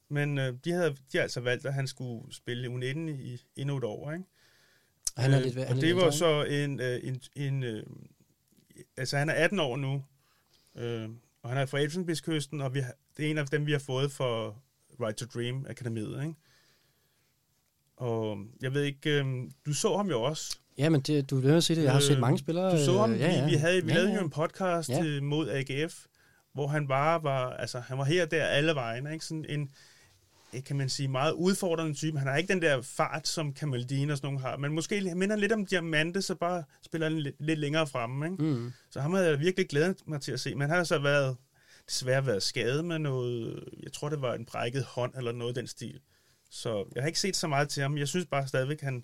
Men 0.10 0.38
øh, 0.38 0.54
de 0.66 0.72
havde 0.72 0.90
de 0.90 0.98
havde 1.12 1.24
altså 1.24 1.40
valgt, 1.40 1.66
at 1.66 1.74
han 1.74 1.88
skulle 1.88 2.34
spille 2.34 2.68
U19 2.68 2.98
i 3.10 3.42
endnu 3.56 3.78
et 3.78 3.84
år, 3.84 4.12
ikke? 4.12 4.26
Han 5.18 5.34
er 5.34 5.38
Øh, 5.40 5.44
lidt, 5.46 5.56
han 5.56 5.76
og 5.76 5.82
det 5.82 5.96
var 5.96 6.12
så 6.12 6.44
en, 6.44 6.80
øh, 6.80 7.00
en, 7.04 7.22
en 7.36 7.64
øh, 7.64 7.84
altså 8.98 9.18
han 9.18 9.30
er 9.30 9.34
18 9.34 9.60
år 9.60 9.78
nu, 9.78 10.04
øh, 10.78 11.10
og 11.44 11.50
han 11.50 11.58
er 11.58 11.66
fra 11.66 11.80
Elfenbenskysten, 11.80 12.62
og 12.62 12.74
vi 12.74 12.80
har, 12.80 12.94
det 13.18 13.26
er 13.26 13.30
en 13.32 13.38
af 13.38 13.48
dem, 13.48 13.66
vi 13.66 13.72
har 13.72 13.80
fået 13.80 14.12
for 14.12 14.64
Right 15.02 15.18
to 15.18 15.26
Dream 15.26 15.66
Akademiet, 15.70 16.22
ikke? 16.24 16.36
Og 17.98 18.38
jeg 18.62 18.74
ved 18.74 18.84
ikke, 18.84 19.20
øh, 19.20 19.26
du 19.66 19.74
så 19.74 19.98
ham 19.98 20.10
jo 20.10 20.22
også. 20.22 20.58
Ja, 20.78 20.90
men 20.90 21.02
det, 21.02 21.30
du 21.30 21.36
vil 21.36 21.62
sige 21.62 21.78
det. 21.78 21.84
Jeg 21.84 21.92
har 21.92 22.00
Øh, 22.00 22.04
set 22.04 22.20
mange 22.20 22.38
spillere. 22.38 22.72
Du 22.80 22.86
så 22.86 22.98
ham, 23.00 23.12
øh, 23.14 23.20
ja, 23.20 23.32
ja. 23.32 23.46
vi, 23.46 23.52
vi, 23.52 23.56
havde, 23.58 23.84
vi 23.84 23.90
ja, 23.90 23.94
lavede 23.96 24.12
ja. 24.12 24.18
jo 24.18 24.24
en 24.24 24.30
podcast 24.30 24.90
Ja. 24.90 25.04
ja. 25.04 25.22
mod 25.22 25.50
AGF, 25.50 26.06
hvor 26.54 26.68
han 26.68 26.88
bare 26.88 27.24
var, 27.24 27.50
altså 27.54 27.80
han 27.80 27.98
var 27.98 28.04
her 28.04 28.24
og 28.24 28.32
der 28.32 28.46
alle 28.46 28.76
vejen, 28.76 29.14
ikke? 29.14 29.26
Sådan 29.26 29.46
en, 29.50 29.72
kan 30.66 30.78
man 30.78 30.90
sige, 30.90 31.08
meget 31.08 31.32
udfordrende 31.32 31.94
type. 31.94 32.20
Han 32.20 32.28
har 32.28 32.38
ikke 32.38 32.54
den 32.54 32.62
der 32.62 32.82
fart, 32.82 33.28
som 33.28 33.54
Kamaldine 33.54 34.14
og 34.14 34.18
sådan 34.18 34.28
nogle 34.28 34.42
har, 34.42 34.58
men 34.58 34.74
måske 34.74 35.10
han 35.10 35.18
minder 35.18 35.36
lidt 35.36 35.52
om 35.52 35.66
Diamante, 35.66 36.22
så 36.22 36.36
bare 36.36 36.64
spiller 36.82 37.10
han 37.10 37.20
lidt, 37.20 37.36
lidt 37.40 37.60
længere 37.60 37.88
fremme, 37.88 38.26
ikke? 38.26 38.44
Mm. 38.44 38.72
Så 38.90 39.02
ham 39.02 39.14
havde 39.14 39.30
jeg 39.30 39.40
virkelig 39.40 39.70
glædet 39.70 39.98
mig 40.08 40.22
til 40.22 40.32
at 40.32 40.40
se, 40.40 40.56
men 40.56 40.70
han 40.70 40.78
har 40.78 40.84
så 40.84 41.00
været, 41.00 41.38
desværre 41.88 42.26
været 42.26 42.44
skadet 42.44 42.86
med 42.86 43.00
noget, 43.00 43.64
jeg 43.84 43.94
tror 43.94 44.10
det 44.10 44.22
var 44.22 44.34
en 44.34 44.46
brækket 44.46 44.84
hånd 44.84 45.14
eller 45.18 45.32
noget 45.32 45.50
af 45.50 45.56
den 45.56 45.68
stil. 45.68 46.00
Så 46.50 46.86
jeg 46.96 47.04
har 47.04 47.08
ikke 47.08 47.20
set 47.20 47.36
så 47.36 47.48
meget 47.48 47.70
til 47.70 47.82
ham. 47.82 47.98
Jeg 47.98 48.08
synes 48.08 48.26
bare 48.26 48.48
stadigvæk, 48.48 48.82
han, 48.82 49.04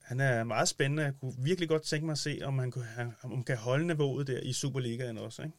han 0.00 0.20
er 0.20 0.44
meget 0.44 0.68
spændende. 0.68 1.02
Jeg 1.02 1.12
kunne 1.20 1.34
virkelig 1.38 1.68
godt 1.68 1.82
tænke 1.82 2.06
mig 2.06 2.12
at 2.12 2.18
se, 2.18 2.40
om 2.42 2.58
han, 2.58 2.70
kunne, 2.70 3.14
om 3.22 3.30
han 3.30 3.44
kan 3.44 3.56
holde 3.56 3.86
niveauet 3.86 4.26
der 4.26 4.40
i 4.40 4.52
Superligaen 4.52 5.18
også. 5.18 5.42
Ikke? 5.42 5.54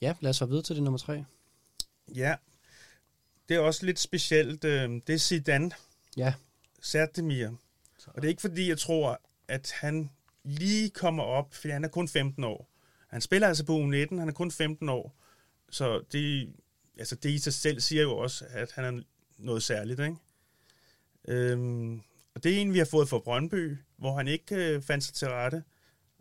Ja, 0.00 0.14
lad 0.20 0.30
os 0.30 0.38
hoppe 0.38 0.50
videre 0.50 0.64
til 0.64 0.76
det 0.76 0.82
nummer 0.82 0.98
tre. 0.98 1.24
Ja, 2.14 2.34
det 3.48 3.54
er 3.54 3.60
også 3.60 3.86
lidt 3.86 3.98
specielt. 3.98 4.64
øh, 4.64 4.90
Det 5.06 5.10
er 5.14 5.18
Zidane. 5.18 5.70
Ja. 6.16 6.34
Sertemir. 6.82 7.48
Og 8.06 8.14
det 8.22 8.24
er 8.24 8.28
ikke 8.28 8.40
fordi, 8.40 8.68
jeg 8.68 8.78
tror, 8.78 9.20
at 9.48 9.72
han 9.74 10.10
lige 10.44 10.90
kommer 10.90 11.22
op, 11.22 11.54
fordi 11.54 11.72
han 11.72 11.84
er 11.84 11.88
kun 11.88 12.08
15 12.08 12.44
år. 12.44 12.70
Han 13.08 13.20
spiller 13.20 13.48
altså 13.48 13.64
på 13.64 13.78
U19, 13.78 14.18
han 14.18 14.28
er 14.28 14.32
kun 14.32 14.50
15 14.50 14.88
år. 14.88 15.16
Så 15.70 16.02
det, 16.12 16.52
altså 16.98 17.14
det 17.16 17.30
i 17.30 17.38
sig 17.38 17.54
selv 17.54 17.80
siger 17.80 18.02
jo 18.02 18.16
også, 18.16 18.44
at 18.50 18.72
han 18.72 18.84
er 18.84 19.02
noget 19.38 19.62
særligt. 19.62 20.00
Ikke? 20.00 20.16
Øhm, 21.28 22.00
og 22.34 22.44
det 22.44 22.54
er 22.56 22.60
en, 22.60 22.72
vi 22.72 22.78
har 22.78 22.84
fået 22.84 23.08
fra 23.08 23.18
Brøndby, 23.18 23.76
hvor 23.96 24.16
han 24.16 24.28
ikke 24.28 24.54
øh, 24.54 24.82
fandt 24.82 25.04
sig 25.04 25.14
til 25.14 25.28
rette. 25.28 25.62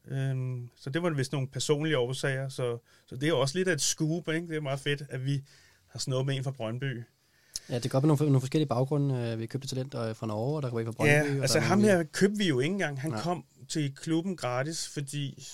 Øhm, 0.07 0.69
så 0.75 0.89
det 0.89 1.03
var 1.03 1.09
vist 1.09 1.31
nogle 1.31 1.47
personlige 1.47 1.97
årsager. 1.97 2.49
Så, 2.49 2.77
så 3.05 3.15
det 3.15 3.29
er 3.29 3.33
også 3.33 3.57
lidt 3.57 3.67
af 3.67 3.73
et 3.73 3.81
scoop. 3.81 4.27
Ikke? 4.29 4.47
Det 4.47 4.55
er 4.55 4.61
meget 4.61 4.79
fedt, 4.79 5.03
at 5.09 5.25
vi 5.25 5.43
har 5.87 5.99
med 6.23 6.35
en 6.37 6.43
fra 6.43 6.51
Brøndby. 6.51 7.03
Ja, 7.69 7.79
det 7.79 7.91
går 7.91 7.99
med 7.99 8.07
nogle, 8.07 8.25
nogle 8.25 8.39
forskellige 8.39 8.67
baggrunde. 8.69 9.15
Øh, 9.33 9.39
Vi 9.39 9.45
købte 9.47 9.67
talenter 9.67 10.13
fra 10.13 10.27
Norge, 10.27 10.55
og 10.55 10.61
der 10.61 10.69
går 10.69 10.79
ikke 10.79 10.91
fra 10.91 10.95
Brøndby. 10.95 11.11
Ja, 11.11 11.35
og 11.35 11.41
altså 11.41 11.59
ham 11.59 11.77
nogle- 11.77 11.93
her 11.93 12.03
købte 12.03 12.37
vi 12.37 12.47
jo 12.47 12.59
ikke 12.59 12.71
engang. 12.73 13.01
Han 13.01 13.11
Nej. 13.11 13.21
Kom 13.21 13.45
til 13.69 13.95
klubben 13.95 14.35
gratis, 14.37 14.87
fordi 14.93 15.47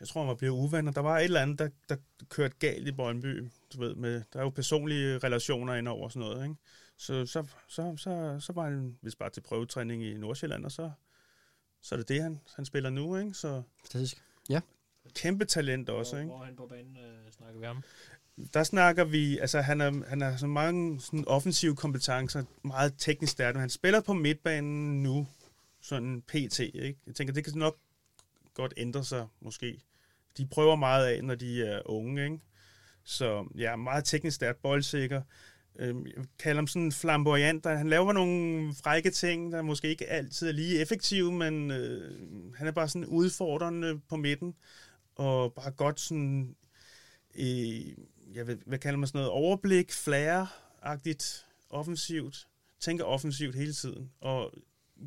jeg 0.00 0.08
tror, 0.08 0.20
han 0.20 0.28
var 0.28 0.34
blevet 0.34 0.52
uvenner. 0.54 0.92
Der 0.92 1.00
var 1.00 1.18
et 1.18 1.24
eller 1.24 1.40
andet, 1.40 1.58
der, 1.58 1.68
der 1.88 1.96
kørte 2.28 2.54
galt 2.58 2.88
i 2.88 2.92
Brøndby. 2.92 3.48
Du 3.74 3.80
ved, 3.80 3.94
med, 3.94 4.22
der 4.32 4.38
er 4.38 4.42
jo 4.42 4.50
personlige 4.50 5.18
relationer 5.18 5.74
ind 5.74 5.88
over 5.88 6.08
sådan 6.08 6.20
noget. 6.20 6.42
Ikke? 6.44 6.54
Så, 6.98 7.26
så, 7.26 7.44
så, 7.68 7.94
så, 7.96 8.36
så 8.40 8.52
var 8.52 8.64
han 8.64 8.96
vist 9.02 9.18
bare 9.18 9.30
til 9.30 9.40
prøvetræning 9.40 10.04
i 10.04 10.14
Nordsjælland, 10.14 10.64
og 10.64 10.72
så, 10.72 10.90
så 11.82 11.94
er 11.94 11.96
det 11.96 12.08
det, 12.08 12.22
han, 12.22 12.40
han 12.56 12.64
spiller 12.64 12.90
nu. 12.90 13.16
Ikke? 13.16 13.34
Så 13.34 13.62
Fantastisk. 13.82 14.22
kæmpe 15.14 15.44
talent 15.44 15.88
også. 15.88 16.16
Ikke? 16.16 16.28
Hvor 16.28 16.40
er 16.40 16.44
han 16.44 16.56
på 16.56 16.66
banen, 16.66 16.96
øh, 16.96 17.32
snakker 17.32 17.60
vi 17.60 17.66
om? 17.66 17.82
Der 18.54 18.62
snakker 18.64 19.04
vi, 19.04 19.38
altså 19.38 19.60
han, 19.60 19.80
er, 19.80 20.08
han 20.08 20.20
har 20.20 20.36
så 20.36 20.46
mange 20.46 21.00
sådan 21.00 21.24
offensive 21.28 21.76
kompetencer, 21.76 22.44
meget 22.64 22.94
teknisk 22.98 23.32
stærk, 23.32 23.54
men 23.54 23.60
han 23.60 23.70
spiller 23.70 24.00
på 24.00 24.12
midtbanen 24.12 25.02
nu, 25.02 25.26
sådan 25.80 26.22
PT, 26.28 26.58
ikke? 26.58 26.96
Jeg 27.06 27.14
tænker, 27.14 27.34
det 27.34 27.44
kan 27.44 27.52
nok 27.56 27.76
godt 28.54 28.74
ændre 28.76 29.04
sig, 29.04 29.26
måske. 29.40 29.80
De 30.38 30.46
prøver 30.46 30.76
meget 30.76 31.06
af, 31.06 31.24
når 31.24 31.34
de 31.34 31.62
er 31.66 31.90
unge, 31.90 32.24
ikke? 32.24 32.38
Så 33.04 33.48
ja, 33.58 33.76
meget 33.76 34.04
teknisk 34.04 34.34
stærk, 34.36 34.56
boldsikker. 34.56 35.22
Øhm, 35.78 36.06
Jeg 36.06 36.24
kalder 36.38 36.56
ham 36.60 36.66
sådan 36.66 36.92
flamboyant. 36.92 37.64
Der- 37.64 37.76
Han 37.76 37.88
laver 37.88 38.12
nogle 38.12 38.74
frække 38.74 39.10
ting, 39.10 39.52
der 39.52 39.62
måske 39.62 39.88
ikke 39.88 40.06
altid 40.06 40.48
er 40.48 40.52
lige 40.52 40.80
effektive, 40.80 41.32
men 41.32 41.70
øh, 41.70 42.14
han 42.56 42.66
er 42.66 42.70
bare 42.72 42.88
sådan 42.88 43.06
udfordrende 43.06 44.00
på 44.08 44.16
midten, 44.16 44.54
og 45.14 45.52
bare 45.54 45.70
godt 45.70 46.00
sådan 46.00 46.56
øh, 47.34 47.80
jeg 48.36 48.46
ved, 48.46 48.58
hvad 48.66 48.78
kalder 48.78 48.98
man 48.98 49.06
sådan 49.06 49.18
noget, 49.18 49.30
overblik, 49.30 49.92
flair-agtigt, 49.92 51.46
offensivt, 51.70 52.46
tænker 52.80 53.04
offensivt 53.04 53.54
hele 53.54 53.72
tiden, 53.72 54.10
og 54.20 54.52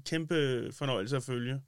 kæmpe 0.06 0.70
fornøjelse 0.72 1.16
at 1.16 1.24
følge. 1.24 1.62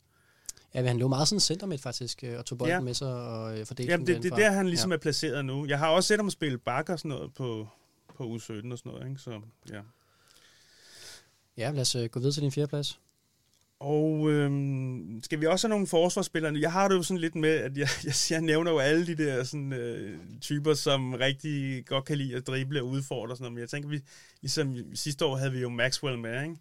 Ja, 0.73 0.79
men 0.81 0.87
han 0.87 0.99
lå 0.99 1.07
meget 1.07 1.27
sådan 1.27 1.39
center 1.39 1.77
faktisk, 1.77 2.23
øh, 2.23 2.37
og 2.39 2.45
tog 2.45 2.57
bolden 2.57 2.73
Ja. 2.75 2.79
med 2.79 2.93
sig 2.93 3.13
og 3.13 3.59
øh, 3.59 3.65
fordelte 3.65 3.91
Jamen, 3.91 4.07
den 4.07 4.15
det, 4.15 4.23
det 4.23 4.31
er 4.31 4.35
der, 4.35 4.51
han 4.51 4.67
ligesom 4.67 4.91
ja. 4.91 4.95
er 4.95 4.99
placeret 4.99 5.45
nu. 5.45 5.65
Jeg 5.65 5.79
har 5.79 5.89
også 5.89 6.07
set 6.07 6.17
ham 6.17 6.29
spille 6.29 6.57
bak 6.57 6.89
og 6.89 6.99
sådan 6.99 7.09
noget 7.09 7.33
på, 7.33 7.67
på 8.15 8.23
U17 8.23 8.27
og 8.29 8.39
sådan 8.41 8.81
noget, 8.85 9.09
ikke? 9.09 9.21
Så, 9.21 9.41
ja. 9.69 9.81
Ja, 11.57 11.71
lad 11.71 11.81
os 11.81 11.95
øh, 11.95 12.09
gå 12.09 12.19
videre 12.19 12.33
til 12.33 12.43
din 12.43 12.51
fjerde 12.51 12.67
plads. 12.67 12.99
Og 13.81 14.31
øhm, 14.31 15.19
skal 15.23 15.41
vi 15.41 15.45
også 15.45 15.67
have 15.67 15.69
nogle 15.69 15.87
forsvarsspillere? 15.87 16.53
Jeg 16.59 16.71
har 16.71 16.87
det 16.87 16.95
jo 16.95 17.03
sådan 17.03 17.21
lidt 17.21 17.35
med, 17.35 17.49
at 17.49 17.77
jeg, 17.77 17.87
jeg, 18.05 18.13
jeg 18.29 18.41
nævner 18.41 18.71
jo 18.71 18.79
alle 18.79 19.07
de 19.07 19.15
der 19.15 19.43
sådan, 19.43 19.73
øh, 19.73 20.19
typer, 20.41 20.73
som 20.73 21.13
rigtig 21.13 21.85
godt 21.85 22.05
kan 22.05 22.17
lide 22.17 22.35
at 22.35 22.47
drible 22.47 22.81
og 22.81 22.87
udfordre 22.87 23.35
sådan 23.35 23.43
noget. 23.43 23.53
Men 23.53 23.61
jeg 23.61 23.69
tænker, 23.69 23.89
vi, 23.89 24.01
ligesom 24.41 24.95
sidste 24.95 25.25
år 25.25 25.35
havde 25.35 25.51
vi 25.51 25.59
jo 25.59 25.69
Maxwell 25.69 26.19
med, 26.19 26.43
ikke? 26.43 26.55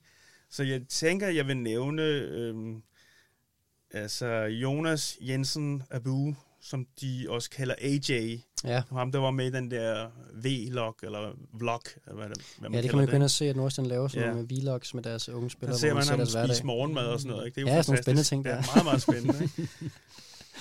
Så 0.51 0.63
jeg 0.63 0.83
tænker, 0.89 1.29
jeg 1.29 1.47
vil 1.47 1.57
nævne 1.57 2.03
øhm, 2.03 2.83
altså 3.91 4.27
Jonas 4.43 5.19
Jensen 5.21 5.83
Abu 5.91 6.35
som 6.63 6.87
de 7.01 7.27
også 7.29 7.51
kalder 7.51 7.75
AJ. 7.79 8.39
Ja. 8.65 8.83
Ham, 8.93 9.13
der 9.13 9.19
var 9.19 9.31
med 9.31 9.47
i 9.47 9.51
den 9.51 9.71
der 9.71 10.09
V-log, 10.35 10.97
eller 11.03 11.33
vlog, 11.53 11.81
eller 12.07 12.15
hvad, 12.17 12.29
det, 12.29 12.43
hvad 12.59 12.71
man 12.71 12.75
Ja, 12.79 12.83
det 12.83 12.91
kan 12.91 12.99
man 12.99 13.09
jo 13.09 13.15
ind 13.15 13.23
og 13.23 13.31
se, 13.31 13.45
at 13.49 13.57
Nordsjælland 13.57 13.91
laver 13.91 14.09
sådan 14.09 14.25
Ja. 14.29 14.33
nogle 14.33 14.49
vlogs 14.49 14.95
med 14.95 15.03
deres 15.03 15.29
unge 15.29 15.43
Der 15.43 15.49
spillere, 15.49 15.79
ser 15.79 15.95
man 15.95 16.07
ham 16.07 16.27
spise 16.27 16.67
morgenmad 16.67 17.07
og 17.07 17.21
sådan 17.21 17.31
noget. 17.31 17.47
Ikke? 17.47 17.55
Det 17.61 17.67
er 17.67 17.71
jo 17.71 17.77
Ja, 17.77 17.83
sådan 17.83 17.93
nogle 17.93 18.03
spændende 18.03 18.25
fantastisk. 18.25 18.31
ting, 18.31 18.45
der. 18.45 18.51
Ja, 18.55 18.63
meget, 18.75 18.85
meget 18.85 19.03
spændende. 19.03 19.45
Ikke? 19.83 19.95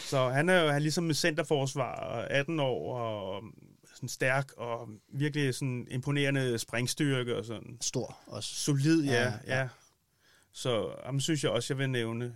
Så 0.10 0.30
han 0.30 0.50
er 0.50 0.62
jo 0.62 0.68
han 0.68 0.76
er 0.76 0.80
ligesom 0.80 1.06
en 1.06 1.14
centerforsvar, 1.14 1.96
og 1.96 2.32
18 2.32 2.60
år, 2.60 2.98
og 3.00 3.44
sådan 3.96 4.10
stærk, 4.10 4.52
og 4.58 4.90
virkelig 5.14 5.56
sådan 5.56 5.88
imponerende 5.92 6.58
springstyrke 6.58 7.36
og 7.38 7.46
sådan. 7.46 7.78
Stor 7.82 8.18
også. 8.28 8.50
Solid, 8.56 9.04
ja, 9.04 9.12
Ja, 9.14 9.24
ja. 9.24 9.32
ja. 9.48 9.60
ja. 9.60 9.68
Så 10.54 10.90
ham 11.06 11.20
synes 11.20 11.44
jeg 11.44 11.52
også, 11.52 11.74
jeg 11.74 11.78
vil 11.78 11.90
nævne. 11.90 12.36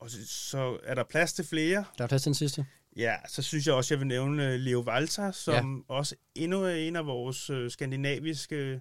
Og 0.00 0.10
så, 0.10 0.18
så 0.26 0.78
er 0.84 0.94
der 0.94 1.04
plads 1.04 1.32
til 1.32 1.44
flere. 1.44 1.84
Der 1.98 2.04
er 2.04 2.08
plads 2.08 2.22
til 2.22 2.30
den 2.30 2.34
sidste. 2.34 2.66
Ja, 2.96 3.16
så 3.28 3.42
synes 3.42 3.66
jeg 3.66 3.74
også, 3.74 3.94
jeg 3.94 3.98
vil 4.00 4.06
nævne 4.08 4.52
øh, 4.52 4.60
Leo 4.60 4.80
Valter, 4.80 5.30
som 5.30 5.84
ja. 5.88 5.94
også 5.94 6.16
endnu 6.34 6.62
er 6.64 6.74
en 6.74 6.96
af 6.96 7.06
vores 7.06 7.50
øh, 7.50 7.70
skandinaviske, 7.70 8.80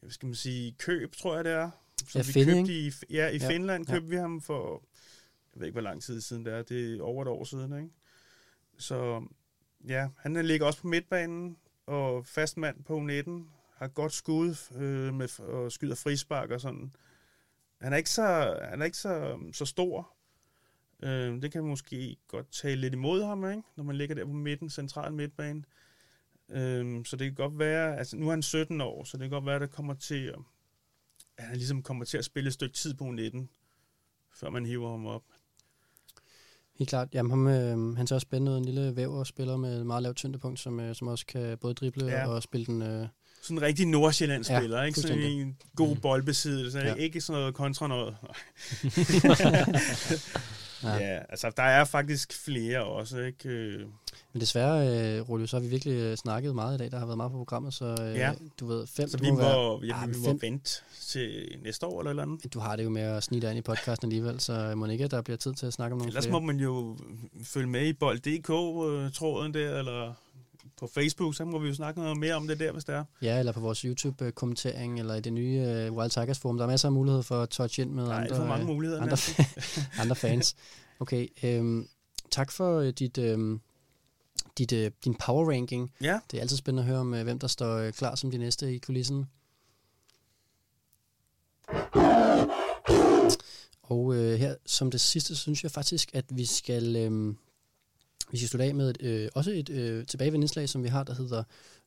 hvad 0.00 0.10
skal 0.10 0.26
man 0.26 0.34
sige, 0.34 0.72
køb, 0.72 1.14
tror 1.16 1.34
jeg 1.36 1.44
det 1.44 1.52
er. 1.52 1.70
Som 2.08 2.18
Ja, 2.20 2.26
vi 2.26 2.32
Finning. 2.32 2.58
købte 2.68 2.72
i, 2.80 2.92
ja, 3.10 3.28
i 3.28 3.36
Ja, 3.36 3.44
ja. 3.44 3.48
Finland 3.48 3.88
ja. 3.88 3.94
købte 3.94 4.08
vi 4.08 4.16
ham 4.16 4.40
for, 4.40 4.82
jeg 5.54 5.60
ved 5.60 5.66
ikke, 5.66 5.74
hvor 5.74 5.80
lang 5.80 6.02
tid 6.02 6.20
siden 6.20 6.44
det 6.44 6.54
er, 6.54 6.62
det 6.62 6.96
er 6.98 7.02
over 7.02 7.22
et 7.22 7.28
år 7.28 7.44
siden, 7.44 7.76
ikke? 7.76 7.94
Så 8.78 9.26
ja, 9.88 10.08
han 10.18 10.46
ligger 10.46 10.66
også 10.66 10.80
på 10.80 10.86
midtbanen, 10.86 11.56
og 11.86 12.26
fast 12.26 12.56
mand 12.56 12.84
på 12.84 12.98
19, 13.00 13.48
har 13.76 13.88
godt 13.88 14.12
skud 14.12 14.54
øh, 14.76 15.14
med, 15.14 15.40
og 15.40 15.72
skyder 15.72 15.94
frispark 15.94 16.50
og 16.50 16.60
sådan. 16.60 16.92
Han 17.80 17.92
er 17.92 17.96
ikke 17.96 18.10
så, 18.10 18.58
han 18.70 18.80
er 18.80 18.84
ikke 18.84 18.98
så, 18.98 19.38
så 19.52 19.64
stor, 19.64 20.12
Øh, 21.02 21.42
det 21.42 21.52
kan 21.52 21.64
måske 21.64 22.16
godt 22.28 22.52
tale 22.52 22.80
lidt 22.80 22.94
imod 22.94 23.24
ham, 23.24 23.50
ikke? 23.50 23.62
når 23.76 23.84
man 23.84 23.96
ligger 23.96 24.14
der 24.14 24.24
på 24.24 24.32
midten, 24.32 24.70
central 24.70 25.12
midtbane. 25.12 25.62
Øh, 26.50 27.04
så 27.04 27.16
det 27.16 27.26
kan 27.26 27.34
godt 27.34 27.58
være, 27.58 27.98
altså 27.98 28.16
nu 28.16 28.26
er 28.26 28.30
han 28.30 28.42
17 28.42 28.80
år, 28.80 29.04
så 29.04 29.16
det 29.16 29.22
kan 29.22 29.30
godt 29.30 29.46
være, 29.46 29.54
at 29.54 29.60
det 29.60 29.70
kommer 29.70 29.94
til 29.94 30.24
at, 30.26 30.38
at 31.36 31.44
han 31.44 31.56
ligesom 31.56 31.82
kommer 31.82 32.04
til 32.04 32.18
at 32.18 32.24
spille 32.24 32.48
et 32.48 32.54
stykke 32.54 32.74
tid 32.74 32.94
på 32.94 33.04
19, 33.04 33.48
før 34.34 34.50
man 34.50 34.66
hiver 34.66 34.90
ham 34.90 35.06
op. 35.06 35.22
Helt 36.78 36.88
klart. 36.90 37.08
Jamen, 37.14 37.30
ham, 37.30 37.46
øh, 37.46 37.96
han 37.96 38.06
ser 38.06 38.14
også 38.14 38.24
spændende. 38.24 38.58
En 38.58 38.64
lille 38.64 38.96
væverspiller 38.96 39.56
med 39.56 39.80
et 39.80 39.86
meget 39.86 40.02
lavt 40.02 40.16
tyngdepunkt, 40.16 40.60
som, 40.60 40.80
øh, 40.80 40.94
som 40.94 41.08
også 41.08 41.26
kan 41.26 41.58
både 41.58 41.74
drible 41.74 42.06
ja. 42.06 42.28
Og 42.28 42.42
spille 42.42 42.66
den... 42.66 42.82
Øh, 42.82 43.06
Sådan 43.42 43.56
en 43.58 43.62
rigtig 43.62 43.86
Nordsjælland-spiller, 43.86 44.78
Ja, 44.78 44.84
ikke? 44.84 45.00
Sådan 45.00 45.18
en 45.18 45.56
god 45.76 45.96
boldbesiddelse, 45.96 46.78
Ja. 46.78 46.86
ja. 46.88 46.94
ikke 46.94 47.20
sådan 47.20 47.40
noget 47.40 47.54
kontra 47.54 47.86
noget. 47.88 48.16
Ja. 50.82 50.94
ja. 50.94 51.18
altså 51.28 51.52
der 51.56 51.62
er 51.62 51.84
faktisk 51.84 52.44
flere 52.44 52.84
også, 52.84 53.18
ikke? 53.18 53.48
Øh, 53.48 53.80
men 54.32 54.40
desværre, 54.40 54.88
øh, 55.18 55.28
Rolio, 55.28 55.46
så 55.46 55.56
har 55.56 55.60
vi 55.62 55.68
virkelig 55.68 55.92
øh, 55.94 56.16
snakket 56.16 56.54
meget 56.54 56.74
i 56.74 56.78
dag. 56.78 56.90
Der 56.90 56.98
har 56.98 57.06
været 57.06 57.16
meget 57.16 57.32
på 57.32 57.38
programmet, 57.38 57.74
så 57.74 57.84
øh, 58.02 58.14
Ja. 58.16 58.32
du 58.60 58.66
ved, 58.66 58.86
fem... 58.86 59.08
Så 59.08 59.18
vi 59.18 59.30
må 59.30 59.36
være- 59.36 59.86
ja, 59.86 60.02
Ah, 60.02 60.08
vi 60.08 60.14
må 60.26 60.38
vente 60.40 60.70
til 61.00 61.58
næste 61.62 61.86
år 61.86 62.00
eller 62.00 62.10
et 62.10 62.12
eller 62.12 62.22
andet. 62.22 62.54
Du 62.54 62.58
har 62.58 62.76
det 62.76 62.84
jo 62.84 62.90
med 62.90 63.02
at 63.02 63.22
snige 63.22 63.40
dig 63.40 63.50
ind 63.50 63.58
i 63.58 63.62
podcasten 63.62 64.06
alligevel, 64.08 64.40
så 64.40 64.72
må 64.76 64.86
ikke, 64.86 65.04
at 65.04 65.10
der 65.10 65.22
bliver 65.22 65.36
tid 65.36 65.54
til 65.54 65.66
at 65.66 65.72
snakke 65.72 65.92
om 65.92 65.98
nogle 65.98 66.10
Ellers 66.10 66.24
flere. 66.24 66.40
må 66.40 66.46
man 66.46 66.56
jo 66.56 66.96
følge 67.44 67.66
med 67.68 67.86
i 67.86 67.92
bold.dk-tråden 67.92 69.54
der, 69.54 69.78
eller 69.78 70.14
på 70.80 70.86
Facebook, 70.86 71.34
så 71.34 71.44
må 71.44 71.58
vi 71.58 71.68
jo 71.68 71.74
snakke 71.74 72.00
noget 72.00 72.16
mere 72.16 72.34
om 72.34 72.48
det 72.48 72.60
der, 72.60 72.72
hvis 72.72 72.84
det 72.84 72.94
er. 72.94 73.04
Ja, 73.22 73.38
eller 73.38 73.52
på 73.52 73.60
vores 73.60 73.78
YouTube-kommentering, 73.80 74.98
eller 74.98 75.14
i 75.14 75.20
det 75.20 75.32
nye 75.32 75.86
uh, 75.90 75.96
Wild 75.96 76.10
Tigers 76.10 76.38
forum. 76.38 76.56
Der 76.56 76.64
er 76.64 76.68
masser 76.68 76.88
af 76.88 76.92
muligheder 76.92 77.22
for 77.22 77.42
at 77.42 77.48
touch 77.48 77.80
ind 77.80 77.90
med 77.90 78.02
alt 78.02 78.12
andre, 78.12 78.36
for 78.36 78.44
mange 78.44 78.62
øh, 78.62 78.66
muligheder. 78.66 79.02
andre, 79.02 79.16
andre 80.02 80.16
fans. 80.16 80.56
Okay, 81.00 81.26
øhm, 81.42 81.88
tak 82.30 82.52
for 82.52 82.78
øh, 82.78 82.92
dit, 82.92 83.18
øhm, 83.18 83.60
dit, 84.58 84.72
øh, 84.72 84.90
din 85.04 85.14
power 85.14 85.50
ranking. 85.52 85.92
Ja, 86.00 86.18
Det 86.30 86.36
er 86.36 86.40
altid 86.40 86.56
spændende 86.56 86.82
at 86.82 86.88
høre 86.88 86.98
om, 87.00 87.14
øh, 87.14 87.22
hvem 87.24 87.38
der 87.38 87.46
står 87.46 87.76
øh, 87.76 87.92
klar 87.92 88.14
som 88.14 88.30
de 88.30 88.38
næste 88.38 88.74
i 88.74 88.78
kulissen. 88.78 89.26
Og 93.82 94.14
øh, 94.14 94.38
her 94.38 94.54
som 94.66 94.90
det 94.90 95.00
sidste, 95.00 95.36
synes 95.36 95.62
jeg 95.62 95.70
faktisk, 95.70 96.10
at 96.14 96.24
vi 96.30 96.44
skal, 96.44 96.96
øh, 96.96 97.34
vi 98.30 98.36
skal 98.38 98.48
slutte 98.48 98.64
af 98.64 98.74
med 98.74 98.90
et, 98.90 99.02
øh, 99.02 99.28
også 99.34 99.50
et 99.50 99.70
øh, 99.70 100.06
tilbagevendende 100.06 100.44
indslag, 100.44 100.68
som 100.68 100.82
vi 100.82 100.88
har, 100.88 101.04
der 101.04 101.14
hedder 101.14 101.42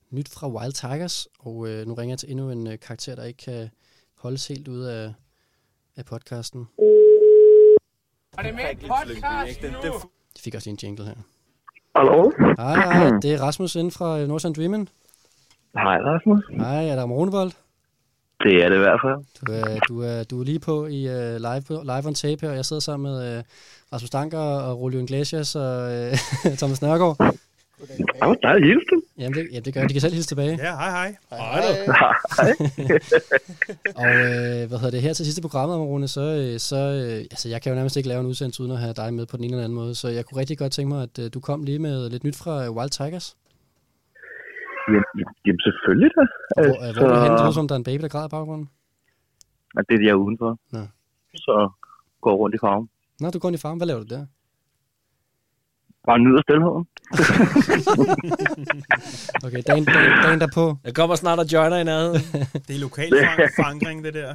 Nyt 0.10 0.30
fra 0.30 0.50
Wild 0.50 0.74
Tigers. 0.74 1.28
Og 1.40 1.68
øh, 1.70 1.88
nu 1.88 1.94
ringer 1.94 2.12
jeg 2.12 2.20
til 2.20 2.32
endnu 2.32 2.50
en 2.50 2.68
øh, 2.68 2.80
karakter, 2.80 3.16
der 3.16 3.24
ikke 3.24 3.38
kan 3.38 3.70
holdes 4.16 4.48
helt 4.48 4.68
ude 4.68 4.94
af, 4.94 5.14
af 5.98 6.06
podcasten. 6.06 6.68
Er 8.38 8.44
det 8.44 8.56
med 8.56 8.64
en 8.72 8.78
podcast 8.78 9.62
nu? 9.62 9.92
De 10.38 10.42
fik 10.42 10.56
også 10.56 10.70
lige 10.70 10.74
en 10.74 10.80
jingle 10.84 11.06
her. 11.06 11.16
Hallo? 11.96 12.32
Hej, 12.58 12.76
hej, 12.76 13.20
det 13.22 13.34
er 13.34 13.42
Rasmus 13.42 13.76
inden 13.76 13.92
fra 13.92 14.20
øh, 14.20 14.28
Northern 14.28 14.54
Dreamin'. 14.58 14.88
Hej, 15.74 15.98
Rasmus. 16.02 16.44
Hej, 16.52 16.88
er 16.88 16.96
der 16.96 17.04
Rунebold? 17.04 17.52
Det 18.44 18.64
er 18.64 18.70
det 18.70 18.76
i 18.76 18.80
hvert 18.80 19.00
fald. 19.06 19.20
Du 19.40 19.52
er, 19.52 19.80
du 19.90 20.02
er, 20.02 20.24
du 20.24 20.40
er 20.40 20.46
lige 20.46 20.60
på 20.60 20.86
i 20.86 21.00
uh, 21.08 21.36
live, 21.48 21.62
på, 21.68 21.74
live 21.84 22.08
on 22.08 22.14
tape 22.14 22.42
her, 22.42 22.50
og 22.50 22.56
jeg 22.56 22.66
sidder 22.66 22.80
sammen 22.80 23.12
med 23.12 23.38
uh, 23.38 23.44
Rasmus 23.94 24.10
Danker 24.10 24.40
og 24.40 24.80
Rolio 24.82 25.00
Iglesias 25.00 25.56
og 25.56 25.76
uh, 25.86 26.54
Thomas 26.62 26.82
Nørgaard. 26.82 27.18
Åh, 28.28 28.36
der 28.42 28.50
er 28.56 28.60
hilsen. 28.70 29.00
Jamen 29.20 29.34
det, 29.38 29.44
jamen 29.52 29.66
det 29.66 29.74
gør 29.74 29.82
jeg. 29.82 29.90
De 29.90 29.94
kan 29.94 30.02
selv 30.02 30.14
hilse 30.14 30.30
tilbage. 30.30 30.56
ja, 30.68 30.72
hej 30.82 30.92
hej. 30.98 31.10
Hej. 31.30 31.62
Hej. 32.00 32.52
Og 34.02 34.12
uh, 34.26 34.62
hvad 34.70 34.78
hedder 34.82 34.96
det 34.98 35.02
her 35.02 35.14
til 35.14 35.26
sidste 35.26 35.42
programmet, 35.42 35.78
Rune, 35.78 36.08
så, 36.08 36.22
uh, 36.22 36.58
så 36.70 36.76
uh, 36.76 37.34
altså, 37.34 37.50
jeg 37.50 37.62
kan 37.62 37.70
jo 37.72 37.76
nærmest 37.76 37.98
ikke 37.98 38.10
lave 38.10 38.22
en 38.22 38.28
udsendelse 38.32 38.64
uden 38.64 38.72
at 38.72 38.80
have 38.86 38.94
dig 38.94 39.14
med 39.14 39.26
på 39.26 39.38
den 39.38 39.44
ene 39.46 39.54
eller 39.54 39.64
anden 39.64 39.80
måde, 39.82 39.96
så 39.96 40.08
jeg 40.18 40.26
kunne 40.26 40.40
rigtig 40.40 40.58
godt 40.58 40.72
tænke 40.72 40.90
mig, 40.94 41.02
at 41.08 41.16
uh, 41.20 41.26
du 41.34 41.40
kom 41.40 41.64
lige 41.64 41.80
med 41.80 42.10
lidt 42.10 42.24
nyt 42.24 42.38
fra 42.44 42.54
uh, 42.70 42.76
Wild 42.78 42.90
Tigers. 42.90 43.28
Jamen, 44.88 45.04
jamen, 45.46 45.62
selvfølgelig 45.68 46.12
da. 46.18 46.24
Og 46.58 46.64
hvor, 46.66 46.78
uh, 46.88 46.96
hvor 46.96 47.06
er 47.06 47.14
du 47.14 47.22
henne? 47.24 47.36
Det 47.36 47.44
lyder 47.44 47.58
som, 47.60 47.68
der 47.68 47.76
er 47.76 47.82
en 47.84 47.90
baby, 47.92 48.02
der 48.02 48.14
græder 48.14 48.30
i 48.32 48.36
baggrunden. 48.38 48.70
at 49.78 49.86
det 49.90 49.96
er 49.96 50.00
de 50.04 50.10
er 50.10 50.18
udenfor. 50.24 50.52
Nå. 50.72 50.82
Så 51.36 51.56
går 52.22 52.36
rundt 52.42 52.56
i 52.56 52.60
farven. 52.66 52.88
Nå, 53.20 53.26
du 53.34 53.40
går 53.40 53.50
ind 53.50 53.58
i 53.58 53.62
farven. 53.64 53.80
Hvad 53.80 53.88
laver 53.88 54.04
du 54.04 54.10
der? 54.16 54.26
Bare 56.08 56.20
nyder 56.20 56.42
stillheden. 56.48 56.84
Okay, 59.48 59.62
dagen, 59.70 59.86
dagen, 59.96 60.14
dagen 60.26 60.40
derpå. 60.46 60.66
Jeg 60.88 60.94
kommer 61.00 61.16
snart 61.16 61.40
og 61.44 61.48
joiner 61.54 61.78
i 61.84 61.86
nærheden. 61.92 62.22
Det 62.68 62.74
er 62.78 62.82
lokal 62.88 63.12
foran- 63.24 63.54
forankring, 63.60 63.98
det 64.06 64.14
der. 64.20 64.30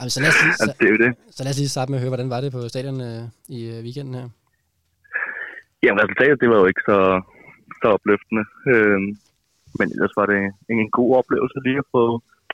Ej, 0.00 0.08
så, 0.14 0.18
lad 0.22 0.30
os 0.32 0.38
lige, 0.44 0.54
Ja, 0.60 0.64
så, 0.66 0.72
det 0.80 0.88
er 0.94 0.98
det. 1.04 1.10
så 1.36 1.40
lad 1.44 1.50
os 1.54 1.60
lige 1.62 1.72
starte 1.74 1.88
med 1.90 1.98
at 1.98 2.02
høre, 2.04 2.12
hvordan 2.14 2.30
var 2.34 2.40
det 2.44 2.50
på 2.56 2.60
stadion 2.72 2.98
uh, 3.10 3.22
i 3.56 3.58
uh, 3.72 3.78
weekenden 3.86 4.14
her? 4.20 4.28
Jamen, 5.82 5.98
resultatet, 6.02 6.36
det 6.42 6.48
var 6.52 6.58
jo 6.62 6.66
ikke 6.72 6.84
så, 6.90 6.98
så 7.80 7.86
opløftende. 7.96 8.44
Øhm, 8.72 9.08
men 9.78 9.86
ellers 9.94 10.14
var 10.20 10.26
det 10.32 10.40
en, 10.70 10.78
en 10.84 10.90
god 10.98 11.10
oplevelse 11.20 11.58
lige 11.66 11.80
at 11.84 11.88
få 11.96 12.04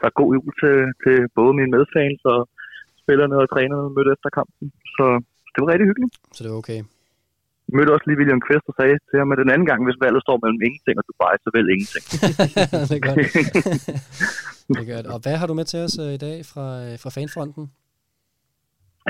der 0.00 0.06
er 0.10 0.18
god 0.22 0.30
jul 0.36 0.50
til, 0.62 0.76
til 1.04 1.16
både 1.38 1.52
mine 1.58 1.70
medfans 1.76 2.20
og 2.34 2.40
spillerne 3.02 3.36
og 3.42 3.46
trænerne 3.52 3.88
mødte 3.96 4.10
efter 4.16 4.30
kampen. 4.38 4.66
Så 4.96 5.06
det 5.52 5.58
var 5.62 5.68
rigtig 5.72 5.86
hyggeligt. 5.90 6.14
Så 6.34 6.40
det 6.44 6.50
var 6.52 6.58
okay. 6.62 6.80
Jeg 7.68 7.74
mødte 7.76 7.94
også 7.94 8.06
lige 8.08 8.18
William 8.20 8.42
Kvist 8.46 8.66
og 8.70 8.74
sagde 8.78 8.96
til 9.08 9.16
ham, 9.20 9.32
at 9.32 9.38
den 9.42 9.50
anden 9.54 9.68
gang, 9.70 9.80
hvis 9.86 9.98
valget 10.04 10.22
står 10.26 10.36
mellem 10.42 10.60
ingenting 10.66 10.96
og 11.00 11.04
Dubai, 11.08 11.34
så 11.44 11.48
vel 11.56 11.66
ingenting. 11.74 12.04
det 12.90 12.96
er 12.98 13.04
godt. 13.08 13.18
det 14.68 14.80
er 14.84 14.88
godt. 14.94 15.06
Og 15.12 15.18
hvad 15.24 15.36
har 15.40 15.46
du 15.50 15.54
med 15.60 15.66
til 15.72 15.80
os 15.86 15.94
uh, 16.04 16.10
i 16.18 16.20
dag 16.26 16.36
fra, 16.50 16.66
uh, 16.86 16.92
fra 17.02 17.10
fanfronten? 17.16 17.64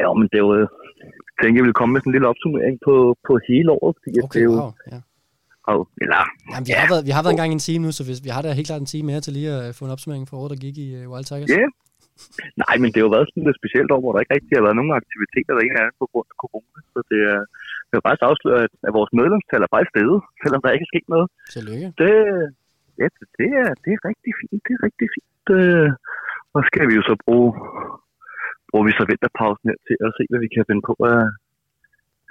Ja, 0.03 0.09
men 0.18 0.26
det 0.32 0.40
var... 0.47 0.57
Jeg 1.28 1.36
tænkte, 1.40 1.57
jeg 1.59 1.64
ville 1.66 1.78
komme 1.80 1.93
med 1.93 2.01
sådan 2.01 2.11
en 2.11 2.16
lille 2.16 2.28
opsummering 2.32 2.76
på, 2.86 2.95
på 3.26 3.32
hele 3.49 3.68
året, 3.78 3.95
fordi 3.99 4.11
at 4.11 4.16
det 4.16 4.24
Okay, 4.28 4.40
er 4.40 4.49
jo... 4.51 4.55
wow. 4.62 4.72
Ja. 4.93 5.01
Og, 5.72 5.78
eller, 6.05 6.22
Jamen, 6.53 6.66
vi, 6.68 6.72
har 6.80 6.88
været, 6.93 7.05
vi 7.09 7.12
har 7.16 7.22
været 7.22 7.34
en 7.36 7.43
gang 7.43 7.53
i 7.53 7.59
en 7.61 7.66
time 7.68 7.82
nu, 7.86 7.93
så 7.99 8.03
hvis, 8.07 8.18
vi 8.26 8.30
har 8.34 8.43
da 8.43 8.49
helt 8.53 8.68
klart 8.70 8.80
en 8.80 8.93
time 8.95 9.07
mere 9.11 9.20
til 9.20 9.32
lige 9.38 9.51
at 9.59 9.74
få 9.78 9.82
en 9.84 9.93
opsummering 9.95 10.24
for 10.28 10.36
året, 10.40 10.51
der 10.51 10.59
gik 10.66 10.76
i 10.84 10.88
Wild 11.12 11.26
Tigers. 11.30 11.51
Ja. 11.51 11.66
Nej, 12.64 12.74
men 12.80 12.88
det 12.90 12.98
har 12.98 13.06
jo 13.08 13.16
været 13.16 13.28
sådan 13.28 13.50
et 13.52 13.60
specielt 13.60 13.90
år, 13.94 14.00
hvor 14.02 14.12
der 14.12 14.22
ikke 14.22 14.36
rigtig 14.36 14.54
har 14.56 14.66
været 14.66 14.78
nogen 14.78 14.98
aktiviteter 15.00 15.52
der 15.54 15.62
ene 15.64 15.78
af 15.82 15.88
på 16.02 16.06
grund 16.12 16.28
af 16.32 16.36
corona. 16.42 16.78
Så 16.92 16.98
det 17.10 17.20
er, 17.32 17.40
jeg 17.88 17.94
vil 17.96 18.06
faktisk 18.06 18.28
afsløre, 18.30 18.60
at, 18.66 18.74
at 18.86 18.92
vores 18.98 19.12
medlemstal 19.18 19.62
er 19.62 19.72
faktisk 19.74 19.92
steget, 19.94 20.18
selvom 20.42 20.60
der 20.62 20.74
ikke 20.74 20.86
er 20.88 20.92
sket 20.92 21.08
noget. 21.14 21.28
Tillykke. 21.56 21.86
Det, 22.02 22.12
ja, 23.00 23.06
det, 23.38 23.48
er, 23.62 23.68
det 23.84 23.90
er 23.96 24.00
rigtig 24.10 24.32
fint. 24.40 24.60
Det 24.66 24.72
er 24.76 24.82
rigtig 24.88 25.08
fint. 25.16 25.46
Øh, 25.58 25.90
og 26.56 26.60
skal 26.70 26.84
vi 26.88 26.94
jo 26.98 27.02
så 27.10 27.14
bruge, 27.24 27.50
bruger 28.68 28.86
vi 28.86 28.92
så 28.98 29.04
vinterpausen 29.10 29.66
her 29.70 29.78
til 29.88 29.96
at 30.06 30.10
se, 30.16 30.22
hvad 30.30 30.40
vi 30.44 30.50
kan 30.54 30.68
finde 30.68 30.84
på 30.90 30.94
af, 31.12 31.22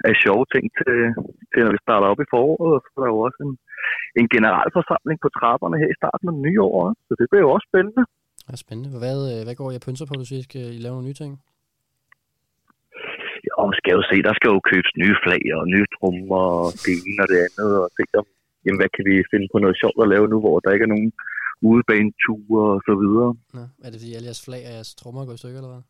af 0.08 0.14
sjove 0.22 0.44
ting 0.54 0.64
til, 0.78 0.96
til, 1.50 1.60
når 1.64 1.72
vi 1.74 1.84
starter 1.86 2.06
op 2.12 2.20
i 2.24 2.30
foråret. 2.34 2.72
Og 2.76 2.80
så 2.82 2.88
er 2.96 3.00
der 3.02 3.10
jo 3.14 3.20
også 3.26 3.40
en, 3.46 3.54
en 4.20 4.28
generalforsamling 4.34 5.18
på 5.20 5.28
trapperne 5.38 5.80
her 5.82 5.90
i 5.92 6.00
starten 6.00 6.26
af 6.32 6.36
nye 6.46 6.60
år. 6.70 6.84
Så 7.06 7.12
det 7.18 7.26
bliver 7.28 7.44
jo 7.46 7.54
også 7.54 7.68
spændende. 7.70 8.04
Ja, 8.48 8.54
spændende. 8.64 8.98
Hvad, 9.04 9.18
øh, 9.32 9.40
hvad 9.46 9.54
går 9.60 9.66
og 9.78 9.84
pynser 9.86 10.06
på, 10.06 10.14
du 10.20 10.24
siger, 10.28 10.42
skal 10.42 10.64
I 10.76 10.78
lave 10.84 10.94
nogle 10.94 11.08
nye 11.08 11.20
ting? 11.22 11.32
Vi 13.72 13.76
skal 13.80 13.92
jo 13.98 14.02
se, 14.10 14.16
der 14.28 14.34
skal 14.38 14.50
jo 14.54 14.58
købes 14.70 14.92
nye 15.02 15.16
flag 15.24 15.42
og 15.58 15.62
nye 15.74 15.86
trommer 15.94 16.42
og 16.60 16.66
det 16.84 16.92
ene 17.08 17.20
og 17.24 17.28
det 17.32 17.38
andet. 17.46 17.70
Og 17.82 17.88
se 17.96 18.02
om, 18.20 18.26
jamen, 18.64 18.78
hvad 18.80 18.90
kan 18.96 19.04
vi 19.08 19.14
finde 19.32 19.46
på 19.52 19.58
noget 19.64 19.76
sjovt 19.82 19.98
at 20.04 20.10
lave 20.14 20.26
nu, 20.32 20.36
hvor 20.44 20.56
der 20.64 20.70
ikke 20.74 20.86
er 20.88 20.94
nogen 20.94 21.10
udebaneture 21.70 22.64
og 22.76 22.80
så 22.88 22.94
videre. 23.02 23.30
Nå, 23.56 23.62
er 23.84 23.88
det 23.90 23.98
fordi 24.00 24.14
alle 24.16 24.28
jeres 24.30 24.44
flag 24.46 24.62
og 24.68 24.72
jeres 24.76 24.90
trommer 25.00 25.22
går 25.26 25.34
i 25.36 25.40
stykker, 25.42 25.58
eller 25.60 25.72
hvad? 25.74 25.84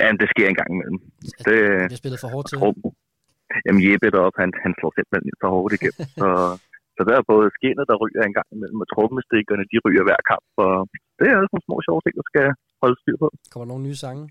Ja, 0.00 0.04
men 0.10 0.18
det 0.22 0.28
sker 0.32 0.46
en 0.48 0.58
gang 0.60 0.70
imellem. 0.74 0.98
Er 1.38 1.42
Det, 1.48 1.58
det 1.92 1.98
spillet 2.02 2.20
for 2.24 2.28
hårdt 2.34 2.46
til? 2.48 2.56
trum. 2.58 2.76
Jamen 3.66 3.80
Jeppe 3.86 4.08
deroppe, 4.16 4.38
han, 4.42 4.50
han 4.64 4.72
slår 4.78 4.90
simpelthen 4.96 5.32
så 5.42 5.48
hårdt 5.56 5.72
igennem. 5.78 6.00
Så, 6.20 6.28
så 6.96 7.00
der 7.08 7.14
er 7.16 7.30
både 7.32 7.46
skinnet, 7.56 7.84
der 7.90 7.96
ryger 8.02 8.22
en 8.24 8.36
gang 8.38 8.48
imellem, 8.56 8.82
og 8.84 8.88
trommestikkerne, 8.94 9.64
de 9.72 9.76
ryger 9.84 10.04
hver 10.06 10.20
kamp. 10.30 10.46
Og 10.64 10.74
det 11.18 11.26
er 11.26 11.34
sådan 11.36 11.52
nogle 11.52 11.66
små 11.68 11.76
sjove 11.86 12.00
ting, 12.02 12.14
der 12.20 12.26
skal 12.32 12.46
holde 12.82 12.96
styr 13.02 13.16
på. 13.22 13.28
Kommer 13.50 13.64
der 13.64 13.72
nogle 13.72 13.86
nye 13.88 14.00
sange? 14.04 14.24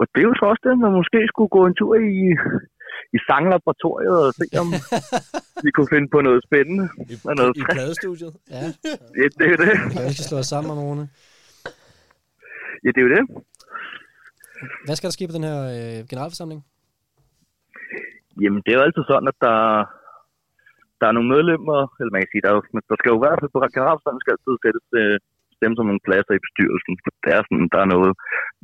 Og 0.00 0.04
det 0.12 0.20
er 0.20 0.28
jo 0.30 0.34
så 0.40 0.44
også 0.52 0.62
det, 0.66 0.74
man 0.86 0.98
måske 1.00 1.20
skulle 1.32 1.52
gå 1.56 1.62
en 1.66 1.76
tur 1.80 1.94
i, 2.16 2.20
i 3.16 3.18
sanglaboratoriet 3.28 4.18
og 4.26 4.32
se, 4.40 4.46
om 4.62 4.68
vi 5.64 5.70
kunne 5.74 5.90
finde 5.94 6.08
på 6.14 6.18
noget 6.26 6.40
spændende. 6.48 6.84
I, 7.12 7.14
og 7.28 7.34
noget 7.40 7.56
i, 7.60 7.62
pladestudiet. 7.74 8.32
Ja, 8.54 8.62
Ja, 9.20 9.26
det 9.36 9.44
er 9.46 9.52
jo 9.54 9.58
det. 9.64 9.72
kan 9.92 10.04
vi 10.08 10.14
skal 10.16 10.28
slå 10.30 10.38
os 10.42 10.50
sammen 10.52 10.68
om 10.72 10.78
Rune. 10.86 11.06
Ja, 12.84 12.88
det 12.94 13.00
er 13.00 13.06
jo 13.08 13.14
det. 13.16 13.24
Hvad 14.86 14.96
skal 14.96 15.08
der 15.08 15.16
ske 15.16 15.28
på 15.28 15.36
den 15.38 15.48
her 15.48 15.58
øh, 15.76 15.98
generalforsamling? 16.10 16.60
Jamen, 18.42 18.60
det 18.64 18.70
er 18.70 18.78
jo 18.78 18.86
altid 18.86 19.04
sådan, 19.10 19.28
at 19.32 19.38
der, 19.46 19.58
der 21.04 21.10
er 21.10 21.16
nogle 21.18 21.32
medlemmer, 21.36 21.80
eller 21.98 22.12
man 22.14 22.22
kan 22.22 22.30
sige, 22.32 22.42
der, 22.44 22.50
er 22.50 22.60
der 22.90 22.96
skal 22.98 23.12
jo 23.12 23.18
i 23.18 23.24
hvert 23.24 23.38
fald 23.40 23.52
på 23.52 23.60
generalforsamlingen 23.76 24.24
skal 24.24 24.34
altid 24.36 24.54
sættes 24.64 24.86
øh, 25.02 25.16
stemme 25.56 25.76
som 25.76 25.88
nogle 25.88 26.06
pladser 26.06 26.34
i 26.36 26.44
bestyrelsen. 26.46 26.92
Det 27.24 27.30
er 27.36 27.42
sådan, 27.44 27.68
der 27.74 27.80
er 27.82 27.88
noget, 27.94 28.12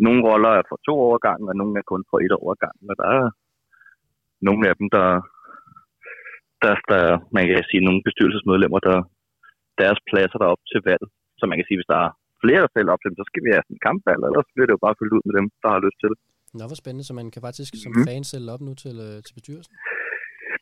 nogle 0.06 0.20
roller 0.28 0.52
er 0.58 0.64
for 0.70 0.78
to 0.88 0.94
år 1.08 1.16
gangen, 1.26 1.46
og 1.50 1.56
nogle 1.60 1.74
er 1.80 1.90
kun 1.92 2.02
for 2.10 2.18
et 2.26 2.32
år 2.40 2.50
gangen, 2.64 2.86
og 2.92 2.96
der 3.00 3.08
er 3.18 3.24
nogle 4.48 4.62
af 4.70 4.74
dem, 4.80 4.88
der, 4.96 5.08
der, 6.62 6.72
der 6.90 7.02
man 7.36 7.44
kan 7.46 7.68
sige, 7.70 7.86
nogle 7.86 8.00
bestyrelsesmedlemmer, 8.06 8.80
der 8.88 8.96
deres 9.82 10.00
pladser 10.08 10.38
der 10.38 10.46
er 10.48 10.54
op 10.56 10.64
til 10.72 10.80
valg. 10.90 11.04
Så 11.38 11.44
man 11.50 11.56
kan 11.58 11.66
sige, 11.68 11.78
hvis 11.78 11.92
der 11.92 12.00
er 12.06 12.10
flere, 12.42 12.62
der 12.62 12.70
stiller 12.72 12.92
op 12.94 13.00
til 13.02 13.10
dem, 13.10 13.18
så 13.20 13.26
skal 13.30 13.42
vi 13.44 13.50
have 13.54 13.64
sådan 13.64 13.76
en 13.78 13.86
kampvalg, 13.88 14.20
ellers 14.28 14.48
bliver 14.54 14.66
det 14.68 14.76
jo 14.76 14.84
bare 14.86 14.98
fyldt 15.00 15.14
ud 15.16 15.22
med 15.28 15.34
dem, 15.38 15.46
der 15.62 15.68
har 15.74 15.80
lyst 15.86 15.98
til 16.00 16.08
det. 16.12 16.18
Nå, 16.58 16.64
hvor 16.68 16.78
spændende, 16.82 17.06
så 17.08 17.14
man 17.20 17.28
kan 17.34 17.42
faktisk 17.48 17.72
som 17.84 17.92
Mhm. 17.94 18.04
fan 18.08 18.24
sælge 18.32 18.52
op 18.54 18.62
nu 18.68 18.72
til, 18.84 18.96
øh, 19.06 19.16
til 19.26 19.32
bestyrelsen. 19.38 19.72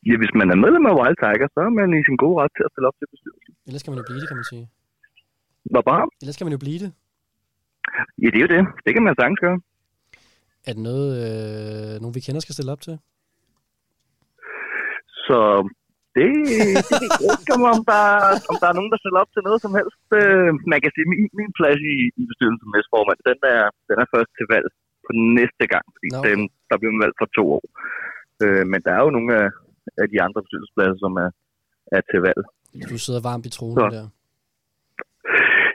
Ja, 0.07 0.15
hvis 0.23 0.33
man 0.41 0.49
er 0.53 0.59
medlem 0.65 0.85
af 0.91 0.95
Wild 0.99 1.19
Tiger, 1.23 1.49
så 1.55 1.61
er 1.69 1.73
man 1.81 1.89
i 1.99 2.01
sin 2.09 2.19
gode 2.23 2.37
ret 2.41 2.53
til 2.57 2.65
at 2.67 2.73
stille 2.73 2.89
op 2.91 2.97
til 2.99 3.09
bestyrelsen. 3.13 3.53
Ellers 3.69 3.83
kan 3.83 3.91
man 3.93 4.01
jo 4.01 4.07
blive 4.09 4.21
det, 4.23 4.29
kan 4.31 4.41
man 4.41 4.49
sige. 4.53 4.65
Hvor 5.73 5.83
bare? 5.91 6.05
Ellers 6.23 6.37
kan 6.37 6.47
man 6.47 6.57
jo 6.57 6.63
blive 6.65 6.81
det. 6.85 6.91
Ja, 8.23 8.29
det 8.33 8.39
er 8.39 8.47
jo 8.47 8.53
det. 8.57 8.63
Det 8.85 8.91
kan 8.95 9.05
man 9.07 9.15
sagtens 9.21 9.41
gøre. 9.47 9.59
Er 10.69 10.73
det 10.77 10.83
noget, 10.91 11.09
øh, 11.25 11.93
nogen 12.03 12.17
vi 12.17 12.25
kender 12.27 12.41
skal 12.43 12.57
stille 12.57 12.75
op 12.75 12.83
til? 12.87 12.95
Så 15.27 15.39
det, 16.17 16.31
det 17.01 17.09
ved 17.21 17.33
ikke, 17.41 17.55
om, 17.75 17.81
der, 17.91 18.05
om 18.51 18.57
der 18.63 18.69
er 18.71 18.77
nogen, 18.79 18.93
der 18.93 19.01
stiller 19.01 19.21
op 19.25 19.33
til 19.33 19.43
noget 19.49 19.61
som 19.65 19.73
helst. 19.79 20.05
Øh, 20.21 20.51
Man 20.73 20.81
kan 20.83 20.91
sige, 20.93 21.07
at 21.07 21.11
min, 21.13 21.23
min 21.41 21.53
plads 21.59 21.81
i, 21.95 21.97
i 22.21 22.23
bestyrelsen 22.31 22.61
som 22.63 22.73
næstformand, 22.75 23.21
den 23.31 23.39
er, 23.57 23.63
den 23.89 23.97
er 24.03 24.09
først 24.15 24.31
til 24.39 24.47
valg 24.55 24.69
på 25.07 25.11
næste 25.39 25.65
gang, 25.73 25.87
fordi 25.95 26.09
okay. 26.11 26.25
dem, 26.29 26.41
der 26.71 26.77
bliver 26.79 27.03
valgt 27.05 27.19
for 27.21 27.29
to 27.37 27.45
år. 27.59 27.65
Øh, 28.43 28.65
Men 28.71 28.81
der 28.85 28.93
er 28.97 29.03
jo 29.07 29.11
nogle 29.17 29.31
af, 29.41 29.47
af 30.03 30.07
de 30.13 30.19
andre 30.27 30.41
bestyrelsespladser, 30.45 30.99
som 31.05 31.13
er, 31.25 31.31
er 31.97 32.01
til 32.11 32.21
valg. 32.27 32.43
Du 32.93 32.99
sidder 33.07 33.23
varmt 33.29 33.47
i 33.49 33.51
tronen 33.57 33.79
Så. 33.81 33.87
der. 33.97 34.07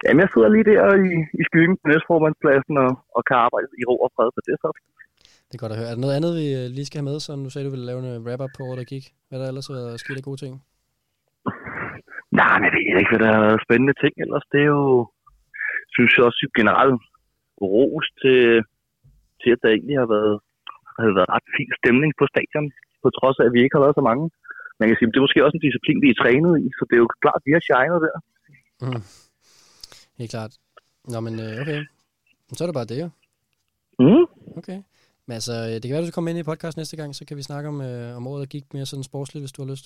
Jamen, 0.03 0.21
jeg 0.23 0.29
sidder 0.33 0.49
lige 0.55 0.67
der 0.71 0.81
i, 1.09 1.13
i 1.41 1.43
skyggen 1.49 1.75
på 1.79 1.85
næstformandspladsen 1.91 2.75
og, 2.85 2.91
og 3.17 3.21
kan 3.27 3.37
arbejde 3.45 3.67
i 3.81 3.83
ro 3.89 3.95
og 4.05 4.11
fred, 4.15 4.29
så 4.35 4.39
det 4.45 4.51
er 4.55 4.61
så 4.63 4.69
Det 5.47 5.55
er 5.55 5.63
godt 5.63 5.73
at 5.73 5.79
høre. 5.79 5.89
Er 5.91 5.95
der 5.95 6.05
noget 6.05 6.17
andet, 6.19 6.31
vi 6.41 6.47
øh, 6.59 6.65
lige 6.75 6.87
skal 6.87 6.99
have 6.99 7.09
med, 7.11 7.17
så 7.25 7.31
nu 7.35 7.49
sagde 7.49 7.65
du 7.67 7.73
ville 7.75 7.89
lave 7.89 7.99
en 7.99 8.23
wrap-up 8.25 8.53
på 8.57 8.61
året, 8.67 8.79
der 8.81 8.87
gik? 8.95 9.05
Hvad 9.27 9.37
der 9.39 9.47
ellers 9.51 9.67
har 9.71 9.97
sket 10.03 10.19
af 10.21 10.27
gode 10.29 10.39
ting? 10.43 10.53
Nej, 12.41 12.53
men 12.57 12.65
jeg 12.65 12.73
ved 12.73 13.01
ikke, 13.01 13.13
hvad 13.13 13.23
der 13.27 13.33
er 13.39 13.63
spændende 13.65 13.95
ting 14.01 14.13
ellers. 14.23 14.45
Det 14.51 14.59
er 14.65 14.71
jo, 14.77 14.85
synes 15.95 16.11
jeg 16.13 16.23
også 16.29 16.41
generelt, 16.59 17.01
ros 17.73 18.07
til, 18.21 18.41
til, 19.41 19.49
at 19.55 19.61
der 19.63 19.69
egentlig 19.71 19.97
har 20.03 20.09
været, 20.15 20.35
har 20.99 21.17
været 21.19 21.33
ret 21.35 21.47
fin 21.57 21.71
stemning 21.79 22.11
på 22.19 22.25
stadion, 22.31 22.67
på 23.03 23.09
trods 23.19 23.37
af, 23.39 23.45
at 23.47 23.53
vi 23.55 23.61
ikke 23.63 23.75
har 23.77 23.85
været 23.85 23.99
så 23.99 24.05
mange. 24.09 24.25
Man 24.79 24.87
kan 24.87 24.95
sige, 24.97 25.07
det 25.11 25.19
er 25.19 25.27
måske 25.27 25.45
også 25.45 25.57
en 25.57 25.65
disciplin, 25.67 26.03
vi 26.05 26.09
er 26.11 26.17
trænet 26.21 26.53
i, 26.63 26.65
så 26.77 26.81
det 26.87 26.95
er 26.95 27.03
jo 27.05 27.09
klart, 27.23 27.39
at 27.41 27.45
vi 27.47 27.53
har 27.55 27.63
shined 27.67 27.99
der. 28.05 28.17
Mm. 28.83 29.01
Helt 30.19 30.31
klart. 30.35 30.53
Nå, 31.11 31.17
men 31.25 31.33
øh, 31.45 31.53
okay. 31.63 31.81
Så 32.55 32.59
er 32.63 32.67
det 32.67 32.79
bare 32.79 32.91
det 32.93 32.99
jo. 33.03 33.09
Mm. 34.05 34.25
Okay. 34.59 34.79
Men 35.25 35.33
altså, 35.39 35.53
øh, 35.67 35.73
det 35.79 35.85
kan 35.85 35.93
være, 35.95 36.03
at 36.05 36.11
du 36.11 36.17
kommer 36.17 36.29
ind 36.31 36.39
i 36.39 36.49
podcast 36.51 36.77
næste 36.77 36.97
gang, 36.99 37.09
så 37.15 37.23
kan 37.27 37.37
vi 37.37 37.43
snakke 37.49 37.67
om, 37.73 37.77
øh, 37.81 38.17
om 38.17 38.27
året, 38.27 38.39
der 38.43 38.49
gik 38.55 38.65
mere 38.75 38.85
sådan 38.85 39.09
sportsligt, 39.11 39.41
hvis 39.43 39.55
du 39.55 39.61
har 39.63 39.69
lyst. 39.73 39.85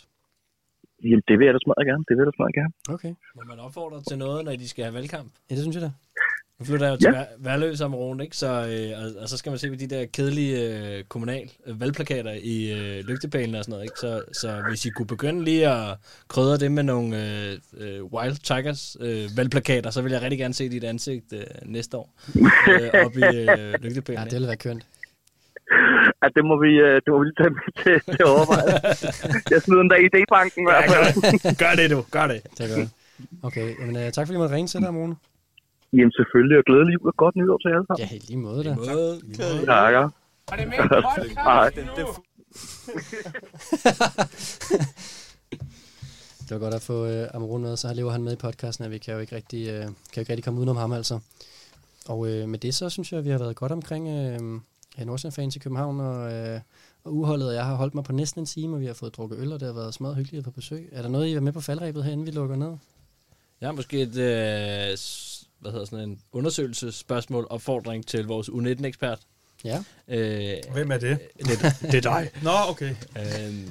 Jamen, 1.04 1.24
det 1.28 1.36
vil 1.40 1.46
jeg 1.46 1.54
da 1.54 1.60
smadre 1.66 1.86
gerne. 1.90 2.04
Det 2.08 2.14
vil 2.14 2.22
jeg 2.24 2.30
da 2.32 2.36
smadre 2.38 2.54
gerne. 2.60 2.74
Okay. 2.96 3.14
Må 3.36 3.42
man 3.52 3.60
opfordre 3.60 4.00
til 4.10 4.18
noget, 4.18 4.46
når 4.46 4.52
de 4.64 4.70
skal 4.70 4.84
have 4.84 4.96
valgkamp? 5.00 5.30
Ja, 5.50 5.56
det 5.56 5.64
synes 5.64 5.76
jeg 5.78 5.84
da. 5.88 5.92
Nu 6.60 6.66
flytter 6.66 6.86
jeg 6.86 6.92
jo 6.94 6.98
til 6.98 7.10
Ja. 7.14 7.20
ja. 7.20 7.26
Værløs 7.38 7.82
om 7.82 7.92
morgenen, 7.92 8.24
ikke? 8.24 8.38
Så, 8.38 8.48
øh, 8.48 9.04
og, 9.04 9.22
og, 9.22 9.30
så 9.30 9.38
skal 9.38 9.50
man 9.50 9.60
se 9.60 9.70
på 9.70 9.76
de 9.76 9.88
der 9.88 10.06
kedelige 10.06 10.78
øh, 10.98 11.04
kommunal 11.04 11.50
øh, 11.68 11.82
valgplakater 11.82 12.32
i 12.44 12.72
øh, 12.72 13.06
lygtepælen 13.06 13.56
og 13.56 13.64
sådan 13.64 13.72
noget, 13.72 13.84
ikke? 13.84 14.00
Så, 14.00 14.22
så 14.42 14.64
hvis 14.70 14.86
I 14.86 14.90
kunne 14.90 15.06
begynde 15.08 15.44
lige 15.44 15.70
at 15.70 15.98
krydre 16.28 16.58
det 16.58 16.72
med 16.72 16.84
nogle 16.84 17.10
øh, 17.26 17.58
øh, 17.78 18.04
Wild 18.04 18.36
Tigers 18.36 18.98
øh, 19.00 19.24
valgplakater, 19.38 19.90
så 19.90 20.02
vil 20.02 20.12
jeg 20.12 20.22
rigtig 20.22 20.40
gerne 20.40 20.54
se 20.54 20.70
dit 20.70 20.84
ansigt 20.84 21.34
øh, 21.34 21.44
næste 21.66 21.98
år 21.98 22.14
øh, 22.70 23.06
op 23.06 23.18
i 23.18 23.24
øh, 23.36 23.74
lygtepælen. 23.84 24.20
Ja, 24.20 24.24
det 24.26 24.34
ville 24.34 24.48
være 24.48 24.58
kønt. 24.58 24.84
At 26.22 26.32
det 26.36 26.46
må 26.46 26.62
vi, 26.62 26.72
øh, 26.88 26.96
det 26.96 27.08
må 27.08 27.20
vi 27.20 27.26
lige 27.26 27.36
tage 27.44 27.50
med 27.50 27.84
til, 27.84 28.16
til 28.16 28.26
overveje. 28.26 28.74
jeg 29.52 29.62
smider 29.62 29.82
den 29.82 29.90
der 29.90 29.96
i 29.96 30.08
idébanken 30.14 30.60
i 30.62 30.66
hvert 30.68 30.84
Ja, 30.84 31.10
fald. 31.10 31.42
gør, 31.44 31.66
gør 31.66 31.76
det, 31.82 31.92
du. 31.92 32.06
Gør 32.12 32.28
det. 32.28 32.42
Det 32.58 32.72
er 32.72 32.76
godt. 32.78 32.90
Okay, 33.44 33.76
jamen, 33.80 33.96
øh, 33.98 34.12
tak 34.12 34.28
fordi 34.28 34.36
du 34.36 34.40
måtte 34.42 34.56
ringe 34.56 34.68
til 34.68 34.82
dig, 34.82 34.94
Mone. 34.94 35.16
Jamen 35.94 36.12
selvfølgelig, 36.12 36.58
og 36.58 36.64
glædelig 36.70 36.94
jul 36.94 37.08
og 37.08 37.18
godt 37.24 37.36
nytår 37.36 37.58
til 37.58 37.70
jer 37.70 37.76
alle 37.76 37.88
sammen. 37.88 38.08
Ja, 38.12 38.16
i 38.16 38.20
lige 38.20 38.38
måde 38.48 38.64
da. 38.64 38.76
Måde. 38.76 39.22
Takker. 39.66 40.10
Er 40.52 40.56
det 40.60 40.68
med 40.68 40.78
podcast 40.90 41.76
nu? 42.00 42.08
Det 46.50 46.52
var 46.56 46.60
godt 46.60 46.74
at 46.74 46.82
få 46.82 47.06
øh, 47.06 47.28
Amron 47.34 47.62
med, 47.62 47.78
så 47.78 47.94
lever 47.94 48.12
han 48.12 48.24
med 48.24 48.34
i 48.34 48.36
podcasten, 48.36 48.86
at 48.86 48.92
vi 48.92 48.98
kan 48.98 49.14
jo 49.14 49.20
ikke 49.20 49.36
rigtig, 49.36 49.68
øh, 49.68 49.82
kan 49.82 49.92
jo 50.16 50.20
ikke 50.20 50.32
rigtig 50.32 50.44
komme 50.44 50.60
udenom 50.60 50.78
ham 50.78 50.92
altså. 50.92 51.20
Og 52.08 52.28
øh, 52.30 52.50
med 52.50 52.60
det 52.60 52.76
så 52.76 52.90
synes 52.90 53.12
jeg, 53.12 53.20
at 53.20 53.26
vi 53.26 53.30
har 53.30 53.38
været 53.38 53.56
godt 53.56 53.72
omkring 53.72 54.08
øh, 54.08 54.40
Nordsjælland-fans 55.06 55.56
i 55.56 55.60
København, 55.60 56.00
og, 56.00 56.34
øh, 56.34 56.60
og 57.04 57.14
uholdet, 57.14 57.48
og 57.48 57.54
jeg 57.54 57.66
har 57.66 57.76
holdt 57.76 57.96
mig 57.96 58.04
på 58.04 58.14
næsten 58.14 58.42
en 58.42 58.46
time, 58.46 58.76
og 58.76 58.82
vi 58.82 58.86
har 58.86 58.94
fået 58.94 59.16
drukket 59.18 59.40
øl, 59.40 59.54
og 59.54 59.60
det 59.60 59.68
har 59.68 59.76
været 59.76 59.94
smadret 59.94 60.16
hyggeligt 60.16 60.40
at 60.40 60.46
på 60.46 60.52
besøg. 60.52 60.90
Er 60.92 61.02
der 61.02 61.10
noget, 61.10 61.28
I 61.28 61.34
er 61.34 61.40
med 61.40 61.52
på 61.52 61.62
faldrebet 61.62 62.04
herinde, 62.04 62.26
vi 62.26 62.32
lukker 62.32 62.56
ned? 62.56 62.78
Har 63.62 63.72
måske 63.72 64.02
et 64.02 64.18
øh, 64.18 64.98
hvad 65.60 65.72
hedder 65.72 65.86
sådan 65.86 66.10
en 66.10 66.20
undersøgelsesspørgsmål, 66.32 67.48
opfordring 67.50 68.08
til 68.08 68.26
vores 68.26 68.50
U19-ekspert. 68.50 69.20
Ja. 69.64 69.84
Øh, 70.08 70.54
Hvem 70.74 70.92
er 70.92 70.98
det? 70.98 71.20
det, 71.38 71.60
det 71.82 71.96
er 71.96 72.02
dig. 72.02 72.30
Nå, 72.44 72.52
okay. 72.70 72.96
Øhm, 73.18 73.70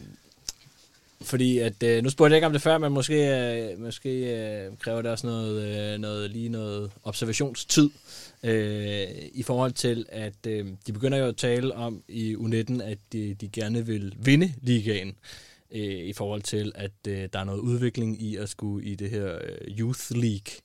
fordi 1.20 1.58
at, 1.58 1.82
øh, 1.82 2.02
nu 2.02 2.10
spurgte 2.10 2.32
jeg 2.32 2.36
ikke 2.36 2.46
om 2.46 2.52
det 2.52 2.62
før, 2.62 2.78
men 2.78 2.92
måske, 2.92 3.14
øh, 3.14 3.80
måske 3.80 4.10
øh, 4.10 4.70
kræver 4.78 5.02
det 5.02 5.10
også 5.10 5.26
noget, 5.26 5.62
øh, 5.62 5.98
noget, 5.98 6.30
lige 6.30 6.48
noget 6.48 6.90
observationstid 7.04 7.90
øh, 8.42 9.06
i 9.32 9.42
forhold 9.42 9.72
til, 9.72 10.06
at 10.08 10.46
øh, 10.46 10.66
de 10.86 10.92
begynder 10.92 11.18
jo 11.18 11.26
at 11.26 11.36
tale 11.36 11.74
om 11.74 12.02
i 12.08 12.34
U19, 12.34 12.82
at 12.82 12.98
de, 13.12 13.34
de 13.34 13.48
gerne 13.48 13.86
vil 13.86 14.14
vinde 14.18 14.52
ligaen 14.62 15.16
øh, 15.70 15.80
i 15.80 16.12
forhold 16.12 16.42
til, 16.42 16.72
at 16.74 16.92
øh, 17.08 17.28
der 17.32 17.38
er 17.38 17.44
noget 17.44 17.60
udvikling 17.60 18.22
i 18.22 18.36
at 18.36 18.48
skulle 18.48 18.86
i 18.86 18.94
det 18.94 19.10
her 19.10 19.34
øh, 19.34 19.78
Youth 19.78 20.10
League. 20.10 20.60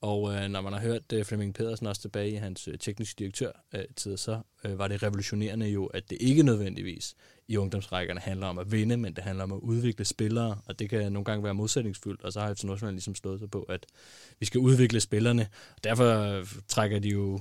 Og 0.00 0.34
øh, 0.34 0.48
når 0.48 0.60
man 0.60 0.72
har 0.72 0.80
hørt 0.80 1.12
øh, 1.12 1.24
Flemming 1.24 1.54
Pedersen 1.54 1.86
også 1.86 2.00
tilbage 2.00 2.30
i 2.30 2.34
hans 2.34 2.68
øh, 2.68 2.78
tekniske 2.78 3.18
direktør 3.18 3.50
øh, 3.74 3.84
tid, 3.96 4.16
så 4.16 4.40
øh, 4.64 4.78
var 4.78 4.88
det 4.88 5.02
revolutionerende 5.02 5.66
jo, 5.66 5.86
at 5.86 6.10
det 6.10 6.18
ikke 6.20 6.42
nødvendigvis 6.42 7.14
i 7.48 7.56
ungdomsrækkerne 7.56 8.20
handler 8.20 8.46
om 8.46 8.58
at 8.58 8.72
vinde, 8.72 8.96
men 8.96 9.12
det 9.12 9.24
handler 9.24 9.44
om 9.44 9.52
at 9.52 9.58
udvikle 9.58 10.04
spillere, 10.04 10.58
og 10.66 10.78
det 10.78 10.90
kan 10.90 11.12
nogle 11.12 11.24
gange 11.24 11.44
være 11.44 11.54
modsætningsfyldt, 11.54 12.22
og 12.22 12.32
så 12.32 12.40
har 12.40 12.54
FC 12.54 12.64
Nordsjælland 12.64 12.94
ligesom 12.94 13.14
stået 13.14 13.40
sig 13.40 13.50
på, 13.50 13.62
at 13.62 13.86
vi 14.40 14.46
skal 14.46 14.60
udvikle 14.60 15.00
spillerne. 15.00 15.48
Og 15.76 15.84
derfor 15.84 16.04
øh, 16.04 16.46
trækker 16.68 16.98
de 16.98 17.08
jo 17.08 17.40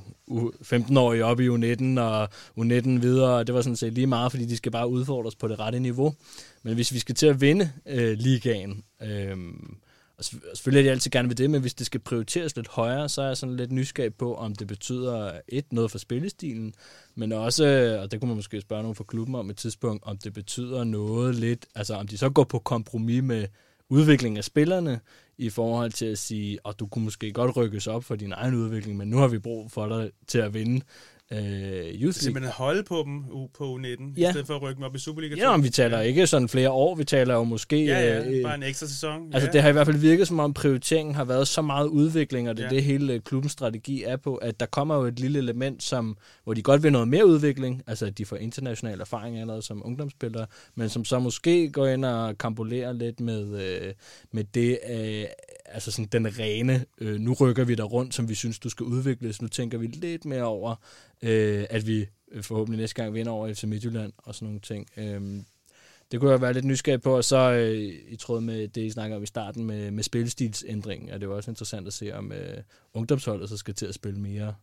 15-årige 0.61 1.25
op 1.25 1.39
i 1.39 1.47
U19 1.47 1.99
og 1.99 2.29
U19 2.59 2.89
videre, 2.89 3.37
og 3.37 3.47
det 3.47 3.55
var 3.55 3.61
sådan 3.61 3.75
set 3.75 3.93
lige 3.93 4.07
meget, 4.07 4.31
fordi 4.31 4.45
de 4.45 4.57
skal 4.57 4.71
bare 4.71 4.89
udfordres 4.89 5.35
på 5.35 5.47
det 5.47 5.59
rette 5.59 5.79
niveau. 5.79 6.13
Men 6.63 6.73
hvis 6.73 6.93
vi 6.93 6.99
skal 6.99 7.15
til 7.15 7.27
at 7.27 7.41
vinde 7.41 7.71
øh, 7.85 8.17
ligaen, 8.17 8.83
øh, 9.01 9.37
og 10.17 10.25
selvfølgelig 10.25 10.79
er 10.79 10.83
de 10.83 10.91
altid 10.91 11.11
gerne 11.11 11.29
ved 11.29 11.35
det, 11.35 11.49
men 11.49 11.61
hvis 11.61 11.73
det 11.73 11.85
skal 11.85 11.99
prioriteres 11.99 12.55
lidt 12.55 12.67
højere, 12.67 13.09
så 13.09 13.21
er 13.21 13.27
jeg 13.27 13.37
sådan 13.37 13.55
lidt 13.55 13.71
nysgerrig 13.71 14.13
på, 14.13 14.35
om 14.35 14.55
det 14.55 14.67
betyder 14.67 15.31
et, 15.47 15.73
noget 15.73 15.91
for 15.91 15.97
spillestilen, 15.97 16.73
men 17.15 17.31
også, 17.31 17.65
øh, 17.65 18.01
og 18.01 18.11
det 18.11 18.19
kunne 18.19 18.27
man 18.27 18.35
måske 18.35 18.61
spørge 18.61 18.81
nogen 18.81 18.95
fra 18.95 19.03
klubben 19.07 19.35
om 19.35 19.49
et 19.49 19.57
tidspunkt, 19.57 20.03
om 20.03 20.17
det 20.17 20.33
betyder 20.33 20.83
noget 20.83 21.35
lidt, 21.35 21.65
altså 21.75 21.93
om 21.93 22.07
de 22.07 22.17
så 22.17 22.29
går 22.29 22.43
på 22.43 22.59
kompromis 22.59 23.23
med 23.23 23.47
udvikling 23.89 24.37
af 24.37 24.43
spillerne, 24.43 24.99
i 25.37 25.49
forhold 25.49 25.91
til 25.91 26.05
at 26.05 26.17
sige, 26.17 26.59
at 26.67 26.79
du 26.79 26.87
kunne 26.87 27.05
måske 27.05 27.31
godt 27.31 27.57
rykkes 27.57 27.87
op 27.87 28.03
for 28.03 28.15
din 28.15 28.31
egen 28.31 28.55
udvikling, 28.55 28.97
men 28.97 29.07
nu 29.07 29.17
har 29.17 29.27
vi 29.27 29.39
brug 29.39 29.71
for 29.71 29.87
dig 29.87 30.11
til 30.27 30.37
at 30.37 30.53
vinde 30.53 30.85
øh, 31.31 31.39
Youth 31.39 32.01
League. 32.01 32.13
Simpelthen 32.13 32.51
holde 32.53 32.83
på 32.83 33.03
dem 33.05 33.23
på 33.57 33.75
U19, 33.75 34.13
ja. 34.17 34.29
I 34.29 34.31
stedet 34.31 34.47
for 34.47 34.55
at 34.55 34.61
rykke 34.61 34.75
dem 34.75 34.83
op 34.83 34.95
i 34.95 34.99
Superliga 34.99 35.35
2. 35.35 35.41
Ja, 35.41 35.47
om 35.53 35.63
vi 35.63 35.69
taler 35.69 36.01
ikke 36.01 36.27
sådan 36.27 36.49
flere 36.49 36.71
år, 36.71 36.95
vi 36.95 37.03
taler 37.03 37.33
jo 37.35 37.43
måske... 37.43 37.85
Ja, 37.85 37.99
ja, 37.99 38.29
øh, 38.29 38.43
bare 38.43 38.55
en 38.55 38.63
ekstra 38.63 38.87
sæson. 38.87 39.33
Altså 39.33 39.47
ja. 39.47 39.51
det 39.53 39.61
har 39.61 39.69
i 39.69 39.71
hvert 39.71 39.87
fald 39.87 39.97
virket 39.97 40.27
som 40.27 40.39
om 40.39 40.53
prioriteringen 40.53 41.15
har 41.15 41.25
været 41.25 41.47
så 41.47 41.61
meget 41.61 41.87
udvikling, 41.87 42.49
og 42.49 42.57
det 42.57 42.63
er 42.63 42.69
Ja. 42.69 42.75
det 42.75 42.83
hele 42.83 43.13
øh, 43.13 43.21
klubbens 43.21 43.51
strategi 43.51 44.03
er 44.03 44.17
på, 44.17 44.35
at 44.35 44.59
der 44.59 44.65
kommer 44.65 44.95
jo 44.95 45.01
et 45.03 45.19
lille 45.19 45.39
element, 45.39 45.83
som, 45.83 46.17
hvor 46.43 46.53
de 46.53 46.61
godt 46.61 46.83
vil 46.83 46.91
noget 46.91 47.07
mere 47.07 47.25
udvikling, 47.25 47.83
altså 47.87 48.05
at 48.05 48.17
de 48.17 48.25
får 48.25 48.35
international 48.35 48.99
erfaring 49.01 49.39
allerede 49.39 49.61
som 49.61 49.81
ungdomsspillere, 49.85 50.45
men 50.75 50.89
som 50.89 51.05
så 51.05 51.19
måske 51.19 51.69
går 51.71 51.87
ind 51.87 52.05
og 52.05 52.37
kampolerer 52.37 52.93
lidt 52.93 53.19
med, 53.19 53.61
øh, 53.61 53.93
med 54.31 54.43
det, 54.43 54.79
øh, 54.89 55.23
altså 55.67 55.91
sådan 55.91 56.05
den 56.05 56.39
rene, 56.39 56.85
øh, 57.01 57.19
nu 57.19 57.33
rykker 57.33 57.63
vi 57.63 57.75
der 57.75 57.83
rundt, 57.83 58.15
som 58.15 58.29
vi 58.29 58.35
synes, 58.35 58.59
du 58.59 58.69
skal 58.69 58.83
udvikles, 58.83 59.41
nu 59.41 59.47
tænker 59.47 59.77
vi 59.77 59.87
lidt 59.87 60.25
mere 60.25 60.43
over, 60.43 60.75
øh, 61.21 61.65
at 61.69 61.87
vi 61.87 62.05
øh, 62.31 62.43
forhåbentlig 62.43 62.79
næste 62.79 62.95
gang 62.95 63.13
vinder 63.13 63.31
over 63.31 63.53
FC 63.53 63.63
Midtjylland 63.63 64.13
og 64.17 64.35
sådan 64.35 64.45
nogle 64.45 64.59
ting. 64.59 64.87
Øh, 64.97 65.43
det 66.11 66.19
kunne 66.19 66.31
jeg 66.31 66.41
være 66.41 66.53
lidt 66.53 66.65
nysgerrig 66.65 67.01
på, 67.01 67.17
og 67.17 67.23
så 67.23 67.51
øh, 67.51 67.93
i 68.07 68.15
tråd 68.15 68.41
med 68.41 68.67
det, 68.67 68.81
I 68.81 68.89
snakker 68.89 69.17
om 69.17 69.23
i 69.23 69.25
starten 69.25 69.63
med, 69.65 69.91
med 69.91 70.03
spillestilsændringen, 70.03 71.09
er 71.09 71.17
det 71.17 71.25
jo 71.25 71.35
også 71.35 71.51
interessant 71.51 71.87
at 71.87 71.93
se, 71.93 72.11
om 72.11 72.31
øh, 72.31 72.57
ungdomsholdet 72.93 73.49
så 73.49 73.57
skal 73.57 73.73
til 73.73 73.85
at 73.85 73.95
spille 73.95 74.19
mere, 74.19 74.53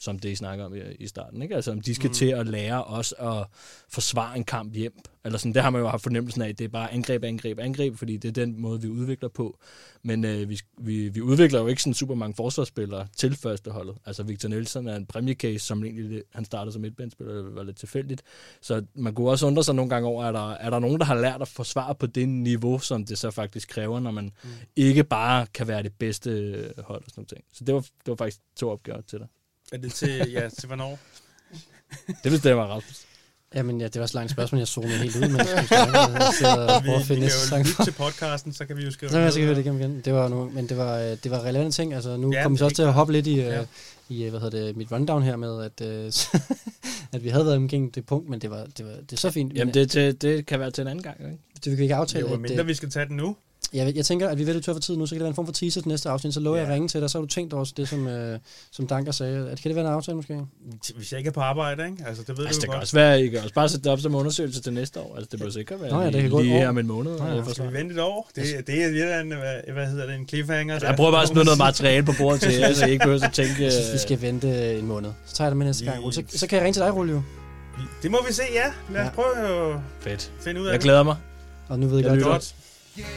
som 0.00 0.18
det, 0.18 0.28
I 0.28 0.34
snakker 0.34 0.64
om 0.64 0.74
i, 0.74 0.80
i 0.98 1.06
starten. 1.06 1.42
Ikke? 1.42 1.54
Altså 1.54 1.70
om 1.70 1.80
de 1.80 1.94
skal 1.94 2.08
mm. 2.08 2.14
til 2.14 2.26
at 2.26 2.46
lære 2.46 2.84
os 2.84 3.14
at 3.18 3.46
forsvare 3.88 4.36
en 4.36 4.44
kamp 4.44 4.74
hjem. 4.74 4.98
Eller 5.24 5.38
sådan, 5.38 5.54
det 5.54 5.62
har 5.62 5.70
man 5.70 5.80
jo 5.80 5.88
haft 5.88 6.02
fornemmelsen 6.02 6.42
af, 6.42 6.48
at 6.48 6.58
det 6.58 6.64
er 6.64 6.68
bare 6.68 6.92
angreb, 6.92 7.24
angreb, 7.24 7.58
angreb, 7.58 7.96
fordi 7.96 8.16
det 8.16 8.28
er 8.28 8.32
den 8.32 8.60
måde, 8.60 8.80
vi 8.82 8.88
udvikler 8.88 9.28
på. 9.28 9.58
Men 10.02 10.24
øh, 10.24 10.48
vi, 10.48 10.60
vi, 10.78 11.08
vi 11.08 11.20
udvikler 11.20 11.60
jo 11.60 11.66
ikke 11.66 11.82
sådan 11.82 11.94
super 11.94 12.14
mange 12.14 12.34
forsvarsspillere 12.34 13.06
til 13.16 13.36
førsteholdet. 13.36 13.96
Altså 14.06 14.22
Victor 14.22 14.48
Nielsen 14.48 14.88
er 14.88 14.96
en 14.96 15.06
præmiecase, 15.06 15.66
som 15.66 15.84
egentlig 15.84 16.22
han 16.32 16.44
startede 16.44 16.72
som 16.72 16.82
midtbanespiller, 16.82 17.34
det 17.34 17.54
var 17.54 17.62
lidt 17.62 17.76
tilfældigt. 17.76 18.22
Så 18.60 18.84
man 18.94 19.14
kunne 19.14 19.30
også 19.30 19.46
undre 19.46 19.64
sig 19.64 19.74
nogle 19.74 19.90
gange 19.90 20.08
over, 20.08 20.24
er 20.24 20.32
der, 20.32 20.50
er 20.50 20.70
der 20.70 20.78
nogen, 20.78 20.98
der 20.98 21.04
har 21.04 21.14
lært 21.14 21.42
at 21.42 21.48
forsvare 21.48 21.94
på 21.94 22.06
det 22.06 22.28
niveau, 22.28 22.78
som 22.78 23.04
det 23.04 23.18
så 23.18 23.30
faktisk 23.30 23.68
kræver, 23.68 24.00
når 24.00 24.10
man 24.10 24.24
mm. 24.24 24.50
ikke 24.76 25.04
bare 25.04 25.46
kan 25.46 25.68
være 25.68 25.82
det 25.82 25.92
bedste 25.98 26.30
hold 26.78 27.02
og 27.04 27.10
sådan 27.10 27.20
nogle 27.20 27.26
ting. 27.26 27.44
Så 27.52 27.64
det 27.64 27.74
var, 27.74 27.80
det 27.80 28.06
var 28.06 28.14
faktisk 28.14 28.40
to 28.56 28.70
opgaver 28.70 29.00
til 29.00 29.18
dig. 29.18 29.28
Er 29.72 29.76
det 29.78 29.92
til, 29.92 30.30
ja, 30.32 30.48
til 30.48 30.66
hvornår? 30.66 30.98
Det 32.24 32.32
bestemmer 32.32 32.64
Rasmus. 32.64 33.00
Jamen 33.54 33.80
ja, 33.80 33.88
det 33.88 34.00
var 34.00 34.06
så 34.06 34.14
langt 34.18 34.30
spørgsmål, 34.32 34.58
jeg 34.58 34.68
zonede 34.68 34.98
helt 34.98 35.16
ud, 35.16 35.22
snakkede. 35.22 36.24
Jeg 36.24 36.32
sidder 36.38 36.74
og 36.74 36.82
vi, 36.82 36.86
prøver 36.86 36.98
at 36.98 37.02
vi 37.02 37.06
finde 37.06 37.22
næste 37.22 37.48
sang. 37.48 37.66
til 37.84 37.92
podcasten, 37.92 38.52
så 38.52 38.66
kan 38.66 38.76
vi 38.76 38.82
jo 38.84 38.90
skrive 38.90 39.10
Så 39.10 39.16
kan 39.16 39.24
jeg 39.24 39.32
sikkert 39.32 39.46
høre 39.48 39.56
det 39.56 39.64
igennem 39.64 39.80
igen. 39.80 40.00
Det 40.04 40.12
var 40.12 40.28
nu, 40.28 40.50
men 40.54 40.68
det 40.68 40.76
var, 40.76 40.98
øh, 40.98 41.16
det 41.24 41.30
var 41.30 41.44
relevante 41.44 41.76
ting. 41.76 41.94
Altså, 41.94 42.16
nu 42.16 42.32
Ja, 42.32 42.42
kom 42.42 42.52
vi 42.52 42.58
så 42.58 42.64
også 42.64 42.74
til 42.76 42.82
at 42.82 42.92
hoppe 42.92 43.12
lidt 43.12 43.26
i, 43.26 43.34
Ja. 43.34 43.54
ja. 43.58 43.64
i 44.08 44.24
øh, 44.24 44.30
hvad 44.30 44.40
hedder 44.40 44.64
det, 44.66 44.76
mit 44.76 44.92
rundown 44.92 45.22
her 45.22 45.36
med, 45.36 45.64
at, 45.64 45.86
øh, 45.86 46.12
at 47.14 47.24
vi 47.24 47.28
havde 47.28 47.44
været 47.44 47.56
omkring 47.56 47.94
det 47.94 48.06
punkt, 48.06 48.28
men 48.28 48.40
det 48.40 48.50
var, 48.50 48.66
det 48.78 48.86
var, 48.86 48.92
det 48.92 49.12
er 49.12 49.16
så 49.16 49.30
fint. 49.30 49.52
Jamen, 49.52 49.74
det, 49.74 49.92
det, 49.92 50.22
det 50.22 50.46
kan 50.46 50.60
være 50.60 50.70
til 50.70 50.82
en 50.82 50.88
anden 50.88 51.02
gang, 51.02 51.16
ikke? 51.20 51.38
det 51.64 51.70
vi 51.70 51.76
kan 51.76 51.82
ikke 51.82 51.94
aftale. 51.94 52.26
Jo, 52.28 52.34
at, 52.34 52.40
mindre 52.40 52.60
øh, 52.60 52.66
vi 52.68 52.74
skal 52.74 52.90
tage 52.90 53.06
den 53.06 53.16
nu. 53.16 53.36
Jeg, 53.74 53.96
jeg 53.96 54.04
tænker, 54.04 54.28
at 54.28 54.38
vi 54.38 54.46
ved 54.46 54.60
tør 54.60 54.72
for 54.72 54.80
tid 54.80 54.96
nu, 54.96 55.06
så 55.06 55.10
kan 55.14 55.18
det 55.18 55.22
være 55.24 55.28
en 55.28 55.34
form 55.34 55.46
for 55.46 55.52
teaser 55.52 55.80
til 55.80 55.88
næste 55.88 56.08
afsnit. 56.08 56.34
Så 56.34 56.40
lover 56.40 56.56
Ja. 56.56 56.62
jeg 56.62 56.68
at 56.70 56.74
ringe 56.74 56.88
til 56.88 57.00
dig, 57.00 57.10
så 57.10 57.18
har 57.18 57.20
du 57.22 57.26
tænkt 57.28 57.52
over 57.52 57.64
det, 57.76 57.88
som, 57.88 58.06
øh, 58.08 58.38
som 58.70 58.86
Danker 58.86 59.12
sagde. 59.12 59.48
At, 59.50 59.60
kan 59.62 59.68
det 59.68 59.76
være 59.76 59.84
en 59.86 59.90
aftale 59.92 60.14
måske? 60.16 60.40
Hvis 60.96 61.12
jeg 61.12 61.18
ikke 61.18 61.28
er 61.28 61.32
på 61.32 61.40
arbejde, 61.40 61.84
ikke? 61.90 62.04
Altså, 62.06 62.22
det 62.26 62.38
ved 62.38 62.46
Altså, 62.46 62.58
du 62.58 62.60
det 62.62 62.66
jo 62.66 62.70
kan 62.72 62.76
godt. 62.76 62.82
også 62.82 62.96
være, 62.96 63.22
I 63.22 63.28
kan 63.28 63.38
også 63.38 63.54
bare 63.54 63.68
sætte 63.68 63.84
det 63.84 63.92
op 63.92 64.00
som 64.00 64.14
undersøgelse 64.14 64.62
til 64.62 64.72
næste 64.72 65.00
år. 65.00 65.14
Altså, 65.16 65.28
det 65.30 65.38
behøver 65.38 65.52
sikkert 65.52 65.80
være 65.82 65.90
Nå 65.90 65.98
ja, 66.00 66.04
det 66.06 66.12
lige, 66.12 66.22
kan 66.22 66.30
gå 66.30 66.38
et 66.38 66.44
lige 66.44 66.58
her 66.58 66.68
om 66.68 66.78
en 66.78 66.86
måned. 66.86 67.18
Nå 67.18 67.26
ja, 67.26 67.36
øh, 67.38 67.46
Skal 67.50 67.68
vi 67.68 67.72
vente 67.72 67.94
et 67.94 68.00
år? 68.00 68.30
Det, 68.36 68.66
det 68.66 68.82
er 68.84 68.88
lidt 68.88 69.04
af 69.04 69.20
en, 69.20 69.26
hvad, 69.28 69.72
hvad 69.74 69.86
hedder 69.86 70.06
det, 70.06 70.14
en 70.14 70.28
cliffhanger. 70.28 70.74
Altså, 70.74 70.86
jeg 70.86 70.96
prøver 70.96 71.10
bare 71.10 71.22
at 71.22 71.28
smide 71.28 71.44
noget 71.44 71.58
materiale 71.68 72.06
på 72.06 72.12
bordet 72.18 72.40
til 72.40 72.52
jer, 72.54 72.72
så 72.74 72.86
I 72.86 72.90
ikke 72.90 73.02
behøver 73.04 73.24
at 73.24 73.32
tænke... 73.32 73.62
Jeg 73.62 73.72
synes, 73.72 73.88
vi 73.88 73.92
øh, 73.94 74.00
skal 74.00 74.20
vente 74.20 74.78
en 74.78 74.86
måned. 74.86 75.10
Så 75.26 75.34
tager 75.34 75.46
jeg 75.46 75.50
det 75.50 75.56
med 75.58 75.66
næste 75.66 75.84
gang. 75.84 76.14
Så, 76.14 76.22
så 76.28 76.46
kan 76.46 76.56
jeg 76.56 76.64
ringe 76.64 76.74
til 76.74 76.82
dig, 76.82 76.94
Rulle, 76.94 77.12
jo. 77.12 77.22
Det 78.02 78.10
må 78.10 78.18
vi 78.28 78.32
se, 78.32 78.42
ja. 78.54 78.92
Lad 78.92 79.00
os 79.00 79.06
Ja. 79.06 79.10
prøve 79.14 79.72
at 79.74 79.80
Fedt. 80.00 80.32
finde 80.40 80.60
ud 80.60 80.66
af 80.66 80.70
Jeg 80.72 80.78
det. 80.80 80.84
glæder 80.84 81.02
mig. 81.02 81.16
Og 81.68 81.78
nu 81.78 81.86
ved 81.88 81.98
jeg, 81.98 82.04
Jeg 82.06 82.14
godt. 82.22 82.24
Godt. 82.32 82.54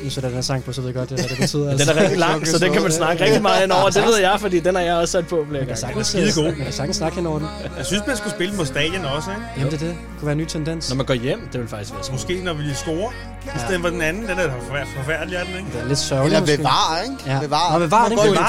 Nu 0.03 0.09
sætter 0.09 0.29
den 0.29 0.35
her 0.35 0.41
sang 0.41 0.63
på, 0.63 0.73
så 0.73 0.81
ved 0.81 0.87
jeg 0.87 0.95
godt, 0.95 1.09
hvad 1.09 1.17
det 1.29 1.37
betyder. 1.39 1.65
Men 1.69 1.79
den 1.79 1.89
er 1.89 1.95
rigtig 2.01 2.17
lang, 2.17 2.47
så 2.47 2.59
den 2.59 2.73
kan 2.73 2.81
man 2.81 2.91
snakke 2.91 3.23
rigtig 3.23 3.41
meget 3.41 3.63
ind 3.63 3.71
over. 3.71 3.89
Det 3.89 4.03
ved 4.03 4.17
jeg, 4.19 4.37
fordi 4.39 4.59
den 4.59 4.75
har 4.75 4.81
jeg 4.81 4.95
også 4.95 5.11
sat 5.11 5.27
på 5.27 5.35
flere 5.35 5.45
Man 5.47 5.59
kan 5.59 5.67
gange. 5.67 5.75
sagtens, 5.81 6.11
Den 6.11 6.23
er 6.23 6.31
skidegod. 6.31 6.51
man 6.55 6.63
kan 6.63 6.73
sagtens 6.73 6.97
snakke 6.97 7.15
hen 7.15 7.25
over 7.25 7.39
den. 7.39 7.47
Jeg 7.77 7.85
synes, 7.85 8.03
man 8.07 8.17
skulle 8.17 8.33
spille 8.33 8.55
på 8.57 8.65
stadion 8.65 9.05
også, 9.05 9.29
ikke? 9.31 9.41
Jamen, 9.57 9.71
det 9.71 9.81
er 9.81 9.85
det. 9.85 9.89
Det 9.89 9.97
kunne 10.19 10.25
være 10.25 10.31
en 10.31 10.37
ny 10.37 10.45
tendens. 10.45 10.89
Når 10.89 10.95
man 10.95 11.05
går 11.05 11.13
hjem, 11.13 11.39
det 11.53 11.59
vil 11.61 11.69
faktisk 11.69 11.93
være 11.93 12.03
sådan. 12.03 12.15
Måske 12.15 12.41
når 12.43 12.53
vi 12.53 12.63
scorer. 12.73 13.11
I 13.55 13.59
stedet 13.65 13.81
for 13.81 13.89
den 13.89 14.01
anden. 14.01 14.23
Den 14.23 14.39
er 14.39 14.43
forfær- 14.43 14.87
forfærdelig, 14.97 15.35
er 15.37 15.43
den, 15.43 15.53
ikke? 15.57 15.67
Det 15.73 15.81
er 15.81 15.87
lidt 15.87 15.99
sørgeligt, 15.99 16.27
Eller 16.35 16.39
måske. 16.41 16.57
bevar, 16.57 17.01
ikke? 17.03 17.31
Ja. 17.31 17.39
Bevar. 17.39 17.73
Nå, 17.73 17.79
bevar, 17.85 18.07
den 18.07 18.17
Godt 18.17 18.27
kunne 18.27 18.37
vi. 18.37 18.43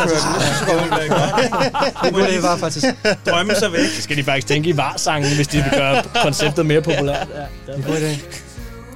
Det 2.02 2.12
kunne. 2.12 2.24
Det 2.24 2.32
det 2.34 2.42
var 2.42 2.56
faktisk. 2.56 2.86
Drømme 3.30 3.54
sig 3.54 3.72
væk. 3.72 3.86
Så 3.96 4.02
skal 4.02 4.16
de 4.16 4.24
faktisk 4.24 4.46
tænke 4.46 4.70
i 4.70 4.76
varsangen, 4.76 5.34
hvis 5.36 5.48
de 5.48 5.56
vil 5.56 5.70
gøre 5.78 6.02
konceptet 6.26 6.66
mere 6.66 6.80
populært. 6.82 7.28
Ja, 7.66 7.72
Det 7.72 7.84
er 7.84 7.86
god 7.88 7.96
idé. 7.96 8.24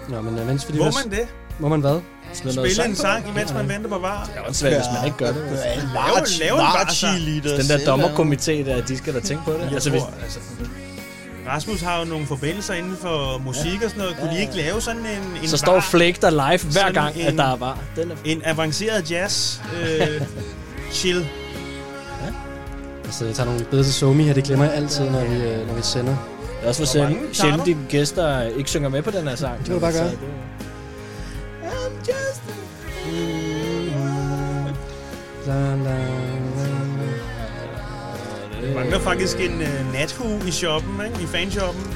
Nå, 0.09 0.21
men 0.21 0.39
øh, 0.39 0.47
mens 0.47 0.69
vi 0.69 0.73
lige 0.73 0.85
Må 0.85 0.91
man 1.05 1.11
det? 1.19 1.27
Må 1.59 1.69
man 1.69 1.81
hvad? 1.81 2.01
Smid 2.35 2.55
noget 2.55 2.71
Spille 2.73 2.85
en 2.91 2.95
på. 2.97 3.01
sang, 3.03 3.29
imens 3.29 3.53
man 3.55 3.69
venter 3.69 3.89
på 3.89 3.99
var? 3.99 4.25
Det 4.25 4.37
er 4.37 4.41
også 4.41 4.61
svært, 4.61 4.73
hvis 4.73 4.85
man 4.97 5.05
ikke 5.07 5.19
gør 5.19 5.27
det. 5.27 5.37
Ja, 5.37 5.57
Altså. 5.57 5.87
large, 5.95 6.39
lave 6.41 6.53
en 6.55 6.59
large. 6.59 7.63
Den 7.63 7.69
der 7.69 7.79
dommerkomité 7.97 8.71
der, 8.71 8.81
de 8.85 8.97
skal 8.99 9.15
da 9.15 9.21
tænke 9.21 9.45
på 9.45 9.53
det. 9.53 9.59
Jeg 9.61 9.73
Altså, 9.73 9.91
tror, 9.91 9.99
hvis, 9.99 10.23
altså, 10.25 10.39
Rasmus 11.49 11.81
har 11.81 11.99
jo 11.99 12.05
nogle 12.05 12.27
forbindelser 12.27 12.75
inden 12.75 12.97
for 13.01 13.39
musik 13.45 13.83
og 13.85 13.91
sådan 13.91 13.99
noget. 13.99 14.17
Kunne 14.21 14.31
de 14.31 14.41
ikke 14.41 14.57
lave 14.57 14.81
sådan 14.81 15.01
en, 15.01 15.43
en 15.43 15.49
så 15.49 15.57
står 15.57 15.81
Flake 15.81 16.19
der 16.21 16.31
live 16.31 16.41
hver 16.49 16.59
Sådan 16.73 16.93
gang, 16.95 17.21
at 17.21 17.33
en- 17.33 17.39
der 17.39 17.45
er 17.53 17.57
var. 17.57 17.79
Den 17.97 18.11
er 18.11 18.15
en 18.25 18.43
avanceret 18.45 19.11
jazz 19.11 19.61
øh, 19.83 20.21
chill. 20.99 21.27
Altså, 23.05 23.25
jeg 23.27 23.35
tager 23.35 23.45
nogle 23.47 23.65
billeder 23.65 23.85
til 23.85 23.95
Somi 23.95 24.23
her. 24.25 24.35
Det 24.35 24.45
glemmer 24.45 24.65
jeg 24.65 24.75
altid, 24.75 25.11
når 25.11 25.25
vi, 25.25 25.37
øh, 25.37 25.67
når 25.67 25.75
vi 25.75 25.83
sender. 25.83 26.17
Det 26.41 26.65
er 26.65 26.69
også 26.69 26.81
for 26.87 27.33
sjældent, 27.33 27.67
dine 27.67 27.81
gæster 27.89 28.43
ikke 28.43 28.71
synger 28.71 28.89
med 28.89 29.03
på 29.03 29.11
den 29.11 29.29
her 29.29 29.37
sang. 29.37 29.59
Det 29.59 29.65
kan 29.65 29.75
du 29.75 29.81
bare 29.81 29.93
gøre. 29.93 30.11
La, 35.51 35.55
la, 35.57 35.75
la. 35.77 36.69
Der 38.69 38.75
mangler 38.75 39.01
faktisk 39.01 39.37
en 39.41 39.53
uh, 39.61 39.93
nathue 39.93 40.41
i 40.49 40.51
shoppen, 40.51 41.01
ikke? 41.07 41.23
i 41.23 41.27
fanshoppen. 41.27 41.87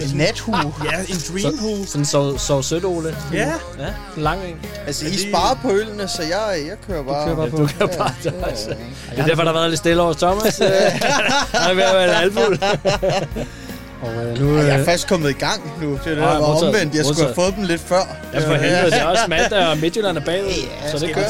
En 0.00 0.16
nathue. 0.16 0.56
Ja, 0.84 0.98
en 1.08 1.16
dreamhue. 1.32 1.86
Sådan 1.86 2.04
så, 2.04 2.38
så 2.38 2.62
sødt, 2.62 2.84
Ole. 2.84 3.16
Ja. 3.32 3.38
Ja, 3.78 3.86
en 4.16 4.22
lang 4.22 4.44
en. 4.48 4.56
Altså, 4.86 5.06
I 5.06 5.10
det- 5.10 5.20
sparer 5.30 5.54
på 5.62 5.70
ølene, 5.72 6.08
så 6.08 6.22
jeg, 6.22 6.62
jeg 6.68 6.76
kører 6.86 7.02
bare. 7.02 7.24
kører 7.24 7.36
bare 7.36 7.44
Ja, 7.44 7.50
på. 7.50 7.56
du 7.56 7.66
kan 7.66 7.88
bare 7.98 8.12
det 8.22 8.34
også. 8.52 8.68
Det 9.10 9.18
er 9.18 9.26
derfor, 9.26 9.42
der 9.42 9.52
har 9.52 9.58
været 9.58 9.70
lidt 9.70 9.78
stille 9.78 10.02
over 10.02 10.12
Thomas. 10.12 10.58
Han 11.52 11.70
er 11.70 11.74
ved 11.74 11.82
at 11.82 11.94
være 11.94 12.04
en 12.04 12.22
alfuld. 12.22 12.58
Og 14.02 14.24
øh, 14.26 14.38
nu... 14.40 14.56
Jeg 14.56 14.68
er 14.68 14.78
Øh, 14.78 14.84
først 14.84 15.08
kommet 15.08 15.30
i 15.30 15.32
gang 15.32 15.72
nu. 15.82 15.90
Det 15.92 15.98
er 16.06 16.10
det, 16.10 16.16
Ja, 16.16 16.22
der 16.22 16.26
var 16.26 16.66
omvendt. 16.66 16.94
Jeg 16.94 17.04
skulle 17.04 17.22
have 17.24 17.34
fået 17.34 17.54
dem 17.56 17.64
lidt 17.64 17.80
før. 17.80 18.16
Ja, 18.34 18.38
for 18.50 18.54
helvede. 18.54 18.84
Det 18.90 19.00
er 19.00 19.04
også 19.04 19.22
mandag, 19.36 19.66
og 19.66 19.78
Midtjylland 19.78 20.16
er 20.18 20.24
bagud. 20.24 20.50
Så 20.92 20.98
det 21.06 21.14
kører. 21.14 21.26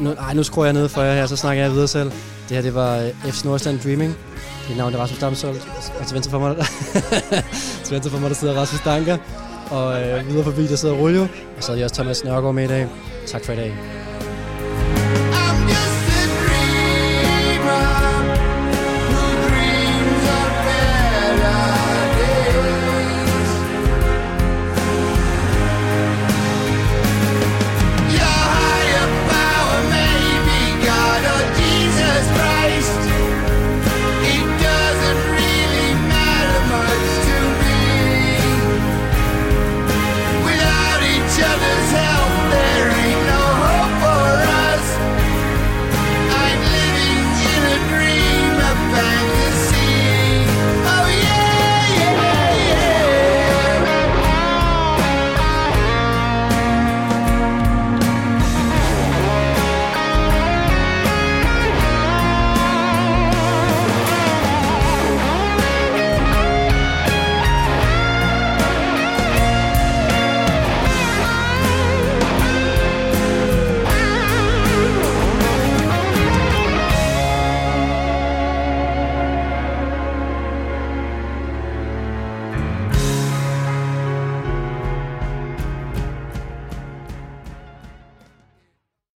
nu, 0.00 0.08
hvad? 0.08 0.16
ej, 0.26 0.34
nu 0.34 0.42
skruer 0.42 0.64
jeg 0.66 0.72
ned 0.72 0.88
for 0.88 1.02
jer 1.02 1.14
her, 1.14 1.26
så 1.26 1.36
snakker 1.36 1.62
jeg 1.62 1.72
videre 1.72 1.88
selv. 1.88 2.10
Det 2.48 2.56
her, 2.56 2.62
det 2.62 2.74
var 2.74 2.96
øh, 2.96 3.32
FC 3.32 3.44
Nordsjælland 3.44 3.80
Dreaming. 3.82 4.16
Mit 4.68 4.76
navn 4.78 4.94
er 4.94 4.98
Rasmus 4.98 5.18
Damsholdt. 5.20 5.62
Og 6.00 6.06
til 6.06 6.14
venstre 6.14 6.30
for 6.30 6.38
mig, 6.38 6.56
til 7.84 7.92
venstre 7.94 8.10
for 8.10 8.18
mig, 8.18 8.30
der 8.30 8.36
sidder 8.36 8.54
Rasmus 8.54 8.80
Danker. 8.84 9.16
Og 9.70 10.02
øh, 10.02 10.28
videre 10.28 10.44
forbi, 10.44 10.66
der 10.66 10.76
sidder 10.76 10.94
Ruljo. 10.94 11.22
Og 11.56 11.62
så 11.62 11.72
er 11.72 11.76
jeg 11.76 11.84
også 11.84 11.94
Thomas 11.94 12.24
Nørgaard 12.24 12.54
med 12.54 12.64
i 12.64 12.68
dag. 12.68 12.86
Tak 13.26 13.44
for 13.44 13.52
i 13.52 13.56
dag. 13.56 13.74